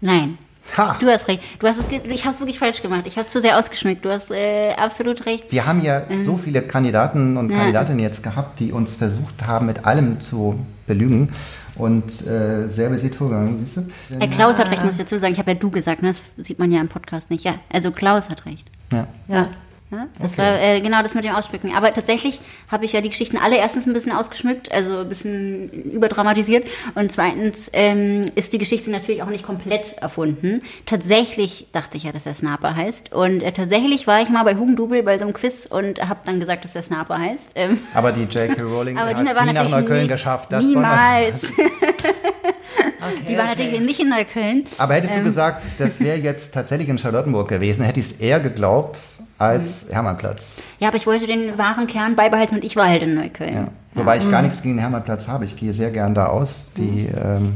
Nein. 0.00 0.38
Ha! 0.78 0.96
Du 0.98 1.06
hast 1.08 1.28
recht. 1.28 1.42
Du 1.58 1.66
hast 1.68 1.78
es, 1.78 1.88
ge- 1.88 2.00
ich 2.08 2.24
habe 2.24 2.34
es 2.34 2.40
wirklich 2.40 2.58
falsch 2.58 2.80
gemacht. 2.80 3.02
Ich 3.04 3.18
habe 3.18 3.26
zu 3.26 3.38
sehr 3.40 3.58
ausgeschmückt. 3.58 4.02
Du 4.04 4.10
hast 4.10 4.30
äh, 4.30 4.72
absolut 4.72 5.26
recht. 5.26 5.52
Wir 5.52 5.66
haben 5.66 5.82
ja 5.82 6.02
so 6.16 6.38
viele 6.38 6.62
Kandidaten 6.62 7.36
und 7.36 7.50
Ja. 7.50 7.58
Kandidatinnen 7.58 8.00
jetzt 8.00 8.22
gehabt, 8.22 8.60
die 8.60 8.72
uns 8.72 8.96
versucht 8.96 9.46
haben, 9.46 9.66
mit 9.66 9.84
allem 9.84 10.20
zu 10.22 10.58
belügen. 10.86 11.32
Und 11.76 12.26
äh, 12.26 12.68
sehr 12.68 12.88
besiegt 12.88 13.16
vorgegangen, 13.16 13.58
siehst 13.58 13.78
du? 13.78 13.82
Herr 14.18 14.28
Klaus 14.28 14.58
hat 14.58 14.70
recht, 14.70 14.84
muss 14.84 14.94
ich 14.94 15.00
dazu 15.00 15.18
sagen. 15.18 15.32
Ich 15.32 15.38
habe 15.38 15.52
ja 15.52 15.56
du 15.56 15.70
gesagt, 15.70 16.02
ne? 16.02 16.08
das 16.08 16.46
sieht 16.46 16.58
man 16.58 16.70
ja 16.70 16.80
im 16.80 16.88
Podcast 16.88 17.30
nicht. 17.30 17.44
Ja, 17.44 17.56
also 17.72 17.90
Klaus 17.90 18.28
hat 18.30 18.46
recht. 18.46 18.70
Ja. 18.92 19.08
Ja. 19.26 19.48
Ja, 19.94 20.08
das 20.20 20.32
Okay. 20.32 20.42
war 20.42 20.60
äh, 20.60 20.80
genau 20.80 21.02
das 21.02 21.14
mit 21.14 21.24
dem 21.24 21.34
Ausschmücken. 21.34 21.72
Aber 21.74 21.92
tatsächlich 21.94 22.40
habe 22.70 22.84
ich 22.84 22.92
ja 22.92 23.00
die 23.00 23.10
Geschichten 23.10 23.36
alle 23.36 23.56
erstens 23.56 23.86
ein 23.86 23.92
bisschen 23.92 24.12
ausgeschmückt, 24.12 24.72
also 24.72 24.98
ein 25.00 25.08
bisschen 25.08 25.70
überdramatisiert. 25.92 26.66
Und 26.94 27.12
zweitens 27.12 27.70
ähm, 27.72 28.22
ist 28.34 28.52
die 28.52 28.58
Geschichte 28.58 28.90
natürlich 28.90 29.22
auch 29.22 29.28
nicht 29.28 29.44
komplett 29.44 29.92
erfunden. 29.98 30.62
Tatsächlich 30.86 31.66
dachte 31.72 31.96
ich 31.96 32.04
ja, 32.04 32.12
dass 32.12 32.26
er 32.26 32.34
Snapper 32.34 32.74
heißt. 32.74 33.12
Und 33.12 33.42
äh, 33.42 33.52
tatsächlich 33.52 34.06
war 34.06 34.20
ich 34.22 34.30
mal 34.30 34.42
bei 34.44 34.56
Hugendubel 34.56 35.02
bei 35.02 35.16
so 35.18 35.24
einem 35.24 35.34
Quiz 35.34 35.66
und 35.66 36.06
habe 36.08 36.20
dann 36.24 36.40
gesagt, 36.40 36.64
dass 36.64 36.72
der 36.72 36.82
Snapper 36.82 37.18
heißt. 37.18 37.52
Ähm, 37.54 37.78
Aber 37.94 38.12
die 38.12 38.22
J.K. 38.22 38.62
Rowling 38.62 38.98
hat 38.98 39.10
es 39.16 39.40
nie 39.46 39.52
nach 39.52 39.68
Neukölln 39.68 40.02
nie, 40.02 40.08
geschafft. 40.08 40.52
Das 40.52 40.74
war 40.74 41.20
niemals. 42.44 43.26
die 43.28 43.36
war 43.36 43.46
natürlich 43.46 43.80
nicht 43.80 44.00
in 44.00 44.08
Neukölln. 44.10 44.64
Aber 44.78 44.94
hättest 44.94 45.14
Ähm. 45.14 45.20
du 45.20 45.26
gesagt, 45.26 45.62
das 45.78 46.00
wäre 46.00 46.18
jetzt 46.18 46.52
tatsächlich 46.54 46.88
in 46.88 46.98
Charlottenburg 46.98 47.48
gewesen, 47.48 47.82
hätte 47.84 48.00
ich 48.00 48.06
es 48.06 48.12
eher 48.12 48.40
geglaubt 48.40 48.98
als 49.38 49.88
Mhm. 49.88 49.92
Hermannplatz. 49.92 50.62
Ja, 50.78 50.88
aber 50.88 50.96
ich 50.96 51.06
wollte 51.06 51.26
den 51.26 51.56
wahren 51.58 51.86
Kern 51.86 52.16
beibehalten 52.16 52.56
und 52.56 52.64
ich 52.64 52.76
war 52.76 52.88
halt 52.88 53.02
in 53.02 53.14
Neukölln. 53.14 53.54
Ja. 53.54 53.68
Wobei 53.94 54.16
ich 54.18 54.28
gar 54.30 54.42
nichts 54.42 54.60
gegen 54.62 54.74
den 54.74 54.80
Hermannplatz 54.80 55.28
habe. 55.28 55.44
Ich 55.44 55.56
gehe 55.56 55.72
sehr 55.72 55.90
gern 55.90 56.14
da 56.14 56.26
aus. 56.26 56.72
Die 56.76 57.06
ähm, 57.16 57.54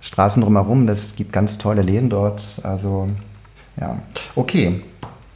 Straßen 0.00 0.42
drumherum, 0.42 0.86
das 0.88 1.14
gibt 1.14 1.32
ganz 1.32 1.58
tolle 1.58 1.82
Läden 1.82 2.10
dort. 2.10 2.42
Also, 2.64 3.08
ja. 3.80 3.98
Okay, 4.34 4.82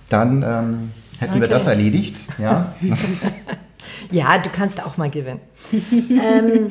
dann 0.08 0.42
ähm, 0.42 0.90
hätten 1.20 1.34
wir 1.34 1.42
Okay. 1.42 1.50
das 1.50 1.66
erledigt. 1.68 2.16
Ja. 2.38 2.74
Ja, 4.10 4.38
du 4.38 4.50
kannst 4.50 4.84
auch 4.84 4.96
mal 4.96 5.10
gewinnen. 5.10 5.40
ähm, 5.92 6.68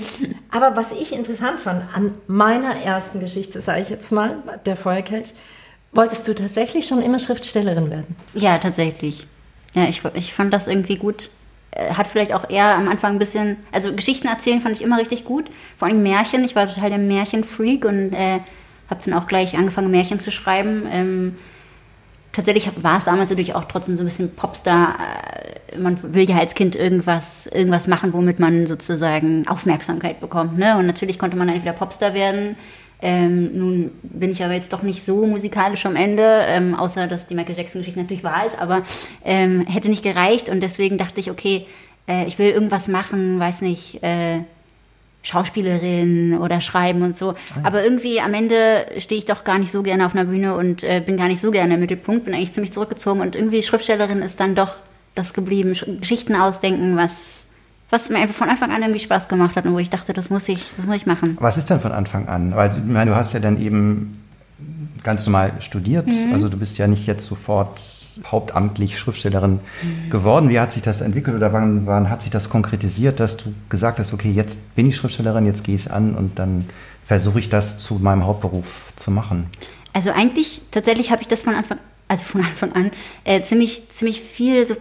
aber 0.52 0.76
was 0.76 0.92
ich 0.92 1.14
interessant 1.14 1.60
fand 1.60 1.84
an 1.94 2.14
meiner 2.28 2.76
ersten 2.76 3.20
Geschichte, 3.20 3.60
sage 3.62 3.82
ich 3.82 3.90
jetzt 3.90 4.12
mal, 4.12 4.38
der 4.66 4.76
Feuerkelch, 4.76 5.34
wolltest 5.92 6.28
du 6.28 6.36
tatsächlich 6.36 6.88
schon 6.88 7.02
immer 7.02 7.20
Schriftstellerin 7.20 7.90
werden? 7.90 8.16
Ja, 8.34 8.58
tatsächlich. 8.58 9.28
Ja, 9.74 9.86
ich, 9.88 10.02
ich 10.14 10.34
fand 10.34 10.54
das 10.54 10.68
irgendwie 10.68 10.96
gut. 10.98 11.30
Äh, 11.72 11.94
Hat 11.94 12.08
vielleicht 12.08 12.34
auch 12.34 12.50
eher 12.50 12.76
am 12.76 12.88
Anfang 12.88 13.14
ein 13.14 13.20
bisschen, 13.20 13.58
also 13.72 13.94
Geschichten 13.94 14.28
erzählen 14.28 14.62
fand 14.62 14.76
ich 14.76 14.84
immer 14.84 14.98
richtig 14.98 15.26
gut. 15.26 15.46
Vor 15.78 15.88
allem 15.88 16.02
Märchen. 16.04 16.44
Ich 16.44 16.56
war 16.56 16.68
total 16.68 16.90
der 16.90 17.00
Märchenfreak 17.00 17.86
und 17.86 18.14
äh, 18.14 18.40
habe 18.90 19.02
dann 19.04 19.14
auch 19.14 19.28
gleich 19.28 19.58
angefangen, 19.58 19.92
Märchen 19.92 20.20
zu 20.20 20.32
schreiben. 20.32 20.88
Ähm, 20.90 21.36
tatsächlich 22.36 22.70
war 22.84 22.98
es 22.98 23.06
damals 23.06 23.30
natürlich 23.30 23.56
auch 23.56 23.66
trotzdem 23.66 23.96
so 23.96 24.04
ein 24.04 24.06
bisschen 24.06 24.36
Popstar. 24.36 24.98
Äh, 25.74 25.78
Man 25.80 25.98
will 26.14 26.30
ja 26.30 26.38
als 26.38 26.54
Kind 26.54 26.76
irgendwas, 26.76 27.48
irgendwas 27.48 27.88
machen, 27.88 28.14
womit 28.14 28.40
man 28.40 28.66
sozusagen 28.66 29.48
Aufmerksamkeit 29.48 30.20
bekommt. 30.20 30.58
Ne? 30.58 30.78
Und 30.78 30.86
natürlich 30.86 31.18
konnte 31.18 31.38
man 31.38 31.50
entweder 31.50 31.74
Popstar 31.74 32.14
werden. 32.14 32.58
Ähm, 33.02 33.58
nun 33.58 33.92
bin 34.04 34.32
ich 34.32 34.44
aber 34.44 34.54
jetzt 34.54 34.72
doch 34.72 34.82
nicht 34.82 35.04
so 35.04 35.26
musikalisch 35.26 35.86
am 35.86 35.96
Ende, 35.96 36.42
ähm, 36.48 36.76
außer 36.76 37.08
dass 37.08 37.28
die 37.28 37.36
Michael 37.36 37.58
Jackson-Geschichte 37.58 38.00
natürlich 38.00 38.24
wahr 38.24 38.46
ist, 38.46 38.58
aber 38.58 38.84
ähm, 39.24 39.66
hätte 39.68 39.90
nicht 39.90 40.04
gereicht 40.04 40.50
und 40.50 40.62
deswegen 40.62 40.98
dachte 40.98 41.20
ich, 41.20 41.30
okay, 41.30 41.68
äh, 42.08 42.26
ich 42.26 42.40
will 42.40 42.50
irgendwas 42.50 42.88
machen, 42.88 43.38
weiß 43.38 43.62
nicht, 43.62 44.02
äh, 44.02 44.40
Schauspielerin 45.26 46.38
oder 46.38 46.62
schreiben 46.62 47.02
und 47.02 47.16
so. 47.16 47.36
Aber 47.64 47.84
irgendwie 47.84 48.20
am 48.22 48.34
Ende 48.34 48.86
stehe 48.98 49.20
ich 49.20 49.26
doch 49.26 49.44
gar 49.44 49.58
nicht 49.60 49.72
so 49.72 49.84
gerne 49.84 50.06
auf 50.06 50.14
einer 50.16 50.26
Bühne 50.26 50.56
und 50.56 50.84
äh, 50.84 51.02
bin 51.06 51.18
gar 51.18 51.28
nicht 51.28 51.40
so 51.42 51.52
gerne 51.52 51.76
im 51.76 51.80
Mittelpunkt, 51.80 52.26
bin 52.26 52.34
eigentlich 52.34 52.54
ziemlich 52.54 52.74
zurückgezogen 52.74 53.22
und 53.22 53.36
irgendwie 53.36 53.62
Schriftstellerin 53.64 54.20
ist 54.22 54.40
dann 54.40 54.56
doch 54.56 54.76
das 55.16 55.34
geblieben. 55.34 55.72
Sch- 55.74 56.00
Geschichten 56.00 56.36
ausdenken, 56.36 56.96
was, 56.98 57.46
was 57.90 58.10
mir 58.10 58.18
einfach 58.20 58.36
von 58.36 58.50
Anfang 58.50 58.72
an 58.72 58.82
irgendwie 58.82 59.00
Spaß 59.00 59.28
gemacht 59.28 59.56
hat 59.56 59.66
und 59.66 59.74
wo 59.74 59.80
ich 59.80 59.90
dachte, 59.90 60.14
das 60.14 60.30
muss 60.30 60.48
ich, 60.50 60.72
das 60.78 60.86
muss 60.86 60.96
ich 60.98 61.06
machen. 61.06 61.38
Was 61.40 61.58
ist 61.58 61.70
denn 61.70 61.80
von 61.80 61.92
Anfang 61.92 62.28
an? 62.28 62.56
Weil 62.56 62.72
ich 62.72 62.84
meine, 62.86 63.12
du 63.12 63.16
hast 63.18 63.34
ja 63.34 63.40
dann 63.40 63.60
eben 63.62 64.22
ganz 65.06 65.26
normal 65.26 65.54
studiert. 65.60 66.08
Mhm. 66.08 66.34
Also 66.34 66.50
du 66.50 66.58
bist 66.58 66.78
ja 66.78 66.88
nicht 66.88 67.08
jetzt 67.08 67.26
sofort 67.26 67.80
hauptamtlich 68.26 69.00
Schriftstellerin 69.00 69.60
geworden. 70.10 70.50
Wie 70.50 70.60
hat 70.60 70.74
sich 70.74 70.82
das 70.82 71.00
entwickelt 71.00 71.38
oder 71.38 71.54
wann, 71.54 71.86
wann 71.86 72.10
hat 72.10 72.24
sich 72.24 72.32
das 72.32 72.50
konkretisiert, 72.50 73.20
dass 73.20 73.38
du 73.38 73.54
gesagt 73.70 74.00
hast, 74.00 74.12
okay, 74.12 74.32
jetzt 74.32 74.76
bin 74.76 74.88
ich 74.88 74.98
Schriftstellerin, 74.98 75.46
jetzt 75.46 75.64
gehe 75.64 75.76
ich 75.76 75.92
an 75.92 76.16
und 76.16 76.40
dann 76.40 76.66
versuche 77.04 77.40
ich 77.40 77.50
das 77.50 77.78
zu 77.78 77.96
meinem 77.96 78.26
Hauptberuf 78.26 78.92
zu 78.96 79.12
machen? 79.12 79.48
Also 79.94 80.12
eigentlich, 80.12 80.64
tatsächlich 80.72 81.12
habe 81.12 81.22
ich 81.22 81.28
das 81.28 81.44
von 81.44 81.56
Anfang, 81.56 81.78
also 82.08 82.26
von 82.26 82.42
Anfang 82.42 82.74
an, 82.74 82.92
äh, 83.24 83.42
ziemlich, 83.44 83.88
ziemlich 83.90 84.22
viel 84.22 84.66
so 84.66 84.76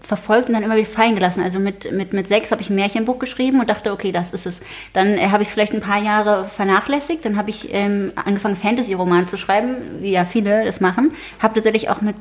verfolgt 0.00 0.48
und 0.48 0.54
dann 0.54 0.62
immer 0.62 0.76
wieder 0.76 0.86
fallen 0.86 1.14
gelassen. 1.14 1.42
Also 1.42 1.60
mit, 1.60 1.90
mit, 1.92 2.12
mit 2.12 2.26
sechs 2.26 2.50
habe 2.50 2.62
ich 2.62 2.70
ein 2.70 2.76
Märchenbuch 2.76 3.18
geschrieben 3.18 3.60
und 3.60 3.68
dachte, 3.68 3.92
okay, 3.92 4.12
das 4.12 4.30
ist 4.30 4.46
es. 4.46 4.60
Dann 4.92 5.18
äh, 5.18 5.28
habe 5.30 5.42
ich 5.42 5.48
vielleicht 5.48 5.72
ein 5.72 5.80
paar 5.80 6.02
Jahre 6.02 6.46
vernachlässigt. 6.46 7.24
Dann 7.24 7.36
habe 7.36 7.50
ich 7.50 7.72
ähm, 7.72 8.12
angefangen, 8.16 8.56
Fantasy-Roman 8.56 9.26
zu 9.26 9.36
schreiben, 9.36 9.76
wie 10.00 10.10
ja 10.10 10.24
viele 10.24 10.64
das 10.64 10.80
machen. 10.80 11.12
Habe 11.40 11.54
tatsächlich 11.54 11.88
auch 11.88 12.00
mit 12.00 12.16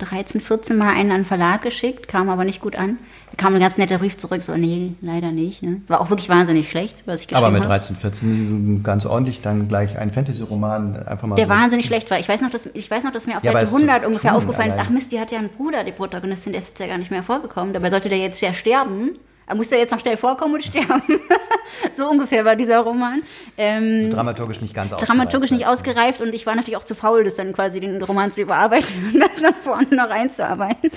13, 0.00 0.40
14 0.40 0.76
Mal 0.76 0.94
einen 0.94 1.10
an 1.12 1.18
den 1.20 1.24
Verlag 1.24 1.62
geschickt, 1.62 2.08
kam 2.08 2.28
aber 2.28 2.44
nicht 2.44 2.60
gut 2.60 2.76
an. 2.76 2.98
Da 3.30 3.36
kam 3.36 3.54
ein 3.54 3.60
ganz 3.60 3.78
netter 3.78 3.98
Brief 3.98 4.16
zurück, 4.16 4.42
so, 4.42 4.56
nee, 4.56 4.94
leider 5.00 5.30
nicht. 5.30 5.62
Ne? 5.62 5.82
War 5.86 6.00
auch 6.00 6.10
wirklich 6.10 6.28
wahnsinnig 6.28 6.68
schlecht, 6.68 7.04
was 7.06 7.20
ich 7.20 7.28
geschrieben 7.28 7.44
Aber 7.44 7.52
mit 7.52 7.62
habe. 7.62 7.74
13, 7.74 7.96
14 7.96 8.82
ganz 8.82 9.06
ordentlich 9.06 9.40
dann 9.40 9.68
gleich 9.68 9.96
ein 9.98 10.10
Fantasy-Roman 10.10 10.96
einfach 11.06 11.28
mal 11.28 11.36
Der 11.36 11.44
so. 11.44 11.50
wahnsinnig 11.50 11.86
schlecht 11.86 12.10
war. 12.10 12.18
Ich 12.18 12.28
weiß 12.28 12.40
noch, 12.42 12.50
dass, 12.50 12.68
ich 12.74 12.90
weiß 12.90 13.04
noch, 13.04 13.12
dass 13.12 13.26
mir 13.26 13.36
auf 13.36 13.44
Ja, 13.44 13.52
Seite 13.52 13.64
es 13.64 13.70
zu 13.70 13.76
100 13.76 14.04
ungefähr 14.06 14.30
tun 14.32 14.38
aufgefallen 14.38 14.70
ist, 14.70 14.74
allein. 14.74 14.86
ach 14.88 14.90
Mist, 14.90 15.12
die 15.12 15.20
hat 15.20 15.30
ja 15.30 15.38
einen 15.38 15.50
Bruder, 15.50 15.84
die 15.84 15.92
Protagonistin, 15.92 16.52
der 16.52 16.60
ist 16.62 16.68
jetzt 16.70 16.80
ja 16.80 16.86
gar 16.88 16.98
nicht 16.98 17.10
mehr 17.12 17.22
vorgekommen. 17.22 17.72
Dabei 17.72 17.90
sollte 17.90 18.08
der 18.08 18.18
jetzt 18.18 18.40
ja 18.40 18.52
sterben. 18.52 19.12
Er 19.50 19.56
muss 19.56 19.68
ja 19.70 19.78
jetzt 19.78 19.90
noch 19.90 19.98
schnell 19.98 20.16
vorkommen 20.16 20.54
und 20.54 20.62
sterben. 20.62 21.02
so 21.96 22.08
ungefähr 22.08 22.44
war 22.44 22.54
dieser 22.54 22.78
Roman. 22.78 23.20
Ähm, 23.58 24.00
so 24.00 24.08
dramaturgisch 24.08 24.60
nicht 24.60 24.74
ganz 24.74 24.92
dramaturgisch 24.92 25.50
nicht 25.50 25.66
ausgereift. 25.66 26.20
ausgereift 26.20 26.20
und 26.20 26.34
ich 26.36 26.46
war 26.46 26.54
natürlich 26.54 26.76
auch 26.76 26.84
zu 26.84 26.94
faul, 26.94 27.24
das 27.24 27.34
dann 27.34 27.52
quasi 27.52 27.80
den 27.80 28.00
Roman 28.00 28.30
zu 28.30 28.42
überarbeiten 28.42 28.94
und 29.12 29.20
das 29.20 29.42
dann 29.42 29.54
vorne 29.60 29.88
noch 29.90 30.08
einzuarbeiten. 30.08 30.92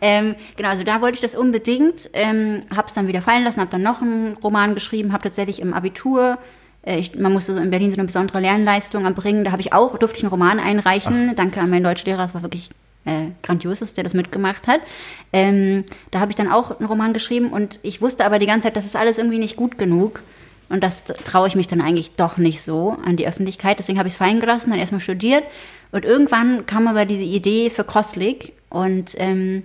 Ähm, 0.00 0.36
genau, 0.56 0.70
also 0.70 0.84
da 0.84 1.02
wollte 1.02 1.16
ich 1.16 1.20
das 1.20 1.34
unbedingt, 1.34 2.08
ähm, 2.14 2.60
habe 2.74 2.88
es 2.88 2.94
dann 2.94 3.08
wieder 3.08 3.20
fallen 3.20 3.44
lassen, 3.44 3.60
habe 3.60 3.70
dann 3.70 3.82
noch 3.82 4.00
einen 4.00 4.38
Roman 4.38 4.72
geschrieben, 4.72 5.12
habe 5.12 5.24
tatsächlich 5.24 5.60
im 5.60 5.74
Abitur 5.74 6.38
äh, 6.82 6.98
ich, 6.98 7.14
man 7.14 7.34
musste 7.34 7.52
so 7.52 7.60
in 7.60 7.68
Berlin 7.68 7.90
so 7.90 7.96
eine 7.96 8.06
besondere 8.06 8.40
Lernleistung 8.40 9.04
erbringen. 9.04 9.44
Da 9.44 9.50
habe 9.50 9.60
ich 9.60 9.74
auch, 9.74 9.98
durfte 9.98 10.16
ich 10.16 10.24
einen 10.24 10.30
Roman 10.30 10.60
einreichen. 10.60 11.34
Danke 11.36 11.60
an 11.60 11.68
meinen 11.68 11.84
Deutschlehrer, 11.84 12.24
es 12.24 12.34
war 12.34 12.40
wirklich 12.40 12.70
äh, 13.08 13.30
grandios 13.42 13.82
ist, 13.82 13.96
der 13.96 14.04
das 14.04 14.14
mitgemacht 14.14 14.66
hat. 14.66 14.80
Ähm, 15.32 15.84
da 16.10 16.20
habe 16.20 16.30
ich 16.30 16.36
dann 16.36 16.50
auch 16.50 16.78
einen 16.78 16.88
Roman 16.88 17.12
geschrieben 17.12 17.50
und 17.50 17.80
ich 17.82 18.02
wusste 18.02 18.24
aber 18.24 18.38
die 18.38 18.46
ganze 18.46 18.66
Zeit, 18.66 18.76
das 18.76 18.84
ist 18.84 18.96
alles 18.96 19.18
irgendwie 19.18 19.38
nicht 19.38 19.56
gut 19.56 19.78
genug. 19.78 20.22
Und 20.68 20.82
das 20.82 21.04
traue 21.04 21.48
ich 21.48 21.56
mich 21.56 21.66
dann 21.66 21.80
eigentlich 21.80 22.12
doch 22.16 22.36
nicht 22.36 22.62
so 22.62 22.96
an 23.02 23.16
die 23.16 23.26
Öffentlichkeit. 23.26 23.78
Deswegen 23.78 23.98
habe 23.98 24.08
ich 24.08 24.14
es 24.14 24.18
fallen 24.18 24.38
gelassen, 24.38 24.70
dann 24.70 24.78
erstmal 24.78 25.00
studiert. 25.00 25.44
Und 25.92 26.04
irgendwann 26.04 26.66
kam 26.66 26.86
aber 26.86 27.06
diese 27.06 27.22
Idee 27.22 27.70
für 27.70 27.84
Koslik. 27.84 28.52
Und 28.68 29.14
ähm, 29.16 29.62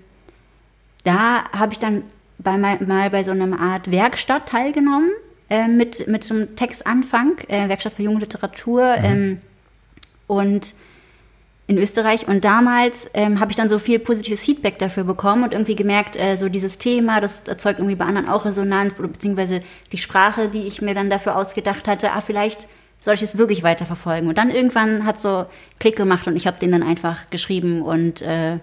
da 1.04 1.44
habe 1.52 1.74
ich 1.74 1.80
dann 1.80 2.04
bei, 2.38 2.58
mal, 2.58 3.10
bei 3.10 3.24
so 3.24 3.32
einer 3.32 3.60
Art 3.60 3.92
Werkstatt 3.92 4.48
teilgenommen, 4.48 5.12
äh, 5.50 5.68
mit, 5.68 6.08
mit 6.08 6.24
so 6.24 6.36
einem 6.36 6.56
Textanfang, 6.56 7.38
äh, 7.50 7.68
Werkstatt 7.68 7.96
für 7.96 8.04
junge 8.04 8.20
Literatur. 8.20 8.96
Ähm, 8.96 9.42
und 10.28 10.74
in 11.66 11.78
Österreich 11.78 12.28
und 12.28 12.44
damals 12.44 13.10
ähm, 13.14 13.40
habe 13.40 13.52
ich 13.52 13.58
dann 13.58 13.70
so 13.70 13.80
viel 13.80 14.00
positives 14.00 14.44
Feedback 14.44 14.80
dafür 14.80 15.06
bekommen 15.06 15.44
und 15.44 15.54
irgendwie 15.54 15.76
gemerkt, 15.76 16.18
äh, 16.18 16.36
so 16.36 16.50
dieses 16.50 16.78
Thema, 16.78 17.22
das 17.22 17.44
erzeugt 17.48 17.80
irgendwie 17.80 17.96
bei 17.96 18.06
anderen 18.06 18.28
auch 18.28 18.46
Resonanz 18.46 18.94
beziehungsweise 18.96 19.62
die 19.92 19.98
Sprache, 19.98 20.50
die 20.50 20.68
ich 20.68 20.82
mir 20.82 20.94
dann 20.94 21.10
dafür 21.10 21.38
ausgedacht 21.38 21.88
hatte, 21.88 22.12
ah, 22.12 22.20
vielleicht 22.20 22.68
soll 23.00 23.14
ich 23.14 23.22
es 23.22 23.38
wirklich 23.38 23.64
weiterverfolgen. 23.64 24.30
Und 24.30 24.38
dann 24.38 24.50
irgendwann 24.50 25.06
hat 25.06 25.20
so 25.20 25.46
Klick 25.80 25.96
gemacht 25.96 26.28
und 26.28 26.36
ich 26.36 26.48
habe 26.48 26.60
den 26.60 26.72
dann 26.72 26.84
einfach 26.84 27.30
geschrieben 27.30 27.82
und, 27.82 28.22
äh, 28.22 28.60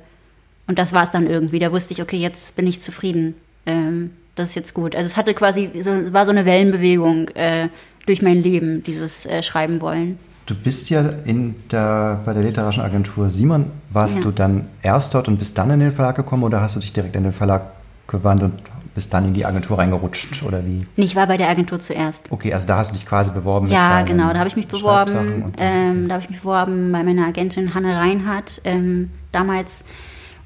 und 0.66 0.78
das 0.78 0.92
war 0.92 1.02
es 1.02 1.10
dann 1.10 1.26
irgendwie. 1.26 1.58
Da 1.58 1.72
wusste 1.72 1.94
ich, 1.94 2.02
okay, 2.02 2.16
jetzt 2.16 2.56
bin 2.56 2.66
ich 2.66 2.80
zufrieden. 2.80 3.34
Ähm, 3.66 4.12
das 4.34 4.50
ist 4.50 4.54
jetzt 4.54 4.74
gut. 4.74 4.94
Also 4.94 5.06
es 5.06 5.16
hatte 5.16 5.34
quasi, 5.34 5.70
so, 5.80 6.12
war 6.12 6.24
so 6.24 6.30
eine 6.32 6.44
Wellenbewegung 6.44 7.28
äh, 7.30 7.68
durch 8.06 8.22
mein 8.22 8.42
Leben, 8.42 8.82
dieses 8.82 9.26
äh, 9.26 9.42
Schreiben 9.42 9.80
wollen. 9.80 10.18
Du 10.50 10.56
bist 10.56 10.90
ja 10.90 11.04
in 11.26 11.54
der, 11.70 12.18
bei 12.24 12.34
der 12.34 12.42
literarischen 12.42 12.82
Agentur 12.82 13.30
Simon. 13.30 13.66
Warst 13.90 14.16
Ja. 14.16 14.22
du 14.22 14.32
dann 14.32 14.66
erst 14.82 15.14
dort 15.14 15.28
und 15.28 15.38
bist 15.38 15.56
dann 15.56 15.70
in 15.70 15.78
den 15.78 15.92
Verlag 15.92 16.16
gekommen 16.16 16.42
oder 16.42 16.60
hast 16.60 16.74
du 16.74 16.80
dich 16.80 16.92
direkt 16.92 17.14
in 17.14 17.22
den 17.22 17.32
Verlag 17.32 17.62
gewandt 18.08 18.42
und 18.42 18.54
bist 18.96 19.14
dann 19.14 19.26
in 19.26 19.32
die 19.32 19.46
Agentur 19.46 19.78
reingerutscht 19.78 20.42
oder 20.42 20.66
wie? 20.66 20.84
Nee, 20.96 21.04
ich 21.04 21.14
war 21.14 21.28
bei 21.28 21.36
der 21.36 21.48
Agentur 21.48 21.78
zuerst. 21.78 22.32
Okay, 22.32 22.52
also 22.52 22.66
da 22.66 22.78
hast 22.78 22.90
du 22.90 22.96
dich 22.96 23.06
quasi 23.06 23.30
beworben 23.30 23.68
Ja, 23.68 24.02
genau, 24.02 24.32
da 24.32 24.40
habe 24.40 24.48
ich 24.48 24.56
mich 24.56 24.66
beworben. 24.66 25.54
Ähm, 25.56 26.08
da 26.08 26.14
habe 26.14 26.24
ich 26.24 26.30
mich 26.30 26.40
beworben 26.40 26.90
bei 26.90 27.04
meiner 27.04 27.28
Agentin 27.28 27.72
Hanne 27.72 27.96
Reinhardt 27.96 28.60
ähm, 28.64 29.10
damals. 29.30 29.84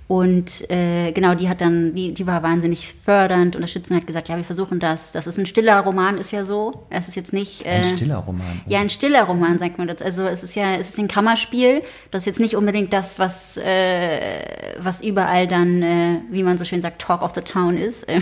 Und 0.06 0.70
äh, 0.70 1.12
genau, 1.12 1.34
die 1.34 1.48
hat 1.48 1.62
dann, 1.62 1.94
die, 1.94 2.12
die 2.12 2.26
war 2.26 2.42
wahnsinnig 2.42 2.92
fördernd, 2.92 3.56
unterstützend, 3.56 4.00
hat 4.00 4.06
gesagt, 4.06 4.28
ja, 4.28 4.36
wir 4.36 4.44
versuchen 4.44 4.78
das. 4.78 5.12
Das 5.12 5.26
ist 5.26 5.38
ein 5.38 5.46
stiller 5.46 5.80
Roman, 5.80 6.18
ist 6.18 6.30
ja 6.30 6.44
so. 6.44 6.86
Es 6.90 7.08
ist 7.08 7.14
jetzt 7.16 7.32
nicht. 7.32 7.64
Äh, 7.64 7.76
Ein 7.76 7.84
stiller 7.84 8.16
Roman. 8.16 8.60
ja, 8.66 8.80
ein 8.80 8.90
stiller 8.90 9.22
Roman, 9.24 9.58
sagt 9.58 9.78
man 9.78 9.86
das. 9.86 10.02
Also 10.02 10.26
es 10.26 10.44
ist 10.44 10.56
ja, 10.56 10.74
es 10.74 10.90
ist 10.90 10.98
ein 10.98 11.08
Kammerspiel. 11.08 11.82
Das 12.10 12.22
ist 12.22 12.26
jetzt 12.26 12.40
nicht 12.40 12.54
unbedingt 12.54 12.92
das, 12.92 13.18
was, 13.18 13.56
äh, 13.56 14.74
was 14.78 15.00
überall 15.00 15.48
dann, 15.48 15.82
äh, 15.82 16.20
wie 16.30 16.42
man 16.42 16.58
so 16.58 16.66
schön 16.66 16.82
sagt, 16.82 17.00
Talk 17.00 17.22
of 17.22 17.32
the 17.34 17.40
Town 17.40 17.78
ist. 17.78 18.06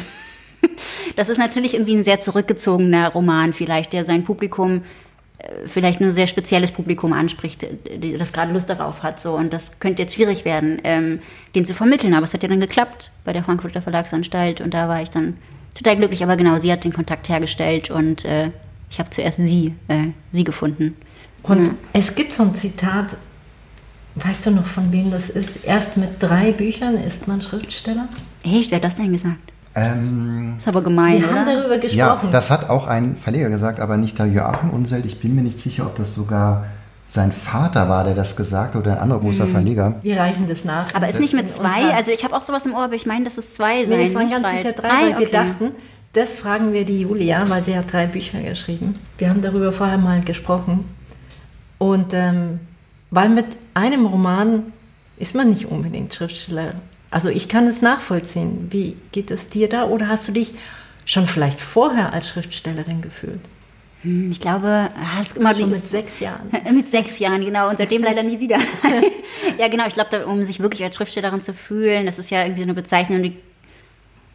Das 1.17 1.29
ist 1.29 1.39
natürlich 1.39 1.75
irgendwie 1.75 1.97
ein 1.97 2.05
sehr 2.05 2.21
zurückgezogener 2.21 3.09
Roman 3.09 3.53
vielleicht, 3.53 3.93
der 3.93 4.05
sein 4.05 4.23
Publikum 4.23 4.77
äh, 4.77 4.81
vielleicht 5.67 6.01
nur 6.01 6.11
ein 6.11 6.15
sehr 6.15 6.27
spezielles 6.27 6.73
Publikum 6.73 7.13
anspricht, 7.13 7.67
das 8.19 8.33
gerade 8.33 8.53
Lust 8.53 8.69
darauf 8.69 9.03
hat. 9.03 9.21
So. 9.21 9.35
Und 9.35 9.53
das 9.53 9.79
könnte 9.81 10.03
jetzt 10.03 10.15
schwierig 10.15 10.45
werden, 10.45 10.81
ähm, 10.85 11.21
den 11.55 11.65
zu 11.65 11.75
vermitteln. 11.75 12.15
Aber 12.15 12.25
es 12.25 12.35
hat 12.35 12.43
ja 12.43 12.49
dann 12.49 12.61
geklappt 12.61 13.11
bei 13.25 13.33
der 13.33 13.45
Frankfurter 13.45 13.83
Verlagsanstalt. 13.83 14.61
Und 14.61 14.75
da 14.75 14.89
war 14.89 15.03
ich 15.03 15.11
dann 15.11 15.37
total 15.75 15.97
glücklich. 15.97 16.23
Aber 16.23 16.37
genau, 16.37 16.59
sie 16.59 16.71
hat 16.71 16.85
den 16.85 16.93
Kontakt 16.93 17.29
hergestellt 17.29 17.91
und 17.91 18.25
äh, 18.25 18.51
ich 18.91 18.99
habe 18.99 19.11
zuerst 19.11 19.39
sie, 19.39 19.75
äh, 19.89 20.09
sie 20.33 20.45
gefunden. 20.45 20.97
Und 21.43 21.67
ja. 21.67 21.75
es 21.93 22.15
gibt 22.15 22.33
so 22.33 22.43
ein 22.43 22.55
Zitat, 22.55 23.17
weißt 24.15 24.47
du 24.47 24.51
noch, 24.53 24.67
von 24.67 24.93
wem 24.93 25.11
das 25.11 25.31
ist? 25.31 25.65
Erst 25.65 25.97
mit 25.97 26.23
drei 26.23 26.53
Büchern 26.53 26.97
ist 26.97 27.27
man 27.27 27.41
Schriftsteller? 27.41 28.09
Echt? 28.45 28.71
Wer 28.71 28.77
hat 28.77 28.85
das 28.85 28.95
denn 28.95 29.13
gesagt? 29.13 29.52
Ähm, 29.75 30.55
ist 30.59 30.69
aber 30.69 30.83
gemein, 30.83 31.21
Wir 31.21 31.31
oder? 31.31 31.41
haben 31.41 31.47
darüber 31.47 31.79
gesprochen. 31.79 32.27
Ja, 32.27 32.31
das 32.31 32.51
hat 32.51 32.69
auch 32.69 32.87
ein 32.87 33.17
Verleger 33.17 33.49
gesagt, 33.49 33.81
aber 33.81 33.97
nicht 33.97 34.19
der 34.19 34.27
Joachim 34.27 34.71
Unseld. 34.71 35.07
Ich 35.07 35.21
bin 35.21 35.35
mir 35.35 35.43
nicht 35.43 35.59
sicher, 35.59 35.87
ob 35.87 35.97
das 35.97 36.15
sogar 36.15 36.67
sein 37.09 37.31
Vater 37.31 37.89
war, 37.89 38.05
der 38.05 38.15
das 38.15 38.37
gesagt 38.37 38.75
hat, 38.75 38.81
oder 38.81 38.93
ein 38.93 38.99
anderer 38.99 39.21
großer 39.21 39.45
mhm. 39.45 39.53
Verleger. 39.53 39.95
Wir 40.03 40.19
reichen 40.19 40.49
das 40.49 40.65
nach. 40.65 40.95
Aber 40.95 41.09
ist 41.09 41.21
nicht 41.21 41.35
mit 41.35 41.49
zwei? 41.49 41.93
Also 41.95 42.11
ich 42.11 42.25
habe 42.25 42.35
auch 42.35 42.43
sowas 42.43 42.65
im 42.65 42.75
Ohr, 42.75 42.85
aber 42.85 42.95
ich 42.95 43.07
meine, 43.07 43.25
dass 43.25 43.37
es 43.37 43.55
zwei 43.55 43.85
nee, 43.85 44.09
sein. 44.09 44.15
waren 44.15 44.31
ganz 44.31 44.51
sicher 44.51 44.73
drei, 44.73 44.89
drei 44.89 45.01
weil 45.03 45.11
okay. 45.11 45.21
wir 45.21 45.31
dachten, 45.31 45.73
das 46.15 46.39
fragen 46.39 46.73
wir 46.73 46.85
die 46.85 47.03
Julia, 47.03 47.49
weil 47.49 47.63
sie 47.63 47.77
hat 47.77 47.93
drei 47.93 48.07
Bücher 48.07 48.41
geschrieben. 48.41 48.99
Wir 49.19 49.29
haben 49.29 49.43
darüber 49.43 49.73
vorher 49.73 49.99
mal 49.99 50.23
gesprochen. 50.23 50.85
Und 51.79 52.13
ähm, 52.15 52.61
weil 53.11 53.29
mit 53.29 53.47
einem 53.75 54.07
Roman 54.07 54.73
ist 55.19 55.35
man 55.35 55.51
nicht 55.51 55.67
unbedingt 55.67 56.15
Schriftsteller. 56.15 56.75
Also 57.13 57.29
ich 57.29 57.49
kann 57.49 57.67
es 57.69 57.83
nachvollziehen. 57.83 58.69
Wie 58.71 58.97
geht 59.13 59.31
es 59.31 59.51
dir 59.51 59.69
da? 59.69 59.85
Oder 59.87 60.09
hast 60.09 60.27
du 60.27 60.33
dich 60.33 60.55
schon 61.05 61.27
vielleicht 61.27 61.61
vorher 61.61 62.13
als 62.13 62.29
Schriftstellerin 62.29 63.03
gefühlt? 63.03 63.41
Hm, 64.01 64.33
ich 64.33 64.41
glaube, 64.41 64.89
das 65.19 65.33
immer 65.33 65.55
schon 65.55 65.71
mit 65.71 65.87
sechs 65.87 66.21
Jahren. 66.21 66.51
mit 66.75 66.89
sechs 66.89 67.19
Jahren, 67.19 67.45
genau. 67.45 67.69
Und 67.69 67.77
seitdem 67.77 68.03
leider 68.03 68.23
nie 68.23 68.41
wieder. 68.41 68.57
ja, 69.59 69.69
genau. 69.69 69.87
Ich 69.87 69.95
glaube, 69.95 70.27
um 70.27 70.43
sich 70.43 70.61
wirklich 70.61 70.83
als 70.83 70.97
Schriftstellerin 70.97 71.43
zu 71.43 71.53
fühlen, 71.53 72.07
das 72.07 72.19
ist 72.19 72.31
ja 72.31 72.43
irgendwie 72.43 72.63
so 72.63 72.67
eine 72.67 72.75
Bezeichnung, 72.75 73.23
die 73.23 73.37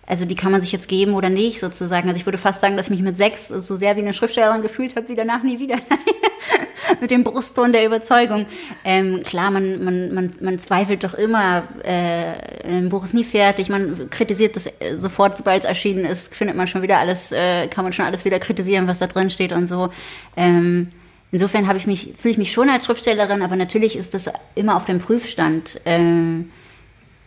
also 0.07 0.23
die 0.23 0.35
kann 0.35 0.53
man 0.53 0.61
sich 0.61 0.71
jetzt 0.71 0.87
geben 0.87 1.13
oder 1.13 1.29
nicht 1.29 1.59
sozusagen. 1.59 2.07
Also 2.07 2.17
ich 2.17 2.25
würde 2.25 2.37
fast 2.37 2.61
sagen, 2.61 2.77
dass 2.77 2.87
ich 2.87 2.91
mich 2.91 3.01
mit 3.01 3.17
sechs 3.17 3.49
so 3.49 3.75
sehr 3.75 3.97
wie 3.97 4.01
eine 4.01 4.13
Schriftstellerin 4.13 4.61
gefühlt 4.61 4.95
habe, 4.95 5.09
wie 5.09 5.15
danach 5.15 5.43
nie 5.43 5.59
wieder. 5.59 5.75
mit 7.01 7.11
dem 7.11 7.25
Brustton 7.25 7.73
der 7.73 7.85
Überzeugung. 7.85 8.45
Ähm, 8.85 9.21
klar, 9.23 9.51
man, 9.51 9.83
man, 9.83 10.13
man, 10.13 10.31
man 10.39 10.59
zweifelt 10.59 11.03
doch 11.03 11.13
immer, 11.13 11.63
äh, 11.83 12.67
ein 12.67 12.87
Buch 12.87 13.03
ist 13.03 13.13
nie 13.13 13.25
fertig, 13.25 13.67
man 13.67 14.09
kritisiert 14.09 14.55
das 14.55 14.71
sofort, 14.95 15.37
sobald 15.37 15.63
es 15.63 15.67
erschienen 15.67 16.05
ist, 16.05 16.33
findet 16.33 16.55
man 16.55 16.67
schon 16.67 16.81
wieder 16.81 16.99
alles, 16.99 17.33
äh, 17.33 17.67
kann 17.67 17.83
man 17.83 17.91
schon 17.91 18.05
alles 18.05 18.23
wieder 18.23 18.39
kritisieren, 18.39 18.87
was 18.87 18.99
da 18.99 19.07
drin 19.07 19.29
steht 19.29 19.51
und 19.51 19.67
so. 19.67 19.89
Ähm, 20.37 20.89
insofern 21.33 21.67
habe 21.67 21.77
ich 21.77 21.85
mich, 21.85 22.13
fühle 22.17 22.31
ich 22.31 22.37
mich 22.37 22.53
schon 22.53 22.69
als 22.69 22.85
Schriftstellerin, 22.85 23.41
aber 23.41 23.57
natürlich 23.57 23.97
ist 23.97 24.13
das 24.13 24.29
immer 24.55 24.77
auf 24.77 24.85
dem 24.85 24.99
Prüfstand, 24.99 25.81
äh, 25.85 25.99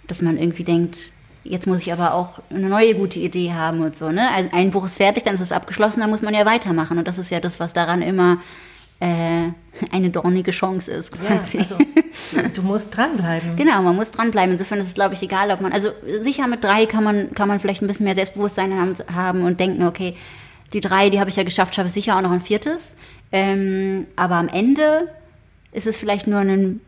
dass 0.07 0.23
man 0.23 0.39
irgendwie 0.39 0.65
denkt, 0.65 1.13
jetzt 1.45 1.67
muss 1.67 1.83
ich 1.83 1.93
aber 1.93 2.15
auch 2.15 2.41
eine 2.51 2.69
neue 2.69 2.95
gute 2.95 3.21
Idee 3.21 3.53
haben 3.53 3.81
und 3.81 3.97
so. 3.97 4.11
Ne? 4.11 4.29
Also 4.35 4.51
ein 4.53 4.71
Buch 4.71 4.85
ist 4.85 4.97
fertig, 4.97 5.25
dann 5.25 5.35
ist 5.35 5.41
es 5.41 5.53
abgeschlossen, 5.53 6.01
dann 6.01 6.11
muss 6.11 6.23
man 6.23 6.35
ja 6.35 6.45
weitermachen. 6.45 6.99
Und 6.99 7.09
das 7.09 7.19
ist 7.19 7.31
ja 7.31 7.41
das, 7.41 7.61
was 7.61 7.73
daran 7.73 8.03
immer 8.03 8.39
äh, 9.01 9.49
eine 9.91 10.11
dornige 10.11 10.51
Chance 10.51 10.93
ist. 10.93 11.13
Quasi. 11.13 11.57
Ja, 11.57 11.63
also 11.63 11.79
du 12.55 12.63
musst 12.63 12.97
dranbleiben. 12.97 13.57
Genau, 13.57 13.83
man 13.83 13.97
muss 13.97 14.11
dranbleiben. 14.13 14.53
Insofern 14.53 14.81
ist 14.81 14.89
es, 14.89 14.95
glaube 14.95 15.15
ich, 15.15 15.23
egal, 15.23 15.51
ob 15.51 15.61
man, 15.61 15.73
also 15.73 15.91
sicher 16.21 16.47
mit 16.47 16.63
drei 16.63 16.87
kann 16.87 17.05
man, 17.05 17.33
kann 17.35 17.49
man 17.49 17.61
vielleicht 17.61 17.83
ein 17.83 17.87
bisschen 17.87 18.05
mehr 18.05 18.15
Selbstbewusstsein 18.15 18.95
haben 19.13 19.45
und 19.45 19.59
denken, 19.59 19.87
okay, 19.87 20.17
die 20.73 20.81
drei, 20.81 21.11
die 21.11 21.19
habe 21.19 21.31
ich 21.31 21.37
ja 21.37 21.43
geschafft, 21.43 21.75
schaffe 21.75 21.89
ich 21.89 21.95
sicher 21.95 22.17
auch 22.17 22.23
noch 22.23 22.31
ein 22.31 22.41
viertes. 22.41 22.95
Ähm, 23.33 24.07
aber 24.17 24.37
am 24.37 24.49
Ende 24.49 25.09
ist 25.73 25.87
es 25.87 25.97
vielleicht 25.97 26.27
nur 26.27 26.41
ein 26.41 26.81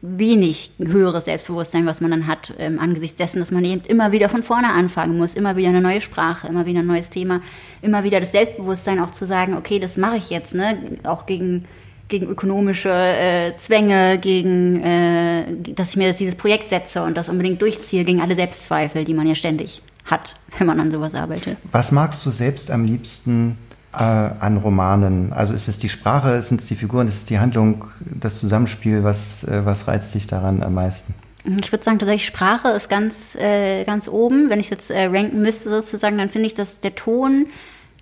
wenig 0.00 0.70
höheres 0.78 1.24
Selbstbewusstsein, 1.24 1.86
was 1.86 2.00
man 2.00 2.12
dann 2.12 2.26
hat, 2.26 2.54
ähm, 2.58 2.78
angesichts 2.78 3.16
dessen, 3.16 3.40
dass 3.40 3.50
man 3.50 3.64
eben 3.64 3.82
immer 3.86 4.12
wieder 4.12 4.28
von 4.28 4.42
vorne 4.42 4.72
anfangen 4.72 5.18
muss, 5.18 5.34
immer 5.34 5.56
wieder 5.56 5.70
eine 5.70 5.80
neue 5.80 6.00
Sprache, 6.00 6.46
immer 6.46 6.64
wieder 6.64 6.80
ein 6.80 6.86
neues 6.86 7.10
Thema, 7.10 7.42
immer 7.82 8.04
wieder 8.04 8.20
das 8.20 8.32
Selbstbewusstsein 8.32 9.00
auch 9.00 9.10
zu 9.10 9.26
sagen, 9.26 9.56
okay, 9.56 9.80
das 9.80 9.96
mache 9.96 10.16
ich 10.16 10.30
jetzt, 10.30 10.54
ne, 10.54 10.98
auch 11.02 11.26
gegen 11.26 11.64
gegen 12.08 12.28
ökonomische 12.28 12.90
äh, 12.90 13.56
Zwänge, 13.56 14.18
gegen, 14.18 14.82
äh, 14.82 15.44
dass 15.74 15.90
ich 15.90 15.96
mir 15.96 16.08
das, 16.08 16.18
dieses 16.18 16.34
Projekt 16.34 16.68
setze 16.68 17.02
und 17.02 17.16
das 17.16 17.30
unbedingt 17.30 17.62
durchziehe, 17.62 18.04
gegen 18.04 18.20
alle 18.20 18.34
Selbstzweifel, 18.34 19.06
die 19.06 19.14
man 19.14 19.26
ja 19.26 19.34
ständig 19.34 19.80
hat, 20.04 20.34
wenn 20.58 20.66
man 20.66 20.78
an 20.78 20.90
sowas 20.90 21.14
arbeitet. 21.14 21.56
Was 21.70 21.90
magst 21.90 22.24
du 22.26 22.30
selbst 22.30 22.70
am 22.70 22.84
liebsten 22.84 23.56
an 23.98 24.56
Romanen? 24.56 25.32
Also 25.32 25.54
ist 25.54 25.68
es 25.68 25.78
die 25.78 25.88
Sprache, 25.88 26.40
sind 26.42 26.60
es 26.60 26.66
die 26.66 26.74
Figuren, 26.74 27.06
ist 27.06 27.14
es 27.14 27.24
die 27.24 27.38
Handlung, 27.38 27.84
das 28.00 28.38
Zusammenspiel? 28.38 29.04
Was, 29.04 29.44
äh, 29.44 29.64
was 29.64 29.86
reizt 29.86 30.14
dich 30.14 30.26
daran 30.26 30.62
am 30.62 30.74
meisten? 30.74 31.14
Ich 31.44 31.72
würde 31.72 31.84
sagen, 31.84 31.98
tatsächlich 31.98 32.26
Sprache 32.26 32.68
ist 32.68 32.88
ganz, 32.88 33.34
äh, 33.34 33.84
ganz 33.84 34.08
oben. 34.08 34.48
Wenn 34.48 34.60
ich 34.60 34.66
es 34.66 34.70
jetzt 34.70 34.90
äh, 34.90 35.06
ranken 35.06 35.42
müsste 35.42 35.70
sozusagen, 35.70 36.16
dann 36.16 36.30
finde 36.30 36.46
ich, 36.46 36.54
dass 36.54 36.80
der 36.80 36.94
Ton, 36.94 37.46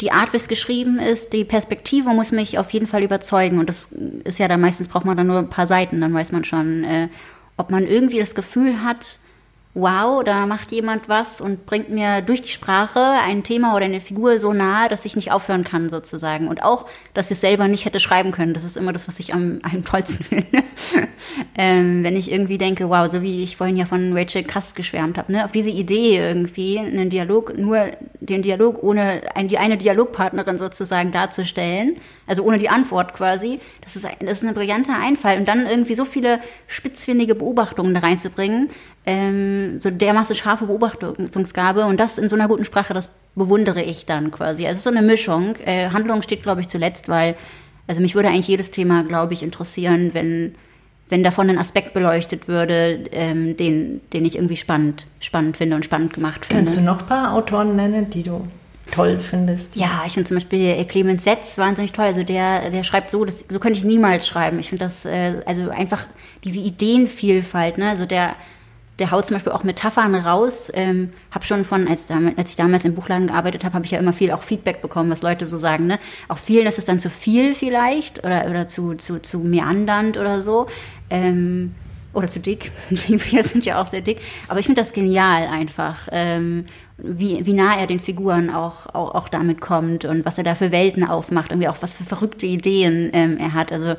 die 0.01 0.13
Art, 0.13 0.33
wie 0.33 0.37
es 0.37 0.49
geschrieben 0.49 0.99
ist, 0.99 1.33
die 1.33 1.45
Perspektive 1.45 2.11
muss 2.11 2.33
mich 2.33 2.59
auf 2.59 2.71
jeden 2.71 2.87
Fall 2.87 3.03
überzeugen. 3.03 3.59
Und 3.59 3.69
das 3.69 3.89
ist 4.25 4.39
ja 4.39 4.49
dann 4.49 4.61
meistens 4.61 4.89
braucht 4.89 5.05
man 5.05 5.17
dann 5.17 5.27
nur 5.27 5.39
ein 5.39 5.51
paar 5.51 5.67
Seiten, 5.67 6.01
dann 6.01 6.15
weiß 6.15 6.33
man 6.33 6.45
schon, 6.45 6.85
äh, 6.85 7.09
ob 7.57 7.71
man 7.71 7.87
irgendwie 7.87 8.19
das 8.19 8.35
Gefühl 8.35 8.83
hat, 8.83 9.19
wow, 9.75 10.25
da 10.25 10.47
macht 10.47 10.73
jemand 10.73 11.09
was 11.09 11.41
und 11.41 11.65
bringt 11.65 11.91
mir 11.91 12.23
durch 12.23 12.43
die 12.43 12.49
Sprache 12.49 13.01
ein 13.01 13.45
Thema 13.45 13.77
oder 13.77 13.85
eine 13.85 14.01
Figur 14.01 14.41
so 14.41 14.53
nahe, 14.53 14.89
dass 14.89 15.05
ich 15.05 15.15
nicht 15.15 15.31
aufhören 15.31 15.63
kann 15.63 15.89
sozusagen. 15.89 16.49
Und 16.49 16.65
auch, 16.65 16.87
dass 17.15 17.27
ich 17.27 17.37
es 17.37 17.41
selber 17.41 17.69
nicht 17.69 17.85
hätte 17.85 18.01
schreiben 18.01 18.33
können. 18.33 18.53
Das 18.53 18.65
ist 18.65 18.77
immer 18.77 18.93
das, 18.93 19.07
was 19.07 19.21
ich 19.21 19.33
am, 19.33 19.61
am 19.63 19.85
tollsten 19.85 20.25
finde. 20.25 20.65
ähm, 21.55 22.03
wenn 22.03 22.17
ich 22.17 22.33
irgendwie 22.33 22.59
denke, 22.59 22.89
wow, 22.89 23.09
so 23.09 23.23
wie 23.23 23.45
ich 23.45 23.57
vorhin 23.57 23.77
ja 23.77 23.85
von 23.85 24.17
Rachel 24.17 24.43
Krass 24.43 24.75
geschwärmt 24.75 25.17
habe, 25.17 25.31
ne? 25.31 25.45
auf 25.45 25.53
diese 25.53 25.71
Idee 25.71 26.19
irgendwie, 26.19 26.79
einen 26.79 27.09
Dialog, 27.09 27.57
nur 27.57 27.85
den 28.19 28.43
Dialog 28.43 28.83
ohne 28.83 29.23
ein, 29.37 29.47
die 29.47 29.59
eine 29.59 29.77
Dialogpartnerin 29.77 30.59
sozusagen 30.59 31.13
darzustellen, 31.13 31.95
also 32.27 32.43
ohne 32.43 32.59
die 32.59 32.69
Antwort 32.69 33.15
quasi, 33.15 33.61
das 33.83 33.95
ist, 33.95 34.05
das 34.19 34.43
ist 34.43 34.45
ein 34.45 34.55
brillanter 34.55 34.97
Einfall. 35.01 35.39
Und 35.39 35.47
dann 35.47 35.67
irgendwie 35.67 35.95
so 35.95 36.05
viele 36.05 36.41
spitzfindige 36.67 37.37
Beobachtungen 37.37 37.95
da 37.95 38.01
reinzubringen, 38.01 38.71
ähm, 39.11 39.81
so 39.81 39.91
dermaßen 39.91 40.37
scharfe 40.37 40.67
Beobachtungsgabe 40.67 41.85
und 41.85 41.99
das 41.99 42.19
in 42.19 42.29
so 42.29 42.37
einer 42.37 42.47
guten 42.47 42.65
Sprache, 42.65 42.95
das 42.95 43.11
bewundere 43.35 43.83
ich 43.83 44.07
dann 44.07 44.31
quasi. 44.31 44.67
Also 44.67 44.73
es 44.73 44.79
ist 44.79 44.85
so 44.85 44.91
eine 44.91 45.03
Mischung. 45.03 45.57
Äh, 45.65 45.91
Handlung 45.91 46.23
steht, 46.23 46.43
glaube 46.43 46.61
ich, 46.61 46.69
zuletzt, 46.69 47.09
weil, 47.09 47.35
also 47.89 48.01
mich 48.01 48.15
würde 48.15 48.29
eigentlich 48.29 48.49
jedes 48.49 48.71
Thema, 48.71 49.03
glaube 49.03 49.35
ich, 49.35 49.43
interessieren, 49.43 50.15
wenn, 50.15 50.55
wenn 51.09 51.25
davon 51.25 51.51
ein 51.51 51.59
Aspekt 51.59 51.93
beleuchtet 51.93 52.47
würde, 52.47 53.05
ähm, 53.11 53.57
den, 53.57 54.01
den 54.13 54.25
ich 54.25 54.37
irgendwie 54.37 54.57
spannend, 54.57 55.07
spannend 55.19 55.57
finde 55.57 55.75
und 55.75 55.85
spannend 55.85 56.13
gemacht 56.13 56.47
finde. 56.47 56.63
Kannst 56.63 56.79
du 56.79 56.83
noch 56.83 57.01
ein 57.01 57.07
paar 57.07 57.35
Autoren 57.35 57.75
nennen, 57.75 58.11
die 58.11 58.23
du 58.23 58.47
toll 58.93 59.19
findest? 59.19 59.75
Ja, 59.75 60.03
ich 60.07 60.13
finde 60.13 60.29
zum 60.29 60.37
Beispiel 60.37 60.61
äh, 60.61 60.85
Clemens 60.85 61.25
Setz 61.25 61.59
wahnsinnig 61.59 61.91
toll. 61.91 62.05
Also 62.05 62.23
der, 62.23 62.71
der 62.71 62.85
schreibt 62.85 63.11
so, 63.11 63.25
das, 63.25 63.45
so 63.49 63.59
könnte 63.59 63.79
ich 63.79 63.85
niemals 63.85 64.27
schreiben. 64.27 64.61
Ich 64.61 64.69
finde 64.69 64.85
das, 64.85 65.05
äh, 65.05 65.43
also 65.47 65.71
einfach 65.71 66.07
diese 66.45 66.61
Ideenvielfalt, 66.61 67.77
ne? 67.77 67.89
Also 67.89 68.07
der 68.07 68.35
der 69.01 69.11
haut 69.11 69.27
zum 69.27 69.35
Beispiel 69.35 69.53
auch 69.53 69.65
Metaphern 69.65 70.15
raus. 70.15 70.71
Ähm, 70.75 71.11
habe 71.31 71.45
schon 71.45 71.65
von, 71.65 71.89
als, 71.89 72.07
als 72.37 72.51
ich 72.51 72.57
damals 72.57 72.85
im 72.85 72.95
Buchladen 72.95 73.29
gearbeitet 73.29 73.65
habe, 73.65 73.75
habe 73.75 73.85
ich 73.85 73.91
ja 73.91 73.99
immer 73.99 74.13
viel 74.13 74.31
auch 74.31 74.43
Feedback 74.43 74.83
bekommen, 74.83 75.11
was 75.11 75.23
Leute 75.23 75.47
so 75.47 75.59
sagen. 75.59 75.87
Ne? 75.87 75.99
Auch 76.29 76.39
vielen 76.39 76.67
ist 76.67 76.79
es 76.79 76.85
dann 76.85 77.01
zu 77.01 77.11
viel 77.11 77.55
vielleicht 77.55 78.25
oder, 78.25 78.47
oder 78.49 78.69
zu, 78.69 78.95
zu, 78.95 79.21
zu 79.21 79.39
meandernd 79.39 80.19
oder 80.19 80.43
so. 80.43 80.67
Ähm, 81.09 81.75
oder 82.13 82.29
zu 82.29 82.41
dick. 82.41 82.73
Wir 82.91 83.43
sind 83.43 83.65
ja 83.65 83.81
auch 83.81 83.87
sehr 83.87 84.01
dick. 84.01 84.21
Aber 84.49 84.61
ich 84.61 84.67
finde 84.67 84.81
das 84.81 84.93
genial 84.93 85.47
einfach, 85.47 86.09
ähm, 86.13 86.67
wie, 86.99 87.47
wie 87.47 87.53
nah 87.53 87.79
er 87.79 87.87
den 87.87 88.01
Figuren 88.01 88.51
auch, 88.51 88.87
auch, 88.95 89.15
auch 89.15 89.29
damit 89.29 89.61
kommt 89.61 90.05
und 90.05 90.25
was 90.25 90.37
er 90.37 90.45
da 90.45 90.55
für 90.55 90.73
Welten 90.73 91.05
aufmacht, 91.05 91.51
irgendwie 91.51 91.69
auch 91.69 91.79
was 91.81 91.95
für 91.95 92.05
verrückte 92.05 92.47
Ideen 92.47 93.11
ähm, 93.13 93.39
er 93.39 93.55
hat. 93.55 93.73
Also 93.73 93.95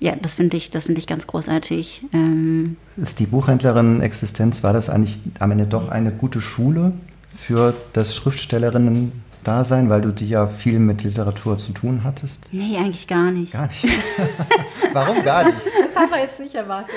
ja, 0.00 0.14
das 0.14 0.34
finde 0.34 0.56
ich, 0.56 0.70
das 0.70 0.88
ich 0.88 1.06
ganz 1.06 1.26
großartig. 1.26 2.04
Ähm 2.12 2.76
ist 2.96 3.18
die 3.18 3.26
Buchhändlerin 3.26 4.00
Existenz, 4.00 4.62
war 4.62 4.72
das 4.72 4.90
eigentlich 4.90 5.18
am 5.40 5.50
Ende 5.50 5.66
doch 5.66 5.88
eine 5.88 6.12
gute 6.12 6.40
Schule 6.40 6.92
für 7.34 7.74
das 7.94 8.14
Schriftstellerinnen-Dasein, 8.14 9.90
weil 9.90 10.00
du 10.00 10.10
die 10.12 10.28
ja 10.28 10.46
viel 10.46 10.78
mit 10.78 11.02
Literatur 11.02 11.58
zu 11.58 11.72
tun 11.72 12.02
hattest? 12.04 12.48
Nee, 12.52 12.76
eigentlich 12.76 13.08
gar 13.08 13.32
nicht. 13.32 13.52
Gar 13.52 13.66
nicht. 13.66 13.86
Warum 14.92 15.22
gar 15.24 15.44
nicht? 15.44 15.56
Das 15.88 16.04
haben 16.04 16.12
wir 16.12 16.20
jetzt 16.20 16.38
nicht 16.38 16.54
erwartet. 16.54 16.94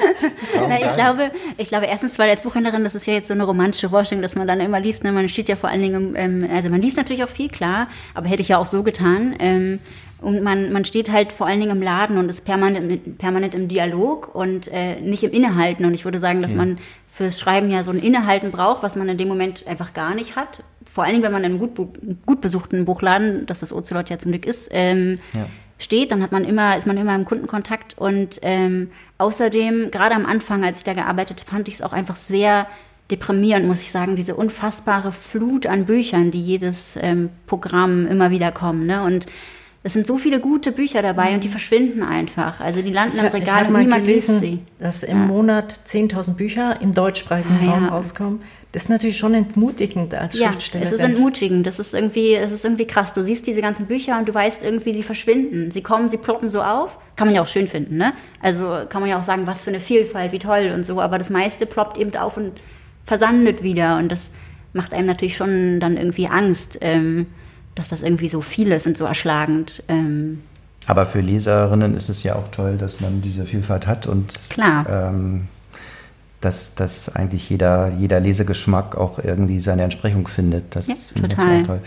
Na, 0.69 0.79
ich, 0.79 0.93
glaube, 0.93 1.31
ich 1.57 1.69
glaube, 1.69 1.87
erstens, 1.87 2.19
weil 2.19 2.29
als 2.29 2.43
Buchhändlerin, 2.43 2.83
das 2.83 2.93
ist 2.93 3.07
ja 3.07 3.13
jetzt 3.13 3.29
so 3.29 3.33
eine 3.33 3.45
romantische 3.45 3.89
Vorstellung, 3.89 4.21
dass 4.21 4.35
man 4.35 4.45
dann 4.45 4.59
immer 4.59 4.79
liest. 4.79 5.03
Ne? 5.03 5.11
Man 5.11 5.27
steht 5.27 5.49
ja 5.49 5.55
vor 5.55 5.71
allen 5.71 5.81
Dingen, 5.81 6.13
ähm, 6.15 6.47
also 6.53 6.69
man 6.69 6.83
liest 6.83 6.97
natürlich 6.97 7.23
auch 7.23 7.29
viel, 7.29 7.49
klar, 7.49 7.87
aber 8.13 8.27
hätte 8.27 8.41
ich 8.41 8.49
ja 8.49 8.59
auch 8.59 8.67
so 8.67 8.83
getan. 8.83 9.33
Ähm, 9.39 9.79
und 10.21 10.43
man, 10.43 10.71
man 10.71 10.85
steht 10.85 11.11
halt 11.11 11.33
vor 11.33 11.47
allen 11.47 11.59
Dingen 11.59 11.71
im 11.71 11.81
Laden 11.81 12.17
und 12.17 12.29
ist 12.29 12.45
permanent, 12.45 13.17
permanent 13.17 13.55
im 13.55 13.67
Dialog 13.67 14.33
und 14.35 14.67
äh, 14.71 15.01
nicht 15.01 15.23
im 15.23 15.31
Innehalten. 15.31 15.83
Und 15.83 15.95
ich 15.95 16.05
würde 16.05 16.19
sagen, 16.19 16.43
dass 16.43 16.51
okay. 16.51 16.59
man 16.59 16.77
fürs 17.11 17.39
Schreiben 17.39 17.71
ja 17.71 17.83
so 17.83 17.91
ein 17.91 17.99
Innehalten 17.99 18.51
braucht, 18.51 18.83
was 18.83 18.95
man 18.95 19.09
in 19.09 19.17
dem 19.17 19.27
Moment 19.27 19.65
einfach 19.65 19.93
gar 19.93 20.13
nicht 20.13 20.35
hat. 20.35 20.63
Vor 20.91 21.03
allen 21.03 21.13
Dingen, 21.13 21.23
wenn 21.23 21.31
man 21.31 21.43
in 21.43 21.51
einem 21.51 21.59
gut, 21.59 21.89
gut 22.25 22.41
besuchten 22.41 22.85
Buchladen, 22.85 23.47
das 23.47 23.61
das 23.61 23.73
Ocelot 23.73 24.11
ja 24.11 24.19
zum 24.19 24.31
Glück 24.31 24.45
ist, 24.45 24.69
ähm, 24.71 25.17
ja. 25.33 25.47
steht, 25.79 26.11
dann 26.11 26.21
hat 26.21 26.31
man 26.31 26.45
immer, 26.45 26.77
ist 26.77 26.85
man 26.85 26.97
immer 26.97 27.15
im 27.15 27.25
Kundenkontakt 27.25 27.97
und 27.97 28.39
ähm, 28.43 28.91
außerdem, 29.17 29.89
gerade 29.89 30.13
am 30.13 30.27
Anfang, 30.27 30.63
als 30.63 30.79
ich 30.79 30.83
da 30.83 30.93
gearbeitet, 30.93 31.41
fand 31.41 31.67
ich 31.67 31.75
es 31.75 31.81
auch 31.81 31.93
einfach 31.93 32.15
sehr 32.15 32.67
deprimierend, 33.09 33.65
muss 33.65 33.81
ich 33.81 33.91
sagen, 33.91 34.15
diese 34.15 34.35
unfassbare 34.35 35.11
Flut 35.11 35.65
an 35.65 35.85
Büchern, 35.85 36.29
die 36.29 36.41
jedes 36.41 36.97
ähm, 37.01 37.29
Programm 37.47 38.05
immer 38.05 38.29
wieder 38.29 38.51
kommen. 38.51 38.85
Ne? 38.85 39.03
Und 39.03 39.25
es 39.83 39.93
sind 39.93 40.05
so 40.05 40.17
viele 40.17 40.39
gute 40.39 40.71
Bücher 40.71 41.01
dabei 41.01 41.33
und 41.33 41.43
die 41.43 41.47
mhm. 41.47 41.53
verschwinden 41.53 42.03
einfach. 42.03 42.59
Also 42.59 42.81
die 42.81 42.91
landen 42.91 43.17
ich, 43.17 43.23
im 43.23 43.29
Regal 43.29 43.65
und 43.65 43.79
niemand 43.79 44.05
gelesen, 44.05 44.39
liest 44.39 44.43
sie. 44.43 44.59
Dass 44.79 45.03
im 45.03 45.21
ja. 45.21 45.25
Monat 45.25 45.79
10.000 45.87 46.35
Bücher 46.35 46.79
im 46.81 46.93
deutschsprachigen 46.93 47.59
ah, 47.63 47.71
Raum 47.71 47.83
ja. 47.85 47.89
rauskommen. 47.89 48.41
Das 48.71 48.83
ist 48.83 48.89
natürlich 48.89 49.17
schon 49.17 49.33
entmutigend 49.33 50.13
als 50.13 50.37
ja, 50.37 50.49
Schriftsteller. 50.49 50.85
Es 50.85 50.93
ist 50.93 51.01
entmutigend. 51.01 51.65
Das 51.65 51.79
ist 51.79 51.93
irgendwie, 51.93 52.35
es 52.35 52.51
ist 52.51 52.63
irgendwie 52.63 52.85
krass. 52.85 53.11
Du 53.13 53.23
siehst 53.23 53.45
diese 53.47 53.61
ganzen 53.61 53.87
Bücher 53.87 54.17
und 54.17 54.29
du 54.29 54.33
weißt 54.33 54.63
irgendwie, 54.63 54.93
sie 54.93 55.03
verschwinden. 55.03 55.71
Sie 55.71 55.81
kommen, 55.81 56.07
sie 56.07 56.17
ploppen 56.17 56.49
so 56.49 56.61
auf. 56.61 56.97
Kann 57.17 57.27
man 57.27 57.35
ja 57.35 57.41
auch 57.41 57.47
schön 57.47 57.67
finden, 57.67 57.97
ne? 57.97 58.13
Also 58.41 58.85
kann 58.87 59.01
man 59.01 59.09
ja 59.09 59.19
auch 59.19 59.23
sagen, 59.23 59.45
was 59.45 59.63
für 59.63 59.71
eine 59.71 59.81
Vielfalt, 59.81 60.31
wie 60.31 60.39
toll 60.39 60.71
und 60.73 60.85
so. 60.85 61.01
Aber 61.01 61.17
das 61.17 61.29
meiste 61.29 61.65
ploppt 61.65 61.97
eben 61.97 62.15
auf 62.15 62.37
und 62.37 62.53
versandet 63.03 63.61
wieder. 63.61 63.97
Und 63.97 64.09
das 64.09 64.31
macht 64.71 64.93
einem 64.93 65.07
natürlich 65.07 65.35
schon 65.35 65.81
dann 65.81 65.97
irgendwie 65.97 66.27
Angst. 66.27 66.77
Ähm, 66.79 67.25
dass 67.75 67.89
das 67.89 68.01
irgendwie 68.01 68.27
so 68.27 68.41
viel 68.41 68.71
ist 68.71 68.87
und 68.87 68.97
so 68.97 69.05
erschlagend. 69.05 69.83
Ähm 69.87 70.41
Aber 70.87 71.05
für 71.05 71.21
Leserinnen 71.21 71.93
ist 71.93 72.09
es 72.09 72.23
ja 72.23 72.35
auch 72.35 72.49
toll, 72.49 72.77
dass 72.77 73.01
man 73.01 73.21
diese 73.21 73.45
Vielfalt 73.45 73.87
hat 73.87 74.07
und. 74.07 74.31
Ähm, 74.57 75.47
dass, 76.41 76.73
dass 76.73 77.15
eigentlich 77.15 77.49
jeder, 77.49 77.93
jeder 77.99 78.19
Lesegeschmack 78.19 78.97
auch 78.97 79.19
irgendwie 79.19 79.59
seine 79.59 79.83
Entsprechung 79.83 80.27
findet. 80.27 80.75
Das 80.75 81.13
ja, 81.15 81.21
total. 81.21 81.63
toll. 81.63 81.81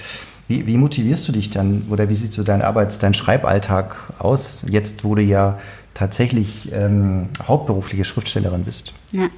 Wie, 0.46 0.66
wie, 0.66 0.76
motivierst 0.76 1.26
du 1.26 1.32
dich 1.32 1.50
dann 1.50 1.86
oder 1.90 2.08
wie 2.08 2.14
sieht 2.14 2.32
so 2.32 2.42
dein 2.42 2.62
Arbeits-, 2.62 2.98
dein 2.98 3.14
Schreiballtag 3.14 3.96
aus, 4.18 4.62
jetzt 4.70 5.02
wo 5.02 5.14
du 5.14 5.22
ja 5.22 5.58
tatsächlich 5.94 6.70
ähm, 6.72 7.30
hauptberufliche 7.42 8.04
Schriftstellerin 8.04 8.64
bist? 8.64 8.92
Ja, 9.12 9.28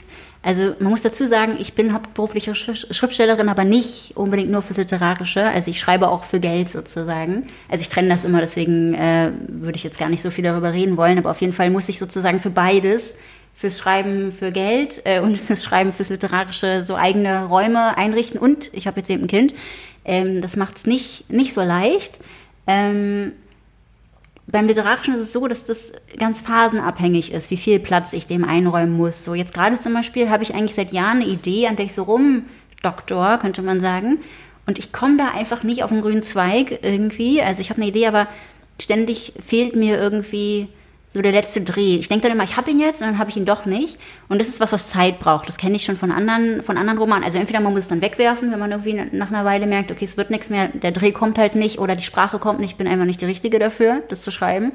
also 0.47 0.77
man 0.79 0.91
muss 0.91 1.03
dazu 1.03 1.27
sagen, 1.27 1.57
ich 1.59 1.75
bin 1.75 1.93
hauptberufliche 1.93 2.55
Schriftstellerin, 2.55 3.49
aber 3.49 3.65
nicht 3.65 4.17
unbedingt 4.17 4.49
nur 4.49 4.63
fürs 4.63 4.77
Literarische. 4.77 5.43
Also 5.43 5.73
ich 5.73 5.81
schreibe 5.81 6.09
auch 6.09 6.23
für 6.23 6.39
Geld 6.39 6.69
sozusagen. 6.69 7.49
Also 7.69 7.83
ich 7.83 7.89
trenne 7.89 8.11
das 8.11 8.25
immer, 8.25 8.41
deswegen 8.41 8.95
äh, 8.95 9.33
würde 9.49 9.75
ich 9.75 9.83
jetzt 9.83 9.99
gar 9.99 10.09
nicht 10.09 10.23
so 10.23 10.31
viel 10.31 10.45
darüber 10.45 10.73
reden 10.73 10.97
wollen. 10.97 11.19
Aber 11.19 11.33
auf 11.33 11.41
jeden 11.41 11.53
Fall 11.53 11.69
muss 11.71 11.89
ich 11.89 11.99
sozusagen 11.99 12.39
für 12.39 12.51
beides, 12.51 13.17
fürs 13.55 13.77
Schreiben 13.77 14.31
für 14.31 14.53
Geld 14.53 15.03
äh, 15.05 15.19
und 15.19 15.37
fürs 15.41 15.65
Schreiben 15.65 15.93
fürs 15.93 16.11
Literarische 16.11 16.85
so 16.85 16.95
eigene 16.95 17.47
Räume 17.47 17.99
einrichten. 17.99 18.39
Und 18.39 18.71
ich 18.73 18.87
habe 18.87 19.01
jetzt 19.01 19.11
eben 19.11 19.25
ein 19.25 19.29
Kind. 19.29 19.53
Ähm, 20.05 20.41
das 20.41 20.57
macht 20.57 20.77
es 20.77 20.87
nicht, 20.87 21.29
nicht 21.29 21.55
so 21.55 21.63
leicht. 21.63 22.21
Ähm, 22.69 23.33
beim 24.49 24.67
Literarischen 24.69 25.15
ist 25.15 25.21
es 25.21 25.33
so, 25.33 25.49
dass 25.49 25.65
das 25.65 25.93
ganz 26.19 26.41
phasenabhängig 26.41 27.33
ist, 27.33 27.51
wie 27.51 27.57
viel 27.57 27.81
Platz 27.81 28.13
ich 28.13 28.27
dem 28.27 28.45
einräumen 28.45 28.97
muss. 28.97 29.25
So 29.25 29.35
jetzt 29.35 29.53
gerade 29.53 29.79
zum 29.79 29.93
Beispiel 29.93 30.31
habe 30.31 30.45
ich 30.45 30.55
eigentlich 30.55 30.75
seit 30.75 30.93
Jahren 30.93 31.23
eine 31.23 31.27
Idee, 31.27 31.67
an 31.67 31.77
der 31.77 31.87
ich 31.87 31.95
so 31.95 32.05
rumdoktor, 32.05 33.39
könnte 33.39 33.63
man 33.63 33.81
sagen. 33.81 34.19
Und 34.67 34.79
ich 34.79 34.93
komme 34.93 35.17
da 35.17 35.29
einfach 35.29 35.65
nicht 35.65 35.83
auf 35.83 35.91
den 35.91 36.01
grünen 36.01 36.23
Zweig 36.23 36.81
irgendwie. 36.83 37.43
Also 37.43 37.61
ich 37.61 37.71
habe 37.71 37.81
eine 37.81 37.91
Idee, 37.91 38.07
aber 38.07 38.29
ständig 38.81 39.33
fehlt 39.45 39.75
mir 39.75 39.99
irgendwie 39.99 40.69
so 41.09 41.23
der 41.23 41.33
letzte 41.33 41.61
Dreh. 41.61 41.97
Ich 41.97 42.09
denke 42.09 42.27
dann 42.27 42.37
immer, 42.37 42.45
ich 42.45 42.57
habe 42.57 42.71
ihn 42.71 42.79
jetzt 42.79 43.01
und 43.01 43.09
dann 43.09 43.19
habe 43.19 43.31
ich 43.31 43.37
ihn 43.37 43.45
doch 43.45 43.65
nicht. 43.65 43.99
Und 44.29 44.39
das 44.39 44.49
ist 44.49 44.61
was, 44.61 44.73
was 44.73 44.91
Zeit 44.91 45.21
braucht. 45.21 45.49
Das 45.49 45.57
kenne 45.57 45.77
ich 45.77 45.85
schon 45.85 45.97
von 45.97 46.11
anderen, 46.11 46.63
von 46.63 46.77
anderen 46.77 46.99
Romanen. 46.99 47.25
Also 47.25 47.39
entweder 47.39 47.61
man 47.61 47.73
muss 47.73 47.83
es 47.83 47.89
dann 47.89 48.03
wegwerfen, 48.03 48.51
wenn 48.51 48.59
man 48.59 48.71
irgendwie 48.73 49.01
nach 49.13 49.29
einer 49.29 49.45
Weile 49.45 49.67
merkt, 49.67 49.91
okay, 49.91 50.05
es 50.05 50.17
wird 50.17 50.31
nichts 50.31 50.51
mehr, 50.51 50.69
der 50.69 50.93
Dreh 50.93 51.13
kommt 51.13 51.39
halt 51.39 51.55
nicht 51.55 51.79
oder 51.79 51.97
die 51.97 52.05
Sprache 52.05 52.39
kommt 52.39 52.61
nicht, 52.61 52.73
ich 52.73 52.77
bin 52.77 52.89
einfach 52.89 53.07
nicht 53.07 53.21
die 53.21 53.27
Richtige 53.27 53.59
dafür, 53.59 54.03
das 54.09 54.23
zu 54.23 54.31
schreiben. 54.31 54.73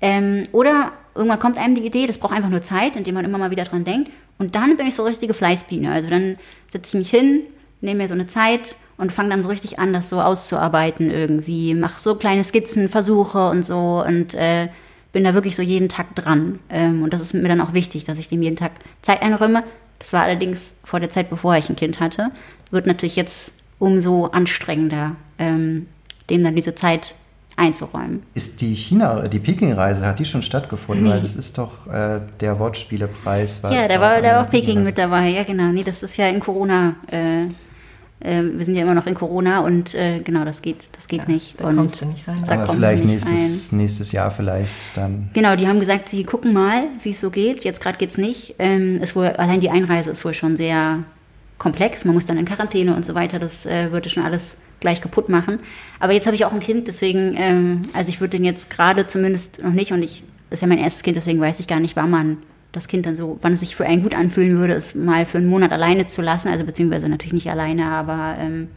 Ähm, 0.00 0.48
oder 0.52 0.92
irgendwann 1.14 1.38
kommt 1.38 1.58
einem 1.58 1.74
die 1.74 1.86
Idee, 1.86 2.06
das 2.06 2.18
braucht 2.18 2.34
einfach 2.34 2.50
nur 2.50 2.62
Zeit, 2.62 2.96
indem 2.96 3.14
man 3.14 3.24
immer 3.24 3.38
mal 3.38 3.50
wieder 3.50 3.64
dran 3.64 3.84
denkt. 3.84 4.10
Und 4.38 4.54
dann 4.54 4.76
bin 4.76 4.86
ich 4.86 4.94
so 4.94 5.04
richtige 5.04 5.34
Fleißbiene. 5.34 5.90
Also 5.90 6.10
dann 6.10 6.36
setze 6.68 6.90
ich 6.90 6.94
mich 6.98 7.10
hin, 7.10 7.42
nehme 7.80 8.02
mir 8.02 8.08
so 8.08 8.14
eine 8.14 8.26
Zeit 8.26 8.76
und 8.98 9.12
fange 9.12 9.30
dann 9.30 9.42
so 9.42 9.48
richtig 9.48 9.78
an, 9.78 9.92
das 9.92 10.08
so 10.08 10.20
auszuarbeiten 10.20 11.10
irgendwie. 11.10 11.74
Mache 11.74 12.00
so 12.00 12.14
kleine 12.14 12.44
Skizzen, 12.44 12.88
Versuche 12.88 13.48
und 13.50 13.62
so 13.62 14.04
und 14.06 14.34
äh, 14.34 14.68
bin 15.16 15.24
da 15.24 15.32
wirklich 15.32 15.56
so 15.56 15.62
jeden 15.62 15.88
Tag 15.88 16.14
dran. 16.14 16.58
Ähm, 16.68 17.02
und 17.02 17.14
das 17.14 17.22
ist 17.22 17.32
mir 17.32 17.48
dann 17.48 17.62
auch 17.62 17.72
wichtig, 17.72 18.04
dass 18.04 18.18
ich 18.18 18.28
dem 18.28 18.42
jeden 18.42 18.56
Tag 18.56 18.72
Zeit 19.00 19.22
einräume. 19.22 19.64
Das 19.98 20.12
war 20.12 20.22
allerdings 20.22 20.76
vor 20.84 21.00
der 21.00 21.08
Zeit, 21.08 21.30
bevor 21.30 21.56
ich 21.56 21.70
ein 21.70 21.74
Kind 21.74 22.00
hatte. 22.00 22.32
Wird 22.70 22.86
natürlich 22.86 23.16
jetzt 23.16 23.54
umso 23.78 24.26
anstrengender, 24.26 25.16
ähm, 25.38 25.86
dem 26.28 26.44
dann 26.44 26.54
diese 26.54 26.74
Zeit 26.74 27.14
einzuräumen. 27.56 28.24
Ist 28.34 28.60
die 28.60 28.74
China, 28.74 29.26
die 29.26 29.38
Peking-Reise, 29.38 30.04
hat 30.04 30.18
die 30.18 30.26
schon 30.26 30.42
stattgefunden? 30.42 31.04
Nee. 31.04 31.12
Weil 31.12 31.20
das 31.22 31.34
ist 31.34 31.56
doch 31.56 31.86
äh, 31.86 32.20
der 32.42 32.58
Wortspielepreis. 32.58 33.62
Ja, 33.62 33.88
da 33.88 33.98
war, 33.98 34.20
da 34.20 34.36
war 34.36 34.44
Peking 34.44 34.82
mit 34.82 34.98
dabei, 34.98 35.30
ja 35.30 35.44
genau. 35.44 35.68
Nee, 35.68 35.82
das 35.82 36.02
ist 36.02 36.18
ja 36.18 36.28
in 36.28 36.40
Corona 36.40 36.96
äh, 37.10 37.46
äh, 38.20 38.42
wir 38.42 38.64
sind 38.64 38.74
ja 38.74 38.82
immer 38.82 38.94
noch 38.94 39.06
in 39.06 39.14
Corona 39.14 39.60
und 39.60 39.94
äh, 39.94 40.20
genau, 40.20 40.44
das 40.44 40.62
geht, 40.62 40.88
das 40.92 41.06
geht 41.06 41.20
ja, 41.20 41.28
nicht. 41.28 41.60
Da 41.60 41.68
und 41.68 41.76
kommst 41.76 42.00
du 42.00 42.06
nicht 42.06 42.26
rein. 42.26 42.42
Da 42.46 42.62
Aber 42.62 42.74
vielleicht 42.74 43.04
nächstes, 43.04 43.72
rein. 43.72 43.78
nächstes 43.78 44.12
Jahr 44.12 44.30
vielleicht 44.30 44.96
dann. 44.96 45.28
Genau, 45.34 45.54
die 45.56 45.68
haben 45.68 45.78
gesagt, 45.78 46.08
sie 46.08 46.24
gucken 46.24 46.52
mal, 46.52 46.84
wie 47.02 47.10
es 47.10 47.20
so 47.20 47.30
geht. 47.30 47.64
Jetzt 47.64 47.80
gerade 47.82 47.98
geht 47.98 48.10
es 48.10 48.18
nicht. 48.18 48.54
Ähm, 48.58 49.02
ist 49.02 49.14
wohl, 49.14 49.26
allein 49.26 49.60
die 49.60 49.70
Einreise 49.70 50.10
ist 50.10 50.24
wohl 50.24 50.34
schon 50.34 50.56
sehr 50.56 51.04
komplex. 51.58 52.04
Man 52.04 52.14
muss 52.14 52.24
dann 52.24 52.38
in 52.38 52.46
Quarantäne 52.46 52.94
und 52.96 53.04
so 53.04 53.14
weiter. 53.14 53.38
Das 53.38 53.66
äh, 53.66 53.92
würde 53.92 54.08
schon 54.08 54.22
alles 54.22 54.56
gleich 54.80 55.00
kaputt 55.00 55.28
machen. 55.28 55.58
Aber 56.00 56.12
jetzt 56.12 56.26
habe 56.26 56.36
ich 56.36 56.44
auch 56.44 56.52
ein 56.52 56.60
Kind, 56.60 56.88
deswegen, 56.88 57.34
ähm, 57.36 57.82
also 57.92 58.08
ich 58.08 58.20
würde 58.20 58.36
den 58.36 58.44
jetzt 58.44 58.70
gerade 58.70 59.06
zumindest 59.06 59.62
noch 59.62 59.72
nicht 59.72 59.92
und 59.92 60.02
ich, 60.02 60.22
das 60.50 60.58
ist 60.58 60.62
ja 60.62 60.68
mein 60.68 60.78
erstes 60.78 61.02
Kind, 61.02 61.16
deswegen 61.16 61.40
weiß 61.40 61.60
ich 61.60 61.66
gar 61.66 61.80
nicht, 61.80 61.96
wann 61.96 62.10
man 62.10 62.38
das 62.76 62.88
Kind 62.88 63.06
dann 63.06 63.16
so, 63.16 63.38
wann 63.42 63.52
es 63.52 63.60
sich 63.60 63.74
für 63.74 63.86
einen 63.86 64.02
gut 64.02 64.14
anfühlen 64.14 64.58
würde, 64.58 64.74
es 64.74 64.94
mal 64.94 65.24
für 65.24 65.38
einen 65.38 65.48
Monat 65.48 65.72
alleine 65.72 66.06
zu 66.06 66.22
lassen, 66.22 66.48
also 66.48 66.64
beziehungsweise 66.64 67.08
natürlich 67.08 67.32
nicht 67.32 67.50
alleine, 67.50 67.86
aber 67.86 68.36
ähm, 68.38 68.68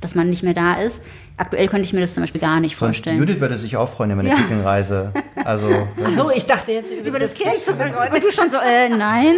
dass 0.00 0.14
man 0.14 0.28
nicht 0.30 0.42
mehr 0.42 0.54
da 0.54 0.74
ist. 0.74 1.02
Aktuell 1.38 1.68
könnte 1.68 1.84
ich 1.84 1.92
mir 1.92 2.00
das 2.00 2.14
zum 2.14 2.22
Beispiel 2.22 2.40
gar 2.40 2.60
nicht 2.60 2.78
Sonst 2.78 2.98
vorstellen. 2.98 3.18
Judith 3.18 3.40
würde 3.40 3.58
sich 3.58 3.76
auch 3.76 3.88
freuen 3.88 4.10
über 4.10 4.20
eine 4.20 4.30
ja. 4.30 4.36
Peking-Reise. 4.36 5.12
Also, 5.44 5.86
so, 6.10 6.32
ich 6.32 6.44
dachte 6.44 6.72
jetzt 6.72 6.92
über, 6.92 7.06
über 7.06 7.18
das, 7.20 7.34
das, 7.34 7.40
Kind 7.40 7.62
zu 7.62 7.72
betreuen. 7.74 8.12
Und 8.12 8.20
du 8.20 8.32
schon 8.32 8.50
so, 8.50 8.56
äh, 8.56 8.88
nein. 8.88 9.36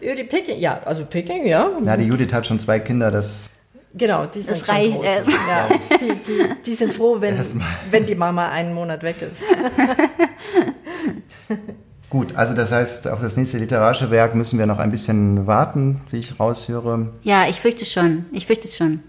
über 0.00 0.14
die 0.16 0.24
Peking, 0.24 0.58
ja, 0.58 0.80
also 0.84 1.04
Peking, 1.04 1.46
ja. 1.46 1.70
Na, 1.80 1.96
die 1.96 2.06
Judith 2.06 2.32
hat 2.32 2.48
schon 2.48 2.58
zwei 2.58 2.80
Kinder, 2.80 3.12
das 3.12 3.50
Genau, 3.96 4.26
die 4.26 4.42
sind 4.42 4.50
das 4.50 4.68
reicht. 4.68 5.02
Ja, 5.02 5.68
die, 5.98 6.12
die, 6.26 6.54
die, 6.66 6.74
sind 6.74 6.92
froh, 6.92 7.16
wenn, 7.20 7.38
wenn 7.90 8.04
die 8.04 8.14
Mama 8.14 8.50
einen 8.50 8.74
Monat 8.74 9.02
weg 9.02 9.16
ist. 9.22 9.44
Gut, 12.10 12.36
also 12.36 12.54
das 12.54 12.70
heißt, 12.70 13.08
auf 13.08 13.20
das 13.20 13.36
nächste 13.36 13.58
literarische 13.58 14.10
Werk 14.10 14.34
müssen 14.34 14.58
wir 14.58 14.66
noch 14.66 14.78
ein 14.78 14.90
bisschen 14.90 15.46
warten, 15.46 16.02
wie 16.10 16.18
ich 16.18 16.38
raushöre. 16.38 17.08
Ja, 17.22 17.48
ich 17.48 17.60
fürchte 17.60 17.84
schon. 17.84 18.26
Ich 18.32 18.46
fürchte 18.46 18.68
schon. 18.68 19.00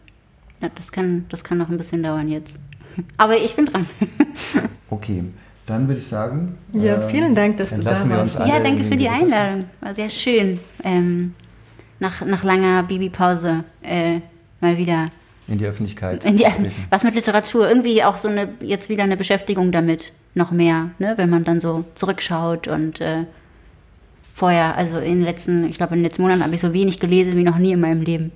Ja, 0.62 0.70
das, 0.74 0.92
kann, 0.92 1.26
das 1.30 1.44
kann 1.44 1.60
noch 1.60 1.70
ein 1.70 1.78
bisschen 1.78 2.02
dauern 2.02 2.28
jetzt. 2.28 2.60
Aber 3.18 3.38
ich 3.38 3.56
bin 3.56 3.68
dran. 3.68 3.86
okay. 4.90 5.24
Dann 5.68 5.88
würde 5.88 6.00
ich 6.00 6.08
sagen. 6.08 6.58
Ja, 6.72 6.96
äh, 6.96 7.10
vielen 7.10 7.36
Dank, 7.36 7.58
dass 7.58 7.70
du 7.70 7.82
da 7.82 8.10
warst. 8.10 8.40
Ja, 8.40 8.60
danke 8.60 8.84
für 8.84 8.96
die 8.96 9.10
Einladung. 9.10 9.66
War 9.82 9.94
sehr 9.94 10.10
schön. 10.10 10.60
Ähm, 10.84 11.36
nach, 12.00 12.26
nach 12.26 12.44
langer 12.44 12.84
Bibi-Pause 12.84 13.66
äh, 13.84 14.22
mal 14.62 14.78
wieder 14.78 15.10
in 15.48 15.58
die 15.58 15.66
Öffentlichkeit. 15.66 16.26
In 16.26 16.38
die, 16.38 16.46
was 16.90 17.04
mit 17.04 17.16
Literatur, 17.16 17.68
irgendwie 17.68 18.04
auch 18.04 18.18
so 18.18 18.28
eine 18.28 18.50
jetzt 18.62 18.90
wieder 18.90 19.04
eine 19.04 19.18
Beschäftigung 19.18 19.72
damit 19.72 20.12
noch 20.36 20.52
mehr, 20.52 20.92
ne, 21.00 21.14
wenn 21.18 21.30
man 21.30 21.44
dann 21.44 21.60
so 21.60 21.86
zurückschaut 21.96 22.68
und 22.68 23.02
äh, 23.02 23.26
vorher, 24.34 24.76
also 24.76 25.00
in 25.00 25.20
den 25.20 25.24
letzten, 25.24 25.64
ich 25.66 25.78
glaube 25.78 25.94
in 25.94 26.00
den 26.00 26.06
letzten 26.06 26.22
Monaten 26.22 26.44
habe 26.44 26.54
ich 26.54 26.62
so 26.62 26.74
wenig 26.74 27.00
gelesen 27.00 27.36
wie 27.38 27.44
noch 27.44 27.58
nie 27.58 27.72
in 27.72 27.82
meinem 27.82 28.02
Leben, 28.02 28.32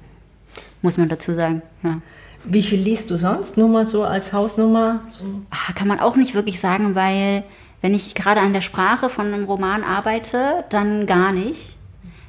muss 0.81 0.97
man 0.97 1.09
dazu 1.09 1.33
sagen. 1.33 1.61
Ja. 1.83 2.01
Wie 2.43 2.63
viel 2.63 2.79
liest 2.79 3.11
du 3.11 3.17
sonst? 3.17 3.57
Nur 3.57 3.67
mal 3.67 3.85
so 3.85 4.03
als 4.03 4.33
Hausnummer? 4.33 5.01
So. 5.13 5.25
Ach, 5.51 5.75
kann 5.75 5.87
man 5.87 5.99
auch 5.99 6.15
nicht 6.15 6.33
wirklich 6.33 6.59
sagen, 6.59 6.95
weil 6.95 7.43
wenn 7.81 7.93
ich 7.93 8.15
gerade 8.15 8.41
an 8.41 8.53
der 8.53 8.61
Sprache 8.61 9.09
von 9.09 9.27
einem 9.27 9.43
Roman 9.43 9.83
arbeite, 9.83 10.63
dann 10.69 11.05
gar 11.05 11.31
nicht, 11.31 11.77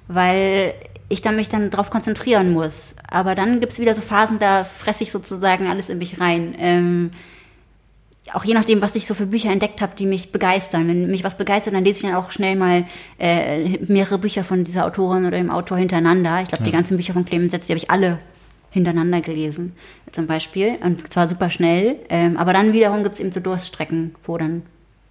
weil 0.08 0.74
ich 1.12 1.22
dann 1.22 1.36
mich 1.36 1.48
dann 1.48 1.70
darauf 1.70 1.90
konzentrieren 1.90 2.52
muss. 2.52 2.96
Aber 3.08 3.34
dann 3.34 3.60
gibt 3.60 3.72
es 3.72 3.78
wieder 3.78 3.94
so 3.94 4.02
Phasen, 4.02 4.38
da 4.38 4.64
fresse 4.64 5.04
ich 5.04 5.12
sozusagen 5.12 5.66
alles 5.68 5.88
in 5.88 5.98
mich 5.98 6.20
rein. 6.20 6.54
Ähm, 6.58 7.10
auch 8.32 8.44
je 8.44 8.54
nachdem, 8.54 8.80
was 8.80 8.94
ich 8.94 9.06
so 9.06 9.14
für 9.14 9.26
Bücher 9.26 9.50
entdeckt 9.50 9.82
habe, 9.82 9.94
die 9.96 10.06
mich 10.06 10.32
begeistern. 10.32 10.88
Wenn 10.88 11.10
mich 11.10 11.24
was 11.24 11.36
begeistert, 11.36 11.74
dann 11.74 11.84
lese 11.84 12.04
ich 12.04 12.10
dann 12.10 12.20
auch 12.20 12.30
schnell 12.30 12.56
mal 12.56 12.86
äh, 13.18 13.78
mehrere 13.86 14.18
Bücher 14.18 14.44
von 14.44 14.64
dieser 14.64 14.86
Autorin 14.86 15.26
oder 15.26 15.36
dem 15.36 15.50
Autor 15.50 15.78
hintereinander. 15.78 16.40
Ich 16.42 16.48
glaube, 16.48 16.62
ja. 16.62 16.70
die 16.70 16.72
ganzen 16.72 16.96
Bücher 16.96 17.12
von 17.12 17.24
Clemens 17.24 17.52
Setz, 17.52 17.66
die 17.66 17.72
habe 17.72 17.78
ich 17.78 17.90
alle 17.90 18.18
hintereinander 18.70 19.20
gelesen, 19.20 19.74
zum 20.12 20.26
Beispiel. 20.26 20.78
Und 20.82 21.12
zwar 21.12 21.28
super 21.28 21.50
schnell. 21.50 21.96
Ähm, 22.08 22.36
aber 22.36 22.52
dann 22.52 22.72
wiederum 22.72 23.02
gibt 23.02 23.16
es 23.16 23.20
eben 23.20 23.32
so 23.32 23.40
Durststrecken, 23.40 24.14
wo 24.24 24.38
dann, 24.38 24.62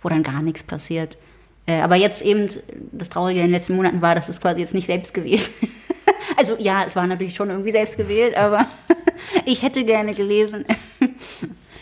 wo 0.02 0.10
dann 0.10 0.24
gar 0.24 0.42
nichts 0.42 0.64
passiert. 0.64 1.18
Äh, 1.68 1.82
aber 1.82 1.96
jetzt 1.96 2.22
eben, 2.22 2.50
das 2.92 3.10
Traurige 3.10 3.40
in 3.40 3.46
den 3.48 3.52
letzten 3.52 3.76
Monaten 3.76 4.02
war, 4.02 4.16
dass 4.16 4.30
es 4.30 4.42
quasi 4.42 4.62
jetzt 4.62 4.74
nicht 4.74 4.88
selbst 4.88 5.14
gewählt. 5.14 5.50
also 6.38 6.56
ja, 6.60 6.84
es 6.86 6.96
war 6.96 7.06
natürlich 7.08 7.36
schon 7.36 7.50
irgendwie 7.50 7.72
selbst 7.72 7.98
gewählt, 7.98 8.36
aber 8.36 8.66
ich 9.46 9.62
hätte 9.62 9.84
gerne 9.86 10.14
gelesen. 10.14 10.66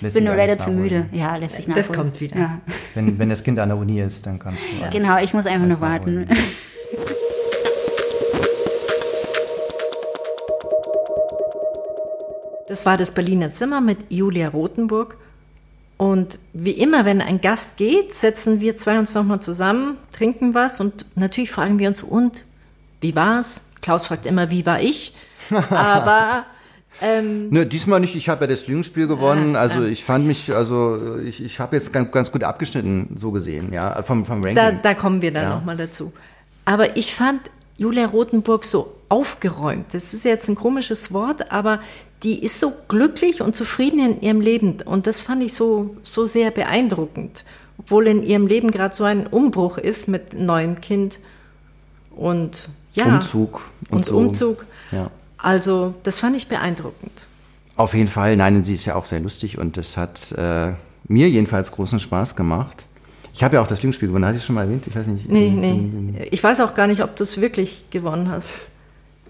Lässt 0.01 0.15
bin 0.15 0.26
nur 0.26 0.35
leider 0.35 0.57
zu 0.60 0.72
müde. 0.72 1.07
Ja, 1.11 1.35
lässt 1.35 1.56
sich 1.56 1.65
Das 1.68 1.89
nachholen. 1.89 2.10
kommt 2.11 2.22
wieder. 2.22 2.38
Ja. 2.38 2.61
Wenn, 2.95 3.18
wenn 3.19 3.30
das 3.30 3.43
Kind 3.43 3.60
an 3.60 3.69
der 3.69 3.77
Uni 3.77 3.99
ist, 4.01 4.26
dann 4.26 4.38
kannst 4.39 4.61
du. 4.64 4.81
alles- 4.84 4.93
Genau, 4.93 5.18
ich 5.22 5.34
muss 5.34 5.45
einfach 5.45 5.68
nur 5.68 5.80
warten. 5.81 6.22
nachholen. 6.26 6.47
Das 12.68 12.85
war 12.85 12.97
das 12.97 13.11
Berliner 13.14 13.51
Zimmer 13.51 13.81
mit 13.81 13.97
Julia 14.10 14.49
Rothenburg. 14.49 15.18
Und 16.00 16.40
wie 16.54 16.72
immer, 16.72 17.04
wenn 17.04 17.22
ein 17.22 17.42
Gast 17.42 17.76
geht, 17.76 18.14
setzen 18.14 18.62
wir 18.62 18.78
zwei 18.78 18.98
uns 18.98 19.14
nochmal 19.14 19.42
zusammen, 19.42 19.98
trinken 20.14 20.54
was 20.54 20.80
und 20.80 21.06
natürlich 21.16 21.52
fragen 21.52 21.78
wir 21.78 21.90
uns, 21.90 22.02
und 22.04 22.46
wie 23.02 23.18
war's? 23.18 23.66
Klaus 23.82 24.06
fragt 24.06 24.26
immer, 24.26 24.50
wie 24.50 24.66
war 24.66 24.80
ich? 24.82 25.14
Aber 25.70 26.46
ähm, 27.02 27.50
Ne, 27.50 27.66
diesmal 27.66 28.00
nicht. 28.00 28.16
Ich 28.16 28.30
habe 28.30 28.46
ja 28.46 28.48
das 28.48 28.66
Lügenspiel 28.68 29.08
gewonnen. 29.08 29.58
Also 29.58 29.84
ich 29.84 30.06
fand 30.06 30.26
mich, 30.26 30.56
also 30.56 31.18
ich, 31.20 31.44
ich 31.44 31.60
habe 31.60 31.76
jetzt 31.76 31.92
ganz, 31.92 32.12
ganz 32.12 32.32
gut 32.32 32.46
abgeschnitten, 32.46 33.16
so 33.18 33.32
gesehen, 33.32 33.74
ja, 33.74 34.02
vom, 34.04 34.26
vom 34.26 34.42
Ranking. 34.42 34.56
da, 34.56 34.72
da 34.72 34.94
kommen 34.94 35.22
wir 35.22 35.34
dann 35.34 35.44
Ja. 35.44 35.56
nochmal 35.56 35.76
dazu. 35.76 36.14
Aber 36.64 36.96
ich 36.96 37.14
fand 37.14 37.42
Julia 37.78 38.06
Rothenburg 38.06 38.64
so 38.64 38.96
aufgeräumt. 39.10 39.88
Das 39.94 40.14
ist 40.14 40.24
jetzt 40.24 40.48
ein 40.48 40.56
komisches 40.56 41.12
Wort, 41.12 41.52
aber 41.52 41.82
die 42.24 42.44
ist 42.44 42.60
so 42.60 42.74
glücklich 42.88 43.41
und 43.41 43.56
zufrieden 43.56 44.00
in 44.00 44.22
ihrem 44.22 44.41
Leben. 44.41 44.78
Und 44.84 45.08
das 45.08 45.22
fand 45.22 45.41
ich 45.44 45.54
so, 45.54 45.96
so 46.04 46.26
sehr 46.26 46.52
beeindruckend. 46.52 47.44
Obwohl 47.78 48.08
in 48.08 48.24
ihrem 48.24 48.46
Leben 48.48 48.72
gerade 48.72 48.94
so 48.94 49.06
ein 49.06 49.26
Umbruch 49.28 49.78
ist 49.78 50.08
mit 50.10 50.34
neuem 50.34 50.82
Kind 50.82 51.20
und 52.16 52.70
ja, 52.94 53.06
Umzug 53.06 53.70
und 53.90 53.98
und 54.00 54.06
so. 54.06 54.18
Umzug. 54.18 54.66
Ja. 54.91 55.10
Also, 55.38 55.94
das 56.04 56.20
fand 56.20 56.36
ich 56.36 56.48
beeindruckend. 56.48 57.12
Auf 57.78 57.94
jeden 57.94 58.10
Fall, 58.10 58.36
nein, 58.36 58.62
sie 58.66 58.74
ist 58.74 58.84
ja 58.86 58.96
auch 58.96 59.06
sehr 59.06 59.22
lustig 59.22 59.58
und 59.58 59.78
das 59.78 59.96
hat 59.96 60.34
äh, 60.34 60.74
mir 61.08 61.30
jedenfalls 61.30 61.72
großen 61.72 62.00
Spaß 62.02 62.36
gemacht. 62.36 62.88
Ich 63.34 63.41
habe 63.44 63.56
ja 63.56 63.62
auch 63.62 63.68
das 63.68 63.82
Lügenspiel 63.82 64.10
gewonnen, 64.10 64.26
hatte 64.26 64.38
ich 64.38 64.44
schon 64.44 64.56
mal 64.56 64.64
erwähnt? 64.64 64.86
Ich 64.88 64.94
weiß 64.96 65.08
nicht. 65.08 65.30
Nee, 65.30 65.48
in- 65.48 65.60
nee. 65.62 65.70
in- 65.72 66.16
in- 66.16 66.28
Ich 66.32 66.44
weiß 66.44 66.60
auch 66.60 66.74
gar 66.74 66.88
nicht, 66.88 67.02
ob 67.02 67.16
du 67.16 67.24
es 67.24 67.40
wirklich 67.40 67.86
gewonnen 67.90 68.30
hast. 68.30 68.50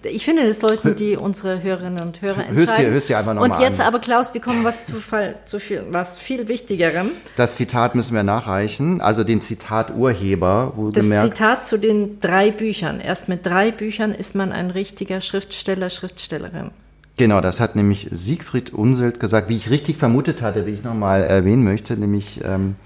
Ich 0.02 0.24
finde, 0.24 0.46
das 0.46 0.60
sollten 0.60 0.96
die 0.96 1.16
unsere 1.16 1.62
Hörerinnen 1.62 2.00
und 2.00 2.22
Hörer 2.22 2.46
entscheiden. 2.46 2.56
Hörst 2.58 2.78
dir- 2.78 2.90
hörst 2.90 3.08
dir 3.10 3.18
einfach 3.18 3.34
noch 3.34 3.42
Und 3.42 3.60
jetzt 3.60 3.80
an. 3.80 3.86
aber, 3.86 3.98
Klaus, 3.98 4.32
wir 4.32 4.40
kommen 4.40 4.64
was 4.64 4.86
zu, 4.86 4.94
Fall, 4.94 5.36
zu 5.44 5.58
viel, 5.60 5.84
was 5.90 6.16
viel 6.18 6.48
Wichtigerem. 6.48 7.10
Das 7.36 7.56
Zitat 7.56 7.94
müssen 7.94 8.14
wir 8.14 8.22
nachreichen, 8.22 9.00
also 9.00 9.24
den 9.24 9.40
Zitat-Urheber, 9.40 10.72
Das. 10.92 11.06
Zitat 11.06 11.66
zu 11.66 11.78
den 11.78 12.18
drei 12.20 12.50
Büchern. 12.50 13.00
Erst 13.00 13.28
mit 13.28 13.44
drei 13.44 13.70
Büchern 13.72 14.12
ist 14.14 14.34
man 14.34 14.52
ein 14.52 14.70
richtiger 14.70 15.20
Schriftsteller, 15.20 15.90
Schriftstellerin. 15.90 16.70
Genau, 17.16 17.42
das 17.42 17.60
hat 17.60 17.76
nämlich 17.76 18.08
Siegfried 18.10 18.72
Unselt 18.72 19.20
gesagt, 19.20 19.50
wie 19.50 19.56
ich 19.56 19.68
richtig 19.68 19.98
vermutet 19.98 20.40
hatte, 20.40 20.64
wie 20.66 20.70
ich 20.70 20.82
nochmal 20.82 21.22
erwähnen 21.22 21.62
möchte, 21.64 21.94
nämlich 21.98 22.40
ähm, 22.42 22.76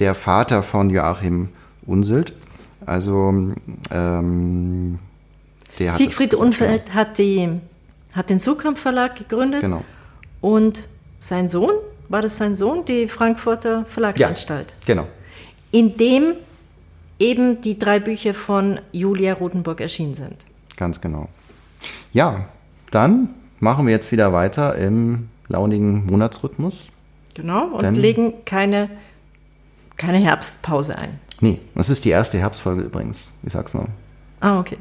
der 0.00 0.16
Vater 0.16 0.64
von 0.64 0.90
Joachim 0.90 1.50
Unselt. 1.86 2.32
Also 2.84 3.52
ähm, 3.92 4.98
der 5.78 5.92
hat 5.92 5.98
Siegfried 5.98 6.30
gesagt, 6.30 6.46
Unfeld 6.46 6.94
hat, 6.94 7.18
die, 7.18 7.48
hat 8.14 8.30
den 8.30 8.38
Surkamp 8.38 8.78
Verlag 8.78 9.16
gegründet. 9.16 9.60
Genau. 9.60 9.84
Und 10.40 10.88
sein 11.18 11.48
Sohn, 11.48 11.72
war 12.08 12.22
das 12.22 12.36
sein 12.36 12.54
Sohn, 12.54 12.84
die 12.84 13.08
Frankfurter 13.08 13.84
Verlagsanstalt? 13.86 14.74
Genau. 14.86 15.06
in 15.72 15.96
dem 15.96 16.34
eben 17.18 17.60
die 17.62 17.78
drei 17.78 17.98
Bücher 17.98 18.34
von 18.34 18.78
Julia 18.92 19.32
Rothenburg 19.34 19.80
erschienen 19.80 20.14
sind. 20.14 20.36
Ganz 20.76 21.00
genau. 21.00 21.28
Ja, 22.12 22.46
dann 22.90 23.30
machen 23.60 23.86
wir 23.86 23.92
jetzt 23.92 24.12
wieder 24.12 24.32
weiter 24.32 24.74
im 24.76 25.28
launigen 25.48 26.06
Monatsrhythmus. 26.06 26.92
Genau, 27.34 27.68
und 27.68 27.82
Dann- 27.82 27.94
legen 27.94 28.34
keine, 28.44 28.88
keine 29.96 30.18
Herbstpause 30.18 30.96
ein. 30.96 31.18
Nee, 31.40 31.58
das 31.74 31.90
ist 31.90 32.04
die 32.04 32.10
erste 32.10 32.38
Herbstfolge 32.38 32.82
übrigens. 32.82 33.32
Ich 33.42 33.52
sag's 33.52 33.74
mal. 33.74 33.86
Ah, 34.40 34.58
okay. 34.60 34.78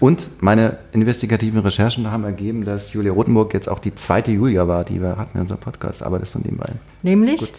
Und 0.00 0.42
meine 0.42 0.78
investigativen 0.92 1.60
Recherchen 1.60 2.10
haben 2.10 2.24
ergeben, 2.24 2.64
dass 2.64 2.92
Julia 2.92 3.12
Rotenburg 3.12 3.52
jetzt 3.54 3.68
auch 3.68 3.78
die 3.78 3.94
zweite 3.94 4.32
Julia 4.32 4.66
war, 4.66 4.84
die 4.84 5.00
wir 5.00 5.16
hatten 5.16 5.36
in 5.36 5.42
unserem 5.42 5.60
Podcast, 5.60 6.02
aber 6.02 6.18
das 6.18 6.32
von 6.32 6.42
nebenbei. 6.42 6.72
Nämlich 7.02 7.40
Gut. 7.40 7.52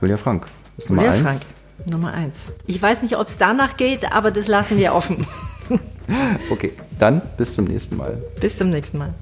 Julia 0.00 0.16
Frank 0.16 0.46
ist 0.78 0.88
Nummer 0.88 1.02
Julia 1.02 1.16
eins. 1.16 1.22
Frank, 1.22 1.90
Nummer 1.90 2.12
eins. 2.12 2.46
Ich 2.66 2.80
weiß 2.80 3.02
nicht, 3.02 3.16
ob 3.16 3.26
es 3.26 3.38
danach 3.38 3.76
geht, 3.76 4.10
aber 4.10 4.30
das 4.30 4.48
lassen 4.48 4.78
wir 4.78 4.94
offen. 4.94 5.26
Okay, 6.50 6.72
dann 6.98 7.22
bis 7.36 7.54
zum 7.54 7.66
nächsten 7.66 7.96
Mal. 7.96 8.20
Bis 8.40 8.58
zum 8.58 8.70
nächsten 8.70 8.98
Mal. 8.98 9.14